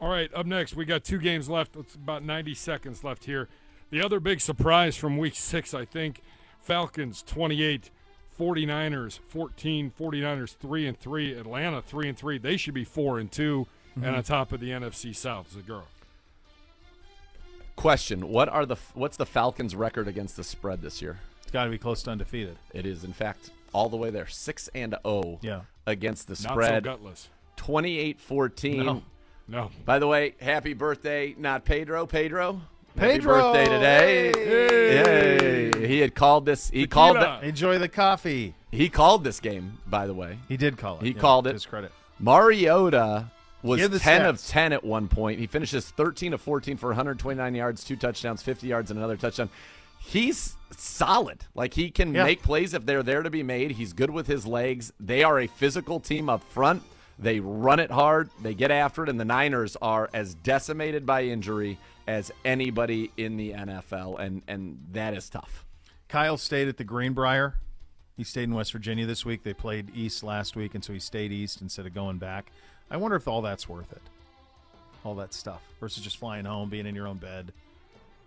All 0.00 0.08
right, 0.08 0.32
up 0.34 0.46
next, 0.46 0.76
we 0.76 0.84
got 0.84 1.04
two 1.04 1.18
games 1.18 1.48
left. 1.48 1.76
It's 1.76 1.94
about 1.94 2.22
90 2.22 2.54
seconds 2.54 3.02
left 3.02 3.24
here. 3.24 3.48
The 3.90 4.02
other 4.02 4.20
big 4.20 4.40
surprise 4.40 4.96
from 4.96 5.18
week 5.18 5.34
six, 5.36 5.74
I 5.74 5.84
think, 5.84 6.22
Falcons 6.60 7.22
28, 7.22 7.90
49ers 8.38 9.18
14, 9.28 9.92
49ers 9.98 10.56
3 10.56 10.86
and 10.86 10.98
3, 10.98 11.34
Atlanta 11.34 11.82
3 11.82 12.08
and 12.08 12.18
3. 12.18 12.38
They 12.38 12.56
should 12.56 12.74
be 12.74 12.84
4 12.84 13.18
and 13.18 13.30
2 13.30 13.66
and 13.94 14.04
mm-hmm. 14.04 14.14
on 14.14 14.22
top 14.22 14.52
of 14.52 14.60
the 14.60 14.70
NFC 14.70 15.14
South 15.14 15.54
Zegura. 15.54 15.82
Question: 17.76 18.28
What 18.28 18.48
are 18.48 18.64
the 18.66 18.76
what's 18.94 19.16
the 19.16 19.26
Falcons' 19.26 19.74
record 19.74 20.08
against 20.08 20.36
the 20.36 20.44
spread 20.44 20.80
this 20.82 21.02
year? 21.02 21.18
It's 21.42 21.50
got 21.50 21.64
to 21.64 21.70
be 21.70 21.78
close 21.78 22.02
to 22.04 22.10
undefeated. 22.10 22.56
It 22.72 22.86
is 22.86 23.04
in 23.04 23.12
fact 23.12 23.50
all 23.72 23.88
the 23.88 23.96
way 23.96 24.10
there, 24.10 24.26
six 24.26 24.68
and 24.74 24.94
zero. 25.06 25.38
Yeah. 25.42 25.62
against 25.86 26.28
the 26.28 26.36
spread. 26.36 26.54
Not 26.56 26.64
spread. 26.64 26.84
so 26.84 26.90
gutless. 26.90 27.28
28-14. 27.56 28.84
No. 28.84 29.02
No. 29.46 29.70
By 29.84 29.98
the 29.98 30.06
way, 30.06 30.34
happy 30.40 30.72
birthday, 30.72 31.34
not 31.36 31.64
Pedro. 31.64 32.06
Pedro. 32.06 32.62
Pedro! 32.96 33.34
Happy 33.34 33.68
birthday 33.68 34.32
today. 34.32 35.70
Yay. 35.72 35.86
He 35.88 35.98
had 35.98 36.14
called 36.14 36.46
this. 36.46 36.70
He 36.70 36.86
called. 36.86 37.16
Tequila. 37.16 37.40
The, 37.40 37.48
Enjoy 37.48 37.78
the 37.78 37.88
coffee. 37.88 38.54
he 38.70 38.88
called 38.88 39.24
this 39.24 39.40
game. 39.40 39.78
By 39.86 40.06
the 40.06 40.14
way, 40.14 40.38
He 40.48 40.56
did 40.56 40.78
call 40.78 40.98
it. 40.98 41.02
He 41.02 41.10
yeah, 41.10 41.20
called 41.20 41.46
it. 41.48 41.54
His 41.54 41.66
credit. 41.66 41.92
Mariota 42.20 43.30
was 43.64 43.80
Give 43.80 43.90
the 43.90 43.98
10 43.98 44.26
of 44.26 44.44
10 44.44 44.72
at 44.72 44.84
one 44.84 45.08
point. 45.08 45.40
He 45.40 45.46
finishes 45.46 45.88
13 45.90 46.32
of 46.34 46.40
14 46.40 46.76
for 46.76 46.88
129 46.90 47.54
yards, 47.54 47.82
two 47.82 47.96
touchdowns, 47.96 48.42
50 48.42 48.66
yards, 48.66 48.90
and 48.90 48.98
another 48.98 49.16
touchdown. 49.16 49.48
He's 50.00 50.56
solid. 50.76 51.46
Like 51.54 51.74
he 51.74 51.90
can 51.90 52.14
Yeah. 52.14 52.24
make 52.24 52.42
plays 52.42 52.74
if 52.74 52.84
they're 52.84 53.02
there 53.02 53.22
to 53.22 53.30
be 53.30 53.42
made. 53.42 53.72
He's 53.72 53.92
good 53.92 54.10
with 54.10 54.26
his 54.26 54.46
legs. 54.46 54.92
They 55.00 55.24
are 55.24 55.40
a 55.40 55.46
physical 55.46 55.98
team 55.98 56.28
up 56.28 56.44
front. 56.44 56.82
They 57.18 57.40
run 57.40 57.80
it 57.80 57.90
hard. 57.90 58.28
They 58.42 58.54
get 58.54 58.70
after 58.70 59.02
it, 59.04 59.08
and 59.08 59.18
the 59.18 59.24
Niners 59.24 59.76
are 59.80 60.10
as 60.12 60.34
decimated 60.34 61.06
by 61.06 61.24
injury 61.24 61.78
as 62.06 62.30
anybody 62.44 63.12
in 63.16 63.36
the 63.38 63.52
NFL, 63.52 64.16
and 64.18 64.42
and 64.46 64.78
that 64.92 65.14
is 65.14 65.30
tough. 65.30 65.64
Kyle 66.08 66.36
stayed 66.36 66.68
at 66.68 66.76
the 66.76 66.84
Greenbrier. 66.84 67.54
He 68.16 68.24
stayed 68.24 68.44
in 68.44 68.54
West 68.54 68.72
Virginia 68.72 69.06
this 69.06 69.24
week. 69.24 69.42
They 69.42 69.54
played 69.54 69.90
East 69.96 70.22
last 70.22 70.54
week, 70.54 70.74
and 70.74 70.84
so 70.84 70.92
he 70.92 70.98
stayed 70.98 71.32
East 71.32 71.60
instead 71.62 71.86
of 71.86 71.94
going 71.94 72.18
back. 72.18 72.52
I 72.90 72.96
wonder 72.96 73.16
if 73.16 73.26
all 73.28 73.42
that's 73.42 73.68
worth 73.68 73.90
it. 73.92 74.02
All 75.04 75.14
that 75.16 75.34
stuff 75.34 75.62
versus 75.80 76.02
just 76.02 76.16
flying 76.16 76.44
home, 76.44 76.68
being 76.70 76.86
in 76.86 76.94
your 76.94 77.06
own 77.06 77.18
bed. 77.18 77.52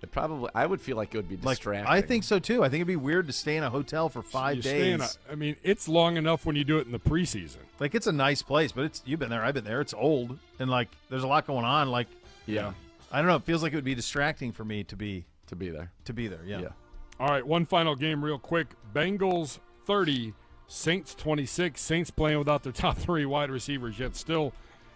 It 0.04 0.12
probably 0.12 0.52
I 0.54 0.66
would 0.68 0.80
feel 0.80 0.96
like 0.96 1.16
it 1.16 1.18
would 1.18 1.28
be 1.30 1.38
Like 1.38 1.58
distracting. 1.58 1.88
I 1.92 2.02
think 2.02 2.24
so 2.24 2.38
too. 2.38 2.64
I 2.64 2.70
think 2.70 2.82
it'd 2.82 2.88
be 2.88 2.96
weird 2.96 3.26
to 3.28 3.34
stay 3.34 3.58
in 3.58 3.64
a 3.64 3.70
hotel 3.72 4.10
for 4.10 4.22
five 4.22 4.58
You 4.58 4.62
stay 4.62 4.92
in 4.92 5.00
days. 5.00 5.18
a- 5.28 5.32
I 5.32 5.36
mean, 5.36 5.56
it's 5.64 5.88
long 5.88 6.18
enough 6.18 6.46
when 6.46 6.56
you 6.56 6.64
do 6.64 6.78
it 6.78 6.86
in 6.86 6.92
the 6.92 7.00
preseason. 7.00 7.58
like 7.80 7.96
it's 7.96 8.06
a 8.06 8.12
nice 8.12 8.44
place, 8.44 8.72
but 8.72 8.84
it's 8.86 9.02
you've 9.08 9.20
been 9.20 9.30
there. 9.32 9.44
I've 9.44 9.56
been 9.56 9.64
there. 9.64 9.82
It's 9.82 9.96
old, 9.96 10.38
and 10.60 10.70
like 10.70 10.90
there's 11.10 11.24
a 11.24 11.28
lot 11.28 11.48
going 11.48 11.66
on. 11.66 11.90
Like 11.90 12.08
yeah, 12.46 12.74
I 13.12 13.18
don't 13.20 13.28
know. 13.28 13.38
It 13.38 13.44
feels 13.44 13.64
like 13.64 13.74
it 13.74 13.76
would 13.76 13.84
be 13.84 13.96
distracting 13.96 14.52
for 14.52 14.64
me 14.64 14.84
to 14.84 14.96
be 14.96 15.26
to 15.48 15.56
be 15.56 15.70
there. 15.70 15.92
to 16.06 16.14
be 16.14 16.28
there. 16.28 16.42
Yeah. 16.46 16.60
Yeah. 16.60 16.68
All 17.20 17.30
right, 17.30 17.46
one 17.46 17.66
final 17.66 17.96
game, 17.96 18.24
real 18.24 18.38
quick. 18.38 18.68
Bengals 18.94 19.58
30, 19.88 20.34
Saints 20.68 21.16
26. 21.16 21.80
Saints 21.80 22.12
playing 22.12 22.40
without 22.40 22.64
their 22.64 22.72
top 22.74 22.98
three 22.98 23.26
wide 23.26 23.50
receivers, 23.50 24.00
yet 24.00 24.16
still 24.16 24.54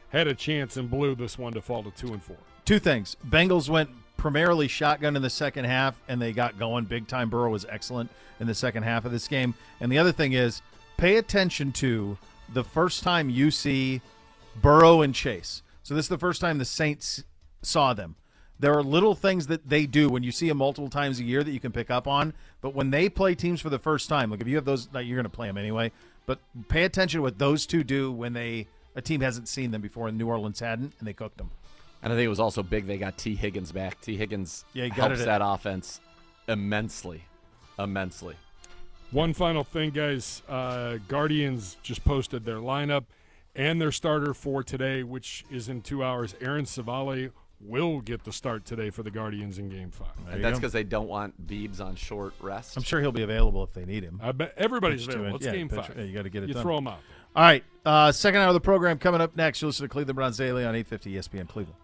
had 0.09 0.27
a 0.27 0.35
chance 0.35 0.77
and 0.77 0.89
blew 0.89 1.15
this 1.15 1.37
one 1.37 1.53
to 1.53 1.61
fall 1.61 1.83
to 1.83 1.91
two 1.91 2.13
and 2.13 2.21
four. 2.21 2.37
Two 2.65 2.79
things. 2.79 3.15
Bengals 3.27 3.69
went 3.69 3.89
primarily 4.17 4.67
shotgun 4.67 5.15
in 5.15 5.21
the 5.21 5.29
second 5.29 5.65
half, 5.65 5.99
and 6.07 6.21
they 6.21 6.31
got 6.31 6.59
going 6.59 6.85
big 6.85 7.07
time. 7.07 7.29
Burrow 7.29 7.49
was 7.49 7.65
excellent 7.69 8.11
in 8.39 8.47
the 8.47 8.53
second 8.53 8.83
half 8.83 9.05
of 9.05 9.11
this 9.11 9.27
game. 9.27 9.55
And 9.79 9.91
the 9.91 9.97
other 9.97 10.11
thing 10.11 10.33
is, 10.33 10.61
pay 10.97 11.17
attention 11.17 11.71
to 11.73 12.17
the 12.53 12.63
first 12.63 13.03
time 13.03 13.29
you 13.29 13.49
see 13.49 14.01
Burrow 14.55 15.01
and 15.01 15.15
Chase. 15.15 15.63
So 15.81 15.95
this 15.95 16.05
is 16.05 16.09
the 16.09 16.17
first 16.17 16.41
time 16.41 16.57
the 16.57 16.65
Saints 16.65 17.23
saw 17.61 17.93
them. 17.93 18.15
There 18.61 18.77
are 18.77 18.83
little 18.83 19.15
things 19.15 19.47
that 19.47 19.67
they 19.67 19.87
do 19.87 20.07
when 20.07 20.21
you 20.21 20.31
see 20.31 20.47
them 20.47 20.57
multiple 20.57 20.89
times 20.89 21.19
a 21.19 21.23
year 21.23 21.43
that 21.43 21.51
you 21.51 21.59
can 21.59 21.71
pick 21.71 21.89
up 21.89 22.07
on. 22.07 22.33
But 22.61 22.75
when 22.75 22.91
they 22.91 23.09
play 23.09 23.33
teams 23.33 23.59
for 23.59 23.71
the 23.71 23.79
first 23.79 24.07
time, 24.07 24.29
like 24.29 24.39
if 24.39 24.47
you 24.47 24.55
have 24.55 24.65
those, 24.65 24.87
like, 24.93 25.07
you're 25.07 25.17
going 25.17 25.23
to 25.23 25.29
play 25.29 25.47
them 25.47 25.57
anyway. 25.57 25.91
But 26.27 26.39
pay 26.69 26.83
attention 26.83 27.17
to 27.17 27.21
what 27.23 27.39
those 27.39 27.65
two 27.65 27.83
do 27.83 28.11
when 28.11 28.33
they 28.33 28.67
a 28.95 29.01
team 29.01 29.21
hasn't 29.21 29.47
seen 29.47 29.71
them 29.71 29.81
before, 29.81 30.07
and 30.07 30.17
New 30.17 30.27
Orleans 30.27 30.59
hadn't, 30.59 30.93
and 30.99 31.07
they 31.07 31.13
cooked 31.13 31.37
them. 31.37 31.49
And 32.03 32.13
I 32.13 32.15
think 32.15 32.25
it 32.25 32.29
was 32.29 32.39
also 32.39 32.61
big 32.61 32.85
they 32.85 32.97
got 32.97 33.17
Tee 33.17 33.35
Higgins 33.35 33.71
back. 33.71 33.99
Tee 33.99 34.15
Higgins 34.15 34.63
Yeah, 34.73 34.85
he 34.85 34.89
helps 34.91 35.21
it 35.21 35.25
that 35.25 35.41
offense 35.43 35.99
immensely. 36.47 37.23
Immensely. 37.79 38.35
One 39.09 39.33
final 39.33 39.63
thing, 39.63 39.89
guys. 39.89 40.43
Uh, 40.47 40.97
Guardians 41.07 41.77
just 41.81 42.05
posted 42.05 42.45
their 42.45 42.57
lineup 42.57 43.05
and 43.55 43.81
their 43.81 43.91
starter 43.91 44.33
for 44.33 44.61
today, 44.63 45.03
which 45.03 45.45
is 45.49 45.67
in 45.67 45.81
two 45.81 46.03
hours. 46.03 46.35
Aaron 46.39 46.65
Civale 46.65 47.31
will 47.63 48.01
get 48.01 48.23
the 48.23 48.31
start 48.31 48.65
today 48.65 48.89
for 48.89 49.03
the 49.03 49.11
Guardians 49.11 49.57
in 49.59 49.69
Game 49.69 49.91
Five. 49.91 50.07
There 50.25 50.35
And 50.35 50.43
that's 50.43 50.57
because 50.59 50.73
they 50.73 50.83
don't 50.83 51.07
want 51.07 51.47
Beebs 51.47 51.79
on 51.79 51.95
short 51.95 52.33
rest. 52.41 52.75
I'm 52.77 52.83
sure 52.83 52.99
he'll 53.01 53.11
be 53.11 53.23
available 53.23 53.63
if 53.63 53.73
they 53.73 53.85
need 53.85 54.03
him. 54.03 54.19
I 54.21 54.31
bet 54.31 54.53
everybody's 54.57 55.05
Pitch 55.05 55.15
available. 55.15 55.35
it. 55.35 55.37
It's 55.37 55.45
Yeah, 55.45 55.51
Game 55.53 55.69
pitch- 55.69 55.79
Five. 55.85 55.97
yeah, 55.97 56.03
you 56.03 56.13
gotta 56.13 56.29
get 56.29 56.43
it 56.43 56.47
You 56.49 56.53
done. 56.55 56.63
throw 56.63 56.75
them 56.75 56.87
out. 56.87 56.99
All 57.35 57.43
right, 57.43 57.63
uh, 57.85 58.11
second 58.11 58.41
hour 58.41 58.47
of 58.49 58.53
the 58.53 58.59
program 58.61 58.97
coming 58.97 59.21
up 59.21 59.35
next. 59.35 59.61
You 59.61 59.67
listen 59.67 59.85
to 59.85 59.89
Cleveland 59.89 60.15
Browns 60.15 60.37
Daily 60.37 60.65
on 60.65 60.75
850 60.75 61.13
ESPN 61.15 61.47
Cleveland. 61.47 61.77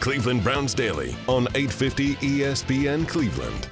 Cleveland 0.00 0.42
Browns 0.42 0.74
Daily 0.74 1.14
on 1.26 1.48
850 1.54 2.14
ESPN 2.16 3.06
Cleveland. 3.06 3.68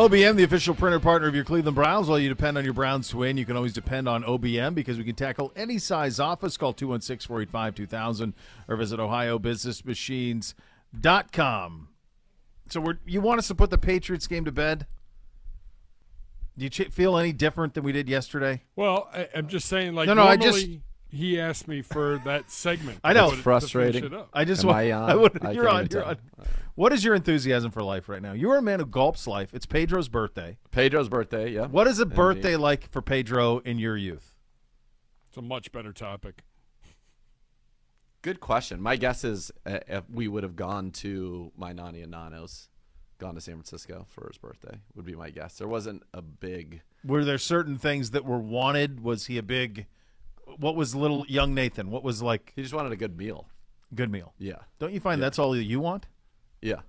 OBM, 0.00 0.36
the 0.36 0.44
official 0.44 0.74
printer 0.74 0.98
partner 0.98 1.28
of 1.28 1.34
your 1.34 1.44
Cleveland 1.44 1.74
Browns. 1.74 2.08
While 2.08 2.18
you 2.18 2.30
depend 2.30 2.56
on 2.56 2.64
your 2.64 2.72
Browns 2.72 3.10
to 3.10 3.18
win, 3.18 3.36
you 3.36 3.44
can 3.44 3.54
always 3.54 3.74
depend 3.74 4.08
on 4.08 4.24
OBM 4.24 4.74
because 4.74 4.96
we 4.96 5.04
can 5.04 5.14
tackle 5.14 5.52
any 5.54 5.76
size 5.76 6.18
office. 6.18 6.56
Call 6.56 6.72
216 6.72 7.28
485 7.28 7.74
2000 7.74 8.32
or 8.66 8.76
visit 8.76 8.98
OhioBusinessMachines.com. 8.98 11.88
So 12.70 12.80
we're, 12.80 12.98
you 13.04 13.20
want 13.20 13.40
us 13.40 13.48
to 13.48 13.54
put 13.54 13.68
the 13.68 13.76
Patriots 13.76 14.26
game 14.26 14.46
to 14.46 14.52
bed? 14.52 14.86
Do 16.56 16.64
you 16.64 16.70
ch- 16.70 16.88
feel 16.90 17.18
any 17.18 17.34
different 17.34 17.74
than 17.74 17.84
we 17.84 17.92
did 17.92 18.08
yesterday? 18.08 18.62
Well, 18.76 19.06
I, 19.12 19.28
I'm 19.34 19.48
just 19.48 19.68
saying, 19.68 19.94
like, 19.94 20.06
No, 20.06 20.14
no, 20.14 20.22
I 20.22 20.38
just- 20.38 20.66
he 21.10 21.38
asked 21.40 21.66
me 21.68 21.82
for 21.82 22.20
that 22.24 22.50
segment. 22.50 23.00
I 23.04 23.12
know. 23.12 23.26
to 23.26 23.28
put 23.30 23.32
it- 23.34 23.36
to 23.36 23.42
Frustrating. 23.42 24.04
it. 24.12 24.26
I 24.32 24.44
just 24.44 24.62
Am 24.62 24.68
want. 24.68 24.78
I 24.78 24.90
on? 24.92 25.20
would, 25.20 25.44
I 25.44 25.52
you're 25.52 25.64
can't 25.64 25.76
on. 25.76 25.88
You're 25.90 26.02
tell. 26.02 26.10
on. 26.10 26.16
What 26.76 26.92
is 26.92 27.04
your 27.04 27.14
enthusiasm 27.14 27.70
for 27.70 27.82
life 27.82 28.08
right 28.08 28.22
now? 28.22 28.32
You 28.32 28.50
are 28.52 28.56
a 28.58 28.62
man 28.62 28.80
who 28.80 28.86
gulps 28.86 29.26
life. 29.26 29.52
It's 29.52 29.66
Pedro's 29.66 30.08
birthday. 30.08 30.56
Pedro's 30.70 31.08
birthday, 31.08 31.50
yeah. 31.50 31.66
What 31.66 31.86
is 31.86 31.98
a 31.98 32.02
Indeed. 32.04 32.16
birthday 32.16 32.56
like 32.56 32.90
for 32.90 33.02
Pedro 33.02 33.58
in 33.58 33.78
your 33.78 33.96
youth? 33.96 34.36
It's 35.28 35.36
a 35.36 35.42
much 35.42 35.72
better 35.72 35.92
topic. 35.92 36.42
Good 38.22 38.40
question. 38.40 38.80
My 38.80 38.96
guess 38.96 39.24
is 39.24 39.50
uh, 39.64 39.78
if 39.88 40.04
we 40.10 40.28
would 40.28 40.42
have 40.42 40.56
gone 40.56 40.90
to 40.92 41.52
my 41.56 41.72
Nani 41.72 42.02
and 42.02 42.10
Nanos, 42.10 42.68
gone 43.18 43.34
to 43.34 43.40
San 43.40 43.54
Francisco 43.54 44.06
for 44.10 44.28
his 44.28 44.36
birthday, 44.38 44.78
would 44.94 45.06
be 45.06 45.14
my 45.14 45.30
guess. 45.30 45.56
There 45.56 45.68
wasn't 45.68 46.02
a 46.12 46.20
big. 46.20 46.82
Were 47.04 47.24
there 47.24 47.38
certain 47.38 47.78
things 47.78 48.10
that 48.10 48.24
were 48.26 48.38
wanted? 48.38 49.02
Was 49.02 49.26
he 49.26 49.38
a 49.38 49.42
big? 49.42 49.86
What 50.58 50.76
was 50.76 50.94
little 50.94 51.24
young 51.28 51.54
Nathan? 51.54 51.90
What 51.90 52.02
was 52.02 52.22
like 52.22 52.52
He 52.56 52.62
just 52.62 52.74
wanted 52.74 52.92
a 52.92 52.96
good 52.96 53.16
meal. 53.16 53.48
good 53.94 54.10
meal? 54.10 54.34
Yeah. 54.38 54.56
Don't 54.78 54.92
you 54.92 55.00
find 55.00 55.18
Yeah. 55.20 55.26
that's 55.26 55.38
all 55.38 55.56
you 55.56 55.80
want? 55.80 56.06
Yeah. 56.62 56.80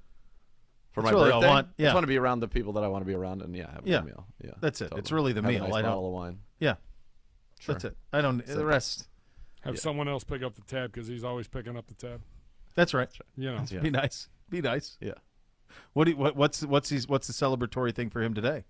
For 0.91 1.01
That's 1.01 1.13
my 1.13 1.19
really 1.19 1.31
all 1.31 1.37
I 1.37 1.41
birthday, 1.41 1.47
want. 1.53 1.67
I 1.67 1.71
Yeah. 1.77 1.85
just 1.87 1.93
want 1.95 2.03
to 2.03 2.07
be 2.07 2.17
around 2.17 2.39
the 2.41 2.47
people 2.49 2.73
that 2.73 2.83
I 2.83 2.87
want 2.89 3.01
to 3.01 3.05
be 3.05 3.13
around 3.13 3.41
and, 3.41 3.55
yeah, 3.55 3.71
have 3.71 3.85
a 3.85 3.89
Yeah. 3.89 3.97
good 3.99 4.05
meal. 4.07 4.27
Yeah. 4.43 4.51
That's 4.59 4.81
it. 4.81 4.91
It's 4.97 5.11
really 5.11 5.31
the 5.33 5.41
Have 5.41 5.49
meal. 5.51 5.63
A 5.63 5.67
nice 5.67 5.75
I 5.77 5.81
don't- 5.83 5.91
bottle 5.91 6.07
of 6.07 6.13
wine. 6.13 6.39
Yeah, 6.59 6.75
Sure. 7.59 7.73
that's 7.75 7.85
it. 7.85 7.97
I 8.11 8.21
don't. 8.21 8.45
The 8.45 8.65
rest. 8.65 9.07
Have 9.61 9.75
Yeah. 9.75 9.79
someone 9.79 10.07
else 10.09 10.23
pick 10.23 10.41
up 10.43 10.55
the 10.55 10.61
tab 10.61 10.91
because 10.91 11.07
he's 11.07 11.23
always 11.23 11.47
picking 11.47 11.77
up 11.77 11.87
the 11.87 11.93
tab. 11.93 12.21
That's 12.75 12.93
right. 12.93 13.09
You 13.37 13.51
know, 13.53 13.63
Yeah. 13.69 13.79
Be 13.79 13.89
nice. 13.89 14.27
Be 14.49 14.61
nice. 14.61 14.97
Yeah. 14.99 15.13
What, 15.93 16.05
do 16.05 16.11
you, 16.11 16.17
what 16.17 16.35
what's 16.35 16.63
what's 16.65 16.89
his, 16.89 17.07
what's 17.07 17.27
the 17.27 17.33
celebratory 17.33 17.93
thing 17.95 18.09
for 18.09 18.21
him 18.21 18.33
today? 18.33 18.65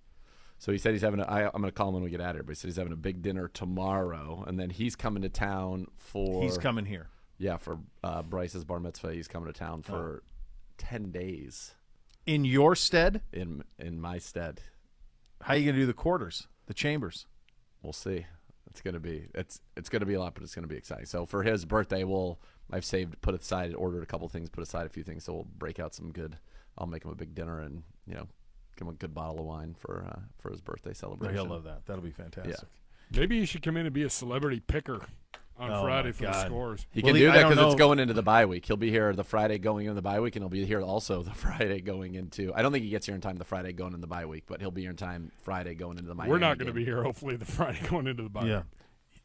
So 0.61 0.71
he 0.71 0.77
said 0.77 0.93
he's 0.93 1.01
having. 1.01 1.19
A, 1.19 1.23
I, 1.23 1.45
I'm 1.45 1.53
going 1.61 1.63
to 1.65 1.71
call 1.71 1.87
him 1.87 1.95
when 1.95 2.03
we 2.03 2.11
get 2.11 2.21
out 2.21 2.29
of 2.29 2.35
here. 2.35 2.43
But 2.43 2.51
he 2.51 2.55
said 2.55 2.67
he's 2.67 2.77
having 2.77 2.93
a 2.93 2.95
big 2.95 3.23
dinner 3.23 3.47
tomorrow, 3.47 4.43
and 4.45 4.59
then 4.59 4.69
he's 4.69 4.95
coming 4.95 5.23
to 5.23 5.29
town 5.29 5.87
for. 5.97 6.43
He's 6.43 6.59
coming 6.59 6.85
here. 6.85 7.07
Yeah, 7.39 7.57
for 7.57 7.79
uh, 8.03 8.21
Bryce's 8.21 8.63
bar 8.63 8.79
mitzvah. 8.79 9.11
He's 9.11 9.27
coming 9.27 9.51
to 9.51 9.57
town 9.57 9.83
Oh. 9.87 9.89
for 9.89 10.23
ten 10.77 11.09
days 11.09 11.73
In 12.27 12.45
your 12.45 12.75
stead, 12.75 13.21
in 13.33 13.63
in 13.79 13.99
my 13.99 14.19
stead. 14.19 14.61
how 15.41 15.55
are 15.55 15.57
you 15.57 15.65
going 15.65 15.75
to 15.77 15.81
do 15.81 15.87
the 15.87 15.93
quarters, 15.93 16.47
the 16.67 16.75
chambers? 16.75 17.25
We'll 17.81 17.93
see. 17.93 18.27
It's 18.69 18.81
gonna 18.81 18.99
be 18.99 19.29
it's 19.33 19.59
it's 19.75 19.89
gonna 19.89 20.05
be 20.05 20.13
a 20.13 20.19
lot, 20.19 20.35
but 20.35 20.43
it's 20.43 20.53
gonna 20.53 20.67
be 20.67 20.77
exciting. 20.77 21.05
So 21.07 21.25
for 21.25 21.41
his 21.41 21.65
birthday, 21.65 22.03
we'll 22.03 22.39
I've 22.71 22.85
saved, 22.85 23.19
put 23.21 23.33
aside, 23.33 23.73
ordered 23.73 24.03
a 24.03 24.05
couple 24.05 24.29
things, 24.29 24.47
put 24.49 24.61
aside 24.61 24.85
a 24.85 24.89
few 24.89 25.03
things. 25.03 25.23
So 25.25 25.33
we'll 25.33 25.47
break 25.57 25.79
out 25.79 25.93
some 25.95 26.11
good. 26.11 26.37
I'll 26.77 26.85
make 26.87 27.03
him 27.03 27.11
a 27.11 27.15
big 27.15 27.33
dinner 27.35 27.59
and 27.59 27.81
you 28.07 28.13
know 28.13 28.27
him 28.81 28.87
a 28.89 28.93
good 28.93 29.13
bottle 29.13 29.39
of 29.39 29.45
wine 29.45 29.75
for 29.77 30.05
uh, 30.07 30.19
for 30.39 30.51
his 30.51 30.61
birthday 30.61 30.93
celebration. 30.93 31.35
He'll 31.35 31.45
love 31.45 31.63
that. 31.65 31.85
That'll 31.85 32.03
be 32.03 32.11
fantastic. 32.11 32.67
maybe 33.15 33.37
you 33.37 33.45
should 33.45 33.61
come 33.61 33.77
in 33.77 33.85
and 33.85 33.93
be 33.93 34.03
a 34.03 34.09
celebrity 34.09 34.59
picker 34.59 34.99
on 35.57 35.69
Oh, 35.71 35.83
Friday 35.83 36.07
my 36.09 36.11
for 36.13 36.23
the 36.23 36.45
scores. 36.45 36.87
He 36.91 37.01
Well, 37.01 37.09
can 37.09 37.15
he- 37.17 37.21
do 37.23 37.29
I 37.31 37.35
that 37.43 37.49
because 37.49 37.65
it's 37.73 37.75
going 37.79 37.99
into 37.99 38.13
the 38.15 38.23
bye 38.23 38.45
week. 38.45 38.65
He'll 38.65 38.77
be 38.77 38.89
here 38.89 39.13
the 39.13 39.23
Friday 39.23 39.57
going 39.59 39.85
into 39.85 39.93
the 39.95 40.01
bye 40.01 40.19
week, 40.19 40.35
and 40.35 40.41
he'll 40.43 40.49
be 40.49 40.65
here 40.65 40.81
also 40.81 41.21
the 41.21 41.33
Friday 41.35 41.81
going 41.81 42.15
into. 42.15 42.51
I 42.55 42.61
don't 42.63 42.71
think 42.71 42.83
he 42.83 42.89
gets 42.89 43.05
here 43.05 43.13
in 43.15 43.21
time 43.21 43.35
the 43.37 43.45
Friday 43.45 43.71
going 43.73 43.89
into 43.93 44.01
the 44.01 44.07
bye 44.07 44.25
week, 44.25 44.45
but 44.47 44.59
he'll 44.61 44.71
be 44.71 44.81
here 44.81 44.89
in 44.91 44.95
time 44.97 45.31
Friday 45.43 45.75
going 45.75 45.97
into 45.97 46.07
the 46.09 46.15
Miami 46.15 46.31
We're 46.31 46.39
not 46.39 46.57
going 46.57 46.67
to 46.67 46.73
be 46.73 46.83
here. 46.85 47.03
Hopefully, 47.03 47.35
the 47.35 47.45
Friday 47.57 47.79
going 47.89 48.07
into 48.07 48.23
the 48.23 48.29
bye. 48.29 48.45
Yeah. 48.47 48.63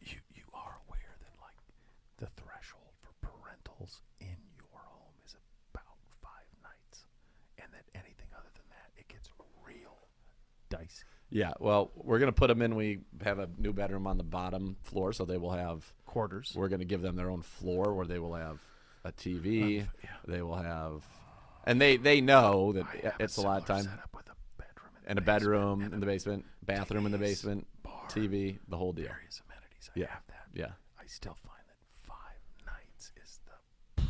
You, 0.03 0.19
you 0.35 0.43
are 0.53 0.77
aware 0.89 1.15
that 1.21 1.33
like 1.41 1.57
the 2.19 2.27
threshold 2.43 2.93
for 3.01 3.13
parentals 3.27 4.01
in 4.21 4.37
your 4.59 4.69
home 4.75 5.15
is 5.25 5.37
about 5.73 5.97
five 6.21 6.51
nights, 6.63 7.07
and 7.59 7.69
that 7.73 7.85
anything 7.95 8.29
other 8.37 8.51
than 8.55 8.67
that, 8.71 8.91
it 9.01 9.09
gets 9.09 9.31
real 9.65 9.97
dicey. 10.69 11.05
Yeah, 11.37 11.53
well, 11.61 11.91
we're 11.95 12.19
gonna 12.19 12.33
put 12.33 12.47
them 12.47 12.63
in. 12.63 12.75
We 12.77 13.01
have 13.23 13.39
a 13.39 13.47
new 13.59 13.75
bedroom 13.75 14.07
on 14.07 14.17
the 14.17 14.25
bottom 14.25 14.77
floor, 14.85 15.13
so 15.13 15.27
they 15.27 15.37
will 15.37 15.51
have. 15.51 15.85
Quarters. 16.07 16.55
We're 16.57 16.69
gonna 16.69 16.87
give 16.87 17.03
them 17.03 17.15
their 17.15 17.29
own 17.29 17.43
floor 17.43 17.93
where 17.93 18.07
they 18.07 18.19
will 18.19 18.33
have 18.33 18.59
a 19.05 19.13
TV. 19.13 19.87
They 20.27 20.41
will 20.41 20.55
have, 20.57 21.05
and 21.65 21.79
they 21.79 21.99
they 21.99 22.23
know 22.23 22.73
that 22.73 22.87
I 22.87 23.13
it's 23.23 23.37
a 23.37 23.43
lot 23.43 23.61
of 23.61 23.67
time. 23.67 23.87
a 23.87 24.09
And 25.07 25.19
a 25.19 25.23
bedroom 25.23 25.83
and 25.83 25.93
in 25.93 26.01
the 26.01 26.07
basement, 26.07 26.47
bathroom 26.65 27.05
in 27.05 27.13
the 27.13 27.19
basement, 27.19 27.67
bar, 27.83 28.07
TV, 28.09 28.59
the 28.69 28.79
whole 28.79 28.95
deal. 28.95 29.09
various 29.09 29.43
amenities. 29.47 29.91
I 29.95 30.01
Yeah. 30.01 30.07
have 30.09 30.27
that. 30.29 30.47
Yeah. 30.55 30.73
I 30.99 31.05
still 31.07 31.37
find 31.47 31.61
that 31.69 32.09
five 32.09 32.41
nights 32.67 33.13
is 33.23 33.41
the 33.45 34.03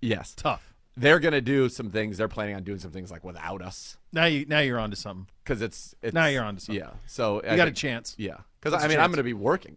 Yes, 0.00 0.34
tough. 0.34 0.74
They're 1.00 1.18
gonna 1.18 1.40
do 1.40 1.68
some 1.68 1.90
things. 1.90 2.18
They're 2.18 2.28
planning 2.28 2.56
on 2.56 2.62
doing 2.62 2.78
some 2.78 2.90
things 2.90 3.10
like 3.10 3.24
without 3.24 3.62
us 3.62 3.96
Now 4.12 4.26
you 4.26 4.44
now 4.46 4.60
you're 4.60 4.78
onto 4.78 4.96
something. 4.96 5.26
because 5.42 5.62
it's, 5.62 5.94
it's 6.02 6.14
Now 6.14 6.26
you're 6.26 6.44
onto 6.44 6.60
something. 6.60 6.80
Yeah, 6.82 6.90
so 7.06 7.42
You 7.42 7.56
got 7.56 7.68
a 7.68 7.72
chance. 7.72 8.14
Yeah, 8.18 8.38
because 8.60 8.74
I 8.74 8.82
the 8.86 8.88
mean 8.94 9.00
I'm 9.00 9.10
gonna 9.10 9.22
be 9.22 9.34
working 9.34 9.76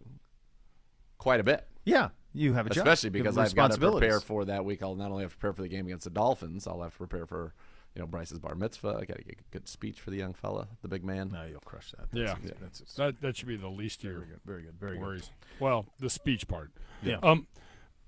quite 1.18 1.40
a 1.40 1.44
bit. 1.44 1.66
Yeah, 1.84 2.10
you 2.32 2.52
have 2.54 2.66
a 2.66 2.70
job. 2.70 2.86
especially 2.86 3.10
because 3.10 3.38
I've 3.38 3.54
got 3.54 3.72
to 3.72 3.78
prepare 3.78 4.20
for 4.20 4.44
that 4.46 4.64
week. 4.64 4.82
I'll 4.82 4.94
not 4.94 5.10
only 5.10 5.22
have 5.22 5.32
to 5.32 5.38
prepare 5.38 5.54
for 5.54 5.62
the 5.62 5.68
game 5.68 5.86
against 5.86 6.04
the 6.04 6.10
Dolphins, 6.10 6.66
I'll 6.66 6.82
have 6.82 6.92
to 6.92 6.98
prepare 6.98 7.26
for 7.26 7.54
you 7.94 8.00
know 8.00 8.06
Bryce's 8.06 8.38
bar 8.38 8.54
mitzvah. 8.54 8.98
I 9.00 9.04
got 9.04 9.18
to 9.18 9.24
get 9.24 9.38
a 9.38 9.52
good 9.52 9.68
speech 9.68 10.00
for 10.00 10.10
the 10.10 10.16
young 10.16 10.34
fella, 10.34 10.68
the 10.82 10.88
big 10.88 11.04
man. 11.04 11.30
No, 11.32 11.44
you'll 11.44 11.60
crush 11.60 11.92
that. 11.92 12.08
Yeah. 12.12 12.34
That's, 12.42 12.60
that's, 12.60 12.78
that's 12.80 12.94
That 12.94 13.20
that 13.20 13.36
should 13.36 13.48
be 13.48 13.56
the 13.56 13.68
least 13.68 14.00
of 14.00 14.04
your 14.04 14.12
very 14.14 14.26
good. 14.26 14.40
Very 14.44 14.62
good. 14.62 14.80
Very 14.80 14.92
good. 14.96 15.02
worries. 15.02 15.30
Well, 15.60 15.86
the 16.00 16.10
speech 16.10 16.48
part. 16.48 16.70
Yeah. 17.02 17.18
Um, 17.22 17.46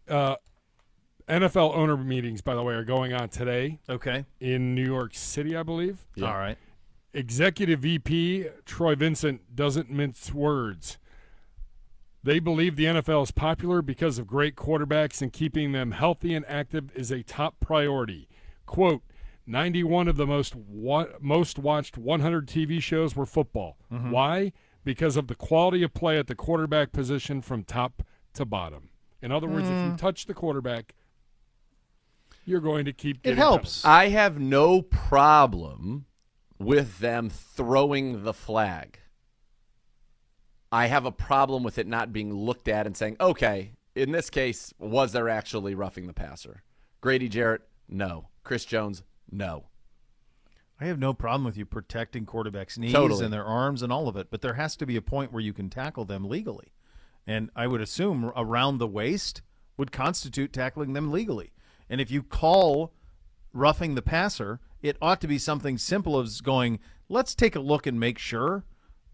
uh, 0.08 0.36
NFL 1.28 1.74
owner 1.74 1.96
meetings, 1.96 2.40
by 2.40 2.54
the 2.54 2.62
way, 2.62 2.74
are 2.74 2.84
going 2.84 3.12
on 3.12 3.28
today 3.28 3.80
Okay. 3.88 4.24
in 4.40 4.74
New 4.74 4.84
York 4.84 5.14
City, 5.14 5.56
I 5.56 5.62
believe. 5.62 6.06
Yeah. 6.14 6.28
All 6.28 6.38
right. 6.38 6.56
Executive 7.12 7.80
VP 7.80 8.46
Troy 8.64 8.94
Vincent 8.94 9.56
doesn't 9.56 9.90
mince 9.90 10.32
words. 10.32 10.98
They 12.22 12.38
believe 12.40 12.76
the 12.76 12.84
NFL 12.86 13.22
is 13.22 13.30
popular 13.30 13.82
because 13.82 14.18
of 14.18 14.26
great 14.26 14.56
quarterbacks 14.56 15.22
and 15.22 15.32
keeping 15.32 15.72
them 15.72 15.92
healthy 15.92 16.34
and 16.34 16.44
active 16.48 16.90
is 16.94 17.10
a 17.10 17.22
top 17.22 17.60
priority. 17.60 18.28
Quote, 18.66 19.02
91 19.46 20.08
of 20.08 20.16
the 20.16 20.26
most 20.26 20.54
wa- 20.56 21.06
most 21.20 21.58
watched 21.58 21.96
100 21.96 22.48
TV 22.48 22.82
shows 22.82 23.14
were 23.14 23.26
football. 23.26 23.78
Mm-hmm. 23.92 24.10
Why? 24.10 24.52
Because 24.84 25.16
of 25.16 25.28
the 25.28 25.34
quality 25.34 25.82
of 25.82 25.94
play 25.94 26.18
at 26.18 26.26
the 26.26 26.34
quarterback 26.34 26.92
position 26.92 27.40
from 27.42 27.62
top 27.62 28.02
to 28.34 28.44
bottom. 28.44 28.90
In 29.22 29.32
other 29.32 29.46
words, 29.46 29.68
if 29.68 29.74
you 29.74 29.92
mm. 29.92 29.98
touch 29.98 30.26
the 30.26 30.34
quarterback, 30.34 30.94
you're 32.46 32.60
going 32.60 32.84
to 32.86 32.92
keep 32.92 33.18
It 33.18 33.22
getting 33.22 33.38
helps. 33.38 33.84
I 33.84 34.08
have 34.08 34.38
no 34.38 34.80
problem 34.80 36.06
with 36.58 36.98
them 37.00 37.28
throwing 37.28 38.24
the 38.24 38.32
flag. 38.32 39.00
I 40.72 40.86
have 40.86 41.04
a 41.04 41.12
problem 41.12 41.62
with 41.62 41.78
it 41.78 41.86
not 41.86 42.12
being 42.12 42.32
looked 42.32 42.68
at 42.68 42.86
and 42.86 42.96
saying, 42.96 43.16
okay, 43.20 43.72
in 43.94 44.12
this 44.12 44.30
case, 44.30 44.72
was 44.78 45.12
there 45.12 45.28
actually 45.28 45.74
roughing 45.74 46.06
the 46.06 46.12
passer? 46.12 46.62
Grady 47.00 47.28
Jarrett, 47.28 47.62
no. 47.88 48.28
Chris 48.42 48.64
Jones, 48.64 49.02
no. 49.30 49.66
I 50.80 50.86
have 50.86 50.98
no 50.98 51.14
problem 51.14 51.44
with 51.44 51.56
you 51.56 51.64
protecting 51.64 52.26
quarterbacks' 52.26 52.76
knees 52.78 52.92
Totally. 52.92 53.24
and 53.24 53.32
their 53.32 53.44
arms 53.44 53.82
and 53.82 53.92
all 53.92 54.08
of 54.08 54.16
it, 54.16 54.28
but 54.30 54.42
there 54.42 54.54
has 54.54 54.76
to 54.76 54.86
be 54.86 54.96
a 54.96 55.02
point 55.02 55.32
where 55.32 55.42
you 55.42 55.52
can 55.52 55.70
tackle 55.70 56.04
them 56.04 56.24
legally. 56.28 56.72
And 57.26 57.50
I 57.56 57.66
would 57.66 57.80
assume 57.80 58.30
around 58.36 58.78
the 58.78 58.86
waist 58.86 59.40
would 59.78 59.90
constitute 59.90 60.52
tackling 60.52 60.92
them 60.92 61.10
legally. 61.10 61.52
And 61.88 62.00
if 62.00 62.10
you 62.10 62.22
call 62.22 62.92
roughing 63.52 63.94
the 63.94 64.02
passer, 64.02 64.60
it 64.82 64.96
ought 65.00 65.20
to 65.20 65.28
be 65.28 65.38
something 65.38 65.78
simple 65.78 66.18
as 66.20 66.40
going, 66.40 66.78
let's 67.08 67.34
take 67.34 67.56
a 67.56 67.60
look 67.60 67.86
and 67.86 67.98
make 67.98 68.18
sure. 68.18 68.64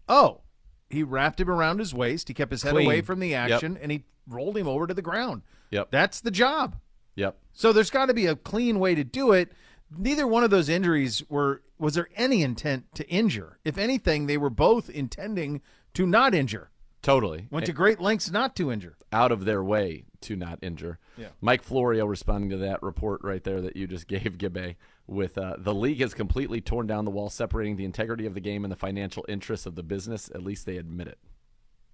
Oh, 0.09 0.41
he 0.89 1.01
wrapped 1.03 1.39
him 1.39 1.49
around 1.49 1.79
his 1.79 1.93
waist. 1.93 2.27
He 2.27 2.33
kept 2.33 2.51
his 2.51 2.63
head 2.63 2.73
Clean. 2.73 2.85
away 2.85 3.01
from 3.01 3.19
the 3.19 3.29
Yep. 3.29 3.51
action, 3.51 3.77
and 3.81 3.91
he 3.91 4.03
rolled 4.27 4.57
him 4.57 4.67
over 4.67 4.85
to 4.87 4.93
the 4.93 5.01
ground. 5.01 5.41
Yep. 5.71 5.91
That's 5.91 6.21
the 6.21 6.31
job. 6.31 6.77
Yep. 7.15 7.37
So 7.53 7.71
there's 7.73 7.89
got 7.89 8.07
to 8.07 8.13
be 8.13 8.25
a 8.25 8.35
clean 8.35 8.79
way 8.79 8.95
to 8.95 9.03
do 9.03 9.31
it. 9.31 9.51
Neither 9.95 10.25
one 10.27 10.43
of 10.43 10.49
those 10.49 10.69
injuries 10.69 11.23
were 11.29 11.61
was 11.77 11.95
there 11.95 12.07
any 12.15 12.41
intent 12.43 12.85
to 12.95 13.07
injure. 13.09 13.59
If 13.65 13.77
anything, 13.77 14.25
they 14.27 14.37
were 14.37 14.49
both 14.49 14.89
intending 14.89 15.61
to 15.93 16.05
not 16.05 16.33
injure. 16.33 16.69
Totally. 17.01 17.47
Went 17.51 17.65
to 17.65 17.73
great 17.73 17.99
lengths 17.99 18.31
not 18.31 18.55
to 18.55 18.71
injure. 18.71 18.95
out 19.11 19.31
of 19.31 19.45
their 19.45 19.63
way 19.63 20.05
to 20.23 20.35
not 20.35 20.59
injure. 20.61 20.99
Yeah. 21.17 21.29
Mike 21.41 21.63
Florio 21.63 22.05
responding 22.05 22.49
to 22.49 22.57
that 22.57 22.81
report 22.81 23.21
right 23.23 23.43
there 23.43 23.61
that 23.61 23.75
you 23.75 23.87
just 23.87 24.07
gave 24.07 24.37
Gibby 24.37 24.77
with 25.07 25.37
uh, 25.37 25.55
the 25.57 25.73
league 25.73 25.99
has 25.99 26.13
completely 26.13 26.61
torn 26.61 26.87
down 26.87 27.05
the 27.05 27.11
wall 27.11 27.29
separating 27.29 27.75
the 27.75 27.85
integrity 27.85 28.25
of 28.25 28.33
the 28.33 28.39
game 28.39 28.63
and 28.65 28.71
the 28.71 28.77
financial 28.77 29.25
interests 29.27 29.65
of 29.65 29.75
the 29.75 29.83
business. 29.83 30.29
At 30.33 30.43
least 30.43 30.65
they 30.65 30.77
admit 30.77 31.07
it. 31.07 31.19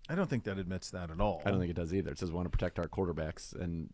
I 0.07 0.15
don't 0.15 0.29
think 0.29 0.43
that 0.45 0.57
admits 0.57 0.89
that 0.91 1.11
at 1.11 1.19
all. 1.19 1.41
I 1.45 1.51
don't 1.51 1.59
think 1.59 1.69
it 1.69 1.75
does 1.75 1.93
either. 1.93 2.11
It 2.11 2.17
says 2.17 2.29
we 2.31 2.35
want 2.35 2.47
to 2.47 2.57
protect 2.57 2.79
our 2.79 2.87
quarterbacks 2.87 3.53
and 3.53 3.89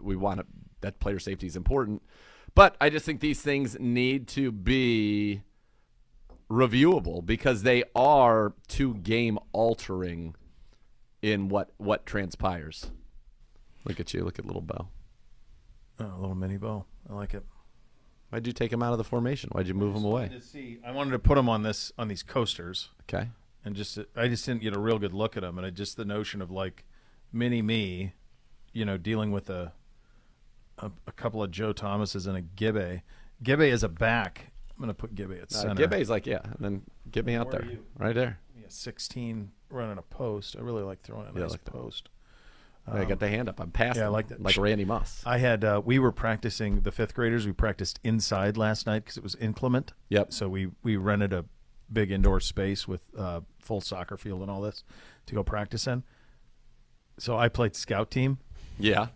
we 0.00 0.16
want 0.16 0.40
to, 0.40 0.46
that 0.82 0.98
player 1.00 1.18
safety 1.18 1.46
is 1.46 1.56
important. 1.56 2.02
But 2.54 2.76
I 2.80 2.90
just 2.90 3.06
think 3.06 3.20
these 3.20 3.40
things 3.40 3.78
need 3.80 4.28
to 4.28 4.52
be 4.52 5.42
reviewable 6.50 7.24
because 7.24 7.62
they 7.62 7.82
are 7.94 8.52
too 8.68 8.94
game 8.96 9.38
altering 9.52 10.34
in 11.22 11.48
what 11.48 11.70
what 11.78 12.04
transpires. 12.04 12.90
Look 13.84 14.00
at 14.00 14.12
you, 14.14 14.24
look 14.24 14.38
at 14.38 14.44
little 14.44 14.62
Bo. 14.62 14.88
Oh, 16.00 16.04
a 16.16 16.18
little 16.20 16.34
mini 16.34 16.56
Bo. 16.56 16.84
I 17.08 17.14
like 17.14 17.34
it. 17.34 17.44
Why'd 18.30 18.46
you 18.46 18.52
take 18.52 18.72
him 18.72 18.82
out 18.82 18.92
of 18.92 18.98
the 18.98 19.04
formation? 19.04 19.50
Why'd 19.52 19.68
you 19.68 19.74
move 19.74 19.94
him 19.94 20.04
away? 20.04 20.28
To 20.28 20.40
see, 20.40 20.78
I 20.86 20.90
wanted 20.90 21.10
to 21.10 21.18
put 21.18 21.36
him 21.36 21.48
on 21.48 21.62
this 21.62 21.92
on 21.98 22.08
these 22.08 22.22
coasters, 22.22 22.88
Okay. 23.02 23.28
and 23.64 23.76
just 23.76 23.98
I 24.16 24.28
just 24.28 24.46
didn't 24.46 24.62
get 24.62 24.74
a 24.74 24.80
real 24.80 24.98
good 24.98 25.12
look 25.12 25.36
at 25.36 25.44
him, 25.44 25.58
and 25.58 25.66
I 25.66 25.70
just 25.70 25.96
the 25.96 26.04
notion 26.04 26.40
of 26.40 26.50
like 26.50 26.84
mini 27.32 27.60
me, 27.60 28.14
you 28.72 28.84
know, 28.84 28.96
dealing 28.96 29.32
with 29.32 29.50
a 29.50 29.72
a, 30.78 30.90
a 31.06 31.12
couple 31.12 31.42
of 31.42 31.50
Joe 31.50 31.72
Thomases 31.74 32.26
and 32.26 32.36
a 32.36 32.40
Gibby. 32.40 33.02
Gibby 33.42 33.68
is 33.68 33.82
a 33.82 33.88
back. 33.88 34.52
I'm 34.70 34.80
gonna 34.80 34.94
put 34.94 35.14
Gibby 35.14 35.36
at 35.36 35.52
Uh, 35.52 35.56
center. 35.56 35.74
Gibby's 35.74 36.08
like, 36.08 36.26
yeah, 36.26 36.40
and 36.44 36.56
then 36.60 36.82
get 37.10 37.26
me 37.26 37.34
out 37.34 37.48
Where 37.52 37.60
are 37.60 37.64
there, 37.64 37.70
you? 37.72 37.84
right 37.98 38.14
there. 38.14 38.38
Yeah, 38.58 38.64
16 38.68 39.50
running 39.68 39.98
a 39.98 40.02
post. 40.02 40.56
I 40.56 40.62
really 40.62 40.82
like 40.82 41.02
throwing 41.02 41.26
a 41.26 41.32
Yeah, 41.32 41.40
I 41.40 41.42
nice 41.42 41.50
like 41.50 41.64
that. 41.64 41.72
Post. 42.86 42.98
I 42.98 43.04
got 43.04 43.18
the 43.20 43.28
hand 43.28 43.48
up. 43.48 43.60
I'm 43.60 43.70
passing. 43.70 44.02
Um, 44.02 44.04
yeah, 44.04 44.08
I 44.08 44.10
like 44.12 44.28
that. 44.28 44.42
Like 44.42 44.56
Randy 44.56 44.84
Moss. 44.84 45.22
I 45.26 45.38
had 45.38 45.64
uh, 45.64 45.80
we 45.84 45.98
were 45.98 46.12
practicing 46.12 46.80
the 46.80 46.92
fifth 46.92 47.14
graders. 47.14 47.46
We 47.46 47.52
practiced 47.52 48.00
inside 48.04 48.56
last 48.56 48.86
night 48.86 49.04
because 49.04 49.16
it 49.16 49.22
was 49.22 49.34
inclement. 49.36 49.92
Yep. 50.08 50.32
So 50.32 50.48
we 50.48 50.68
we 50.82 50.96
rented 50.96 51.32
a 51.32 51.44
big 51.92 52.10
indoor 52.10 52.40
space 52.40 52.88
with 52.88 53.02
uh, 53.18 53.40
full 53.60 53.80
soccer 53.80 54.16
field 54.16 54.40
and 54.42 54.50
all 54.50 54.60
this 54.62 54.82
to 55.26 55.34
go 55.34 55.42
practice 55.42 55.86
in. 55.86 56.02
So 57.18 57.36
I 57.36 57.48
played 57.48 57.76
scout 57.76 58.10
team 58.10 58.38
Yeah. 58.78 59.08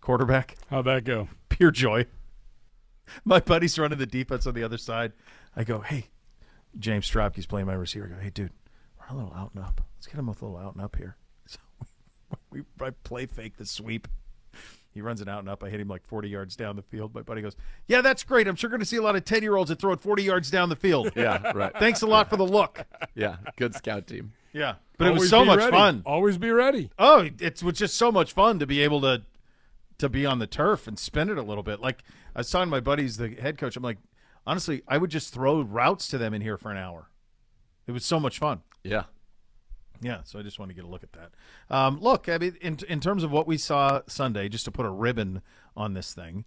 quarterback. 0.00 0.56
How'd 0.68 0.84
that 0.86 1.04
go? 1.04 1.28
Pure 1.48 1.70
joy. 1.70 2.06
My 3.24 3.38
buddy's 3.38 3.78
running 3.78 3.98
the 3.98 4.06
defense 4.06 4.46
on 4.46 4.54
the 4.54 4.64
other 4.64 4.78
side. 4.78 5.12
I 5.54 5.62
go, 5.62 5.78
hey, 5.80 6.06
James 6.78 7.08
Stropke's 7.08 7.46
playing 7.46 7.68
my 7.68 7.72
receiver. 7.74 8.06
I 8.06 8.16
go, 8.16 8.20
hey, 8.20 8.30
dude, 8.30 8.50
run 9.00 9.10
a 9.10 9.22
little 9.24 9.32
out 9.38 9.52
and 9.54 9.62
up. 9.64 9.80
Let's 9.96 10.08
get 10.08 10.16
him 10.18 10.26
with 10.26 10.42
a 10.42 10.44
little 10.44 10.58
out 10.58 10.74
and 10.74 10.82
up 10.84 10.96
here. 10.96 11.16
So 12.30 12.38
we, 12.50 12.60
we 12.60 12.86
I 12.86 12.90
play 12.90 13.26
fake 13.26 13.56
the 13.56 13.66
sweep. 13.66 14.08
He 14.92 15.02
runs 15.02 15.20
it 15.20 15.28
out 15.28 15.40
and 15.40 15.48
up. 15.50 15.62
I 15.62 15.68
hit 15.68 15.78
him 15.78 15.88
like 15.88 16.06
40 16.06 16.30
yards 16.30 16.56
down 16.56 16.74
the 16.74 16.82
field. 16.82 17.14
My 17.14 17.20
buddy 17.20 17.42
goes, 17.42 17.54
yeah, 17.86 18.00
that's 18.00 18.22
great. 18.22 18.48
I'm 18.48 18.56
sure 18.56 18.70
going 18.70 18.80
to 18.80 18.86
see 18.86 18.96
a 18.96 19.02
lot 19.02 19.14
of 19.14 19.26
10 19.26 19.42
year 19.42 19.54
olds 19.54 19.68
that 19.68 19.78
throw 19.78 19.92
it 19.92 20.00
40 20.00 20.22
yards 20.22 20.50
down 20.50 20.70
the 20.70 20.76
field. 20.76 21.12
Yeah. 21.16 21.52
Right. 21.54 21.72
Thanks 21.78 22.00
a 22.00 22.06
lot 22.06 22.30
for 22.30 22.36
the 22.38 22.46
look. 22.46 22.86
yeah. 23.14 23.36
Good 23.56 23.74
scout 23.74 24.06
team. 24.06 24.32
Yeah. 24.54 24.76
But 24.96 25.08
it 25.08 25.14
was 25.14 25.28
so 25.28 25.44
much 25.44 25.58
ready. 25.58 25.70
fun. 25.70 26.02
Always 26.06 26.38
be 26.38 26.50
ready. 26.50 26.90
Oh, 26.98 27.28
it 27.38 27.62
was 27.62 27.78
just 27.78 27.96
so 27.96 28.10
much 28.10 28.32
fun 28.32 28.58
to 28.58 28.66
be 28.66 28.80
able 28.82 29.02
to 29.02 29.22
to 29.98 30.08
be 30.08 30.24
on 30.26 30.38
the 30.38 30.46
turf 30.46 30.86
and 30.86 30.98
spin 30.98 31.28
it 31.30 31.36
a 31.38 31.42
little 31.42 31.62
bit. 31.62 31.80
Like 31.80 32.02
I 32.34 32.40
was 32.40 32.50
telling 32.50 32.70
my 32.70 32.80
buddies, 32.80 33.18
the 33.18 33.28
head 33.30 33.58
coach, 33.58 33.76
I'm 33.76 33.82
like, 33.82 33.98
honestly, 34.46 34.82
I 34.88 34.96
would 34.98 35.10
just 35.10 35.32
throw 35.34 35.60
routes 35.60 36.08
to 36.08 36.18
them 36.18 36.32
in 36.32 36.40
here 36.42 36.56
for 36.56 36.70
an 36.70 36.78
hour. 36.78 37.10
It 37.86 37.92
was 37.92 38.04
so 38.04 38.18
much 38.18 38.38
fun. 38.38 38.62
Yeah. 38.82 39.04
Yeah, 40.00 40.20
so 40.24 40.38
I 40.38 40.42
just 40.42 40.58
want 40.58 40.70
to 40.70 40.74
get 40.74 40.84
a 40.84 40.88
look 40.88 41.02
at 41.02 41.12
that. 41.12 41.30
Um, 41.74 42.00
look, 42.00 42.28
I 42.28 42.38
mean, 42.38 42.56
in 42.60 42.78
in 42.88 43.00
terms 43.00 43.22
of 43.22 43.30
what 43.30 43.46
we 43.46 43.56
saw 43.58 44.00
Sunday, 44.06 44.48
just 44.48 44.64
to 44.66 44.70
put 44.70 44.86
a 44.86 44.90
ribbon 44.90 45.42
on 45.76 45.94
this 45.94 46.12
thing, 46.14 46.44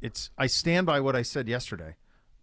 it's 0.00 0.30
I 0.36 0.46
stand 0.46 0.86
by 0.86 1.00
what 1.00 1.16
I 1.16 1.22
said 1.22 1.48
yesterday. 1.48 1.96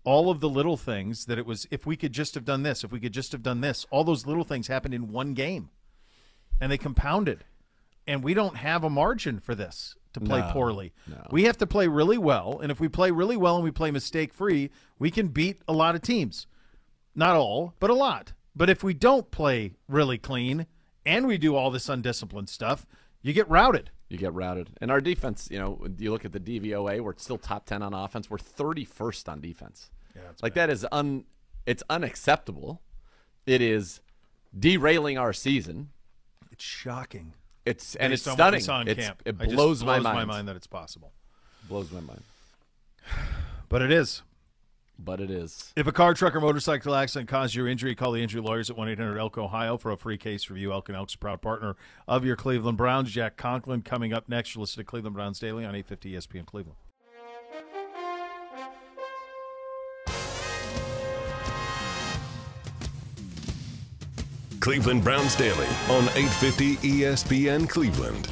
All 0.05 0.29
of 0.29 0.41
the 0.41 0.49
little 0.49 0.75
things 0.75 1.25
that 1.27 1.38
it 1.38 1.45
was, 1.45 1.65
if 1.71 1.86
we 1.86 1.95
could 1.95 2.11
just 2.11 2.36
have 2.36 2.43
done 2.43 2.63
this, 2.63 2.84
if 2.84 2.91
we 2.91 2.99
could 2.99 3.13
just 3.13 3.31
have 3.31 3.41
done 3.41 3.61
this, 3.61 3.86
all 3.89 4.03
those 4.03 4.25
little 4.25 4.43
things 4.43 4.67
happened 4.67 4.93
in 4.93 5.11
one 5.11 5.34
game, 5.34 5.69
and 6.59 6.69
they 6.71 6.77
compounded. 6.77 7.45
And 8.05 8.21
we 8.21 8.34
don't 8.34 8.57
have 8.57 8.84
a 8.84 8.89
margin 8.89 9.39
for 9.39 9.55
this 9.55 9.95
to 10.11 10.19
play 10.19 10.41
No, 10.41 10.51
poorly. 10.51 10.91
no. 11.07 11.25
We 11.31 11.43
have 11.45 11.55
to 11.59 11.65
play 11.65 11.88
really 11.88 12.17
well, 12.17 12.59
and 12.61 12.69
if 12.69 12.81
we 12.81 12.89
play 12.89 13.11
really 13.11 13.38
well 13.38 13.55
and 13.55 13.63
we 13.63 13.71
play 13.71 13.91
mistake 13.91 14.34
free, 14.34 14.71
we 14.99 15.09
can 15.09 15.29
beat 15.29 15.61
a 15.69 15.73
lot 15.73 15.95
of 15.95 16.01
teams. 16.01 16.47
Not 17.15 17.38
all, 17.38 17.73
but 17.79 17.89
a 17.89 17.93
lot. 17.93 18.34
But 18.55 18.69
if 18.69 18.83
we 18.83 18.93
don't 18.93 19.31
play 19.31 19.73
really 19.87 20.17
clean 20.17 20.67
and 21.05 21.27
we 21.27 21.37
do 21.37 21.55
all 21.55 21.71
this 21.71 21.89
undisciplined 21.89 22.49
stuff, 22.49 22.85
you 23.21 23.33
get 23.33 23.49
routed. 23.49 23.89
You 24.09 24.17
get 24.17 24.33
routed. 24.33 24.69
And 24.79 24.91
our 24.91 25.01
defense, 25.01 25.47
you 25.49 25.57
know, 25.57 25.85
you 25.97 26.11
look 26.11 26.23
at 26.23 26.33
the 26.33 26.39
DVOA, 26.39 27.01
we're 27.01 27.15
still 27.17 27.37
top 27.37 27.65
10 27.65 27.81
on 27.81 27.93
offense. 27.93 28.29
We're 28.29 28.37
31st 28.37 29.27
on 29.29 29.41
defense. 29.41 29.89
Yeah, 30.15 30.21
it's 30.31 30.43
like 30.43 30.53
that 30.53 30.69
is 30.69 30.85
un 30.91 31.25
it's 31.65 31.81
unacceptable. 31.89 32.81
It 33.47 33.61
is 33.61 34.01
derailing 34.57 35.17
our 35.17 35.33
season. 35.33 35.89
It's 36.51 36.63
shocking. 36.63 37.33
It's 37.65 37.95
and 37.95 38.13
it's 38.13 38.23
Based 38.23 38.39
on 38.39 38.59
stunning. 38.59 38.87
It's, 38.89 39.07
camp. 39.07 39.23
it 39.25 39.39
just- 39.39 39.55
blows, 39.55 39.83
my 39.83 39.99
mind. 39.99 40.15
my 40.15 40.25
mind 40.25 40.47
that 40.47 40.55
it's 40.55 40.67
possible. 40.67 41.11
Blows 41.67 41.91
my 41.91 42.01
mind. 42.01 42.23
But 43.69 43.81
it 43.81 43.91
is. 43.91 44.21
But 44.99 45.19
it 45.19 45.31
is. 45.31 45.73
If 45.75 45.87
a 45.87 45.91
car, 45.91 46.13
truck, 46.13 46.35
or 46.35 46.41
motorcycle 46.41 46.95
accident 46.95 47.27
caused 47.27 47.55
your 47.55 47.67
injury, 47.67 47.95
call 47.95 48.11
the 48.11 48.21
injury 48.21 48.41
lawyers 48.41 48.69
at 48.69 48.77
1 48.77 48.89
800 48.89 49.17
Elk, 49.17 49.37
Ohio 49.37 49.77
for 49.77 49.91
a 49.91 49.97
free 49.97 50.17
case 50.17 50.49
review. 50.49 50.71
Elk 50.71 50.87
and 50.87 50.95
Elk's 50.95 51.15
a 51.15 51.17
proud 51.17 51.41
partner 51.41 51.75
of 52.07 52.23
your 52.23 52.35
Cleveland 52.35 52.77
Browns. 52.77 53.11
Jack 53.11 53.35
Conklin 53.35 53.81
coming 53.81 54.13
up 54.13 54.29
next. 54.29 54.55
You're 54.55 54.61
listening 54.61 54.85
to 54.85 54.89
Cleveland 54.89 55.15
Browns 55.15 55.39
Daily 55.39 55.65
on 55.65 55.75
850 55.75 56.13
ESPN 56.13 56.45
Cleveland. 56.45 56.77
Cleveland 64.63 65.03
Browns 65.03 65.35
Daily 65.35 65.67
on 65.89 66.03
850 66.15 66.77
ESPN 66.77 67.67
Cleveland. 67.67 68.31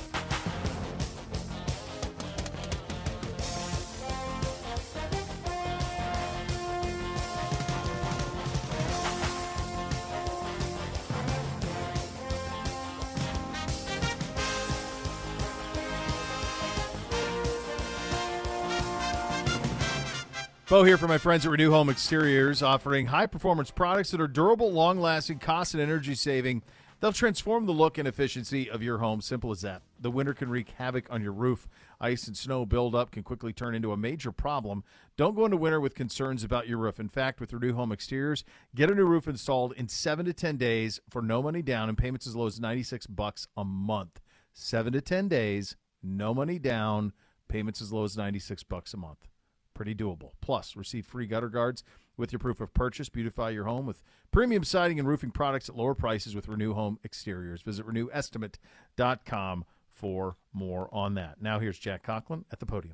Bo 20.72 20.86
here 20.86 20.98
for 20.98 21.10
my 21.10 21.18
friends 21.18 21.46
at 21.46 21.52
Renew 21.52 21.72
Home 21.72 21.90
Exteriors, 21.90 22.64
offering 22.64 23.08
high 23.08 23.26
performance 23.26 23.70
products 23.72 24.12
that 24.12 24.22
are 24.22 24.28
durable, 24.30 24.72
long 24.72 25.02
lasting, 25.02 25.40
cost 25.40 25.74
and 25.74 25.84
energy 25.84 26.16
saving. 26.16 26.64
They'll 27.02 27.12
transform 27.12 27.66
the 27.66 27.74
look 27.74 27.98
and 27.98 28.08
efficiency 28.08 28.70
of 28.70 28.82
your 28.82 29.00
home. 29.00 29.20
Simple 29.20 29.52
as 29.52 29.60
that. 29.64 29.82
The 30.00 30.10
winter 30.10 30.34
can 30.34 30.50
wreak 30.50 30.70
havoc 30.70 31.08
on 31.10 31.22
your 31.22 31.34
roof. 31.34 31.68
Ice 32.00 32.26
and 32.26 32.38
snow 32.38 32.66
buildup 32.66 33.12
can 33.12 33.22
quickly 33.22 33.52
turn 33.52 33.76
into 33.76 33.92
a 33.92 33.98
major 33.98 34.32
problem. 34.32 34.86
Don't 35.18 35.36
go 35.36 35.44
into 35.44 35.58
winter 35.58 35.82
with 35.82 35.94
concerns 35.94 36.42
about 36.42 36.70
your 36.70 36.78
roof. 36.78 37.02
In 37.02 37.10
fact, 37.10 37.42
with 37.42 37.52
Renew 37.52 37.74
Home 37.74 37.92
Exteriors, 37.92 38.46
get 38.74 38.90
a 38.90 38.96
new 38.96 39.04
roof 39.04 39.28
installed 39.28 39.74
in 39.74 39.90
seven 39.90 40.26
to 40.26 40.32
ten 40.32 40.56
days 40.56 41.02
for 41.10 41.22
no 41.22 41.44
money 41.44 41.62
down 41.62 41.90
and 41.90 41.98
payments 41.98 42.28
as 42.28 42.36
low 42.38 42.46
as 42.46 42.62
ninety 42.62 42.84
six 42.84 43.06
bucks 43.08 43.46
a 43.58 43.66
month. 43.66 44.22
Seven 44.54 44.94
to 44.94 45.02
ten 45.02 45.28
days, 45.28 45.76
no 46.02 46.34
money 46.34 46.60
down, 46.60 47.12
payments 47.50 47.82
as 47.82 47.92
low 47.92 48.06
as 48.06 48.16
ninety 48.16 48.40
six 48.40 48.64
bucks 48.64 48.94
a 48.94 48.98
month. 48.98 49.28
Pretty 49.82 49.96
doable. 49.96 50.34
Plus, 50.42 50.76
receive 50.76 51.08
free 51.08 51.26
gutter 51.26 51.50
guards 51.50 51.84
with 52.16 52.32
your 52.32 52.38
proof 52.38 52.62
of 52.62 52.72
purchase. 52.72 53.10
Beautify 53.10 53.50
your 53.50 53.64
home 53.64 53.88
with 53.88 54.04
premium 54.30 54.64
siding 54.64 55.00
and 55.00 55.08
roofing 55.08 55.32
products 55.32 55.70
at 55.70 55.76
lower 55.76 55.96
prices 55.96 56.36
with 56.36 56.48
Renew 56.48 56.76
Home 56.76 57.00
Exteriors. 57.04 57.64
Visit 57.64 57.88
renewestimate.com 57.88 59.66
for 59.90 60.38
more 60.54 60.88
on 60.92 61.16
that. 61.16 61.42
Now, 61.42 61.58
here's 61.58 61.80
Jack 61.80 62.04
Conklin 62.04 62.46
at 62.52 62.60
the 62.60 62.68
podium. 62.68 62.94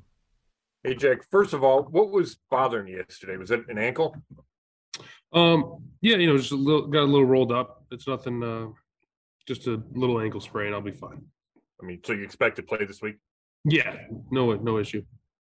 Hey, 0.82 0.94
Jack, 0.94 1.30
first 1.30 1.52
of 1.52 1.62
all, 1.62 1.82
what 1.82 2.10
was 2.10 2.38
bothering 2.50 2.88
you 2.88 2.96
yesterday? 2.96 3.36
Was 3.36 3.50
it 3.50 3.68
an 3.68 3.76
ankle? 3.76 4.16
Um, 5.34 5.84
yeah, 6.00 6.16
you 6.16 6.26
know, 6.26 6.38
just 6.38 6.52
a 6.52 6.56
little, 6.56 6.86
got 6.86 7.02
a 7.02 7.04
little 7.04 7.26
rolled 7.26 7.52
up. 7.52 7.84
It's 7.90 8.08
nothing, 8.08 8.42
uh, 8.42 8.68
just 9.46 9.66
a 9.66 9.82
little 9.92 10.22
ankle 10.22 10.40
sprain. 10.40 10.72
I'll 10.72 10.80
be 10.80 10.92
fine. 10.92 11.22
I 11.82 11.84
mean, 11.84 12.00
so 12.02 12.14
you 12.14 12.24
expect 12.24 12.56
to 12.56 12.62
play 12.62 12.86
this 12.86 13.02
week? 13.02 13.16
Yeah, 13.66 13.94
no, 14.30 14.54
no 14.54 14.78
issue. 14.78 15.04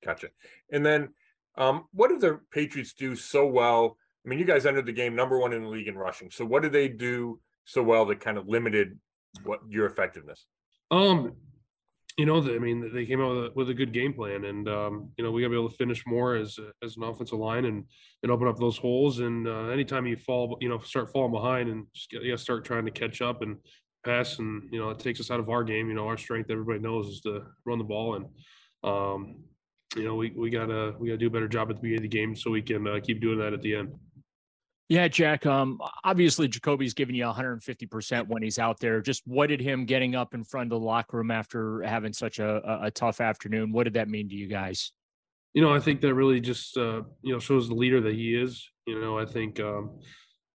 Gotcha. 0.04 0.28
And 0.70 0.86
then 0.86 1.08
Um, 1.56 1.84
what 1.92 2.08
do 2.08 2.18
the 2.18 2.40
Patriots 2.52 2.94
do 2.94 3.14
so 3.14 3.46
well? 3.46 3.96
I 4.24 4.28
mean, 4.28 4.38
you 4.38 4.44
guys 4.44 4.66
entered 4.66 4.86
the 4.86 4.92
game 4.92 5.14
number 5.14 5.38
one 5.38 5.52
in 5.52 5.62
the 5.62 5.68
league 5.68 5.88
in 5.88 5.96
rushing. 5.96 6.30
So 6.30 6.44
what 6.44 6.62
did 6.62 6.72
they 6.72 6.88
do 6.88 7.40
so 7.64 7.82
well 7.82 8.06
that 8.06 8.20
kind 8.20 8.38
of 8.38 8.48
limited 8.48 8.98
what 9.42 9.60
your 9.68 9.86
effectiveness? 9.86 10.46
Um, 10.90 11.32
you 12.16 12.26
know, 12.26 12.38
I 12.38 12.58
mean, 12.58 12.92
they 12.94 13.06
came 13.06 13.20
out 13.20 13.34
with 13.34 13.44
a, 13.44 13.50
with 13.54 13.70
a 13.70 13.74
good 13.74 13.92
game 13.92 14.12
plan, 14.12 14.44
and 14.44 14.68
um, 14.68 15.10
you 15.16 15.24
know, 15.24 15.32
we 15.32 15.42
got 15.42 15.46
to 15.46 15.50
be 15.50 15.56
able 15.56 15.70
to 15.70 15.76
finish 15.76 16.06
more 16.06 16.36
as 16.36 16.58
as 16.82 16.96
an 16.96 17.02
offensive 17.02 17.38
line 17.38 17.64
and 17.64 17.84
and 18.22 18.30
open 18.30 18.46
up 18.46 18.56
those 18.56 18.78
holes. 18.78 19.18
And 19.18 19.48
uh, 19.48 19.68
anytime 19.68 20.06
you 20.06 20.16
fall, 20.16 20.56
you 20.60 20.68
know, 20.68 20.78
start 20.78 21.10
falling 21.12 21.32
behind 21.32 21.68
and 21.68 21.86
just 21.92 22.10
get, 22.10 22.22
you 22.22 22.36
start 22.36 22.64
trying 22.64 22.84
to 22.84 22.92
catch 22.92 23.20
up 23.20 23.42
and 23.42 23.56
pass, 24.04 24.38
and 24.38 24.68
you 24.70 24.78
know, 24.78 24.90
it 24.90 25.00
takes 25.00 25.18
us 25.18 25.30
out 25.32 25.40
of 25.40 25.50
our 25.50 25.64
game. 25.64 25.88
You 25.88 25.94
know, 25.94 26.06
our 26.06 26.16
strength, 26.16 26.50
everybody 26.50 26.78
knows, 26.78 27.08
is 27.08 27.20
to 27.22 27.42
run 27.64 27.78
the 27.78 27.84
ball, 27.84 28.14
and 28.14 28.26
um, 28.84 29.42
you 29.96 30.04
know, 30.04 30.14
we 30.14 30.30
we 30.30 30.50
gotta 30.50 30.94
we 30.98 31.08
gotta 31.08 31.18
do 31.18 31.26
a 31.26 31.30
better 31.30 31.48
job 31.48 31.70
at 31.70 31.76
the 31.76 31.82
beginning 31.82 32.04
of 32.04 32.10
the 32.10 32.16
game 32.16 32.36
so 32.36 32.50
we 32.50 32.62
can 32.62 32.86
uh, 32.86 33.00
keep 33.02 33.20
doing 33.20 33.38
that 33.38 33.52
at 33.52 33.62
the 33.62 33.74
end. 33.74 33.92
Yeah, 34.88 35.08
Jack. 35.08 35.46
Um, 35.46 35.80
obviously 36.04 36.46
Jacoby's 36.46 36.92
giving 36.92 37.14
you 37.14 37.24
150% 37.24 38.28
when 38.28 38.42
he's 38.42 38.58
out 38.58 38.80
there. 38.80 39.00
Just 39.00 39.22
what 39.26 39.46
did 39.46 39.60
him 39.60 39.86
getting 39.86 40.14
up 40.14 40.34
in 40.34 40.44
front 40.44 40.66
of 40.66 40.78
the 40.78 40.84
locker 40.84 41.16
room 41.16 41.30
after 41.30 41.82
having 41.82 42.12
such 42.12 42.38
a, 42.38 42.56
a, 42.56 42.86
a 42.86 42.90
tough 42.90 43.20
afternoon? 43.20 43.72
What 43.72 43.84
did 43.84 43.94
that 43.94 44.08
mean 44.08 44.28
to 44.28 44.34
you 44.34 44.46
guys? 44.46 44.92
You 45.54 45.62
know, 45.62 45.72
I 45.72 45.80
think 45.80 46.00
that 46.02 46.12
really 46.14 46.40
just 46.40 46.76
uh, 46.76 47.02
you 47.22 47.32
know 47.32 47.38
shows 47.38 47.68
the 47.68 47.74
leader 47.74 48.00
that 48.02 48.14
he 48.14 48.34
is. 48.34 48.68
You 48.86 49.00
know, 49.00 49.18
I 49.18 49.24
think 49.24 49.58
um, 49.60 49.98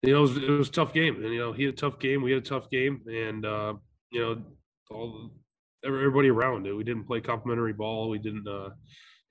you 0.01 0.13
know 0.13 0.19
it 0.19 0.21
was, 0.21 0.37
it 0.37 0.49
was 0.49 0.69
a 0.69 0.71
tough 0.71 0.93
game, 0.93 1.15
and 1.15 1.33
you 1.33 1.39
know 1.39 1.51
he 1.51 1.65
had 1.65 1.73
a 1.73 1.77
tough 1.77 1.99
game, 1.99 2.23
we 2.23 2.31
had 2.31 2.41
a 2.41 2.45
tough 2.45 2.69
game, 2.69 3.01
and 3.07 3.45
uh, 3.45 3.73
you 4.11 4.21
know 4.21 4.41
all 4.89 5.31
everybody 5.85 6.29
around 6.29 6.65
it. 6.65 6.73
We 6.73 6.83
didn't 6.83 7.05
play 7.05 7.21
complimentary 7.21 7.73
ball. 7.73 8.09
We 8.09 8.19
didn't. 8.19 8.47
Uh, 8.47 8.69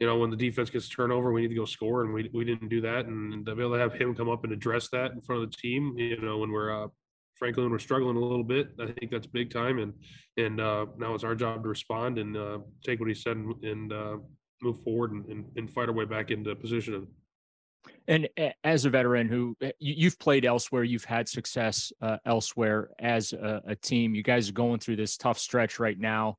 you 0.01 0.07
know, 0.07 0.19
when 0.19 0.31
the 0.31 0.37
defense 0.37 0.71
gets 0.71 0.89
turnover, 0.89 1.33
we 1.33 1.43
need 1.43 1.49
to 1.49 1.55
go 1.55 1.65
score, 1.65 2.03
and 2.03 2.13
we 2.13 2.29
we 2.33 2.45
didn't 2.45 2.69
do 2.69 2.81
that. 2.81 3.07
And 3.07 3.47
to 3.47 3.55
be 3.55 3.63
able 3.63 3.75
to 3.75 3.81
have 3.81 3.95
him 3.95 4.15
come 4.15 4.29
up 4.29 4.45
and 4.45 4.53
address 4.53 4.89
that 4.91 5.13
in 5.13 5.21
front 5.21 5.43
of 5.43 5.51
the 5.51 5.57
team, 5.57 5.95
you 5.97 6.21
know, 6.21 6.39
when 6.39 6.51
we're 6.51 6.85
uh, 6.85 6.89
frankly 7.37 7.63
when 7.63 7.73
we're 7.73 7.79
struggling 7.79 8.17
a 8.17 8.21
little 8.21 8.45
bit, 8.45 8.71
I 8.81 8.87
think 8.87 9.11
that's 9.11 9.27
big 9.27 9.53
time. 9.53 9.79
And 9.79 9.93
and 10.37 10.61
uh, 10.61 10.87
now 10.99 11.15
it's 11.15 11.25
our 11.25 11.35
job 11.35 11.63
to 11.63 11.69
respond 11.69 12.19
and 12.19 12.37
uh, 12.37 12.59
take 12.85 12.99
what 12.99 13.09
he 13.09 13.15
said 13.15 13.37
and, 13.37 13.65
and 13.65 13.93
uh, 13.93 14.17
move 14.63 14.83
forward 14.83 15.13
and, 15.13 15.25
and, 15.27 15.45
and, 15.57 15.71
fight 15.71 15.89
our 15.89 15.95
way 15.95 16.07
back 16.07 16.31
into 16.31 16.55
position. 16.57 17.07
And 18.09 18.29
as 18.65 18.87
a 18.87 18.91
veteran 18.91 19.29
who 19.29 19.57
eh, 19.61 19.73
you've 19.79 20.19
played 20.19 20.47
elsewhere, 20.47 20.85
you've 20.85 21.05
had 21.05 21.29
success 21.29 21.93
uh, 22.01 22.17
elsewhere 22.25 22.91
as 22.99 23.33
a, 23.35 23.61
a 23.67 23.77
team. 23.77 24.15
You 24.15 24.23
guys 24.23 24.49
are 24.49 24.53
going 24.53 24.81
through 24.81 24.97
this 24.97 25.17
tough 25.19 25.39
stretch 25.39 25.79
right 25.79 25.99
now 25.99 26.39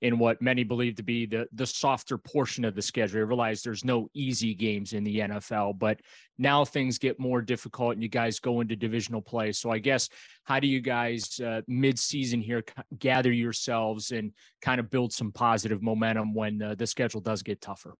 in 0.00 0.18
what 0.18 0.40
many 0.42 0.64
believe 0.64 0.96
to 0.96 1.02
be 1.02 1.26
the 1.26 1.46
the 1.52 1.66
softer 1.66 2.18
portion 2.18 2.64
of 2.64 2.74
the 2.74 2.82
schedule. 2.82 3.20
I 3.20 3.24
realize 3.24 3.62
there's 3.62 3.84
no 3.84 4.08
easy 4.14 4.54
games 4.54 4.92
in 4.92 5.04
the 5.04 5.20
NFL, 5.20 5.78
but 5.78 6.00
now 6.38 6.64
things 6.64 6.98
get 6.98 7.18
more 7.18 7.40
difficult 7.40 7.94
and 7.94 8.02
you 8.02 8.08
guys 8.08 8.40
go 8.40 8.60
into 8.60 8.76
divisional 8.76 9.22
play. 9.22 9.52
So 9.52 9.70
I 9.70 9.78
guess 9.78 10.08
how 10.44 10.60
do 10.60 10.66
you 10.66 10.80
guys 10.80 11.40
uh, 11.40 11.62
mid-season 11.68 12.40
here 12.40 12.64
gather 12.98 13.32
yourselves 13.32 14.10
and 14.10 14.32
kind 14.60 14.80
of 14.80 14.90
build 14.90 15.12
some 15.12 15.32
positive 15.32 15.82
momentum 15.82 16.34
when 16.34 16.60
uh, 16.60 16.74
the 16.74 16.86
schedule 16.86 17.20
does 17.20 17.42
get 17.42 17.60
tougher? 17.60 17.94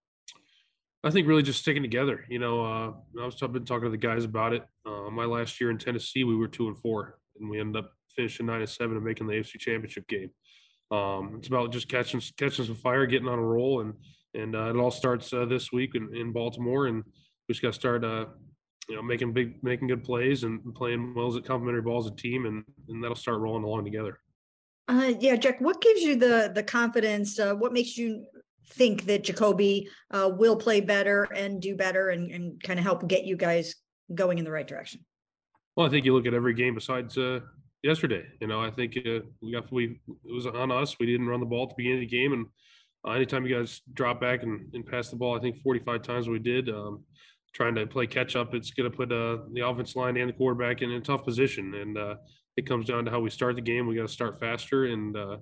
I 1.05 1.11
think 1.11 1.29
really 1.29 1.43
just 1.43 1.61
sticking 1.61 1.83
together. 1.83 2.25
You 2.31 2.39
know, 2.39 2.65
uh, 2.65 2.93
I 3.21 3.27
was 3.27 3.43
I've 3.43 3.53
been 3.53 3.67
talking 3.67 3.85
to 3.85 3.91
the 3.91 3.97
guys 3.99 4.25
about 4.25 4.55
it. 4.55 4.63
Uh, 4.87 5.11
my 5.11 5.27
last 5.27 5.61
year 5.61 5.71
in 5.71 5.77
Tennessee, 5.77 6.25
we 6.25 6.35
were 6.35 6.49
two 6.49 6.67
and 6.67 6.79
four, 6.79 7.19
and 7.39 7.51
we 7.51 7.61
ended 7.61 7.85
up 7.85 7.93
finishing 8.17 8.47
nine 8.47 8.61
and 8.61 8.69
seven 8.69 8.97
and 8.97 9.05
making 9.05 9.27
the 9.27 9.35
AFC 9.35 9.59
Championship 9.59 10.09
game. 10.09 10.31
Um, 10.91 11.37
it's 11.39 11.49
about 11.49 11.73
just 11.73 11.89
catching 11.89 12.21
catching 12.39 12.65
some 12.65 12.75
fire, 12.75 13.07
getting 13.07 13.29
on 13.29 13.39
a 13.39 13.43
roll, 13.43 13.81
and 13.81 13.95
and 14.35 14.55
uh, 14.55 14.71
it 14.71 14.77
all 14.77 14.91
starts 14.91 15.33
uh, 15.33 15.45
this 15.45 15.73
week 15.73 15.95
in, 15.95 16.15
in 16.15 16.33
Baltimore, 16.33 16.87
and 16.87 17.03
we 17.05 17.53
just 17.53 17.63
got 17.63 17.73
to 17.73 17.79
start, 17.79 18.05
uh, 18.05 18.27
you 18.89 18.97
know, 18.97 19.03
making 19.03 19.33
big, 19.33 19.63
making 19.63 19.89
good 19.89 20.05
plays 20.05 20.45
and 20.45 20.75
playing 20.75 21.15
well 21.15 21.29
as 21.29 21.37
a 21.37 21.41
complementary 21.41 21.83
ball 21.83 22.01
as 22.01 22.07
a 22.07 22.15
team, 22.17 22.47
and 22.47 22.65
and 22.89 23.03
that'll 23.03 23.17
start 23.17 23.41
rolling 23.41 23.65
along 23.65 23.85
together. 23.85 24.19
Uh, 24.89 25.15
yeah, 25.19 25.37
Jack. 25.37 25.61
What 25.61 25.81
gives 25.81 26.03
you 26.03 26.17
the 26.17 26.53
the 26.55 26.63
confidence? 26.63 27.39
Uh, 27.39 27.55
what 27.55 27.73
makes 27.73 27.97
you 27.97 28.27
think 28.73 29.05
that 29.07 29.25
Jacoby 29.25 29.89
uh, 30.11 30.31
will 30.37 30.57
play 30.57 30.81
better 30.81 31.25
and 31.35 31.61
do 31.61 31.77
better, 31.77 32.11
and 32.11 32.31
and 32.31 32.63
kind 32.63 32.79
of 32.79 32.85
help 32.85 33.07
get 33.09 33.25
you 33.25 33.37
guys 33.37 33.75
going 34.15 34.39
in 34.39 34.45
the 34.45 34.51
right 34.51 34.67
direction? 34.67 35.01
Well, 35.77 35.87
I 35.87 35.91
think 35.91 36.05
you 36.05 36.15
look 36.15 36.27
at 36.27 36.35
every 36.35 36.55
game 36.55 36.75
besides 36.75 37.17
uh, 37.17 37.41
yesterday. 37.85 38.25
You 38.41 38.49
know, 38.49 38.61
I 38.61 38.71
think 38.71 38.97
uh, 38.97 39.21
we 39.41 39.53
got 39.53 39.71
we 39.71 40.01
it 40.25 40.33
was 40.33 40.47
on 40.47 40.73
us. 40.73 40.99
We 40.99 41.07
didn't 41.07 41.29
run 41.29 41.41
the 41.41 41.47
ball 41.47 41.65
at 41.65 41.69
the 41.69 41.75
beginning 41.77 41.99
of 41.99 42.11
the 42.11 42.17
game, 42.17 42.33
and 42.33 42.47
uh, 43.07 43.13
anytime 43.13 43.47
you 43.47 43.55
guys 43.55 43.83
drop 43.93 44.21
back 44.21 44.43
and, 44.43 44.73
and 44.73 44.85
pass 44.85 45.11
the 45.11 45.17
ball, 45.17 45.37
I 45.37 45.41
think 45.41 45.63
45 45.63 46.03
times 46.03 46.29
we 46.29 46.39
did. 46.39 46.71
Um, 46.71 47.05
trying 47.53 47.75
to 47.77 47.87
play 47.87 48.07
catch 48.07 48.35
up, 48.35 48.53
it's 48.53 48.73
going 48.73 48.91
to 48.91 48.97
put 48.97 49.13
uh, 49.13 49.39
the 49.53 49.61
offense 49.65 49.95
line 49.95 50.17
and 50.17 50.29
the 50.29 50.33
quarterback 50.33 50.83
in 50.83 50.91
a 50.91 51.01
tough 51.01 51.25
position, 51.25 51.75
and 51.75 51.97
uh, 51.97 52.17
it 52.57 52.67
comes 52.67 52.87
down 52.87 53.05
to 53.05 53.11
how 53.11 53.21
we 53.21 53.31
start 53.31 53.55
the 53.55 53.63
game. 53.63 53.87
We 53.87 53.95
got 53.95 54.09
to 54.09 54.13
start 54.13 54.41
faster, 54.41 54.87
and 54.87 55.17
uh, 55.17 55.37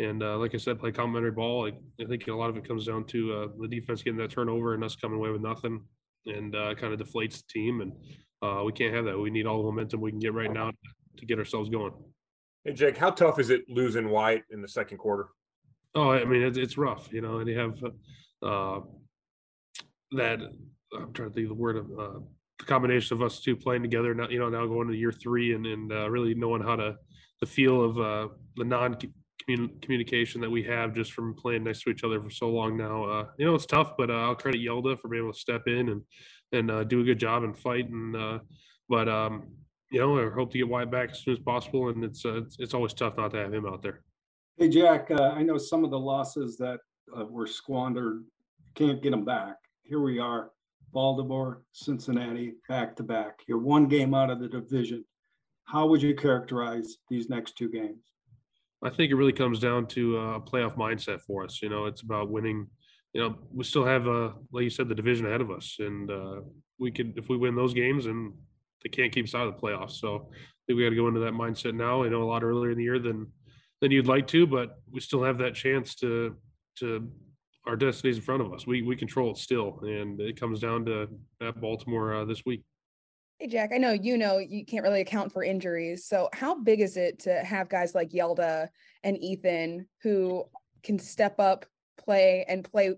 and 0.00 0.22
uh, 0.22 0.36
like 0.36 0.54
I 0.54 0.58
said, 0.58 0.80
play 0.80 0.90
complementary 0.90 1.30
ball. 1.30 1.70
I 2.00 2.04
think 2.04 2.26
a 2.26 2.32
lot 2.34 2.50
of 2.50 2.56
it 2.56 2.66
comes 2.66 2.86
down 2.86 3.04
to 3.04 3.52
the 3.60 3.68
defense 3.68 4.02
getting 4.02 4.18
that 4.18 4.30
turnover 4.30 4.74
and 4.74 4.82
us 4.82 4.96
coming 4.96 5.16
away 5.16 5.30
with 5.30 5.40
nothing, 5.40 5.80
and 6.26 6.52
kind 6.52 6.92
of 6.92 6.98
deflates 6.98 7.36
the 7.36 7.44
team 7.48 7.80
and. 7.80 7.92
we 8.66 8.72
can't 8.72 8.94
have 8.94 9.06
that. 9.06 9.18
We 9.18 9.30
need 9.30 9.46
all 9.46 9.62
the 9.62 9.70
momentum 9.70 10.02
we 10.02 10.10
can 10.10 10.20
get 10.20 10.34
right 10.34 10.52
now 10.52 10.70
to 11.16 11.26
get 11.26 11.38
ourselves 11.38 11.68
going. 11.68 11.92
Hey, 12.64 12.72
Jake, 12.72 12.96
how 12.96 13.10
tough 13.10 13.38
is 13.38 13.50
it 13.50 13.62
losing 13.68 14.08
Wyatt 14.08 14.44
in 14.50 14.62
the 14.62 14.68
second 14.68 14.98
quarter? 14.98 15.28
Oh, 15.94 16.10
I 16.10 16.24
mean, 16.24 16.42
it's, 16.42 16.58
it's 16.58 16.78
rough, 16.78 17.12
you 17.12 17.20
know, 17.20 17.38
and 17.38 17.48
you 17.48 17.58
have 17.58 17.78
uh, 18.42 18.80
that. 20.12 20.40
I'm 20.96 21.12
trying 21.12 21.28
to 21.28 21.34
think 21.34 21.44
of 21.44 21.56
the 21.56 21.62
word 21.62 21.76
of 21.76 21.86
uh, 21.98 22.20
the 22.58 22.64
combination 22.64 23.16
of 23.16 23.22
us 23.22 23.40
two 23.40 23.56
playing 23.56 23.82
together. 23.82 24.14
Now, 24.14 24.28
you 24.28 24.38
know, 24.38 24.48
now 24.48 24.66
going 24.66 24.88
to 24.88 24.96
year 24.96 25.12
three 25.12 25.54
and 25.54 25.66
and 25.66 25.92
uh, 25.92 26.08
really 26.08 26.34
knowing 26.34 26.62
how 26.62 26.76
to 26.76 26.96
the 27.40 27.46
feel 27.46 27.84
of 27.84 27.98
uh, 27.98 28.28
the 28.56 28.64
non 28.64 28.96
communication 29.82 30.40
that 30.40 30.50
we 30.50 30.62
have 30.62 30.94
just 30.94 31.12
from 31.12 31.34
playing 31.34 31.64
next 31.64 31.82
to 31.82 31.90
each 31.90 32.04
other 32.04 32.20
for 32.20 32.30
so 32.30 32.48
long 32.48 32.76
now. 32.76 33.04
Uh, 33.04 33.26
you 33.38 33.44
know, 33.44 33.54
it's 33.54 33.66
tough, 33.66 33.96
but 33.96 34.10
uh, 34.10 34.14
I'll 34.14 34.34
credit 34.34 34.60
Hjalte 34.60 34.98
for 34.98 35.08
being 35.08 35.24
able 35.24 35.32
to 35.32 35.38
step 35.38 35.62
in 35.66 35.88
and 35.90 36.02
and 36.52 36.70
uh, 36.70 36.84
do 36.84 37.00
a 37.00 37.04
good 37.04 37.18
job 37.18 37.44
and 37.44 37.56
fight. 37.56 37.88
And 37.88 38.16
uh, 38.16 38.38
but 38.88 39.08
um, 39.08 39.48
you 39.94 40.00
know, 40.00 40.18
I 40.18 40.28
hope 40.28 40.50
to 40.50 40.58
get 40.58 40.68
Wyatt 40.68 40.90
back 40.90 41.12
as 41.12 41.20
soon 41.20 41.34
as 41.34 41.38
possible. 41.38 41.88
And 41.88 42.02
it's 42.02 42.24
uh, 42.24 42.38
it's, 42.38 42.56
it's, 42.58 42.74
always 42.74 42.92
tough 42.92 43.16
not 43.16 43.30
to 43.30 43.38
have 43.38 43.54
him 43.54 43.64
out 43.64 43.80
there. 43.80 44.02
Hey 44.56 44.68
Jack, 44.68 45.10
uh, 45.10 45.30
I 45.30 45.42
know 45.42 45.56
some 45.56 45.84
of 45.84 45.90
the 45.90 45.98
losses 45.98 46.56
that 46.56 46.80
uh, 47.16 47.24
were 47.26 47.46
squandered 47.46 48.24
can't 48.74 49.00
get 49.00 49.10
them 49.10 49.24
back. 49.24 49.56
Here 49.84 50.00
we 50.00 50.18
are, 50.18 50.50
Baltimore, 50.92 51.62
Cincinnati, 51.70 52.54
back 52.68 52.96
to 52.96 53.04
back. 53.04 53.40
You're 53.46 53.58
one 53.58 53.86
game 53.86 54.14
out 54.14 54.30
of 54.30 54.40
the 54.40 54.48
division. 54.48 55.04
How 55.66 55.86
would 55.86 56.02
you 56.02 56.14
characterize 56.14 56.96
these 57.08 57.30
next 57.30 57.56
two 57.56 57.68
games? 57.68 58.02
I 58.82 58.90
think 58.90 59.12
it 59.12 59.14
really 59.14 59.32
comes 59.32 59.60
down 59.60 59.86
to 59.88 60.18
a 60.18 60.40
playoff 60.40 60.76
mindset 60.76 61.20
for 61.20 61.44
us. 61.44 61.62
You 61.62 61.68
know, 61.68 61.86
it's 61.86 62.02
about 62.02 62.30
winning. 62.30 62.66
You 63.12 63.20
know, 63.20 63.36
we 63.52 63.62
still 63.62 63.84
have, 63.84 64.08
uh, 64.08 64.32
like 64.50 64.64
you 64.64 64.70
said, 64.70 64.88
the 64.88 64.94
division 64.94 65.26
ahead 65.26 65.40
of 65.40 65.52
us, 65.52 65.76
and 65.78 66.10
uh, 66.10 66.40
we 66.80 66.90
could, 66.90 67.16
if 67.16 67.28
we 67.28 67.36
win 67.36 67.54
those 67.54 67.72
games, 67.72 68.06
and 68.06 68.32
they 68.84 68.90
can't 68.90 69.12
keep 69.12 69.24
us 69.24 69.34
out 69.34 69.48
of 69.48 69.54
the 69.54 69.60
playoffs. 69.60 69.92
So 69.92 70.28
I 70.30 70.60
think 70.66 70.76
we 70.76 70.84
got 70.84 70.90
to 70.90 70.96
go 70.96 71.08
into 71.08 71.20
that 71.20 71.32
mindset 71.32 71.74
now. 71.74 72.04
I 72.04 72.08
know 72.08 72.22
a 72.22 72.30
lot 72.30 72.44
earlier 72.44 72.70
in 72.70 72.78
the 72.78 72.84
year 72.84 72.98
than 72.98 73.26
than 73.80 73.90
you'd 73.90 74.06
like 74.06 74.26
to, 74.28 74.46
but 74.46 74.78
we 74.90 75.00
still 75.00 75.22
have 75.24 75.38
that 75.38 75.54
chance 75.54 75.94
to 75.96 76.36
to 76.78 77.10
our 77.66 77.76
destinies 77.76 78.16
in 78.16 78.22
front 78.22 78.42
of 78.42 78.52
us. 78.52 78.66
We 78.66 78.82
we 78.82 78.94
control 78.94 79.32
it 79.32 79.38
still, 79.38 79.80
and 79.82 80.20
it 80.20 80.38
comes 80.38 80.60
down 80.60 80.84
to 80.86 81.08
at 81.40 81.60
Baltimore 81.60 82.14
uh, 82.14 82.24
this 82.24 82.44
week. 82.44 82.62
Hey 83.38 83.48
Jack, 83.48 83.70
I 83.74 83.78
know 83.78 83.92
you 83.92 84.16
know 84.16 84.38
you 84.38 84.64
can't 84.64 84.84
really 84.84 85.00
account 85.00 85.32
for 85.32 85.42
injuries. 85.42 86.06
So 86.06 86.28
how 86.32 86.54
big 86.54 86.80
is 86.80 86.96
it 86.96 87.18
to 87.20 87.42
have 87.42 87.68
guys 87.68 87.94
like 87.94 88.10
Hjalte 88.10 88.68
and 89.02 89.22
Ethan 89.22 89.86
who 90.02 90.44
can 90.82 90.98
step 90.98 91.40
up, 91.40 91.66
play, 91.98 92.44
and 92.48 92.62
play 92.62 92.94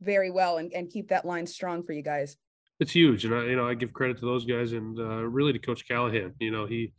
very 0.00 0.30
well 0.30 0.58
and, 0.58 0.72
and 0.72 0.88
keep 0.88 1.08
that 1.08 1.24
line 1.24 1.46
strong 1.46 1.82
for 1.82 1.92
you 1.92 2.02
guys? 2.02 2.36
It's 2.80 2.92
huge, 2.92 3.24
and 3.24 3.34
I 3.34 3.44
you 3.44 3.56
know 3.56 3.68
I 3.68 3.74
give 3.74 3.92
credit 3.92 4.18
to 4.18 4.26
those 4.26 4.44
guys 4.44 4.72
and 4.72 4.98
uh, 4.98 5.22
really 5.22 5.52
to 5.52 5.58
Coach 5.58 5.86
Callahan. 5.86 6.34
You 6.40 6.50
know 6.50 6.66
he 6.66 6.92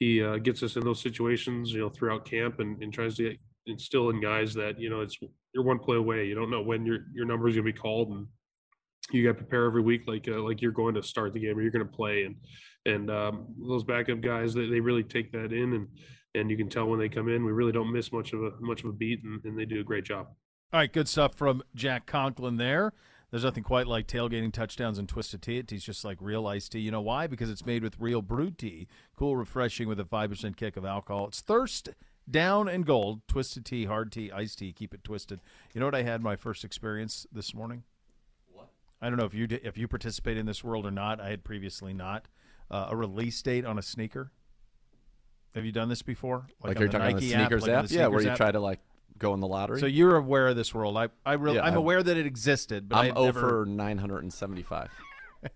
he 0.00 0.22
uh, 0.22 0.38
gets 0.38 0.62
us 0.62 0.76
in 0.76 0.84
those 0.84 1.00
situations 1.00 1.72
you 1.72 1.80
know 1.80 1.90
throughout 1.90 2.24
camp 2.24 2.58
and, 2.58 2.82
and 2.82 2.92
tries 2.92 3.16
to 3.16 3.36
instill 3.66 4.10
in 4.10 4.20
guys 4.20 4.54
that 4.54 4.80
you 4.80 4.90
know 4.90 5.02
it's 5.02 5.18
you're 5.52 5.64
one 5.64 5.78
play 5.78 5.96
away. 5.96 6.26
You 6.26 6.34
don't 6.34 6.50
know 6.50 6.62
when 6.62 6.86
your 6.86 7.00
your 7.14 7.26
number 7.26 7.48
is 7.48 7.54
going 7.54 7.66
to 7.66 7.72
be 7.72 7.78
called, 7.78 8.08
and 8.08 8.26
you 9.12 9.24
got 9.24 9.38
to 9.38 9.44
prepare 9.44 9.66
every 9.66 9.82
week 9.82 10.02
like 10.06 10.26
uh, 10.26 10.40
like 10.40 10.62
you're 10.62 10.72
going 10.72 10.94
to 10.94 11.02
start 11.02 11.34
the 11.34 11.40
game 11.40 11.56
or 11.56 11.62
you're 11.62 11.70
going 11.70 11.86
to 11.86 11.92
play. 11.92 12.24
And 12.24 12.36
and 12.86 13.10
um, 13.10 13.54
those 13.68 13.84
backup 13.84 14.20
guys 14.20 14.54
they, 14.54 14.68
they 14.68 14.80
really 14.80 15.02
take 15.02 15.32
that 15.32 15.52
in 15.52 15.74
and 15.74 15.88
and 16.34 16.50
you 16.50 16.56
can 16.56 16.68
tell 16.68 16.86
when 16.86 16.98
they 16.98 17.08
come 17.08 17.28
in 17.28 17.44
we 17.44 17.52
really 17.52 17.72
don't 17.72 17.92
miss 17.92 18.12
much 18.12 18.32
of 18.32 18.42
a 18.42 18.50
much 18.60 18.84
of 18.84 18.90
a 18.90 18.92
beat 18.92 19.22
and, 19.24 19.44
and 19.44 19.58
they 19.58 19.64
do 19.64 19.80
a 19.80 19.84
great 19.84 20.04
job. 20.04 20.28
All 20.72 20.80
right, 20.80 20.92
good 20.92 21.08
stuff 21.08 21.34
from 21.34 21.62
Jack 21.74 22.06
Conklin 22.06 22.56
there. 22.56 22.92
There's 23.36 23.44
nothing 23.44 23.64
quite 23.64 23.86
like 23.86 24.06
tailgating 24.06 24.50
touchdowns 24.50 24.98
and 24.98 25.06
twisted 25.06 25.42
tea. 25.42 25.58
It 25.58 25.68
tastes 25.68 25.84
just 25.84 26.06
like 26.06 26.16
real 26.22 26.46
iced 26.46 26.72
tea. 26.72 26.78
You 26.78 26.90
know 26.90 27.02
why? 27.02 27.26
Because 27.26 27.50
it's 27.50 27.66
made 27.66 27.82
with 27.82 28.00
real 28.00 28.22
brewed 28.22 28.56
tea. 28.56 28.88
Cool, 29.14 29.36
refreshing 29.36 29.88
with 29.88 30.00
a 30.00 30.04
5% 30.04 30.56
kick 30.56 30.74
of 30.78 30.86
alcohol. 30.86 31.26
It's 31.26 31.42
thirst 31.42 31.90
down 32.30 32.66
and 32.66 32.86
gold. 32.86 33.20
Twisted 33.28 33.66
tea, 33.66 33.84
hard 33.84 34.10
tea, 34.10 34.32
iced 34.32 34.60
tea. 34.60 34.72
Keep 34.72 34.94
it 34.94 35.04
twisted. 35.04 35.40
You 35.74 35.80
know 35.80 35.86
what 35.86 35.94
I 35.94 36.00
had 36.00 36.22
my 36.22 36.34
first 36.34 36.64
experience 36.64 37.26
this 37.30 37.54
morning? 37.54 37.82
What? 38.50 38.70
I 39.02 39.10
don't 39.10 39.18
know 39.18 39.26
if 39.26 39.34
you 39.34 39.46
did, 39.46 39.60
if 39.62 39.76
you 39.76 39.86
participate 39.86 40.38
in 40.38 40.46
this 40.46 40.64
world 40.64 40.86
or 40.86 40.90
not. 40.90 41.20
I 41.20 41.28
had 41.28 41.44
previously 41.44 41.92
not 41.92 42.28
uh, 42.70 42.86
a 42.88 42.96
release 42.96 43.42
date 43.42 43.66
on 43.66 43.78
a 43.78 43.82
sneaker. 43.82 44.32
Have 45.54 45.66
you 45.66 45.72
done 45.72 45.90
this 45.90 46.00
before? 46.00 46.46
Like, 46.64 46.76
on 46.76 46.80
you're 46.80 46.88
the 46.88 46.98
talking 46.98 47.16
Nike 47.16 47.34
on 47.34 47.40
the 47.40 47.44
sneakers 47.44 47.62
like 47.64 47.70
on 47.70 47.76
app, 47.80 47.86
the 47.90 47.94
yeah, 47.96 48.06
where 48.06 48.22
you 48.22 48.30
app? 48.30 48.38
try 48.38 48.50
to 48.50 48.60
like 48.60 48.80
go 49.18 49.34
in 49.34 49.40
the 49.40 49.46
lottery. 49.46 49.80
So 49.80 49.86
you're 49.86 50.16
aware 50.16 50.48
of 50.48 50.56
this 50.56 50.74
world. 50.74 50.96
I 50.96 51.08
I 51.24 51.34
really 51.34 51.56
Yeah, 51.56 51.62
I'm 51.62 51.68
I'm- 51.72 51.78
aware 51.78 52.02
that 52.02 52.16
it 52.16 52.26
existed, 52.26 52.88
but 52.88 52.96
I'm 52.98 53.10
I've 53.16 53.34
0 53.34 53.64
never, 53.64 53.66
975. 53.66 54.90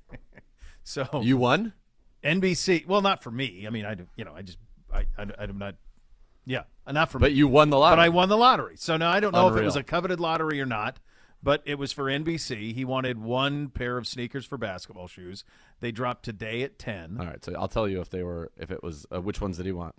so 0.82 1.06
You 1.22 1.36
won? 1.36 1.72
NBC. 2.24 2.86
Well, 2.86 3.00
not 3.02 3.22
for 3.22 3.30
me. 3.30 3.64
I 3.66 3.70
mean, 3.70 3.86
I 3.86 3.96
you 4.16 4.24
know 4.24 4.34
I 4.34 4.42
just 4.42 4.58
I, 4.92 5.06
I 5.18 5.26
I'm 5.38 5.58
not. 5.58 5.76
Yeah, 6.46 6.62
not 6.90 7.10
for 7.10 7.18
me. 7.18 7.24
But 7.24 7.32
you 7.32 7.46
won 7.48 7.70
the 7.70 7.78
lottery. 7.78 7.96
But 7.96 8.02
I 8.02 8.08
won 8.08 8.28
the 8.28 8.36
lottery. 8.36 8.76
So 8.76 8.96
now 8.96 9.10
I 9.10 9.20
don't 9.20 9.32
know 9.32 9.48
if 9.48 9.56
it 9.56 9.64
was 9.64 9.76
a 9.76 9.82
coveted 9.82 10.18
lottery 10.20 10.60
or 10.60 10.66
not, 10.66 10.98
but 11.42 11.62
it 11.64 11.76
was 11.78 11.92
for 11.92 12.04
NBC. 12.06 12.72
He 12.74 12.84
wanted 12.84 13.18
one 13.18 13.68
pair 13.68 13.96
of 13.98 14.06
sneakers 14.06 14.46
for 14.46 14.58
basketball 14.58 15.06
shoes. 15.06 15.44
They 15.80 15.92
dropped 15.92 16.24
today 16.24 16.62
at 16.62 16.78
10. 16.78 17.18
All 17.20 17.26
right, 17.26 17.44
so 17.44 17.54
I'll 17.56 17.68
tell 17.68 17.86
you 17.88 18.00
if 18.00 18.10
they 18.10 18.22
were 18.22 18.50
if 18.56 18.70
it 18.70 18.82
was 18.82 19.06
uh, 19.14 19.20
which 19.20 19.40
ones 19.40 19.58
did 19.58 19.66
he 19.66 19.72
want? 19.72 19.94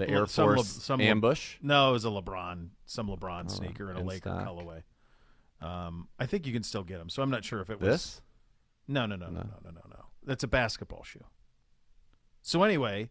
The 0.00 0.10
Air 0.10 0.26
some 0.26 0.48
Le- 0.48 0.54
Force 0.56 0.68
some 0.82 1.00
Le- 1.00 1.06
Ambush. 1.06 1.56
no, 1.62 1.90
it 1.90 1.92
was 1.92 2.04
a 2.04 2.08
LeBron, 2.08 2.68
some 2.86 3.08
LeBron 3.08 3.44
Oh, 3.46 3.48
sneaker 3.48 3.90
in 3.90 3.96
a 3.96 4.02
Laker 4.02 4.30
stock. 4.30 4.46
colorway. 4.46 4.82
Um, 5.60 6.08
I 6.18 6.26
think 6.26 6.46
you 6.46 6.52
can 6.52 6.62
still 6.62 6.82
get 6.84 6.98
them. 6.98 7.08
So 7.08 7.22
I'm 7.22 7.30
not 7.30 7.44
sure 7.44 7.60
if 7.60 7.70
it 7.70 7.80
was 7.80 7.88
This? 7.88 8.22
No, 8.88 9.06
no, 9.06 9.16
no, 9.16 9.26
no, 9.26 9.40
No. 9.40 9.46
no, 9.64 9.70
no, 9.70 9.80
no. 9.88 10.04
That's 10.24 10.42
a 10.42 10.48
basketball 10.48 11.02
shoe. 11.04 11.24
So 12.42 12.62
anyway, 12.62 13.10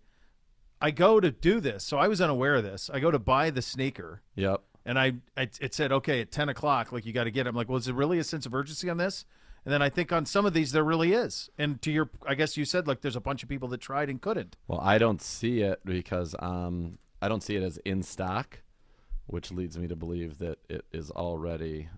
I 0.82 0.92
go 0.92 1.20
to 1.20 1.32
do 1.32 1.60
this. 1.60 1.84
So 1.84 1.98
I 1.98 2.08
was 2.08 2.22
unaware 2.22 2.56
of 2.56 2.64
this. 2.64 2.90
I 2.92 3.00
go 3.00 3.12
to 3.12 3.20
buy 3.20 3.50
the 3.50 3.62
sneaker. 3.62 4.22
Yep. 4.36 4.62
And 4.86 4.98
I, 4.98 5.14
I 5.38 5.50
it 5.62 5.74
said, 5.74 5.92
okay, 5.92 6.22
at 6.22 6.32
10 6.32 6.50
o'clock, 6.50 6.92
like 6.92 7.06
you 7.06 7.14
got 7.14 7.26
to 7.26 7.32
get 7.32 7.46
it. 7.46 7.50
I'm 7.50 7.56
like, 7.56 7.70
well, 7.70 7.78
is 7.78 7.86
there 7.86 7.94
really 7.94 8.18
a 8.18 8.24
sense 8.24 8.46
of 8.46 8.54
urgency 8.56 8.90
on 8.90 8.98
this? 8.98 9.26
And 9.66 9.74
then 9.74 9.82
I 9.82 9.90
think 9.90 10.12
on 10.12 10.26
some 10.26 10.46
of 10.46 10.54
these, 10.54 10.72
there 10.72 10.84
really 10.84 11.14
is. 11.14 11.50
And 11.58 11.82
to 11.82 11.92
your, 11.92 12.10
I 12.26 12.36
guess 12.36 12.58
you 12.58 12.66
said, 12.66 12.88
like, 12.88 13.02
there's 13.02 13.16
a 13.16 13.22
bunch 13.22 13.44
of 13.44 13.50
people 13.50 13.68
that 13.70 13.82
tried 13.82 14.10
and 14.10 14.22
couldn't. 14.22 14.56
Well, 14.68 14.80
I 14.82 14.98
don't 14.98 15.22
see 15.22 15.62
it 15.62 15.82
because 15.86 16.36
um 16.40 16.98
I 17.22 17.28
don't 17.28 17.44
see 17.44 17.56
it 17.56 17.64
as 17.64 17.78
in 17.80 18.04
stock, 18.04 18.62
which 19.28 19.52
leads 19.52 19.78
me 19.78 19.88
to 19.88 19.96
believe 19.96 20.38
that 20.40 20.60
it 20.70 20.86
is 20.92 21.12
already. 21.12 21.90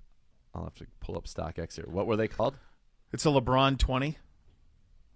I'll 0.54 0.64
have 0.64 0.76
to 0.76 0.88
pull 1.00 1.16
up 1.16 1.26
StockX 1.26 1.76
here. 1.76 1.86
What 1.88 2.08
were 2.08 2.18
they 2.18 2.28
called? 2.28 2.56
It's 3.14 3.26
a 3.26 3.30
LeBron 3.30 3.78
20. 3.78 4.18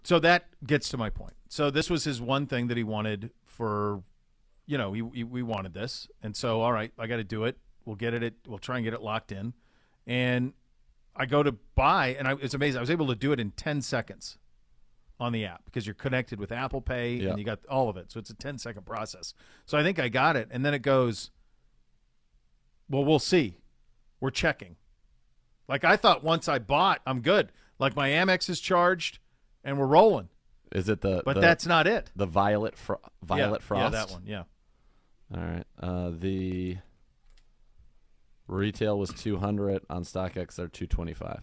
So 0.04 0.20
that 0.20 0.46
gets 0.66 0.90
to 0.90 0.98
my 0.98 1.10
point. 1.10 1.34
So 1.50 1.72
this 1.72 1.90
was 1.90 2.04
his 2.04 2.22
one 2.22 2.46
thing 2.46 2.68
that 2.68 2.78
he 2.78 2.84
wanted 2.84 3.32
for, 3.44 4.04
you 4.68 4.78
know, 4.78 4.94
he, 4.94 5.04
he, 5.14 5.24
we 5.24 5.42
wanted 5.42 5.74
this. 5.74 6.08
And 6.22 6.36
so, 6.36 6.62
all 6.62 6.72
right, 6.72 6.92
I 7.00 7.08
got 7.08 7.18
to 7.18 7.24
do 7.24 7.46
it. 7.46 7.58
We'll 7.86 7.96
get 7.96 8.14
it. 8.14 8.22
At, 8.22 8.34
we'll 8.48 8.60
try 8.60 8.76
and 8.78 8.84
get 8.84 8.94
it 8.94 9.02
locked 9.02 9.32
in. 9.32 9.54
And 10.06 10.54
I 11.16 11.26
go 11.26 11.44
to 11.44 11.54
buy, 11.76 12.16
and 12.20 12.28
I, 12.28 12.34
it's 12.42 12.54
amazing. 12.54 12.78
I 12.78 12.82
was 12.82 12.90
able 12.92 13.08
to 13.08 13.16
do 13.16 13.32
it 13.32 13.40
in 13.40 13.52
10 13.52 13.82
seconds 13.82 14.38
on 15.20 15.32
the 15.32 15.46
app 15.46 15.64
because 15.66 15.88
you're 15.88 15.94
connected 15.94 16.40
with 16.40 16.52
Apple 16.52 16.82
Pay 16.82 17.16
Yeah. 17.16 17.30
and 17.30 17.40
you 17.40 17.46
got 17.46 17.60
all 17.70 17.88
of 17.90 17.96
it. 17.96 18.12
So 18.12 18.20
it's 18.20 18.30
a 18.30 18.34
10 18.36 18.58
second 18.58 18.86
process. 18.86 19.34
So 19.66 19.78
I 19.78 19.84
think 19.84 19.98
I 19.98 20.10
got 20.10 20.36
it. 20.36 20.50
And 20.52 20.66
then 20.66 20.74
it 20.74 20.80
goes, 20.82 21.32
well, 22.90 23.06
we'll 23.06 23.20
see. 23.20 23.58
We're 24.20 24.30
checking. 24.32 24.76
Like 25.70 25.84
I 25.86 25.96
thought 25.96 26.24
once 26.24 26.48
I 26.50 26.60
bought, 26.60 27.02
I'm 27.08 27.22
good. 27.22 27.52
Like 27.80 27.96
my 27.96 28.10
Amex 28.10 28.50
is 28.50 28.60
charged 28.60 29.20
and 29.64 29.80
we're 29.80 29.86
rolling. 29.88 30.28
Is 30.74 30.90
it 30.90 31.02
the? 31.02 31.22
But 31.24 31.36
the- 31.36 31.42
that's 31.42 31.66
not 31.66 31.88
it. 31.88 32.12
The 32.16 32.26
violet 32.26 32.76
fro- 32.78 33.00
violet 33.24 33.62
yeah, 33.62 33.66
frost. 33.68 33.94
Yeah, 33.94 34.00
that 34.06 34.12
one. 34.12 34.24
Yeah. 34.26 34.44
All 35.34 35.42
right. 35.44 35.64
Uh, 35.80 36.12
the 36.18 36.78
retail 38.48 38.98
was 38.98 39.12
two 39.12 39.38
hundred 39.38 39.84
on 39.90 40.04
StockX. 40.04 40.56
They're 40.56 40.68
two 40.68 40.88
twenty 40.88 41.14
five. 41.14 41.42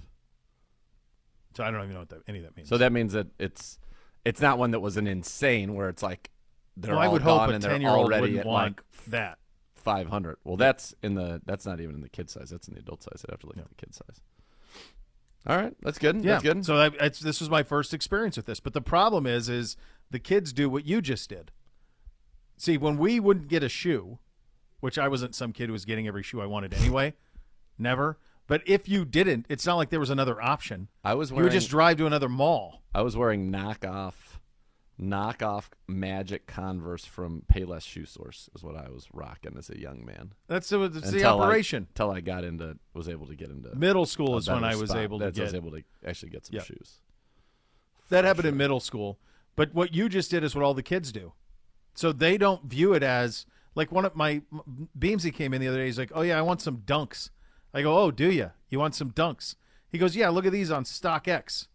So 1.57 1.65
I 1.65 1.71
don't 1.71 1.83
even 1.83 1.95
know 1.95 2.01
what 2.01 2.09
that, 2.11 2.23
any 2.29 2.39
of 2.39 2.45
that 2.45 2.57
means. 2.57 2.69
So 2.69 2.79
that 2.79 2.93
means 2.93 3.13
that 3.13 3.29
it's 3.39 3.79
it's 4.25 4.41
not 4.41 4.59
one 4.59 4.71
that 4.71 4.81
was 4.81 4.97
an 4.97 5.07
insane 5.07 5.75
where 5.75 5.89
it's 5.89 6.03
like 6.03 6.31
they're 6.77 6.95
well, 6.95 7.03
I 7.03 7.07
all 7.07 7.13
would 7.13 7.25
gone 7.25 7.39
hope 7.41 7.51
a 7.51 7.55
and 7.55 7.63
they're 7.63 7.73
10 7.73 7.81
year 7.83 7.91
old 7.91 8.13
already 8.13 8.39
at 8.39 8.47
like 8.47 8.83
that. 9.09 9.39
five 9.75 10.09
hundred. 10.09 10.37
Well, 10.45 10.57
that's 10.57 10.95
in 11.03 11.15
the 11.15 11.43
that's 11.45 11.67
not 11.67 11.81
even 11.81 11.97
in 11.97 12.01
the 12.01 12.09
kid 12.09 12.31
size. 12.31 12.51
That's 12.51 12.69
in 12.69 12.75
the 12.75 12.81
adult 12.81 13.03
size. 13.03 13.25
I'd 13.29 13.33
have 13.33 13.41
to 13.41 13.47
look 13.47 13.59
at 13.59 13.69
the 13.69 13.75
kid 13.75 13.95
size. 13.95 14.21
All 15.47 15.57
right, 15.57 15.75
that's 15.83 15.99
good. 15.99 16.17
Yeah. 16.17 16.33
That's 16.33 16.45
good. 16.45 16.65
So 16.65 16.77
I, 16.77 16.91
it's, 17.01 17.19
this 17.19 17.41
was 17.41 17.51
my 17.51 17.65
first 17.65 17.93
experience 17.93 18.37
with 18.37 18.47
this. 18.47 18.61
But 18.61 18.75
the 18.75 18.81
problem 18.81 19.27
is, 19.27 19.49
is 19.49 19.77
the 20.09 20.21
kids 20.21 20.53
do 20.53 20.71
what 20.71 20.87
you 20.87 21.03
just 21.03 21.29
did. 21.29 21.51
See, 22.57 22.79
when 22.79 22.97
we 22.97 23.19
wouldn't 23.19 23.49
get 23.49 23.65
a 23.65 23.69
shoe, 23.69 24.21
which 24.83 24.99
I 24.99 25.09
wasn't 25.09 25.35
some 25.35 25.53
kid 25.53 25.67
who 25.69 25.73
was 25.73 25.85
getting 25.87 26.07
every 26.07 26.23
shoe 26.23 26.41
I 26.43 26.47
wanted 26.47 26.75
anyway, 26.75 27.15
never. 27.79 28.19
But 28.49 28.63
if 28.67 28.89
you 28.89 29.05
didn't, 29.05 29.47
it's 29.49 29.65
not 29.65 29.77
like 29.77 29.89
there 29.91 30.01
was 30.01 30.11
another 30.11 30.43
option. 30.43 30.89
I 31.05 31.15
was 31.15 31.31
You 31.31 31.37
would 31.37 31.53
just 31.53 31.71
drive 31.71 31.97
to 31.99 32.07
another 32.07 32.29
mall. 32.29 32.83
I 32.95 33.01
was 33.03 33.17
wearing 33.17 33.51
knockoff 33.51 34.15
knockoff 35.01 35.65
Magic 35.89 36.47
Converse 36.47 37.05
from 37.05 37.43
Payless 37.53 37.83
Shoe 37.83 38.05
Source 38.05 38.49
is 38.55 38.63
what 38.63 38.77
I 38.77 38.89
was 38.89 39.09
rocking 39.13 39.55
as 39.59 39.71
a 39.71 39.79
young 39.81 40.05
man. 40.05 40.33
That's 40.49 40.69
the, 40.69 40.89
that's 40.89 41.11
the 41.11 41.25
operation. 41.25 41.87
Until 41.91 42.11
I 42.11 42.21
got 42.21 42.45
into 42.45 42.77
was 42.95 43.09
able 43.09 43.27
to 43.27 43.35
get 43.35 43.51
into 43.51 43.75
Middle 43.75 44.07
school 44.07 44.37
is 44.37 44.49
when 44.49 44.65
I 44.65 44.77
was 44.77 44.91
spot. 44.91 45.03
able 45.03 45.19
to 45.19 45.25
That's 45.27 45.39
when 45.39 45.43
I 45.43 45.45
was 45.47 45.53
get- 45.53 45.57
able 45.59 45.71
to 45.73 45.83
actually 46.07 46.31
get 46.31 46.47
some 46.47 46.57
Yep. 46.57 46.65
shoes. 46.67 47.01
That 48.11 48.25
happened 48.25 48.47
in 48.47 48.57
middle 48.57 48.81
school. 48.81 49.19
But 49.57 49.75
what 49.75 49.95
you 49.95 50.09
just 50.09 50.31
did 50.31 50.45
is 50.45 50.55
what 50.55 50.63
all 50.65 50.75
the 50.75 50.83
kids 50.83 51.11
do. 51.13 51.33
So 51.95 52.13
they 52.13 52.37
don't 52.39 52.65
view 52.65 52.93
it 52.93 53.03
as 53.03 53.47
like 53.75 53.91
one 53.93 54.05
of 54.05 54.15
my 54.17 54.43
Beamsy 54.99 55.33
came 55.35 55.55
in 55.55 55.61
the 55.61 55.69
other 55.69 55.79
day. 55.79 55.87
He's 55.87 55.99
like, 55.99 56.13
"Oh 56.15 56.23
yeah, 56.23 56.39
I 56.39 56.43
want 56.43 56.61
some 56.61 56.79
dunks." 56.79 57.31
I 57.75 57.83
go, 57.83 57.99
"Oh, 57.99 58.11
do 58.11 58.31
you? 58.31 58.51
You 58.69 58.79
want 58.79 58.95
some 58.95 59.11
dunks?" 59.13 59.57
He 59.91 59.99
goes, 59.99 60.15
"Yeah, 60.17 60.29
look 60.31 60.47
at 60.47 60.53
these 60.53 60.71
on 60.71 60.85
StockX." 60.85 61.69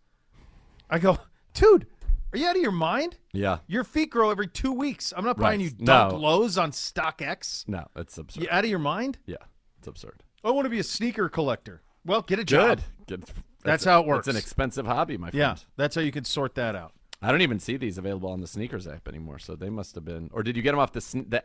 I 0.90 1.00
go, 1.00 1.18
"Dude, 1.54 1.88
are 2.34 2.38
you 2.38 2.48
out 2.48 2.56
of 2.56 2.62
your 2.62 2.72
mind? 2.72 3.18
Yeah. 3.34 3.60
Your 3.68 3.84
feet 3.84 4.10
grow 4.10 4.30
every 4.32 4.48
two 4.48 4.72
weeks. 4.72 5.14
I'm 5.16 5.26
not 5.26 5.38
buying 5.38 5.60
you 5.62 5.70
dunk 5.72 6.14
No. 6.14 6.18
lows 6.20 6.58
on 6.58 6.72
StockX. 6.72 7.68
No, 7.68 7.88
it's 7.96 8.18
absurd. 8.18 8.44
You 8.44 8.50
out 8.52 8.64
of 8.64 8.70
your 8.70 8.80
mind? 8.80 9.18
Yeah, 9.26 9.38
it's 9.80 9.88
absurd. 9.88 10.24
I 10.44 10.52
want 10.52 10.66
to 10.66 10.70
be 10.70 10.80
a 10.80 10.84
sneaker 10.84 11.30
collector. 11.30 11.82
Well, 12.06 12.22
get 12.22 12.40
a 12.40 12.44
job. 12.46 12.82
Good. 13.08 13.22
Good. 13.22 13.30
That's 13.64 13.84
how 13.84 14.02
it 14.02 14.08
works. 14.08 14.28
It's 14.28 14.36
an 14.36 14.40
expensive 14.40 14.86
hobby, 14.86 15.18
my 15.18 15.30
friend. 15.32 15.40
Yeah, 15.40 15.56
that's 15.76 15.96
how 15.96 16.02
you 16.02 16.12
can 16.12 16.24
sort 16.24 16.56
that 16.56 16.76
out. 16.76 16.94
I 17.22 17.32
don't 17.32 17.42
even 17.42 17.60
see 17.60 17.78
these 17.78 17.98
available 17.98 18.30
on 18.30 18.42
the 18.42 18.48
sneakers 18.48 18.88
app 18.88 19.08
anymore. 19.08 19.40
So 19.40 19.56
they 19.56 19.70
must 19.70 19.96
have 19.96 20.06
been, 20.06 20.30
or 20.34 20.44
did 20.44 20.56
you 20.56 20.62
get 20.62 20.72
them 20.72 20.80
off 20.80 20.94
the? 20.94 21.26
the 21.28 21.44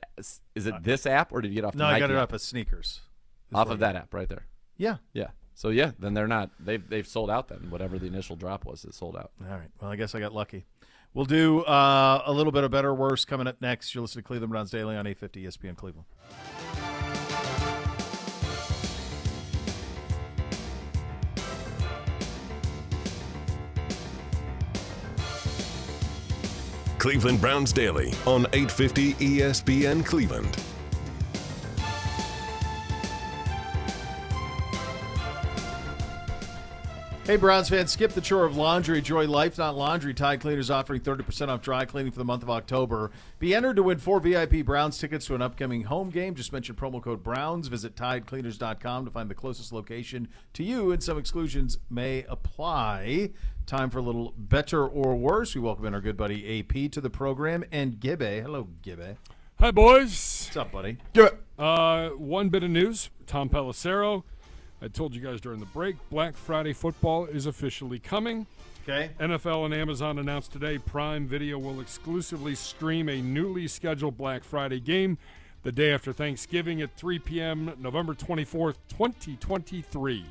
is 0.54 0.66
it 0.66 0.74
this 0.82 1.06
app, 1.06 1.32
or 1.32 1.40
did 1.40 1.48
you 1.48 1.54
get 1.54 1.64
off? 1.64 1.74
Uh, 1.74 1.78
No, 1.78 1.86
the 1.86 1.94
I 1.94 1.98
got 1.98 2.10
it 2.10 2.16
off 2.16 2.32
of 2.32 2.40
sneakers. 2.40 3.00
Off 3.54 3.70
of 3.70 3.80
that 3.80 3.96
app 3.96 4.12
right 4.14 4.28
there. 4.28 4.46
Yeah. 4.76 4.96
Yeah. 5.12 5.28
So 5.54 5.68
yeah, 5.68 5.92
then 5.98 6.14
they're 6.14 6.26
not. 6.28 6.50
They've 6.60 6.86
they've 6.88 7.06
sold 7.06 7.30
out. 7.30 7.48
Then 7.48 7.70
whatever 7.70 7.98
the 7.98 8.06
initial 8.06 8.36
drop 8.36 8.64
was, 8.64 8.84
is 8.84 8.96
sold 8.96 9.16
out. 9.16 9.30
All 9.42 9.56
right. 9.56 9.68
Well, 9.80 9.90
I 9.90 9.96
guess 9.96 10.14
I 10.14 10.20
got 10.20 10.34
lucky. 10.34 10.64
We'll 11.14 11.26
do 11.26 11.60
uh, 11.60 12.22
a 12.24 12.32
little 12.32 12.52
bit 12.52 12.64
of 12.64 12.70
better 12.70 12.88
or 12.88 12.94
worse 12.94 13.24
coming 13.26 13.46
up 13.46 13.60
next. 13.60 13.94
You're 13.94 14.02
listening 14.02 14.22
to 14.22 14.26
Cleveland 14.26 14.50
Browns 14.50 14.70
Daily 14.70 14.96
on 14.96 15.06
850 15.06 15.44
ESPN 15.44 15.76
Cleveland. 15.76 16.06
Cleveland 27.02 27.40
Browns 27.40 27.72
Daily 27.72 28.14
on 28.28 28.46
850 28.52 29.14
ESPN 29.14 30.06
Cleveland. 30.06 30.56
Hey, 37.24 37.36
Browns 37.36 37.68
fans, 37.68 37.90
skip 37.90 38.12
the 38.12 38.20
chore 38.20 38.44
of 38.44 38.56
laundry. 38.56 38.98
Enjoy 38.98 39.26
Life 39.26 39.56
Not 39.56 39.76
Laundry. 39.76 40.12
Tide 40.12 40.40
Cleaners 40.40 40.70
offering 40.70 41.00
30% 41.00 41.48
off 41.48 41.62
dry 41.62 41.84
cleaning 41.84 42.12
for 42.12 42.18
the 42.18 42.24
month 42.24 42.42
of 42.42 42.50
October. 42.50 43.10
Be 43.38 43.54
entered 43.54 43.76
to 43.76 43.82
win 43.82 43.98
four 43.98 44.20
VIP 44.20 44.64
Browns 44.64 44.98
tickets 44.98 45.26
to 45.26 45.34
an 45.34 45.40
upcoming 45.42 45.84
home 45.84 46.10
game. 46.10 46.34
Just 46.34 46.52
mention 46.52 46.74
promo 46.74 47.02
code 47.02 47.22
Browns. 47.22 47.68
Visit 47.68 47.96
TideCleaners.com 47.96 49.04
to 49.04 49.10
find 49.10 49.28
the 49.30 49.34
closest 49.34 49.72
location 49.72 50.28
to 50.52 50.62
you, 50.64 50.92
and 50.92 51.02
some 51.02 51.16
exclusions 51.16 51.78
may 51.88 52.24
apply. 52.28 53.30
Time 53.66 53.90
for 53.90 53.98
a 53.98 54.02
little 54.02 54.34
better 54.36 54.86
or 54.86 55.16
worse. 55.16 55.54
We 55.54 55.60
welcome 55.60 55.86
in 55.86 55.94
our 55.94 56.00
good 56.00 56.16
buddy 56.16 56.60
AP 56.60 56.90
to 56.92 57.00
the 57.00 57.10
program 57.10 57.64
and 57.72 57.98
Gibby. 57.98 58.40
Hello, 58.40 58.68
Gibby. 58.82 59.16
Hi, 59.60 59.70
boys. 59.70 60.46
What's 60.46 60.56
up, 60.56 60.72
buddy? 60.72 60.98
Uh, 61.58 62.10
one 62.10 62.48
bit 62.48 62.64
of 62.64 62.70
news: 62.70 63.10
Tom 63.26 63.48
Pelissero. 63.48 64.24
I 64.82 64.88
told 64.88 65.14
you 65.14 65.20
guys 65.20 65.40
during 65.40 65.60
the 65.60 65.66
break, 65.66 65.94
Black 66.10 66.36
Friday 66.36 66.72
football 66.72 67.26
is 67.26 67.46
officially 67.46 68.00
coming. 68.00 68.46
Okay. 68.82 69.10
NFL 69.20 69.66
and 69.66 69.72
Amazon 69.72 70.18
announced 70.18 70.50
today 70.52 70.76
Prime 70.76 71.28
Video 71.28 71.56
will 71.56 71.80
exclusively 71.80 72.56
stream 72.56 73.08
a 73.08 73.22
newly 73.22 73.68
scheduled 73.68 74.18
Black 74.18 74.42
Friday 74.42 74.80
game 74.80 75.18
the 75.62 75.70
day 75.70 75.92
after 75.92 76.12
Thanksgiving 76.12 76.82
at 76.82 76.96
3 76.96 77.20
p.m. 77.20 77.72
November 77.78 78.14
24th, 78.14 78.74
2023. 78.88 80.24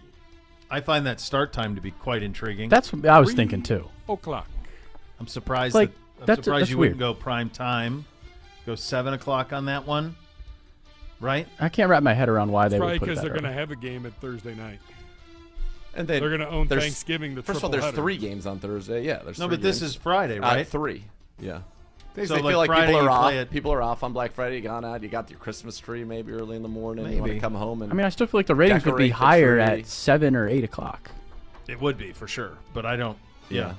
I 0.72 0.80
find 0.82 1.06
that 1.06 1.20
start 1.20 1.52
time 1.54 1.76
to 1.76 1.82
be 1.82 1.92
quite 1.92 2.24
intriguing. 2.24 2.70
That's 2.70 2.92
what 2.94 3.06
I 3.06 3.20
was 3.20 3.34
thinking 3.34 3.62
too. 3.62 3.88
O'clock. 4.10 4.48
I'm 5.20 5.28
surprised. 5.28 5.76
Like, 5.76 5.90
that, 5.92 5.96
I'm 6.22 6.26
that's- 6.26 6.46
surprised 6.46 6.62
that's 6.64 6.72
you 6.72 6.78
weird. 6.78 6.94
wouldn't 6.98 7.00
go 7.00 7.14
prime 7.14 7.50
time. 7.50 8.06
Go 8.66 8.76
seven 8.76 9.14
o'clock 9.14 9.54
on 9.54 9.66
that 9.66 9.86
one, 9.86 10.16
right? 11.20 11.48
I 11.60 11.68
can't 11.70 11.90
wrap 11.90 12.04
my 12.04 12.14
head 12.14 12.30
around 12.30 12.52
why 12.52 12.68
they 12.70 12.78
Probably 12.78 13.00
would 13.00 13.06
because 13.08 13.22
they're 13.22 13.32
going 13.32 13.44
to 13.44 13.52
have 13.52 13.72
a 13.72 13.76
game 13.76 14.06
at 14.06 14.14
Thursday 14.22 14.56
night. 14.56 14.80
And 15.94 16.08
then 16.08 16.22
They're 16.22 16.30
going 16.30 16.42
to 16.42 16.50
own 16.50 16.68
Thanksgiving. 16.70 17.36
The 17.36 17.44
First 17.44 17.58
of 17.58 17.64
all, 17.66 17.70
there's 17.70 17.94
three 17.94 18.16
games 18.18 18.46
on 18.46 18.60
Thursday. 18.60 19.04
Yeah, 19.04 19.22
there's 19.26 19.40
No, 19.40 19.48
three 19.48 19.58
but 19.58 19.62
this 19.64 19.82
is 19.82 19.94
Friday, 19.96 20.38
Uh, 20.40 20.42
right? 20.42 20.66
three. 20.68 21.04
Yeah. 21.38 21.62
They, 22.14 22.26
So, 22.26 22.36
they 22.36 22.42
like, 22.42 22.52
feel 22.52 22.58
like 22.60 22.68
Friday 22.68 22.88
people 22.94 23.08
are 23.08 23.10
off. 23.10 23.32
it- 23.34 23.50
People 23.52 23.72
are 23.74 23.82
off 23.82 24.04
on 24.04 24.12
Black 24.14 24.34
Friday. 24.34 24.58
You 24.58 24.62
gone 24.64 24.84
out. 24.84 25.02
You 25.02 25.08
got 25.10 25.30
your 25.30 25.40
Christmas 25.40 25.80
tree 25.80 26.04
maybe 26.04 26.34
early 26.34 26.58
in 26.58 26.62
the 26.64 26.68
morning. 26.70 27.06
You 27.06 27.12
want 27.20 27.24
to 27.24 27.28
Maybe. 27.30 27.40
come 27.40 27.56
home 27.56 27.82
and. 27.82 27.92
I 27.92 27.96
mean, 27.96 28.06
I 28.06 28.10
still 28.10 28.28
feel 28.28 28.40
like 28.40 28.48
the 28.48 28.56
ratings 28.56 28.86
would 28.86 28.98
be 28.98 29.10
higher 29.10 29.58
at 29.60 29.86
seven 29.88 30.36
or 30.36 30.48
eight 30.48 30.64
o'clock. 30.66 31.10
It 31.68 31.80
would 31.80 31.98
be 31.98 32.12
for 32.12 32.28
sure, 32.28 32.58
but 32.74 32.86
I 32.86 32.98
don't. 32.98 33.18
Yeah. 33.50 33.76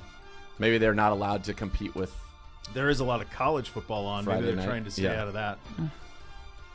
Maybe 0.59 0.79
they're 0.79 0.95
not 0.95 1.13
allowed 1.13 1.45
to 1.45 1.55
compete 1.55 1.95
with. 1.95 2.15
There 2.73 2.89
is 2.89 3.01
a 3.01 3.05
lot 3.05 3.21
of 3.21 3.31
college 3.31 3.69
football 3.69 4.07
on. 4.07 4.25
Friday 4.25 4.41
Maybe 4.41 4.47
they're 4.53 4.57
night. 4.65 4.67
trying 4.71 4.85
to 4.85 4.91
stay 4.91 5.03
Yeah. 5.03 5.21
out 5.21 5.29
of 5.29 5.35
that. 5.35 5.59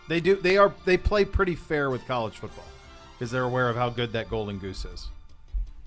They 0.08 0.20
do. 0.20 0.36
They 0.36 0.58
are. 0.58 0.74
They 0.86 0.98
play 0.98 1.26
pretty 1.26 1.56
fair 1.56 1.90
with 1.90 2.06
college 2.06 2.36
football 2.38 2.66
because 3.18 3.32
they're 3.32 3.44
aware 3.44 3.68
of 3.70 3.76
how 3.76 3.90
good 3.90 4.14
that 4.14 4.30
Golden 4.30 4.60
Goose 4.60 4.86
is. 4.86 5.08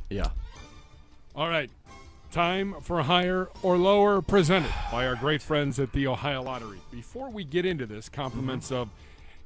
Yeah. 0.09 0.29
All 1.37 1.49
right. 1.49 1.71
Time 2.31 2.77
for 2.81 3.03
higher 3.03 3.49
or 3.61 3.77
lower 3.77 4.23
presented 4.23 4.73
by 4.93 5.05
our 5.05 5.17
great 5.17 5.43
friends 5.43 5.81
at 5.81 5.93
the 5.93 6.07
Ohio 6.07 6.43
Lottery. 6.43 6.79
Before 6.93 7.29
we 7.29 7.43
get 7.43 7.67
into 7.67 7.87
this, 7.87 8.09
compliments 8.09 8.71
of 8.71 8.89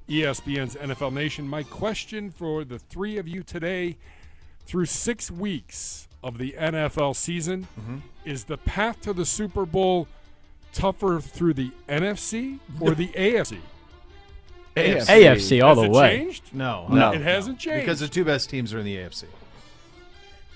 ESPN's 0.06 0.76
NFL 0.76 1.14
Nation, 1.14 1.48
my 1.48 1.62
question 1.62 2.30
for 2.30 2.62
the 2.62 2.78
three 2.78 3.16
of 3.16 3.26
you 3.26 3.42
today 3.42 3.96
through 4.66 4.84
six 4.84 5.30
weeks 5.30 6.08
of 6.22 6.36
the 6.36 6.54
NFL 6.58 7.16
season 7.16 7.66
mm-hmm. 7.80 7.96
is 8.26 8.44
the 8.44 8.58
path 8.58 9.00
to 9.02 9.14
the 9.14 9.24
Super 9.24 9.64
Bowl 9.64 10.06
tougher 10.74 11.20
through 11.20 11.54
the 11.54 11.70
NFC 11.88 12.58
or 12.80 12.94
the 12.94 13.08
AFC? 13.16 13.58
AFC. 14.76 15.06
AFC 15.06 15.62
all 15.62 15.76
Has 15.76 15.78
the 15.78 15.84
it 15.84 15.90
way. 15.90 16.18
changed? 16.18 16.42
No, 16.52 16.86
No. 16.90 17.12
It 17.12 17.22
hasn't 17.22 17.58
changed. 17.58 17.86
because 17.86 18.00
the 18.00 18.08
two 18.08 18.24
best 18.26 18.50
teams 18.50 18.74
are 18.74 18.78
in 18.78 18.84
the 18.84 18.96
AFC, 18.96 19.24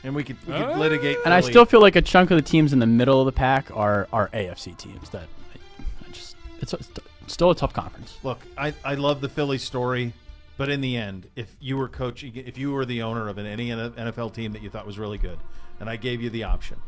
and 0.09 0.17
we 0.17 0.25
could, 0.25 0.37
we 0.47 0.55
could 0.55 0.63
Uh, 0.63 0.79
litigate. 0.79 1.19
And 1.25 1.35
I 1.35 1.41
still 1.43 1.67
feel 1.67 1.81
like 1.81 1.95
a 1.95 2.03
chunk 2.03 2.31
of 2.31 2.37
the 2.37 2.43
teams 2.43 2.73
in 2.73 2.79
the 2.79 2.87
middle 2.87 3.21
of 3.21 3.27
the 3.27 3.33
pack 3.33 3.71
are 3.77 4.09
are 4.13 4.29
AFC 4.31 4.77
teams. 4.77 5.11
That 5.11 5.29
I, 5.55 5.59
I 6.07 6.11
just 6.11 6.35
it's, 6.61 6.73
a, 6.73 6.79
it's 7.23 7.33
still 7.35 7.51
a 7.51 7.55
tough 7.55 7.75
conference. 7.75 8.19
Look, 8.23 8.41
I, 8.57 8.73
I 8.85 8.95
love 8.95 9.21
the 9.21 9.29
Philly 9.29 9.59
story, 9.59 10.15
but 10.57 10.71
in 10.71 10.81
the 10.81 10.97
end, 10.97 11.29
if 11.37 11.55
you 11.61 11.77
were 11.77 11.89
coaching, 11.89 12.35
if 12.35 12.57
you 12.57 12.73
were 12.73 12.87
the 12.87 13.03
owner 13.03 13.29
of 13.29 13.37
an, 13.39 13.47
any 13.47 13.69
NFL 13.69 14.33
team 14.35 14.53
that 14.53 14.63
you 14.63 14.71
thought 14.71 14.87
was 14.87 14.99
really 14.99 15.19
good, 15.19 15.39
and 15.79 15.91
I 15.91 15.97
gave 15.97 16.23
you 16.23 16.31
the 16.31 16.45
option, 16.45 16.81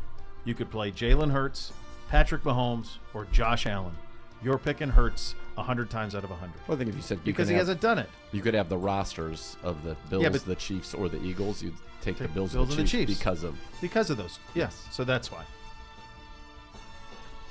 you 0.43 0.55
could 0.55 0.71
play 0.71 0.91
Jalen 0.91 1.31
Hurts, 1.31 1.71
Patrick 2.09 2.43
Mahomes, 2.43 2.97
or 3.13 3.25
Josh 3.31 3.67
Allen. 3.67 3.95
You're 4.43 4.57
picking 4.57 4.89
Hurts 4.89 5.35
hundred 5.57 5.89
times 5.89 6.15
out 6.15 6.23
of 6.23 6.29
hundred 6.31 6.53
Well, 6.67 6.75
I 6.75 6.77
think 6.79 6.89
if 6.89 6.95
you 6.95 7.01
said 7.01 7.17
you 7.19 7.23
because 7.25 7.47
he 7.47 7.53
have- 7.55 7.61
hasn't 7.61 7.81
done 7.81 7.99
it. 7.99 8.09
You 8.31 8.41
could 8.41 8.53
have 8.53 8.69
the 8.69 8.77
rosters 8.77 9.57
of 9.63 9.83
the 9.83 9.95
Bills, 10.09 10.23
but- 10.29 10.45
the 10.45 10.55
Chiefs, 10.55 10.93
or 10.93 11.07
the 11.09 11.21
Eagles. 11.23 11.61
You'd 11.61 11.73
take, 12.01 12.17
the 12.17 12.25
Take 12.25 12.33
Bills, 12.33 12.53
Bills 12.53 12.69
and 12.69 12.71
and 12.71 12.79
the 12.79 12.83
the 12.83 12.87
Chiefs, 12.89 13.09
Chiefs. 13.11 13.19
because 13.19 13.43
of 13.43 13.55
Because 13.81 14.09
of 14.09 14.17
those, 14.17 14.39
yes. 14.55 14.87
So 14.91 15.03
that's 15.03 15.31
why. 15.31 15.43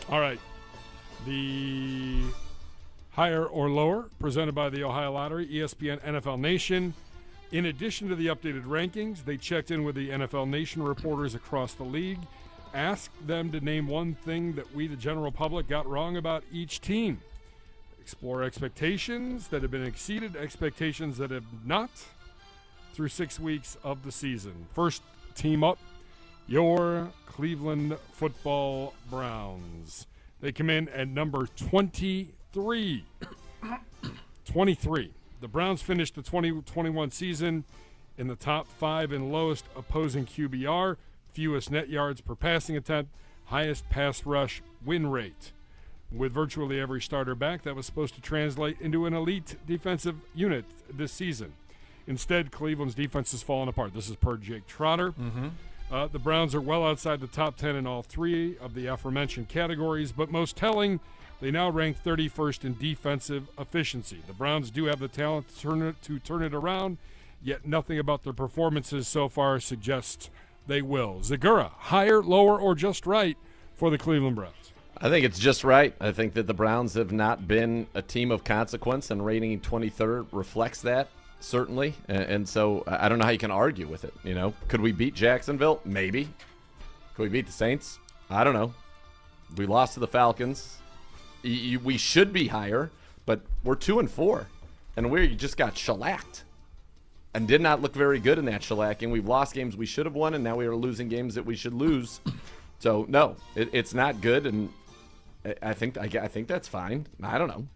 All 0.09 0.21
right. 0.21 0.41
The 1.27 2.23
higher 3.13 3.45
or 3.45 3.69
lower 3.69 4.07
presented 4.19 4.55
by 4.55 4.71
the 4.71 4.83
Ohio 4.85 5.13
Lottery, 5.13 5.47
ESPN 5.47 6.01
NFL 6.01 6.39
Nation. 6.41 6.95
In 7.53 7.67
addition 7.67 8.09
to 8.09 8.15
the 8.15 8.29
updated 8.29 8.65
rankings, 8.65 9.25
they 9.25 9.37
checked 9.37 9.71
in 9.71 9.83
with 9.85 9.97
the 9.97 10.11
NFL 10.11 10.49
Nation 10.49 10.83
reporters 10.83 11.35
across 11.35 11.75
the 11.75 11.83
league, 11.85 12.21
asked 12.73 13.11
them 13.27 13.51
to 13.53 13.61
name 13.61 13.89
one 13.89 14.15
thing 14.15 14.53
that 14.55 14.73
we, 14.75 14.87
the 14.87 14.97
general 14.97 15.33
public, 15.33 15.69
got 15.69 15.87
wrong 15.87 16.17
about 16.17 16.45
each 16.53 16.81
team. 16.81 17.21
Explore 18.13 18.43
expectations 18.43 19.47
that 19.49 19.63
have 19.63 19.71
been 19.71 19.85
exceeded, 19.85 20.35
expectations 20.35 21.17
that 21.19 21.31
have 21.31 21.45
not, 21.65 21.91
through 22.93 23.07
six 23.07 23.39
weeks 23.39 23.79
of 23.85 24.03
the 24.03 24.11
season. 24.11 24.67
First 24.75 25.03
team 25.37 25.63
up, 25.63 25.79
your 26.49 27.13
Cleveland 27.27 27.97
Football 28.11 28.95
Browns. 29.09 30.09
They 30.41 30.51
come 30.51 30.71
in 30.71 30.89
at 30.89 31.07
number 31.07 31.47
23. 31.47 33.05
23. 34.45 35.13
The 35.41 35.49
Browns 35.49 35.81
finished 35.81 36.17
the 36.17 36.23
2021 36.23 37.13
season 37.13 37.63
in 38.19 38.27
the 38.27 38.35
top 38.35 38.67
five 38.67 39.13
in 39.13 39.31
lowest 39.31 39.67
opposing 39.77 40.27
QBR, 40.27 40.97
fewest 41.33 41.71
net 41.71 41.89
yards 41.89 42.21
per 42.21 42.35
passing 42.35 42.77
attempt, 42.77 43.15
highest 43.45 43.89
pass 43.89 44.27
rush 44.27 44.63
win 44.85 45.07
rate. 45.07 45.53
With 46.13 46.33
virtually 46.33 46.81
every 46.81 47.01
starter 47.01 47.35
back, 47.37 47.63
that 47.63 47.77
was 47.77 47.87
supposed 47.87 48.15
to 48.17 48.21
translate 48.21 48.81
into 48.81 49.07
an 49.07 49.15
elite 49.15 49.57
defensive 49.67 50.17
unit 50.35 50.65
this 50.93 51.13
season. 51.13 51.53
Instead, 52.07 52.51
Cleveland's 52.51 52.95
defense 52.97 53.31
has 53.31 53.43
fallen 53.43 53.69
apart. 53.69 53.95
This 53.95 54.11
is 54.11 54.17
per 54.17 54.37
Jake 54.37 54.67
Trotter. 54.67 55.15
Uh, 55.91 56.07
the 56.09 56.19
Browns 56.19 56.55
are 56.55 56.61
well 56.61 56.85
outside 56.85 57.21
the 57.21 57.27
top 57.29 57.57
10 57.57 57.77
in 57.77 57.87
all 57.87 58.03
three 58.03 58.57
of 58.59 58.75
the 58.75 58.87
aforementioned 58.87 59.49
categories, 59.49 60.11
but 60.13 60.31
most 60.31 60.57
telling, 60.57 60.99
they 61.41 61.51
now 61.51 61.69
rank 61.71 61.97
31st 62.05 62.65
in 62.65 62.77
defensive 62.79 63.49
efficiency. 63.59 64.19
The 64.27 64.33
Browns 64.33 64.71
do 64.71 64.87
have 64.87 64.99
the 64.99 65.09
talent 65.09 65.49
to 65.49 65.61
turn 65.61 65.83
it, 65.83 66.01
to 66.03 66.19
turn 66.19 66.43
it 66.43 66.55
around, 66.55 66.99
yet 67.43 67.67
nothing 67.67 67.99
about 67.99 68.25
their 68.25 68.33
performances 68.33 69.07
so 69.09 69.29
far 69.29 69.59
suggests 69.61 70.31
they 70.67 70.83
will. 70.83 71.21
Zegura, 71.23 71.71
higher, 71.71 72.23
lower, 72.23 72.59
or 72.59 72.75
just 72.75 73.07
right 73.07 73.37
for 73.77 73.91
the 73.91 73.99
Cleveland 73.99 74.37
Browns? 74.37 74.73
I 74.97 75.09
think 75.09 75.25
it's 75.25 75.39
just 75.39 75.65
right. 75.65 75.95
I 76.01 76.13
think 76.13 76.35
that 76.35 76.47
the 76.47 76.55
Browns 76.55 76.95
have 76.95 77.13
not 77.13 77.49
been 77.49 77.87
a 77.95 78.03
team 78.03 78.31
of 78.31 78.45
consequence, 78.45 79.11
and 79.11 79.25
rating 79.25 79.61
23rd 79.61 80.27
reflects 80.33 80.83
that 80.83 81.09
certainly. 81.41 81.95
And, 82.09 82.49
so 82.49 82.85
I 82.87 83.09
don't 83.09 83.19
know 83.19 83.25
how 83.25 83.31
you 83.31 83.39
can 83.39 83.51
argue 83.51 83.89
with 83.89 84.05
it. 84.05 84.15
You 84.23 84.35
know, 84.35 84.55
could 84.69 84.81
we 84.81 84.93
beat 84.93 85.15
Jacksonville? 85.15 85.81
Maybe. 85.85 86.29
Could 87.15 87.23
we 87.25 87.29
beat 87.29 87.47
the 87.47 87.53
Saints? 87.53 87.99
I 88.29 88.45
don't 88.45 88.55
know. 88.55 88.73
We 89.57 89.67
lost 89.67 89.95
to 89.95 90.01
the 90.01 90.07
Falcons. 90.07 90.79
We 91.43 91.99
should 91.99 92.33
be 92.33 92.47
higher, 92.47 92.91
but 93.27 93.41
we're 93.65 93.75
two 93.75 93.99
and 93.99 94.11
four, 94.11 94.47
and 94.97 95.11
we 95.11 95.35
just 95.35 95.57
got 95.57 95.77
shellacked. 95.77 96.45
And 97.33 97.47
did 97.47 97.61
not 97.61 97.81
look 97.81 97.95
very 97.95 98.19
good 98.19 98.39
in 98.39 98.45
that 98.47 98.61
shellacking. 98.61 99.11
We've 99.11 99.27
lost 99.27 99.55
games 99.55 99.77
we 99.77 99.87
should 99.87 100.05
have 100.05 100.17
won, 100.17 100.35
and 100.35 100.43
now 100.43 100.57
we 100.57 100.67
are 100.67 100.75
losing 100.75 101.09
games 101.09 101.37
that 101.37 101.47
we 101.47 101.55
should 101.55 101.75
lose. 101.75 102.21
So 102.81 103.07
no, 103.09 103.37
it, 103.55 103.69
it's 103.73 103.95
not 103.95 104.21
good, 104.21 104.47
and 104.47 104.69
I- 105.45 105.55
I 105.63 105.73
think 105.75 105.97
I, 105.99 106.05
I 106.23 106.29
think 106.29 106.49
that's 106.49 106.69
fine. 106.69 107.07
I 107.23 107.39
don't 107.39 107.49
know. 107.49 107.67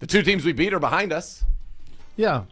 The 0.00 0.06
two 0.06 0.22
teams 0.22 0.44
we 0.44 0.52
beat 0.52 0.72
are 0.72 0.80
behind 0.80 1.12
us. 1.12 1.44
Yeah, 2.16 2.44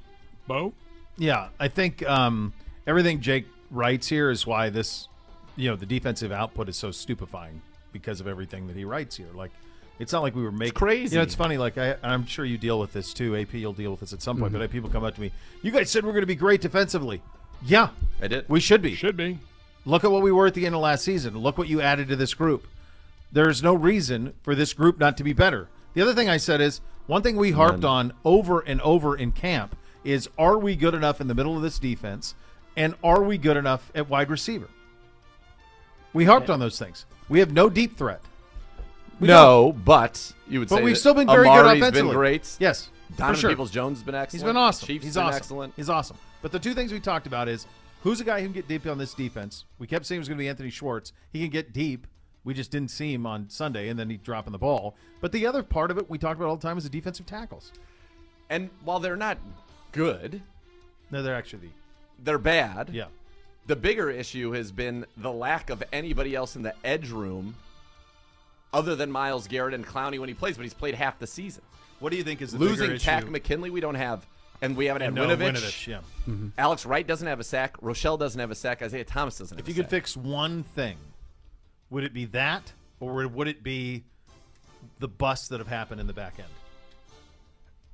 Bo? 0.47 0.73
Yeah, 1.16 1.49
I 1.59 1.69
think 1.69 2.07
um, 2.09 2.53
everything 2.87 3.20
Jake 3.20 3.47
writes 3.70 4.07
here 4.07 4.31
is 4.31 4.47
why 4.47 4.70
this, 4.70 5.09
you 5.57 5.69
know, 5.69 5.77
the 5.77 5.87
defensive 5.87 6.31
output 6.31 6.69
is 6.69 6.77
so 6.77 6.91
stupefying 6.91 7.61
because 7.93 8.20
of 8.20 8.27
everything 8.29 8.66
that 8.69 8.77
he 8.77 8.85
writes 8.85 9.16
here. 9.16 9.27
Like, 9.35 9.51
it's 9.99 10.12
not 10.12 10.23
like 10.23 10.35
we 10.37 10.43
were 10.43 10.53
making 10.53 10.75
crazy. 10.75 11.15
You 11.15 11.19
know, 11.19 11.23
it's 11.25 11.35
funny. 11.35 11.59
Like, 11.59 11.77
I, 11.77 11.97
I'm 12.03 12.25
sure 12.27 12.45
you 12.45 12.57
deal 12.59 12.79
with 12.79 12.93
this 12.93 13.12
too. 13.12 13.35
AP, 13.37 13.55
you'll 13.55 13.73
deal 13.73 13.91
with 13.91 14.01
this 14.01 14.12
at 14.12 14.23
some 14.23 14.39
point. 14.39 14.53
But 14.53 14.61
I 14.61 14.62
have 14.65 14.70
people 14.70 14.91
come 14.91 15.03
up 15.05 15.15
to 15.16 15.20
me. 15.20 15.33
You 15.62 15.70
guys 15.73 15.91
said 15.91 16.05
we're 16.05 16.12
going 16.12 16.23
to 16.23 16.27
be 16.27 16.37
great 16.37 16.61
defensively. 16.61 17.20
Yeah, 17.65 17.89
I 18.23 18.29
did. 18.29 18.49
we 18.49 18.61
should 18.61 18.81
be. 18.83 18.95
Should 18.95 19.16
be. 19.16 19.39
Look 19.85 20.05
at 20.05 20.11
what 20.11 20.23
we 20.23 20.31
were 20.31 20.47
at 20.47 20.55
the 20.55 20.66
end 20.66 20.75
of 20.75 20.83
last 20.83 21.03
season. 21.05 21.37
Look 21.37 21.59
what 21.59 21.66
you 21.69 21.81
added 21.81 22.09
to 22.09 22.16
this 22.16 22.35
group. 22.35 22.66
There's 23.30 23.62
no 23.62 23.74
reason 23.74 24.34
for 24.42 24.55
this 24.55 24.72
group 24.72 24.98
not 24.98 25.16
to 25.18 25.24
be 25.24 25.32
better. 25.32 25.68
The 25.94 26.02
other 26.02 26.14
thing 26.14 26.28
I 26.28 26.36
said 26.38 26.60
is 26.60 26.80
one 27.06 27.22
thing 27.22 27.36
we 27.36 27.50
harped 27.52 27.84
on 27.84 28.12
over 28.24 28.60
and 28.60 28.80
over 28.82 29.16
in 29.16 29.32
camp 29.32 29.76
is 30.05 30.28
are 30.38 30.59
we 30.59 30.76
good 30.76 30.94
enough 30.94 31.20
in 31.20 31.26
the 31.28 31.34
middle 31.34 31.56
of 31.56 31.62
this 31.62 31.78
defense 31.78 32.34
and 32.76 32.94
are 33.02 33.22
we 33.22 33.36
good 33.38 33.56
enough 33.56 33.90
at 33.94 34.09
wide 34.09 34.30
receiver? 34.30 34.68
We 36.12 36.24
harped 36.24 36.48
on 36.50 36.59
those 36.60 36.78
things. 36.78 37.05
We 37.28 37.40
have 37.40 37.52
no 37.52 37.68
deep 37.68 37.96
threat. 37.98 38.20
We 39.20 39.26
no, 39.28 39.72
but 39.84 40.32
you 40.48 40.60
would 40.60 40.68
But 40.68 40.76
say 40.76 40.82
we've 40.82 40.96
still 40.98 41.14
been 41.14 41.26
very 41.26 41.48
Amari's 41.48 41.72
good 41.72 41.78
offensively. 41.82 42.09
been 42.10 42.16
great. 42.16 42.56
Yes. 42.60 42.88
for 43.10 43.16
Donovan 43.18 43.40
sure. 43.40 43.50
Peoples 43.50 43.70
Jones 43.70 43.98
has 43.98 44.05
been 44.05 44.14
excellent. 44.14 44.40
He's 44.40 44.46
been 44.48 44.56
awesome. 44.56 44.86
Chiefs 44.86 45.05
He's 45.05 45.14
been 45.14 45.24
awesome. 45.24 45.36
excellent. 45.36 45.72
He's 45.76 45.90
awesome. 45.90 46.16
But 46.40 46.52
the 46.52 46.59
two 46.60 46.72
things 46.72 46.92
we 46.92 47.00
talked 47.00 47.26
about 47.26 47.48
is 47.48 47.66
who's 48.02 48.20
a 48.20 48.24
guy 48.24 48.38
who 48.40 48.46
can 48.46 48.52
get 48.52 48.68
deep 48.68 48.86
on 48.86 48.96
this 48.96 49.12
defense. 49.12 49.64
We 49.78 49.86
kept 49.88 50.06
saying 50.06 50.18
it 50.18 50.20
was 50.20 50.28
going 50.28 50.38
to 50.38 50.42
be 50.42 50.48
Anthony 50.48 50.70
Schwartz. 50.70 51.12
He 51.32 51.40
can 51.40 51.50
get 51.50 51.72
deep. 51.72 52.06
We 52.49 52.55
just 52.55 52.70
didn't 52.70 52.91
see 52.91 53.12
him 53.12 53.27
on 53.27 53.51
Sunday, 53.51 53.91
and 53.91 53.99
then 53.99 54.09
he 54.09 54.16
dropping 54.16 54.53
the 54.53 54.59
ball. 54.59 54.95
But 55.20 55.33
the 55.33 55.47
other 55.47 55.62
part 55.62 55.91
of 55.91 55.99
it 55.99 56.09
we 56.09 56.16
talked 56.16 56.41
about 56.41 56.49
all 56.49 56.57
the 56.57 56.66
time 56.66 56.79
is 56.79 56.85
the 56.85 56.89
defensive 56.89 57.27
tackles. 57.27 57.73
And 58.49 58.70
while 58.85 59.01
they're 59.01 59.16
not 59.16 59.37
good, 59.93 60.41
No, 61.11 61.23
they're 61.23 61.35
actually 61.35 61.70
they're 62.25 62.39
bad. 62.39 62.89
yeah. 62.91 63.09
The 63.66 63.77
bigger 63.77 64.09
issue 64.11 64.53
has 64.53 64.73
been 64.73 65.05
the 65.19 65.31
lack 65.31 65.69
of 65.69 65.85
anybody 65.93 66.35
else 66.35 66.57
in 66.57 66.62
the 66.62 66.75
edge 66.83 67.11
room 67.11 67.55
other 68.73 68.97
than 68.97 69.11
Myles 69.12 69.47
Garrett 69.47 69.75
and 69.75 69.87
Clowney 69.87 70.19
when 70.19 70.31
he 70.31 70.35
plays, 70.35 70.57
but 70.57 70.62
he's 70.62 70.73
played 70.73 70.95
half 70.95 71.19
the 71.19 71.27
season. 71.27 71.62
What 72.01 72.12
do 72.12 72.16
you 72.16 72.25
think 72.25 72.41
is 72.41 72.53
the 72.53 72.59
Losing 72.59 72.87
bigger 72.87 72.99
Takk 72.99 73.25
issue? 73.25 73.31
McKinley, 73.31 73.69
we 73.69 73.81
don't 73.81 73.95
have, 73.95 74.27
and 74.62 74.75
we 74.75 74.87
haven't 74.87 75.03
had 75.03 75.12
no, 75.12 75.27
Winovich. 75.29 75.53
Winovich, 75.53 75.87
yeah. 75.87 75.99
Mm-hmm. 76.27 76.49
Alex 76.57 76.87
Wright 76.87 77.07
doesn't 77.07 77.27
have 77.29 77.41
a 77.41 77.45
sack. 77.45 77.77
Rochell 77.83 78.19
doesn't 78.19 78.41
have 78.41 78.51
a 78.51 78.55
sack. 78.55 78.81
Isaiah 78.81 79.05
Thomas 79.05 79.37
doesn't 79.37 79.59
have 79.59 79.62
If 79.62 79.69
you 79.69 79.75
could 79.75 79.91
sack. 79.91 79.91
fix 79.91 80.16
one 80.16 80.62
thing, 80.62 80.97
would 81.90 82.05
it 82.05 82.12
be 82.12 82.24
that, 82.27 82.73
or 83.01 83.15
would- 83.15 83.35
would 83.35 83.48
it 83.48 83.62
be 83.62 84.05
the 84.98 85.09
busts 85.09 85.48
that 85.48 85.59
have 85.59 85.69
happened 85.69 86.01
in 86.01 86.06
the 86.06 86.12
back 86.12 86.35
end? 86.39 86.48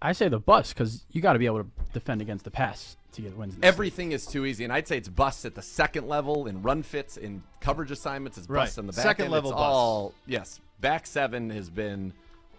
I 0.02 0.12
say 0.12 0.28
the 0.28 0.38
bus 0.38 0.72
because 0.72 1.04
you 1.12 1.22
got 1.22 1.32
to 1.34 1.38
be 1.38 1.46
able 1.46 1.64
to 1.64 1.70
defend 1.92 2.20
against 2.20 2.44
the 2.44 2.50
pass 2.50 2.96
to 3.12 3.22
get 3.22 3.36
wins. 3.36 3.54
In 3.54 3.60
this 3.60 3.68
Everything 3.68 4.12
is 4.12 4.26
too 4.26 4.44
easy, 4.44 4.64
and 4.64 4.72
I'd 4.72 4.86
say 4.86 4.98
it's 4.98 5.08
busts 5.08 5.44
at 5.44 5.54
the 5.54 5.62
second 5.62 6.08
level 6.08 6.46
in 6.46 6.62
run 6.62 6.82
fits, 6.82 7.16
in 7.16 7.42
coverage 7.60 7.90
assignments. 7.90 8.36
It's 8.36 8.48
Right. 8.48 8.62
busts 8.64 8.76
on 8.78 8.86
the 8.86 8.92
back 8.92 9.02
Second 9.02 9.24
end. 9.26 9.32
level 9.32 9.50
It's 9.50 9.56
busts. 9.56 9.64
all 9.74 10.14
yes. 10.26 10.60
Back 10.80 11.06
seven 11.06 11.48
has 11.50 11.70
been 11.70 12.12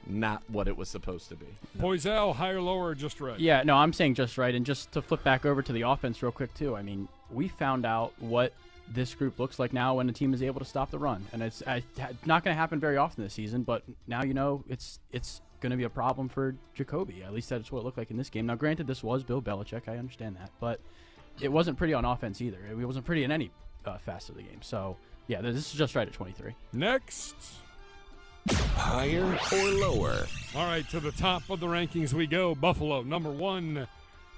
not 0.08 0.42
what 0.50 0.68
it 0.68 0.76
was 0.78 0.88
supposed 0.90 1.30
to 1.30 1.36
be. 1.36 1.46
Poisal, 1.78 2.36
higher, 2.36 2.62
lower, 2.62 2.96
just 2.96 3.20
right? 3.22 3.40
Yeah, 3.40 3.62
no, 3.64 3.76
I'm 3.76 3.94
saying 3.94 4.16
just 4.16 4.38
right. 4.38 4.54
And 4.56 4.66
just 4.66 4.92
to 4.94 5.02
flip 5.02 5.24
back 5.24 5.46
over 5.46 5.62
to 5.62 5.74
the 5.74 5.82
offense 5.82 6.24
real 6.24 6.32
quick 6.32 6.54
too. 6.56 6.76
I 6.76 6.82
mean, 6.82 7.08
we 7.30 7.48
found 7.48 7.86
out 7.86 8.14
what 8.20 8.54
this 8.94 9.14
group 9.16 9.40
looks 9.40 9.60
like 9.60 9.74
now 9.74 9.96
when 9.96 10.08
the 10.08 10.14
team 10.14 10.34
is 10.34 10.44
able 10.44 10.60
to 10.60 10.66
stop 10.66 10.92
the 10.92 11.00
run, 11.00 11.26
and 11.34 11.42
it's 11.42 11.64
I, 11.66 11.84
not 12.26 12.44
going 12.44 12.56
to 12.56 12.60
happen 12.60 12.80
very 12.80 12.98
often 12.98 13.24
this 13.24 13.34
season. 13.34 13.64
But 13.64 13.84
now 14.08 14.24
you 14.24 14.34
know 14.34 14.64
it's 14.68 15.00
it's 15.12 15.42
going 15.62 15.72
to 15.72 15.78
be 15.78 15.84
a 15.84 15.90
problem 15.90 16.30
for 16.30 16.56
Jacoby. 16.74 17.24
At 17.24 17.34
least 17.34 17.50
that's 17.50 17.72
what 17.72 17.80
it 17.80 17.86
looked 17.86 17.98
like 17.98 18.12
in 18.12 18.18
this 18.18 18.30
game. 18.30 18.46
Now, 18.46 18.56
granted, 18.56 18.88
this 18.88 19.04
was 19.04 19.24
Bill 19.24 19.42
Belichick. 19.42 19.88
I 19.88 19.98
understand 19.98 20.36
that, 20.38 20.52
but 20.60 20.80
it 21.42 21.52
wasn't 21.52 21.78
pretty 21.78 21.94
on 21.94 22.06
offense 22.06 22.42
either. 22.42 22.60
It 22.70 22.76
wasn't 22.76 23.06
pretty 23.06 23.24
in 23.24 23.32
any 23.32 23.52
uh, 23.86 23.98
facet 23.98 24.32
of 24.32 24.36
the 24.38 24.44
game. 24.44 24.62
So 24.62 24.98
yeah, 25.28 25.42
this 25.42 25.56
is 25.56 25.74
just 25.74 25.96
right 25.96 26.08
at 26.08 26.14
23. 26.14 26.56
Next. 26.74 27.36
Higher 28.76 29.40
or 29.52 29.70
lower? 29.80 30.28
All 30.56 30.66
right, 30.66 30.88
to 30.90 31.00
the 31.00 31.12
top 31.12 31.50
of 31.50 31.60
the 31.60 31.66
rankings 31.66 32.14
we 32.14 32.28
go. 32.28 32.54
Buffalo, 32.54 33.02
number 33.02 33.32
one. 33.32 33.88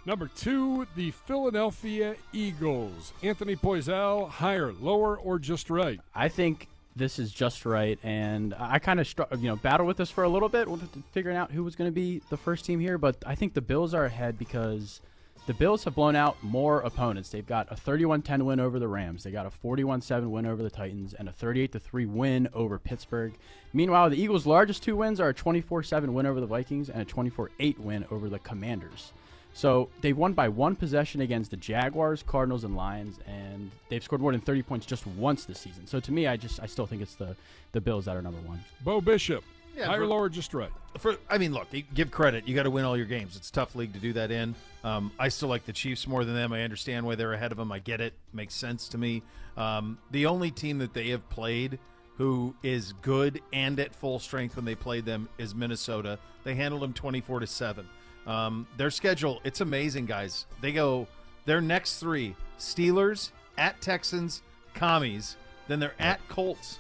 Number 0.08 0.30
two, 0.38 0.88
the 0.96 1.12
Philadelphia 1.12 2.16
Eagles. 2.32 3.12
Anthony 3.22 3.58
Poisal, 3.58 4.30
higher, 4.30 4.72
lower, 4.72 5.18
or 5.18 5.38
just 5.38 5.70
right? 5.70 6.00
I 6.16 6.30
think 6.30 6.70
this 6.96 7.20
is 7.20 7.30
just 7.30 7.66
right, 7.66 8.00
and 8.04 8.56
I 8.58 8.80
kind 8.80 9.02
of 9.02 9.14
you 9.38 9.50
know 9.50 9.58
battled 9.58 9.86
with 9.86 9.98
this 9.98 10.10
for 10.10 10.24
a 10.24 10.30
little 10.30 10.48
bit, 10.48 10.70
figuring 11.12 11.36
out 11.36 11.52
who 11.52 11.62
was 11.62 11.76
going 11.76 11.90
to 11.90 11.94
be 11.94 12.22
the 12.30 12.38
first 12.38 12.64
team 12.64 12.80
here. 12.80 12.98
But 12.98 13.18
I 13.26 13.36
think 13.36 13.54
the 13.54 13.60
Bills 13.60 13.94
are 13.94 14.06
ahead 14.06 14.40
because 14.40 15.02
the 15.46 15.54
Bills 15.54 15.84
have 15.84 15.96
blown 15.96 16.16
out 16.16 16.42
more 16.42 16.80
opponents. 16.80 17.28
They've 17.28 17.46
got 17.46 17.70
a 17.70 17.76
31-10 17.76 18.44
win 18.44 18.62
over 18.62 18.80
the 18.80 18.88
Rams. 18.88 19.26
They 19.26 19.32
got 19.32 19.46
a 19.46 19.50
41-7 19.50 20.30
win 20.30 20.46
over 20.46 20.64
the 20.64 20.70
Titans 20.70 21.16
and 21.16 21.28
a 21.28 21.34
38-3 21.34 22.08
win 22.08 22.48
over 22.54 22.80
Pittsburgh. 22.80 23.34
Meanwhile, 23.74 24.12
the 24.12 24.22
Eagles' 24.22 24.46
largest 24.46 24.84
two 24.84 24.96
wins 24.96 25.20
are 25.20 25.28
a 25.28 25.34
24-7 25.34 26.08
win 26.14 26.26
over 26.26 26.40
the 26.40 26.48
Vikings 26.48 26.90
and 26.90 27.02
a 27.02 27.06
24-8 27.06 27.78
win 27.80 28.06
over 28.10 28.30
the 28.30 28.40
Commanders. 28.40 29.12
So 29.58 29.90
they've 30.02 30.16
won 30.16 30.34
by 30.34 30.50
one 30.50 30.76
possession 30.76 31.22
against 31.22 31.50
the 31.50 31.58
Jaguars, 31.58 32.22
Cardinals, 32.22 32.64
and 32.64 32.76
Lions, 32.76 33.18
and 33.26 33.72
they've 33.90 34.04
scored 34.04 34.22
more 34.22 34.32
than 34.32 34.40
30 34.40 34.62
points 34.62 34.86
just 34.86 35.08
once 35.08 35.46
this 35.46 35.58
season. 35.58 35.88
So 35.88 36.00
to 36.00 36.12
me, 36.12 36.28
I 36.28 36.38
just 36.38 36.60
I 36.62 36.68
still 36.68 36.86
think 36.86 37.02
it's 37.02 37.16
the 37.16 37.36
the 37.72 37.82
Bills 37.82 38.06
that 38.06 38.16
are 38.16 38.22
number 38.22 38.40
one. 38.42 38.64
Bo 38.84 39.02
Bishop, 39.02 39.44
Yeah, 39.76 39.88
higher, 39.88 40.02
for- 40.02 40.06
lower, 40.06 40.30
just 40.30 40.54
right? 40.54 40.70
For 41.00 41.18
I 41.28 41.40
mean, 41.40 41.54
look, 41.54 41.70
give 41.96 42.12
credit. 42.12 42.48
You 42.48 42.54
got 42.54 42.64
to 42.64 42.70
win 42.70 42.86
all 42.86 42.96
your 42.96 43.08
games. 43.08 43.36
It's 43.36 43.50
a 43.50 43.52
tough 43.52 43.74
league 43.74 43.94
to 43.94 44.00
do 44.00 44.14
that 44.14 44.30
in. 44.30 44.54
Um, 44.84 45.12
I 45.18 45.30
still 45.30 45.50
like 45.50 45.66
the 45.66 45.74
Chiefs 45.74 46.06
more 46.06 46.24
than 46.24 46.36
them. 46.36 46.54
I 46.54 46.62
understand 46.62 47.08
why 47.08 47.16
they're 47.16 47.34
ahead 47.34 47.52
of 47.52 47.58
them. 47.58 47.72
I 47.72 47.80
get 47.80 48.00
it. 48.00 48.14
Makes 48.34 48.54
sense 48.54 48.88
to 48.90 49.00
me. 49.00 49.24
Um, 49.58 49.98
the 50.12 50.28
only 50.28 50.52
team 50.52 50.78
that 50.78 50.94
they 50.94 51.10
have 51.10 51.28
played 51.32 51.80
who 52.18 52.54
is 52.62 52.94
good 53.02 53.42
and 53.54 53.80
at 53.80 53.96
full 53.96 54.20
strength 54.20 54.56
when 54.56 54.66
they 54.66 54.76
played 54.76 55.06
them 55.06 55.28
is 55.40 55.56
Minnesota. 55.56 56.20
They 56.44 56.54
handled 56.54 56.84
them 56.84 56.94
twenty-four 56.94 57.40
to 57.40 57.48
seven. 57.48 57.88
Um, 58.28 58.68
their 58.78 58.92
schedule, 58.92 59.40
it's 59.44 59.62
amazing, 59.62 60.06
guys. 60.06 60.46
They 60.62 60.72
go 60.74 61.08
their 61.46 61.62
next 61.62 62.00
three: 62.00 62.36
Steelers, 62.60 63.32
at 63.58 63.80
Texans, 63.82 64.42
Commies. 64.74 65.38
Then 65.68 65.80
they're 65.80 65.96
at 66.00 66.20
Colts. 66.30 66.80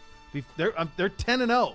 They're 0.58 0.80
um, 0.80 0.92
they're 0.98 1.10
ten 1.10 1.42
and 1.42 1.50
zero 1.50 1.74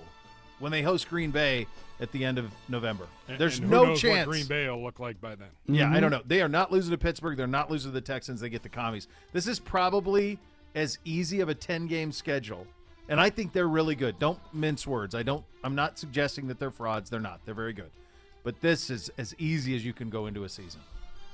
when 0.59 0.71
they 0.71 0.81
host 0.81 1.09
Green 1.09 1.31
Bay 1.31 1.67
at 1.99 2.11
the 2.11 2.23
end 2.23 2.37
of 2.37 2.51
November. 2.69 3.07
And- 3.27 3.37
There's 3.39 3.57
and 3.59 3.67
who 3.67 3.71
no 3.71 3.83
knows 3.85 4.01
chance. 4.01 4.27
what 4.27 4.33
Green 4.33 4.45
Bay 4.47 4.69
will 4.69 4.83
look 4.83 4.99
like 4.99 5.19
by 5.19 5.35
then. 5.35 5.47
Yeah, 5.67 5.85
Mm-hmm. 5.85 5.93
I 5.95 5.99
don't 5.99 6.11
know. 6.11 6.21
They 6.25 6.41
are 6.41 6.49
not 6.49 6.71
losing 6.71 6.91
to 6.91 6.97
Pittsburgh. 6.97 7.37
They're 7.37 7.47
not 7.47 7.69
losing 7.71 7.91
to 7.91 7.93
the 7.93 8.01
Texans. 8.01 8.41
They 8.41 8.49
get 8.49 8.63
the 8.63 8.69
commies. 8.69 9.07
This 9.31 9.47
is 9.47 9.59
probably 9.59 10.39
as 10.75 10.97
easy 11.05 11.39
of 11.41 11.49
a 11.49 11.55
10 11.55 11.87
game 11.87 12.11
schedule. 12.11 12.65
And 13.09 13.19
I 13.21 13.29
think 13.29 13.53
they're 13.53 13.67
really 13.67 13.95
good. 13.95 14.17
Don't 14.19 14.39
mince 14.53 14.87
words. 14.87 15.13
I 15.13 15.23
don't 15.23 15.43
I'm 15.63 15.75
not 15.75 15.99
suggesting 15.99 16.47
that 16.47 16.59
they're 16.59 16.71
frauds. 16.71 17.09
They're 17.09 17.19
not. 17.19 17.41
They're 17.45 17.53
very 17.53 17.73
good. 17.73 17.91
But 18.43 18.61
this 18.61 18.89
is 18.89 19.09
as 19.17 19.33
easy 19.37 19.75
as 19.75 19.85
you 19.85 19.93
can 19.93 20.09
go 20.09 20.25
into 20.27 20.43
a 20.43 20.49
season. 20.49 20.81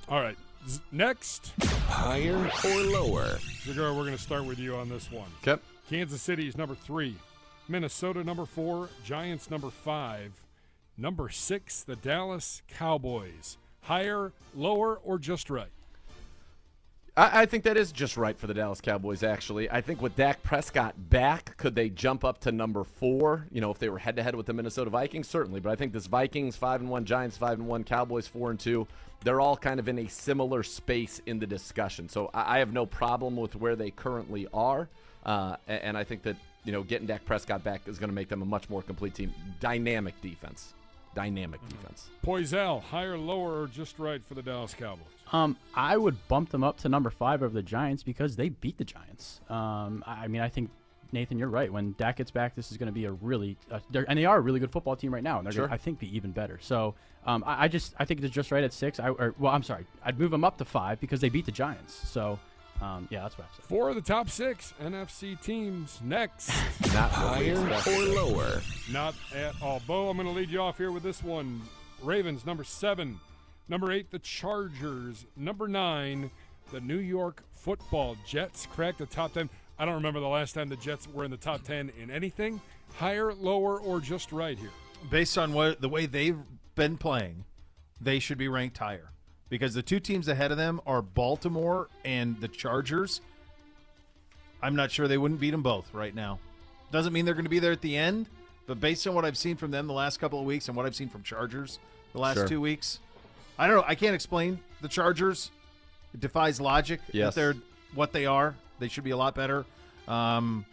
All 0.08 0.22
right, 0.22 0.38
Z- 0.68 0.82
next. 0.92 1.54
Higher 1.88 2.36
or 2.36 2.82
lower? 2.92 3.26
Zegura, 3.64 3.96
we're 3.96 4.04
going 4.04 4.16
to 4.16 4.22
start 4.22 4.46
with 4.46 4.60
you 4.60 4.76
on 4.76 4.90
this 4.90 5.12
one. 5.12 5.30
Okay. 5.46 5.62
Kansas 5.90 6.22
City 6.22 6.48
is 6.48 6.56
number 6.56 6.76
three, 6.76 7.16
Minnesota 7.68 8.24
number 8.24 8.46
four, 8.46 8.90
Giants 9.04 9.50
number 9.50 9.72
five, 9.72 10.32
number 10.98 11.30
six, 11.30 11.82
the 11.82 11.96
Dallas 11.96 12.62
Cowboys. 12.68 13.58
Higher, 13.82 14.32
lower, 14.56 14.98
or 15.04 15.18
just 15.18 15.50
right? 15.50 15.70
I, 17.20 17.42
I 17.42 17.46
think 17.46 17.66
that 17.66 17.76
is 17.76 17.92
just 17.92 18.16
right 18.18 18.38
for 18.38 18.48
the 18.48 18.54
Dallas 18.54 18.80
Cowboys. 18.82 19.24
Actually, 19.24 19.70
I 19.70 19.82
think 19.82 20.02
with 20.02 20.16
Dak 20.16 20.42
Prescott 20.42 20.96
back, 21.10 21.58
could 21.58 21.76
they 21.76 21.90
jump 21.90 22.24
up 22.24 22.40
to 22.42 22.52
number 22.52 22.84
four? 22.84 23.46
You 23.52 23.60
know, 23.62 23.72
if 23.72 23.78
they 23.80 23.90
were 23.90 24.00
head 24.00 24.16
to 24.16 24.24
head 24.24 24.36
with 24.36 24.46
the 24.46 24.54
Minnesota 24.54 24.90
Vikings, 24.90 25.28
certainly. 25.28 25.60
But 25.60 25.72
I 25.72 25.76
think 25.76 25.92
this 25.92 26.08
Vikings 26.08 26.56
five 26.56 26.80
and 26.80 26.90
one, 26.90 27.04
Giants 27.06 27.36
five 27.38 27.60
and 27.60 27.68
one, 27.68 27.84
Cowboys 27.84 28.28
four 28.28 28.52
and 28.52 28.60
two. 28.60 28.88
They're 29.24 29.42
all 29.42 29.58
kind 29.58 29.82
of 29.82 29.90
in 29.90 30.00
a 30.00 30.08
similar 30.08 30.64
space 30.64 31.22
in 31.26 31.40
the 31.40 31.46
discussion. 31.48 32.08
So 32.08 32.32
I, 32.34 32.56
I 32.56 32.60
have 32.60 32.72
no 32.72 32.86
problem 32.86 33.36
with 33.36 33.54
where 33.58 33.76
they 33.76 33.92
currently 33.92 34.48
are, 34.54 34.88
uh, 35.26 35.58
a- 35.68 35.86
and 35.86 35.98
I 35.98 36.06
think 36.06 36.24
that 36.24 36.38
you 36.64 36.72
know 36.72 36.84
getting 36.84 37.06
Dak 37.08 37.26
Prescott 37.26 37.64
back 37.64 37.82
is 37.88 38.00
going 38.00 38.10
to 38.10 38.16
make 38.16 38.30
them 38.30 38.42
a 38.42 38.46
much 38.46 38.70
more 38.70 38.82
complete 38.82 39.16
team. 39.16 39.34
Dynamic 39.60 40.22
defense, 40.22 40.74
dynamic 41.16 41.60
defense. 41.68 42.10
Poisal, 42.26 42.82
higher, 42.82 43.18
lower, 43.18 43.64
or 43.64 43.68
just 43.68 44.00
right 44.00 44.22
for 44.26 44.36
the 44.36 44.42
Dallas 44.42 44.74
Cowboys? 44.74 45.04
Um, 45.32 45.58
I 45.76 45.96
would 45.98 46.28
bump 46.28 46.50
them 46.50 46.64
up 46.64 46.78
to 46.80 46.90
number 46.90 47.10
five 47.10 47.44
over 47.44 47.54
the 47.54 47.62
Giants 47.64 48.04
because 48.04 48.36
they 48.36 48.50
beat 48.50 48.78
the 48.78 48.84
Giants. 48.86 49.42
Um, 49.50 50.04
I 50.08 50.24
I 50.24 50.28
mean, 50.28 50.42
I 50.42 50.50
think 50.50 50.72
Nathan, 51.12 51.38
you're 51.40 51.50
right. 51.50 51.72
When 51.72 51.94
Dak 51.98 52.18
gets 52.18 52.32
back, 52.32 52.56
this 52.56 52.72
is 52.72 52.78
going 52.78 52.88
to 52.88 52.94
be 52.94 53.06
a 53.06 53.12
really, 53.12 53.58
uh, 53.72 53.80
and 54.08 54.18
they 54.18 54.26
are 54.26 54.38
a 54.38 54.42
really 54.42 54.60
good 54.60 54.72
football 54.72 54.96
team 54.96 55.14
right 55.14 55.24
now, 55.24 55.38
and 55.38 55.46
they're 55.46 55.52
Sure. 55.54 55.62
going 55.68 55.70
to, 55.70 55.74
I 55.74 55.78
think, 55.78 56.00
be 56.00 56.16
even 56.16 56.32
better. 56.32 56.60
So, 56.62 56.94
um, 57.26 57.44
I, 57.48 57.66
I 57.66 57.68
just, 57.68 57.96
I 58.00 58.06
think 58.06 58.22
it's 58.24 58.34
just 58.34 58.52
right 58.52 58.64
at 58.64 58.74
six. 58.74 59.00
I, 59.00 59.10
or, 59.10 59.34
well, 59.40 59.52
I'm 59.54 59.64
sorry, 59.64 59.86
I'd 60.04 60.20
move 60.20 60.30
them 60.32 60.44
up 60.44 60.58
to 60.60 60.66
five 60.66 61.00
because 61.00 61.20
they 61.20 61.30
beat 61.30 61.46
the 61.48 61.52
Giants. 61.52 61.94
So, 62.08 62.38
um, 62.82 63.08
yeah, 63.10 63.22
that's 63.24 63.38
what 63.38 63.48
I've 63.50 63.56
said. 63.56 63.66
Four 63.66 63.90
of 63.90 63.96
the 63.96 64.02
top 64.02 64.30
six 64.30 64.74
NFC 64.82 65.40
teams. 65.42 66.00
Next. 66.04 66.50
Not 66.94 67.10
Higher 67.12 67.58
or 67.58 68.06
lower? 68.14 68.62
Not 68.92 69.16
at 69.36 69.60
all. 69.64 69.82
Bo, 69.88 70.10
I'm 70.10 70.18
going 70.18 70.28
to 70.30 70.34
lead 70.34 70.50
you 70.52 70.62
off 70.62 70.78
here 70.78 70.92
with 70.92 71.04
this 71.04 71.24
one. 71.24 71.62
Ravens, 72.04 72.46
number 72.46 72.64
seven. 72.64 73.20
Number 73.70 73.92
eight, 73.92 74.10
the 74.10 74.20
Chargers. 74.20 75.26
Number 75.38 75.68
nine, 75.68 76.32
the 76.72 76.82
New 76.82 76.98
York 76.98 77.44
football 77.54 78.18
Jets 78.26 78.66
cracked 78.66 78.98
the 78.98 79.06
top 79.06 79.34
10. 79.34 79.48
I 79.78 79.86
don't 79.86 79.94
remember 79.94 80.20
the 80.20 80.28
last 80.28 80.54
time 80.54 80.68
the 80.70 80.76
Jets 80.76 81.08
were 81.08 81.24
in 81.24 81.32
the 81.32 81.38
top 81.38 81.64
10 81.64 81.92
in 82.02 82.10
anything. 82.12 82.60
Higher, 82.96 83.34
lower, 83.34 83.80
or 83.80 84.00
just 84.00 84.32
right 84.32 84.58
here? 84.58 84.72
Based 85.12 85.38
on 85.38 85.54
what 85.54 85.80
the 85.80 85.88
way 85.88 86.08
they've 86.08 86.40
been 86.76 86.98
playing, 86.98 87.46
they 88.02 88.18
should 88.20 88.40
be 88.40 88.48
ranked 88.48 88.80
higher. 88.80 89.12
Because 89.50 89.74
the 89.76 89.84
two 89.84 90.00
teams 90.00 90.28
ahead 90.28 90.52
of 90.52 90.58
them 90.58 90.82
are 90.86 91.02
Baltimore 91.02 91.88
and 92.04 92.40
the 92.42 92.48
Chargers. 92.48 93.22
I'm 94.62 94.76
not 94.76 94.92
sure 94.92 95.08
they 95.08 95.18
wouldn't 95.18 95.40
beat 95.40 95.52
them 95.52 95.62
both 95.64 95.94
right 95.94 96.14
now. 96.14 96.40
Doesn't 96.92 97.14
mean 97.14 97.26
they're 97.26 97.34
going 97.36 97.46
to 97.46 97.50
be 97.50 97.60
there 97.60 97.72
at 97.72 97.82
the 97.82 97.96
end, 97.96 98.28
but 98.68 98.80
based 98.80 99.08
on 99.08 99.14
what 99.14 99.26
I've 99.26 99.38
seen 99.38 99.56
from 99.56 99.72
them 99.72 99.88
the 99.88 99.94
last 99.94 100.20
couple 100.20 100.40
of 100.40 100.46
weeks 100.46 100.68
and 100.68 100.76
what 100.76 100.86
I've 100.86 100.96
seen 100.96 101.08
from 101.10 101.24
Chargers 101.24 101.80
the 102.14 102.20
last 102.20 102.38
Sure. 102.38 102.48
two 102.48 102.62
weeks, 102.62 103.00
I 103.60 103.68
don't 103.68 103.76
know. 103.76 103.84
I 103.86 103.94
can't 103.94 104.16
explain 104.16 104.60
the 104.82 104.88
Chargers. 104.88 105.52
It 106.14 106.22
defies 106.22 106.60
logic 106.60 107.02
Yes. 107.12 107.36
that 107.36 107.42
they're 107.42 107.56
what 107.94 108.12
they 108.14 108.26
are. 108.26 108.56
They 108.80 108.88
should 108.88 109.04
be 109.04 109.12
a 109.12 109.18
lot 109.18 109.36
better. 109.36 109.66
Um, 110.08 110.66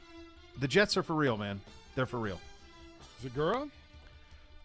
the 0.58 0.68
Jets 0.68 0.96
are 0.96 1.02
for 1.02 1.14
real, 1.14 1.36
man. 1.36 1.60
They're 1.94 2.06
for 2.06 2.18
real. 2.20 2.40
Zegura? 3.22 3.68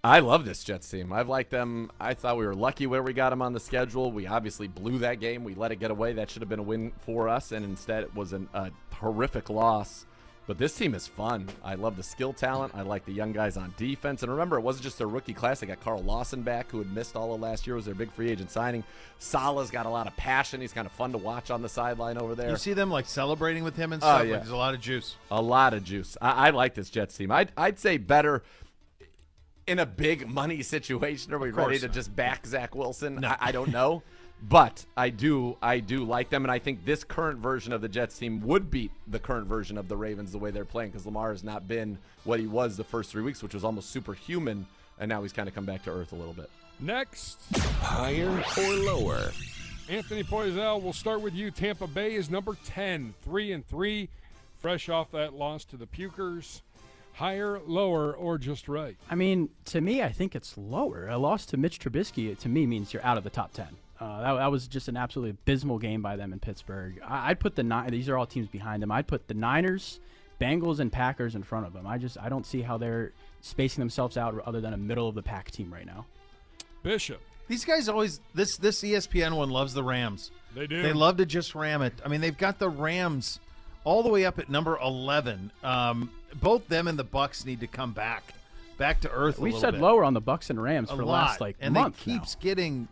I 0.03 0.19
love 0.19 0.45
this 0.45 0.63
Jets 0.63 0.89
team. 0.89 1.11
I've 1.13 1.29
liked 1.29 1.51
them. 1.51 1.91
I 1.99 2.13
thought 2.13 2.37
we 2.37 2.45
were 2.45 2.55
lucky 2.55 2.87
where 2.87 3.03
we 3.03 3.13
got 3.13 3.31
them 3.31 3.41
on 3.41 3.53
the 3.53 3.59
schedule. 3.59 4.11
We 4.11 4.25
obviously 4.27 4.67
blew 4.67 4.99
that 4.99 5.19
game. 5.19 5.43
We 5.43 5.53
let 5.55 5.71
it 5.71 5.77
get 5.77 5.91
away. 5.91 6.13
That 6.13 6.29
should 6.29 6.41
have 6.41 6.49
been 6.49 6.59
a 6.59 6.63
win 6.63 6.91
for 7.05 7.27
us, 7.29 7.51
and 7.51 7.63
instead 7.65 8.03
it 8.03 8.15
was 8.15 8.33
an, 8.33 8.47
a 8.53 8.71
horrific 8.93 9.49
loss. 9.49 10.05
But 10.47 10.57
this 10.57 10.75
team 10.75 10.95
is 10.95 11.07
fun. 11.07 11.47
I 11.63 11.75
love 11.75 11.95
the 11.95 12.03
skill 12.03 12.33
talent. 12.33 12.73
I 12.75 12.81
like 12.81 13.05
the 13.05 13.11
young 13.11 13.31
guys 13.31 13.57
on 13.57 13.73
defense. 13.77 14.23
And 14.23 14.31
remember, 14.31 14.57
it 14.57 14.61
wasn't 14.61 14.83
just 14.83 14.97
their 14.97 15.07
rookie 15.07 15.33
class. 15.33 15.59
They 15.59 15.67
got 15.67 15.79
Carl 15.81 16.01
Lawson 16.01 16.41
back, 16.41 16.71
who 16.71 16.79
had 16.79 16.91
missed 16.93 17.15
all 17.15 17.33
of 17.33 17.39
last 17.41 17.67
year. 17.67 17.75
Was 17.75 17.85
their 17.85 17.93
big 17.93 18.11
free 18.11 18.29
agent 18.29 18.49
signing. 18.49 18.83
Salah's 19.19 19.69
got 19.69 19.85
a 19.85 19.89
lot 19.89 20.07
of 20.07 20.17
passion. 20.17 20.59
He's 20.59 20.73
kind 20.73 20.87
of 20.87 20.91
fun 20.93 21.11
to 21.11 21.17
watch 21.19 21.51
on 21.51 21.61
the 21.61 21.69
sideline 21.69 22.17
over 22.17 22.33
there. 22.35 22.49
You 22.49 22.57
see 22.57 22.73
them 22.73 22.89
like 22.89 23.05
celebrating 23.05 23.63
with 23.63 23.75
him 23.75 23.93
and 23.93 24.03
Oh, 24.03 24.07
yeah. 24.21 24.33
Like, 24.33 24.41
there's 24.41 24.49
a 24.49 24.57
lot 24.57 24.73
of 24.73 24.81
juice. 24.81 25.15
A 25.29 25.41
lot 25.41 25.73
of 25.73 25.83
juice. 25.83 26.17
I, 26.19 26.47
I 26.47 26.49
like 26.49 26.73
this 26.73 26.89
Jets 26.89 27.15
team. 27.15 27.31
I'd, 27.31 27.51
I'd 27.55 27.77
say 27.79 27.97
better 27.97 28.43
in 29.67 29.77
a 29.79 29.85
big 29.85 30.27
money 30.27 30.63
situation. 30.63 31.33
Are 31.33 31.39
we 31.39 31.51
ready 31.51 31.77
to 31.79 31.87
just 31.87 32.15
back 32.15 32.45
Zach 32.47 32.73
Wilson? 32.75 33.23
I, 33.23 33.37
I 33.39 33.51
don't 33.51 33.71
know. 33.71 34.01
But 34.41 34.85
I 34.97 35.09
do, 35.09 35.57
I 35.61 35.79
do 35.79 36.03
like 36.03 36.29
them, 36.29 36.43
and 36.43 36.51
I 36.51 36.57
think 36.57 36.83
this 36.83 37.03
current 37.03 37.39
version 37.39 37.73
of 37.73 37.81
the 37.81 37.87
Jets 37.87 38.17
team 38.17 38.41
would 38.41 38.71
beat 38.71 38.91
the 39.07 39.19
current 39.19 39.47
version 39.47 39.77
of 39.77 39.87
the 39.87 39.95
Ravens 39.95 40.31
the 40.31 40.39
way 40.39 40.49
they're 40.49 40.65
playing 40.65 40.91
because 40.91 41.05
Lamar 41.05 41.31
has 41.31 41.43
not 41.43 41.67
been 41.67 41.97
what 42.23 42.39
he 42.39 42.47
was 42.47 42.75
the 42.75 42.83
first 42.83 43.11
three 43.11 43.21
weeks, 43.21 43.43
which 43.43 43.53
was 43.53 43.63
almost 43.63 43.91
superhuman, 43.91 44.65
and 44.99 45.09
now 45.09 45.21
he's 45.21 45.31
kind 45.33 45.47
of 45.47 45.53
come 45.53 45.65
back 45.65 45.83
to 45.83 45.91
earth 45.91 46.11
a 46.11 46.15
little 46.15 46.33
bit. 46.33 46.49
Next. 46.79 47.37
Higher 47.81 48.43
or 48.57 48.73
lower? 48.73 49.31
Anthony 49.87 50.23
Poisal, 50.23 50.81
we'll 50.81 50.93
start 50.93 51.21
with 51.21 51.35
you. 51.35 51.51
Tampa 51.51 51.85
Bay 51.85 52.15
is 52.15 52.29
number 52.29 52.57
10, 52.65 53.13
3 53.23 53.51
and 53.51 53.67
3, 53.67 54.09
fresh 54.59 54.89
off 54.89 55.11
that 55.11 55.33
loss 55.33 55.65
to 55.65 55.77
the 55.77 55.85
Pukers. 55.85 56.61
Higher, 57.13 57.59
lower, 57.67 58.13
or 58.13 58.37
just 58.37 58.67
right? 58.67 58.95
I 59.09 59.15
mean, 59.15 59.49
to 59.65 59.81
me, 59.81 60.01
I 60.01 60.09
think 60.09 60.33
it's 60.33 60.57
lower. 60.57 61.07
A 61.07 61.17
loss 61.17 61.45
to 61.47 61.57
Mitch 61.57 61.77
Trubisky, 61.77 62.35
to 62.39 62.49
me, 62.49 62.65
means 62.65 62.93
you're 62.93 63.05
out 63.05 63.17
of 63.17 63.23
the 63.23 63.29
top 63.29 63.53
10. 63.53 63.67
Uh, 64.01 64.21
that, 64.21 64.33
that 64.39 64.51
was 64.51 64.67
just 64.67 64.87
an 64.87 64.97
absolutely 64.97 65.29
abysmal 65.29 65.77
game 65.77 66.01
by 66.01 66.15
them 66.15 66.33
in 66.33 66.39
Pittsburgh. 66.39 66.99
I, 67.07 67.29
I'd 67.29 67.39
put 67.39 67.55
the 67.55 67.61
nine. 67.61 67.91
These 67.91 68.09
are 68.09 68.17
all 68.17 68.25
teams 68.25 68.47
behind 68.47 68.81
them. 68.81 68.91
I'd 68.91 69.05
put 69.05 69.27
the 69.27 69.35
Niners, 69.35 69.99
Bengals, 70.39 70.79
and 70.79 70.91
Packers 70.91 71.35
in 71.35 71.43
front 71.43 71.67
of 71.67 71.73
them. 71.73 71.85
I 71.85 71.99
just 71.99 72.17
I 72.19 72.27
don't 72.27 72.45
see 72.45 72.63
how 72.63 72.79
they're 72.79 73.11
spacing 73.41 73.79
themselves 73.79 74.17
out 74.17 74.41
other 74.45 74.59
than 74.59 74.73
a 74.73 74.77
middle 74.77 75.07
of 75.07 75.13
the 75.13 75.21
pack 75.21 75.51
team 75.51 75.71
right 75.71 75.85
now. 75.85 76.07
Bishop. 76.81 77.21
These 77.47 77.63
guys 77.63 77.87
always 77.89 78.21
this 78.33 78.57
this 78.57 78.81
ESPN 78.81 79.37
one 79.37 79.51
loves 79.51 79.75
the 79.75 79.83
Rams. 79.83 80.31
They 80.55 80.65
do. 80.65 80.81
They 80.81 80.93
love 80.93 81.17
to 81.17 81.25
just 81.27 81.53
ram 81.53 81.83
it. 81.83 81.93
I 82.03 82.07
mean, 82.07 82.21
they've 82.21 82.37
got 82.37 82.57
the 82.57 82.69
Rams 82.69 83.39
all 83.83 84.01
the 84.01 84.09
way 84.09 84.25
up 84.25 84.39
at 84.39 84.49
number 84.49 84.79
eleven. 84.79 85.51
Um, 85.63 86.09
both 86.33 86.67
them 86.69 86.87
and 86.87 86.97
the 86.97 87.05
Bucs 87.05 87.45
need 87.45 87.59
to 87.59 87.67
come 87.67 87.93
back, 87.93 88.33
back 88.79 89.01
to 89.01 89.11
earth. 89.11 89.37
We've 89.37 89.53
little 89.53 89.61
said 89.61 89.71
bit. 89.73 89.81
lower 89.81 90.03
on 90.03 90.15
the 90.15 90.21
Bucs 90.21 90.49
and 90.49 90.61
Rams 90.61 90.89
a 90.89 90.95
for 90.95 91.03
the 91.03 91.05
last 91.05 91.39
like 91.39 91.57
and 91.59 91.75
month 91.75 91.99
it 92.01 92.03
keeps 92.03 92.35
now. 92.35 92.41
getting 92.41 92.87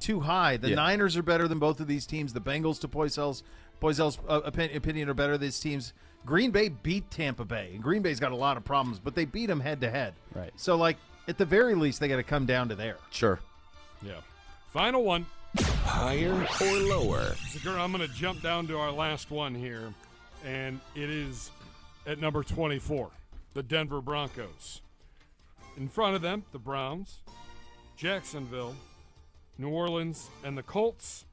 too 0.00 0.20
high. 0.20 0.56
The 0.56 0.70
Yeah. 0.70 0.76
Niners 0.76 1.16
are 1.16 1.22
better 1.22 1.46
than 1.46 1.58
both 1.58 1.80
of 1.80 1.86
these 1.86 2.06
teams. 2.06 2.32
The 2.32 2.40
Bengals, 2.40 2.80
to 2.80 2.88
Poisal's 2.88 3.42
Poisal's 3.80 4.18
uh, 4.28 4.40
opinion, 4.44 5.08
are 5.08 5.14
better. 5.14 5.32
than 5.38 5.42
These 5.42 5.60
teams. 5.60 5.92
Green 6.26 6.50
Bay 6.50 6.68
beat 6.68 7.10
Tampa 7.10 7.44
Bay, 7.46 7.70
and 7.72 7.82
Green 7.82 8.02
Bay's 8.02 8.20
got 8.20 8.32
a 8.32 8.36
lot 8.36 8.56
of 8.58 8.64
problems, 8.64 8.98
but 8.98 9.14
they 9.14 9.24
beat 9.24 9.46
them 9.46 9.60
head 9.60 9.80
to 9.80 9.90
head. 9.90 10.12
Right. 10.34 10.52
So, 10.56 10.76
like 10.76 10.98
at 11.28 11.38
the 11.38 11.46
very 11.46 11.74
least, 11.74 12.00
they 12.00 12.08
got 12.08 12.16
to 12.16 12.22
come 12.22 12.44
down 12.44 12.68
to 12.68 12.74
there. 12.74 12.96
Sure. 13.10 13.40
Yeah. 14.02 14.20
Final 14.72 15.02
one. 15.02 15.24
Higher 15.84 16.46
or 16.60 16.72
lower? 16.88 17.34
I'm 17.66 17.92
going 17.92 18.06
to 18.06 18.14
jump 18.14 18.42
down 18.42 18.66
to 18.68 18.78
our 18.78 18.92
last 18.92 19.30
one 19.30 19.54
here, 19.54 19.92
and 20.44 20.78
it 20.94 21.08
is 21.10 21.50
at 22.06 22.18
number 22.20 22.42
24, 22.42 23.08
the 23.54 23.62
Denver 23.62 24.00
Broncos. 24.00 24.82
In 25.76 25.88
front 25.88 26.14
of 26.14 26.22
them, 26.22 26.44
the 26.52 26.58
Browns, 26.58 27.18
Jacksonville, 27.96 28.76
New 29.58 29.68
Orleans, 29.68 30.28
and 30.44 30.56
the 30.56 30.62
Colts. 30.62 31.24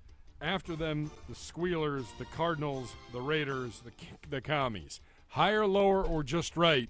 After 0.41 0.75
them, 0.75 1.09
the 1.27 1.33
Squealers, 1.35 2.05
the 2.19 2.25
Cardinals, 2.25 2.93
the 3.11 3.21
Raiders, 3.21 3.81
the 3.83 3.91
the 4.29 4.41
Commies. 4.41 5.01
Higher, 5.29 5.65
lower, 5.65 6.03
or 6.03 6.23
just 6.23 6.55
right 6.55 6.89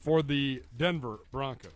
for 0.00 0.22
the 0.22 0.62
Denver 0.76 1.18
Broncos. 1.32 1.72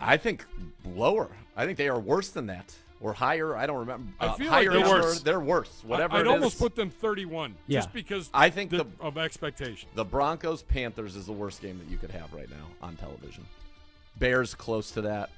I 0.00 0.16
think 0.16 0.44
lower. 0.84 1.28
I 1.56 1.66
think 1.66 1.78
they 1.78 1.88
are 1.88 2.00
worse 2.00 2.30
than 2.30 2.46
that. 2.46 2.74
Or 3.00 3.12
higher. 3.12 3.54
I 3.54 3.66
don't 3.66 3.78
remember. 3.80 4.06
I 4.18 4.26
Uh, 4.26 4.32
feel 4.34 4.50
higher 4.50 4.72
like 4.72 4.84
they're 4.84 4.88
worse. 4.94 5.20
They're 5.22 5.40
worse. 5.40 5.82
Whatever 5.84 6.14
I, 6.14 6.18
would 6.18 6.26
it 6.26 6.30
almost 6.30 6.54
is. 6.54 6.60
put 6.60 6.74
them 6.74 6.88
31 6.90 7.54
Yeah. 7.66 7.80
just 7.80 7.92
because 7.92 8.30
I 8.32 8.48
think 8.50 8.70
the, 8.70 8.78
the- 8.78 8.86
of 9.00 9.18
expectation. 9.18 9.88
The 9.94 10.04
Broncos 10.04 10.62
Panthers 10.62 11.14
is 11.14 11.26
the 11.26 11.32
worst 11.32 11.60
game 11.60 11.78
that 11.78 11.88
you 11.90 11.98
could 11.98 12.10
have 12.12 12.32
right 12.32 12.48
now 12.48 12.66
on 12.82 12.96
television. 12.96 13.44
Bears 14.18 14.54
close 14.54 14.90
to 14.92 15.02
that. 15.02 15.30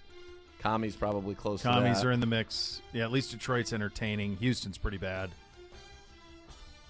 Commies 0.66 0.96
probably 0.96 1.34
close 1.34 1.62
Commies 1.62 1.98
to 1.98 2.02
that. 2.04 2.08
are 2.08 2.12
in 2.12 2.20
the 2.20 2.26
mix. 2.26 2.82
Yeah, 2.92 3.04
at 3.04 3.12
least 3.12 3.30
Detroit's 3.30 3.72
entertaining. 3.72 4.36
Houston's 4.38 4.78
pretty 4.78 4.98
bad. 4.98 5.30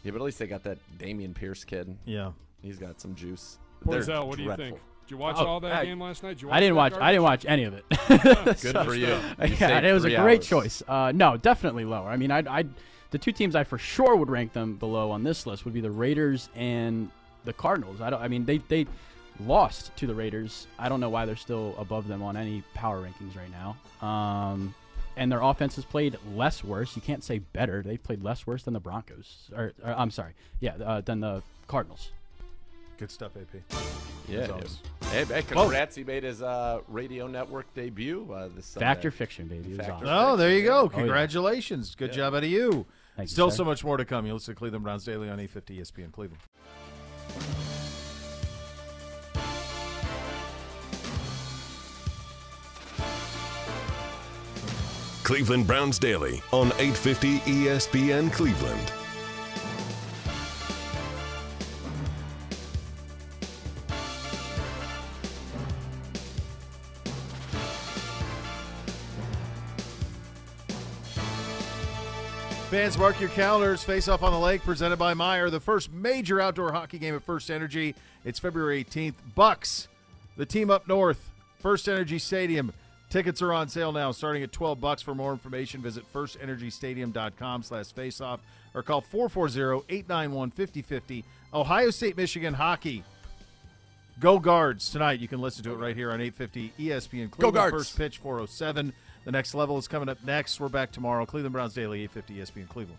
yeah, 0.02 0.12
but 0.12 0.16
at 0.20 0.24
least 0.24 0.38
they 0.38 0.46
got 0.46 0.62
that 0.64 0.78
Dameon 0.98 1.34
Pierce 1.34 1.64
kid. 1.64 1.96
Yeah. 2.04 2.32
He's 2.62 2.78
got 2.78 3.00
some 3.00 3.14
juice. 3.14 3.58
They're 3.84 4.00
Poisal, 4.00 4.26
what 4.26 4.36
do 4.38 4.44
you 4.44 4.56
think? 4.56 4.76
Did 5.04 5.10
you 5.10 5.16
watch 5.18 5.36
Oh, 5.38 5.46
all 5.46 5.60
that 5.60 5.72
I- 5.72 5.84
game 5.84 6.00
last 6.00 6.22
night? 6.22 6.30
Did 6.30 6.42
you 6.42 6.50
I 6.50 6.58
didn't 6.60 6.74
that 6.74 6.92
watch. 6.92 6.94
I 6.94 7.12
didn't 7.12 7.24
watch 7.24 7.44
any 7.46 7.64
of 7.64 7.74
it. 7.74 7.84
Good 8.62 8.76
for 8.84 8.94
you. 8.94 9.06
You 9.08 9.56
yeah, 9.60 9.78
it 9.80 9.92
was 9.92 10.04
a 10.04 10.10
great 10.16 10.38
hours. 10.40 10.46
choice. 10.48 10.82
Uh, 10.88 11.12
no, 11.14 11.36
definitely 11.36 11.84
lower. 11.84 12.08
I 12.08 12.16
mean, 12.16 12.30
I, 12.30 12.38
I, 12.48 12.64
the 13.10 13.18
two 13.18 13.30
teams 13.32 13.54
I 13.54 13.62
for 13.64 13.78
sure 13.78 14.16
would 14.16 14.30
rank 14.30 14.52
them 14.52 14.76
below 14.76 15.10
on 15.10 15.22
this 15.22 15.46
list 15.46 15.64
would 15.64 15.74
be 15.74 15.80
the 15.80 15.90
Raiders 15.90 16.48
and 16.56 17.10
the 17.44 17.52
Cardinals. 17.52 18.00
I 18.00 18.10
don't. 18.10 18.20
I 18.22 18.26
mean, 18.28 18.44
they 18.46 18.58
they 18.58 18.86
lost 19.40 19.94
to 19.96 20.06
the 20.06 20.14
Raiders. 20.14 20.66
I 20.78 20.88
don't 20.88 21.00
know 21.00 21.10
why 21.10 21.24
they're 21.26 21.36
still 21.36 21.74
above 21.78 22.08
them 22.08 22.22
on 22.22 22.36
any 22.36 22.62
power 22.74 23.02
rankings 23.02 23.36
right 23.36 23.50
now. 23.50 24.06
Um, 24.06 24.74
and 25.16 25.32
their 25.32 25.40
offense 25.40 25.76
has 25.76 25.84
played 25.84 26.18
less 26.34 26.62
worse. 26.62 26.94
You 26.94 27.02
can't 27.02 27.24
say 27.24 27.38
better. 27.38 27.82
They 27.82 27.96
played 27.96 28.22
less 28.22 28.46
worse 28.46 28.62
than 28.64 28.74
the 28.74 28.80
Broncos. 28.80 29.50
Or, 29.56 29.72
or 29.84 29.92
I'm 29.92 30.10
sorry, 30.10 30.32
yeah, 30.60 30.74
uh, 30.76 31.00
than 31.00 31.20
the 31.20 31.42
Cardinals. 31.66 32.10
Good 32.98 33.10
stuff, 33.10 33.32
AP. 33.36 33.62
Yeah. 34.28 34.48
As 34.62 34.78
Hey, 35.10 35.24
hey, 35.24 35.42
congrats! 35.42 35.94
He 35.94 36.02
made 36.02 36.24
his 36.24 36.42
uh, 36.42 36.80
radio 36.88 37.26
network 37.26 37.72
debut 37.74 38.26
uh, 38.32 38.48
this 38.54 38.66
Sunday. 38.66 38.86
Fact 38.86 39.04
or 39.04 39.10
fiction, 39.10 39.46
baby. 39.46 39.72
It 39.72 39.78
was 39.78 39.86
Fact 39.86 39.90
or 39.90 39.94
awesome. 39.94 40.08
Oh, 40.08 40.36
there 40.36 40.50
you 40.50 40.64
go. 40.64 40.84
yeah. 40.84 40.98
Congratulations. 40.98 41.94
Good 41.94 42.12
job 42.12 42.34
out 42.34 42.42
of 42.42 42.50
you. 42.50 42.86
Thank 43.16 43.28
Still 43.28 43.50
sir. 43.50 43.58
so 43.58 43.64
much 43.64 43.84
more 43.84 43.96
to 43.96 44.04
come. 44.04 44.26
You 44.26 44.34
listen 44.34 44.54
to 44.54 44.58
Cleveland 44.58 44.84
Browns 44.84 45.04
Daily 45.04 45.28
on 45.28 45.38
850 45.38 45.78
ESPN 45.78 46.12
Cleveland. 46.12 46.42
Cleveland 55.26 55.66
Browns 55.66 55.98
Daily 55.98 56.40
on 56.52 56.68
850 56.78 57.40
ESPN 57.40 58.32
Cleveland. 58.32 58.92
Fans, 72.70 72.96
mark 72.96 73.18
your 73.18 73.28
calendars. 73.30 73.82
Face 73.82 74.06
Off 74.06 74.22
on 74.22 74.30
the 74.30 74.38
Lake, 74.38 74.62
presented 74.62 74.96
by 74.96 75.12
Meijer. 75.12 75.50
The 75.50 75.58
first 75.58 75.92
major 75.92 76.40
outdoor 76.40 76.70
hockey 76.70 77.00
game 77.00 77.16
at 77.16 77.24
First 77.24 77.50
Energy. 77.50 77.96
It's 78.24 78.38
February 78.38 78.84
18th. 78.84 79.14
Bucks, 79.34 79.88
the 80.36 80.46
team 80.46 80.70
up 80.70 80.86
north. 80.86 81.32
First 81.58 81.88
Energy 81.88 82.20
Stadium. 82.20 82.72
Tickets 83.16 83.40
are 83.40 83.54
on 83.54 83.66
sale 83.66 83.92
now, 83.92 84.12
starting 84.12 84.42
at 84.42 84.52
12 84.52 84.78
bucks. 84.78 85.00
For 85.00 85.14
more 85.14 85.32
information, 85.32 85.80
visit 85.80 86.04
firstenergystadium.com 86.12 87.62
slash 87.62 87.86
faceoff 87.86 88.40
or 88.74 88.82
call 88.82 89.00
440-891-5050. 89.00 91.24
Ohio 91.54 91.88
State, 91.88 92.18
Michigan 92.18 92.52
hockey. 92.52 93.02
Go 94.20 94.38
Guards 94.38 94.90
tonight. 94.90 95.18
You 95.18 95.28
can 95.28 95.40
listen 95.40 95.64
to 95.64 95.72
it 95.72 95.76
right 95.76 95.96
here 95.96 96.10
on 96.10 96.20
850 96.20 96.74
ESPN 96.78 97.30
Cleveland. 97.30 97.54
Guards. 97.54 97.74
First 97.74 97.96
pitch 97.96 98.18
407. 98.18 98.92
The 99.24 99.32
next 99.32 99.54
level 99.54 99.78
is 99.78 99.88
coming 99.88 100.10
up 100.10 100.22
next. 100.22 100.60
We're 100.60 100.68
back 100.68 100.92
tomorrow. 100.92 101.24
Cleveland 101.24 101.54
Browns 101.54 101.72
Daily 101.72 102.02
850 102.02 102.60
ESPN 102.60 102.68
Cleveland. 102.68 102.98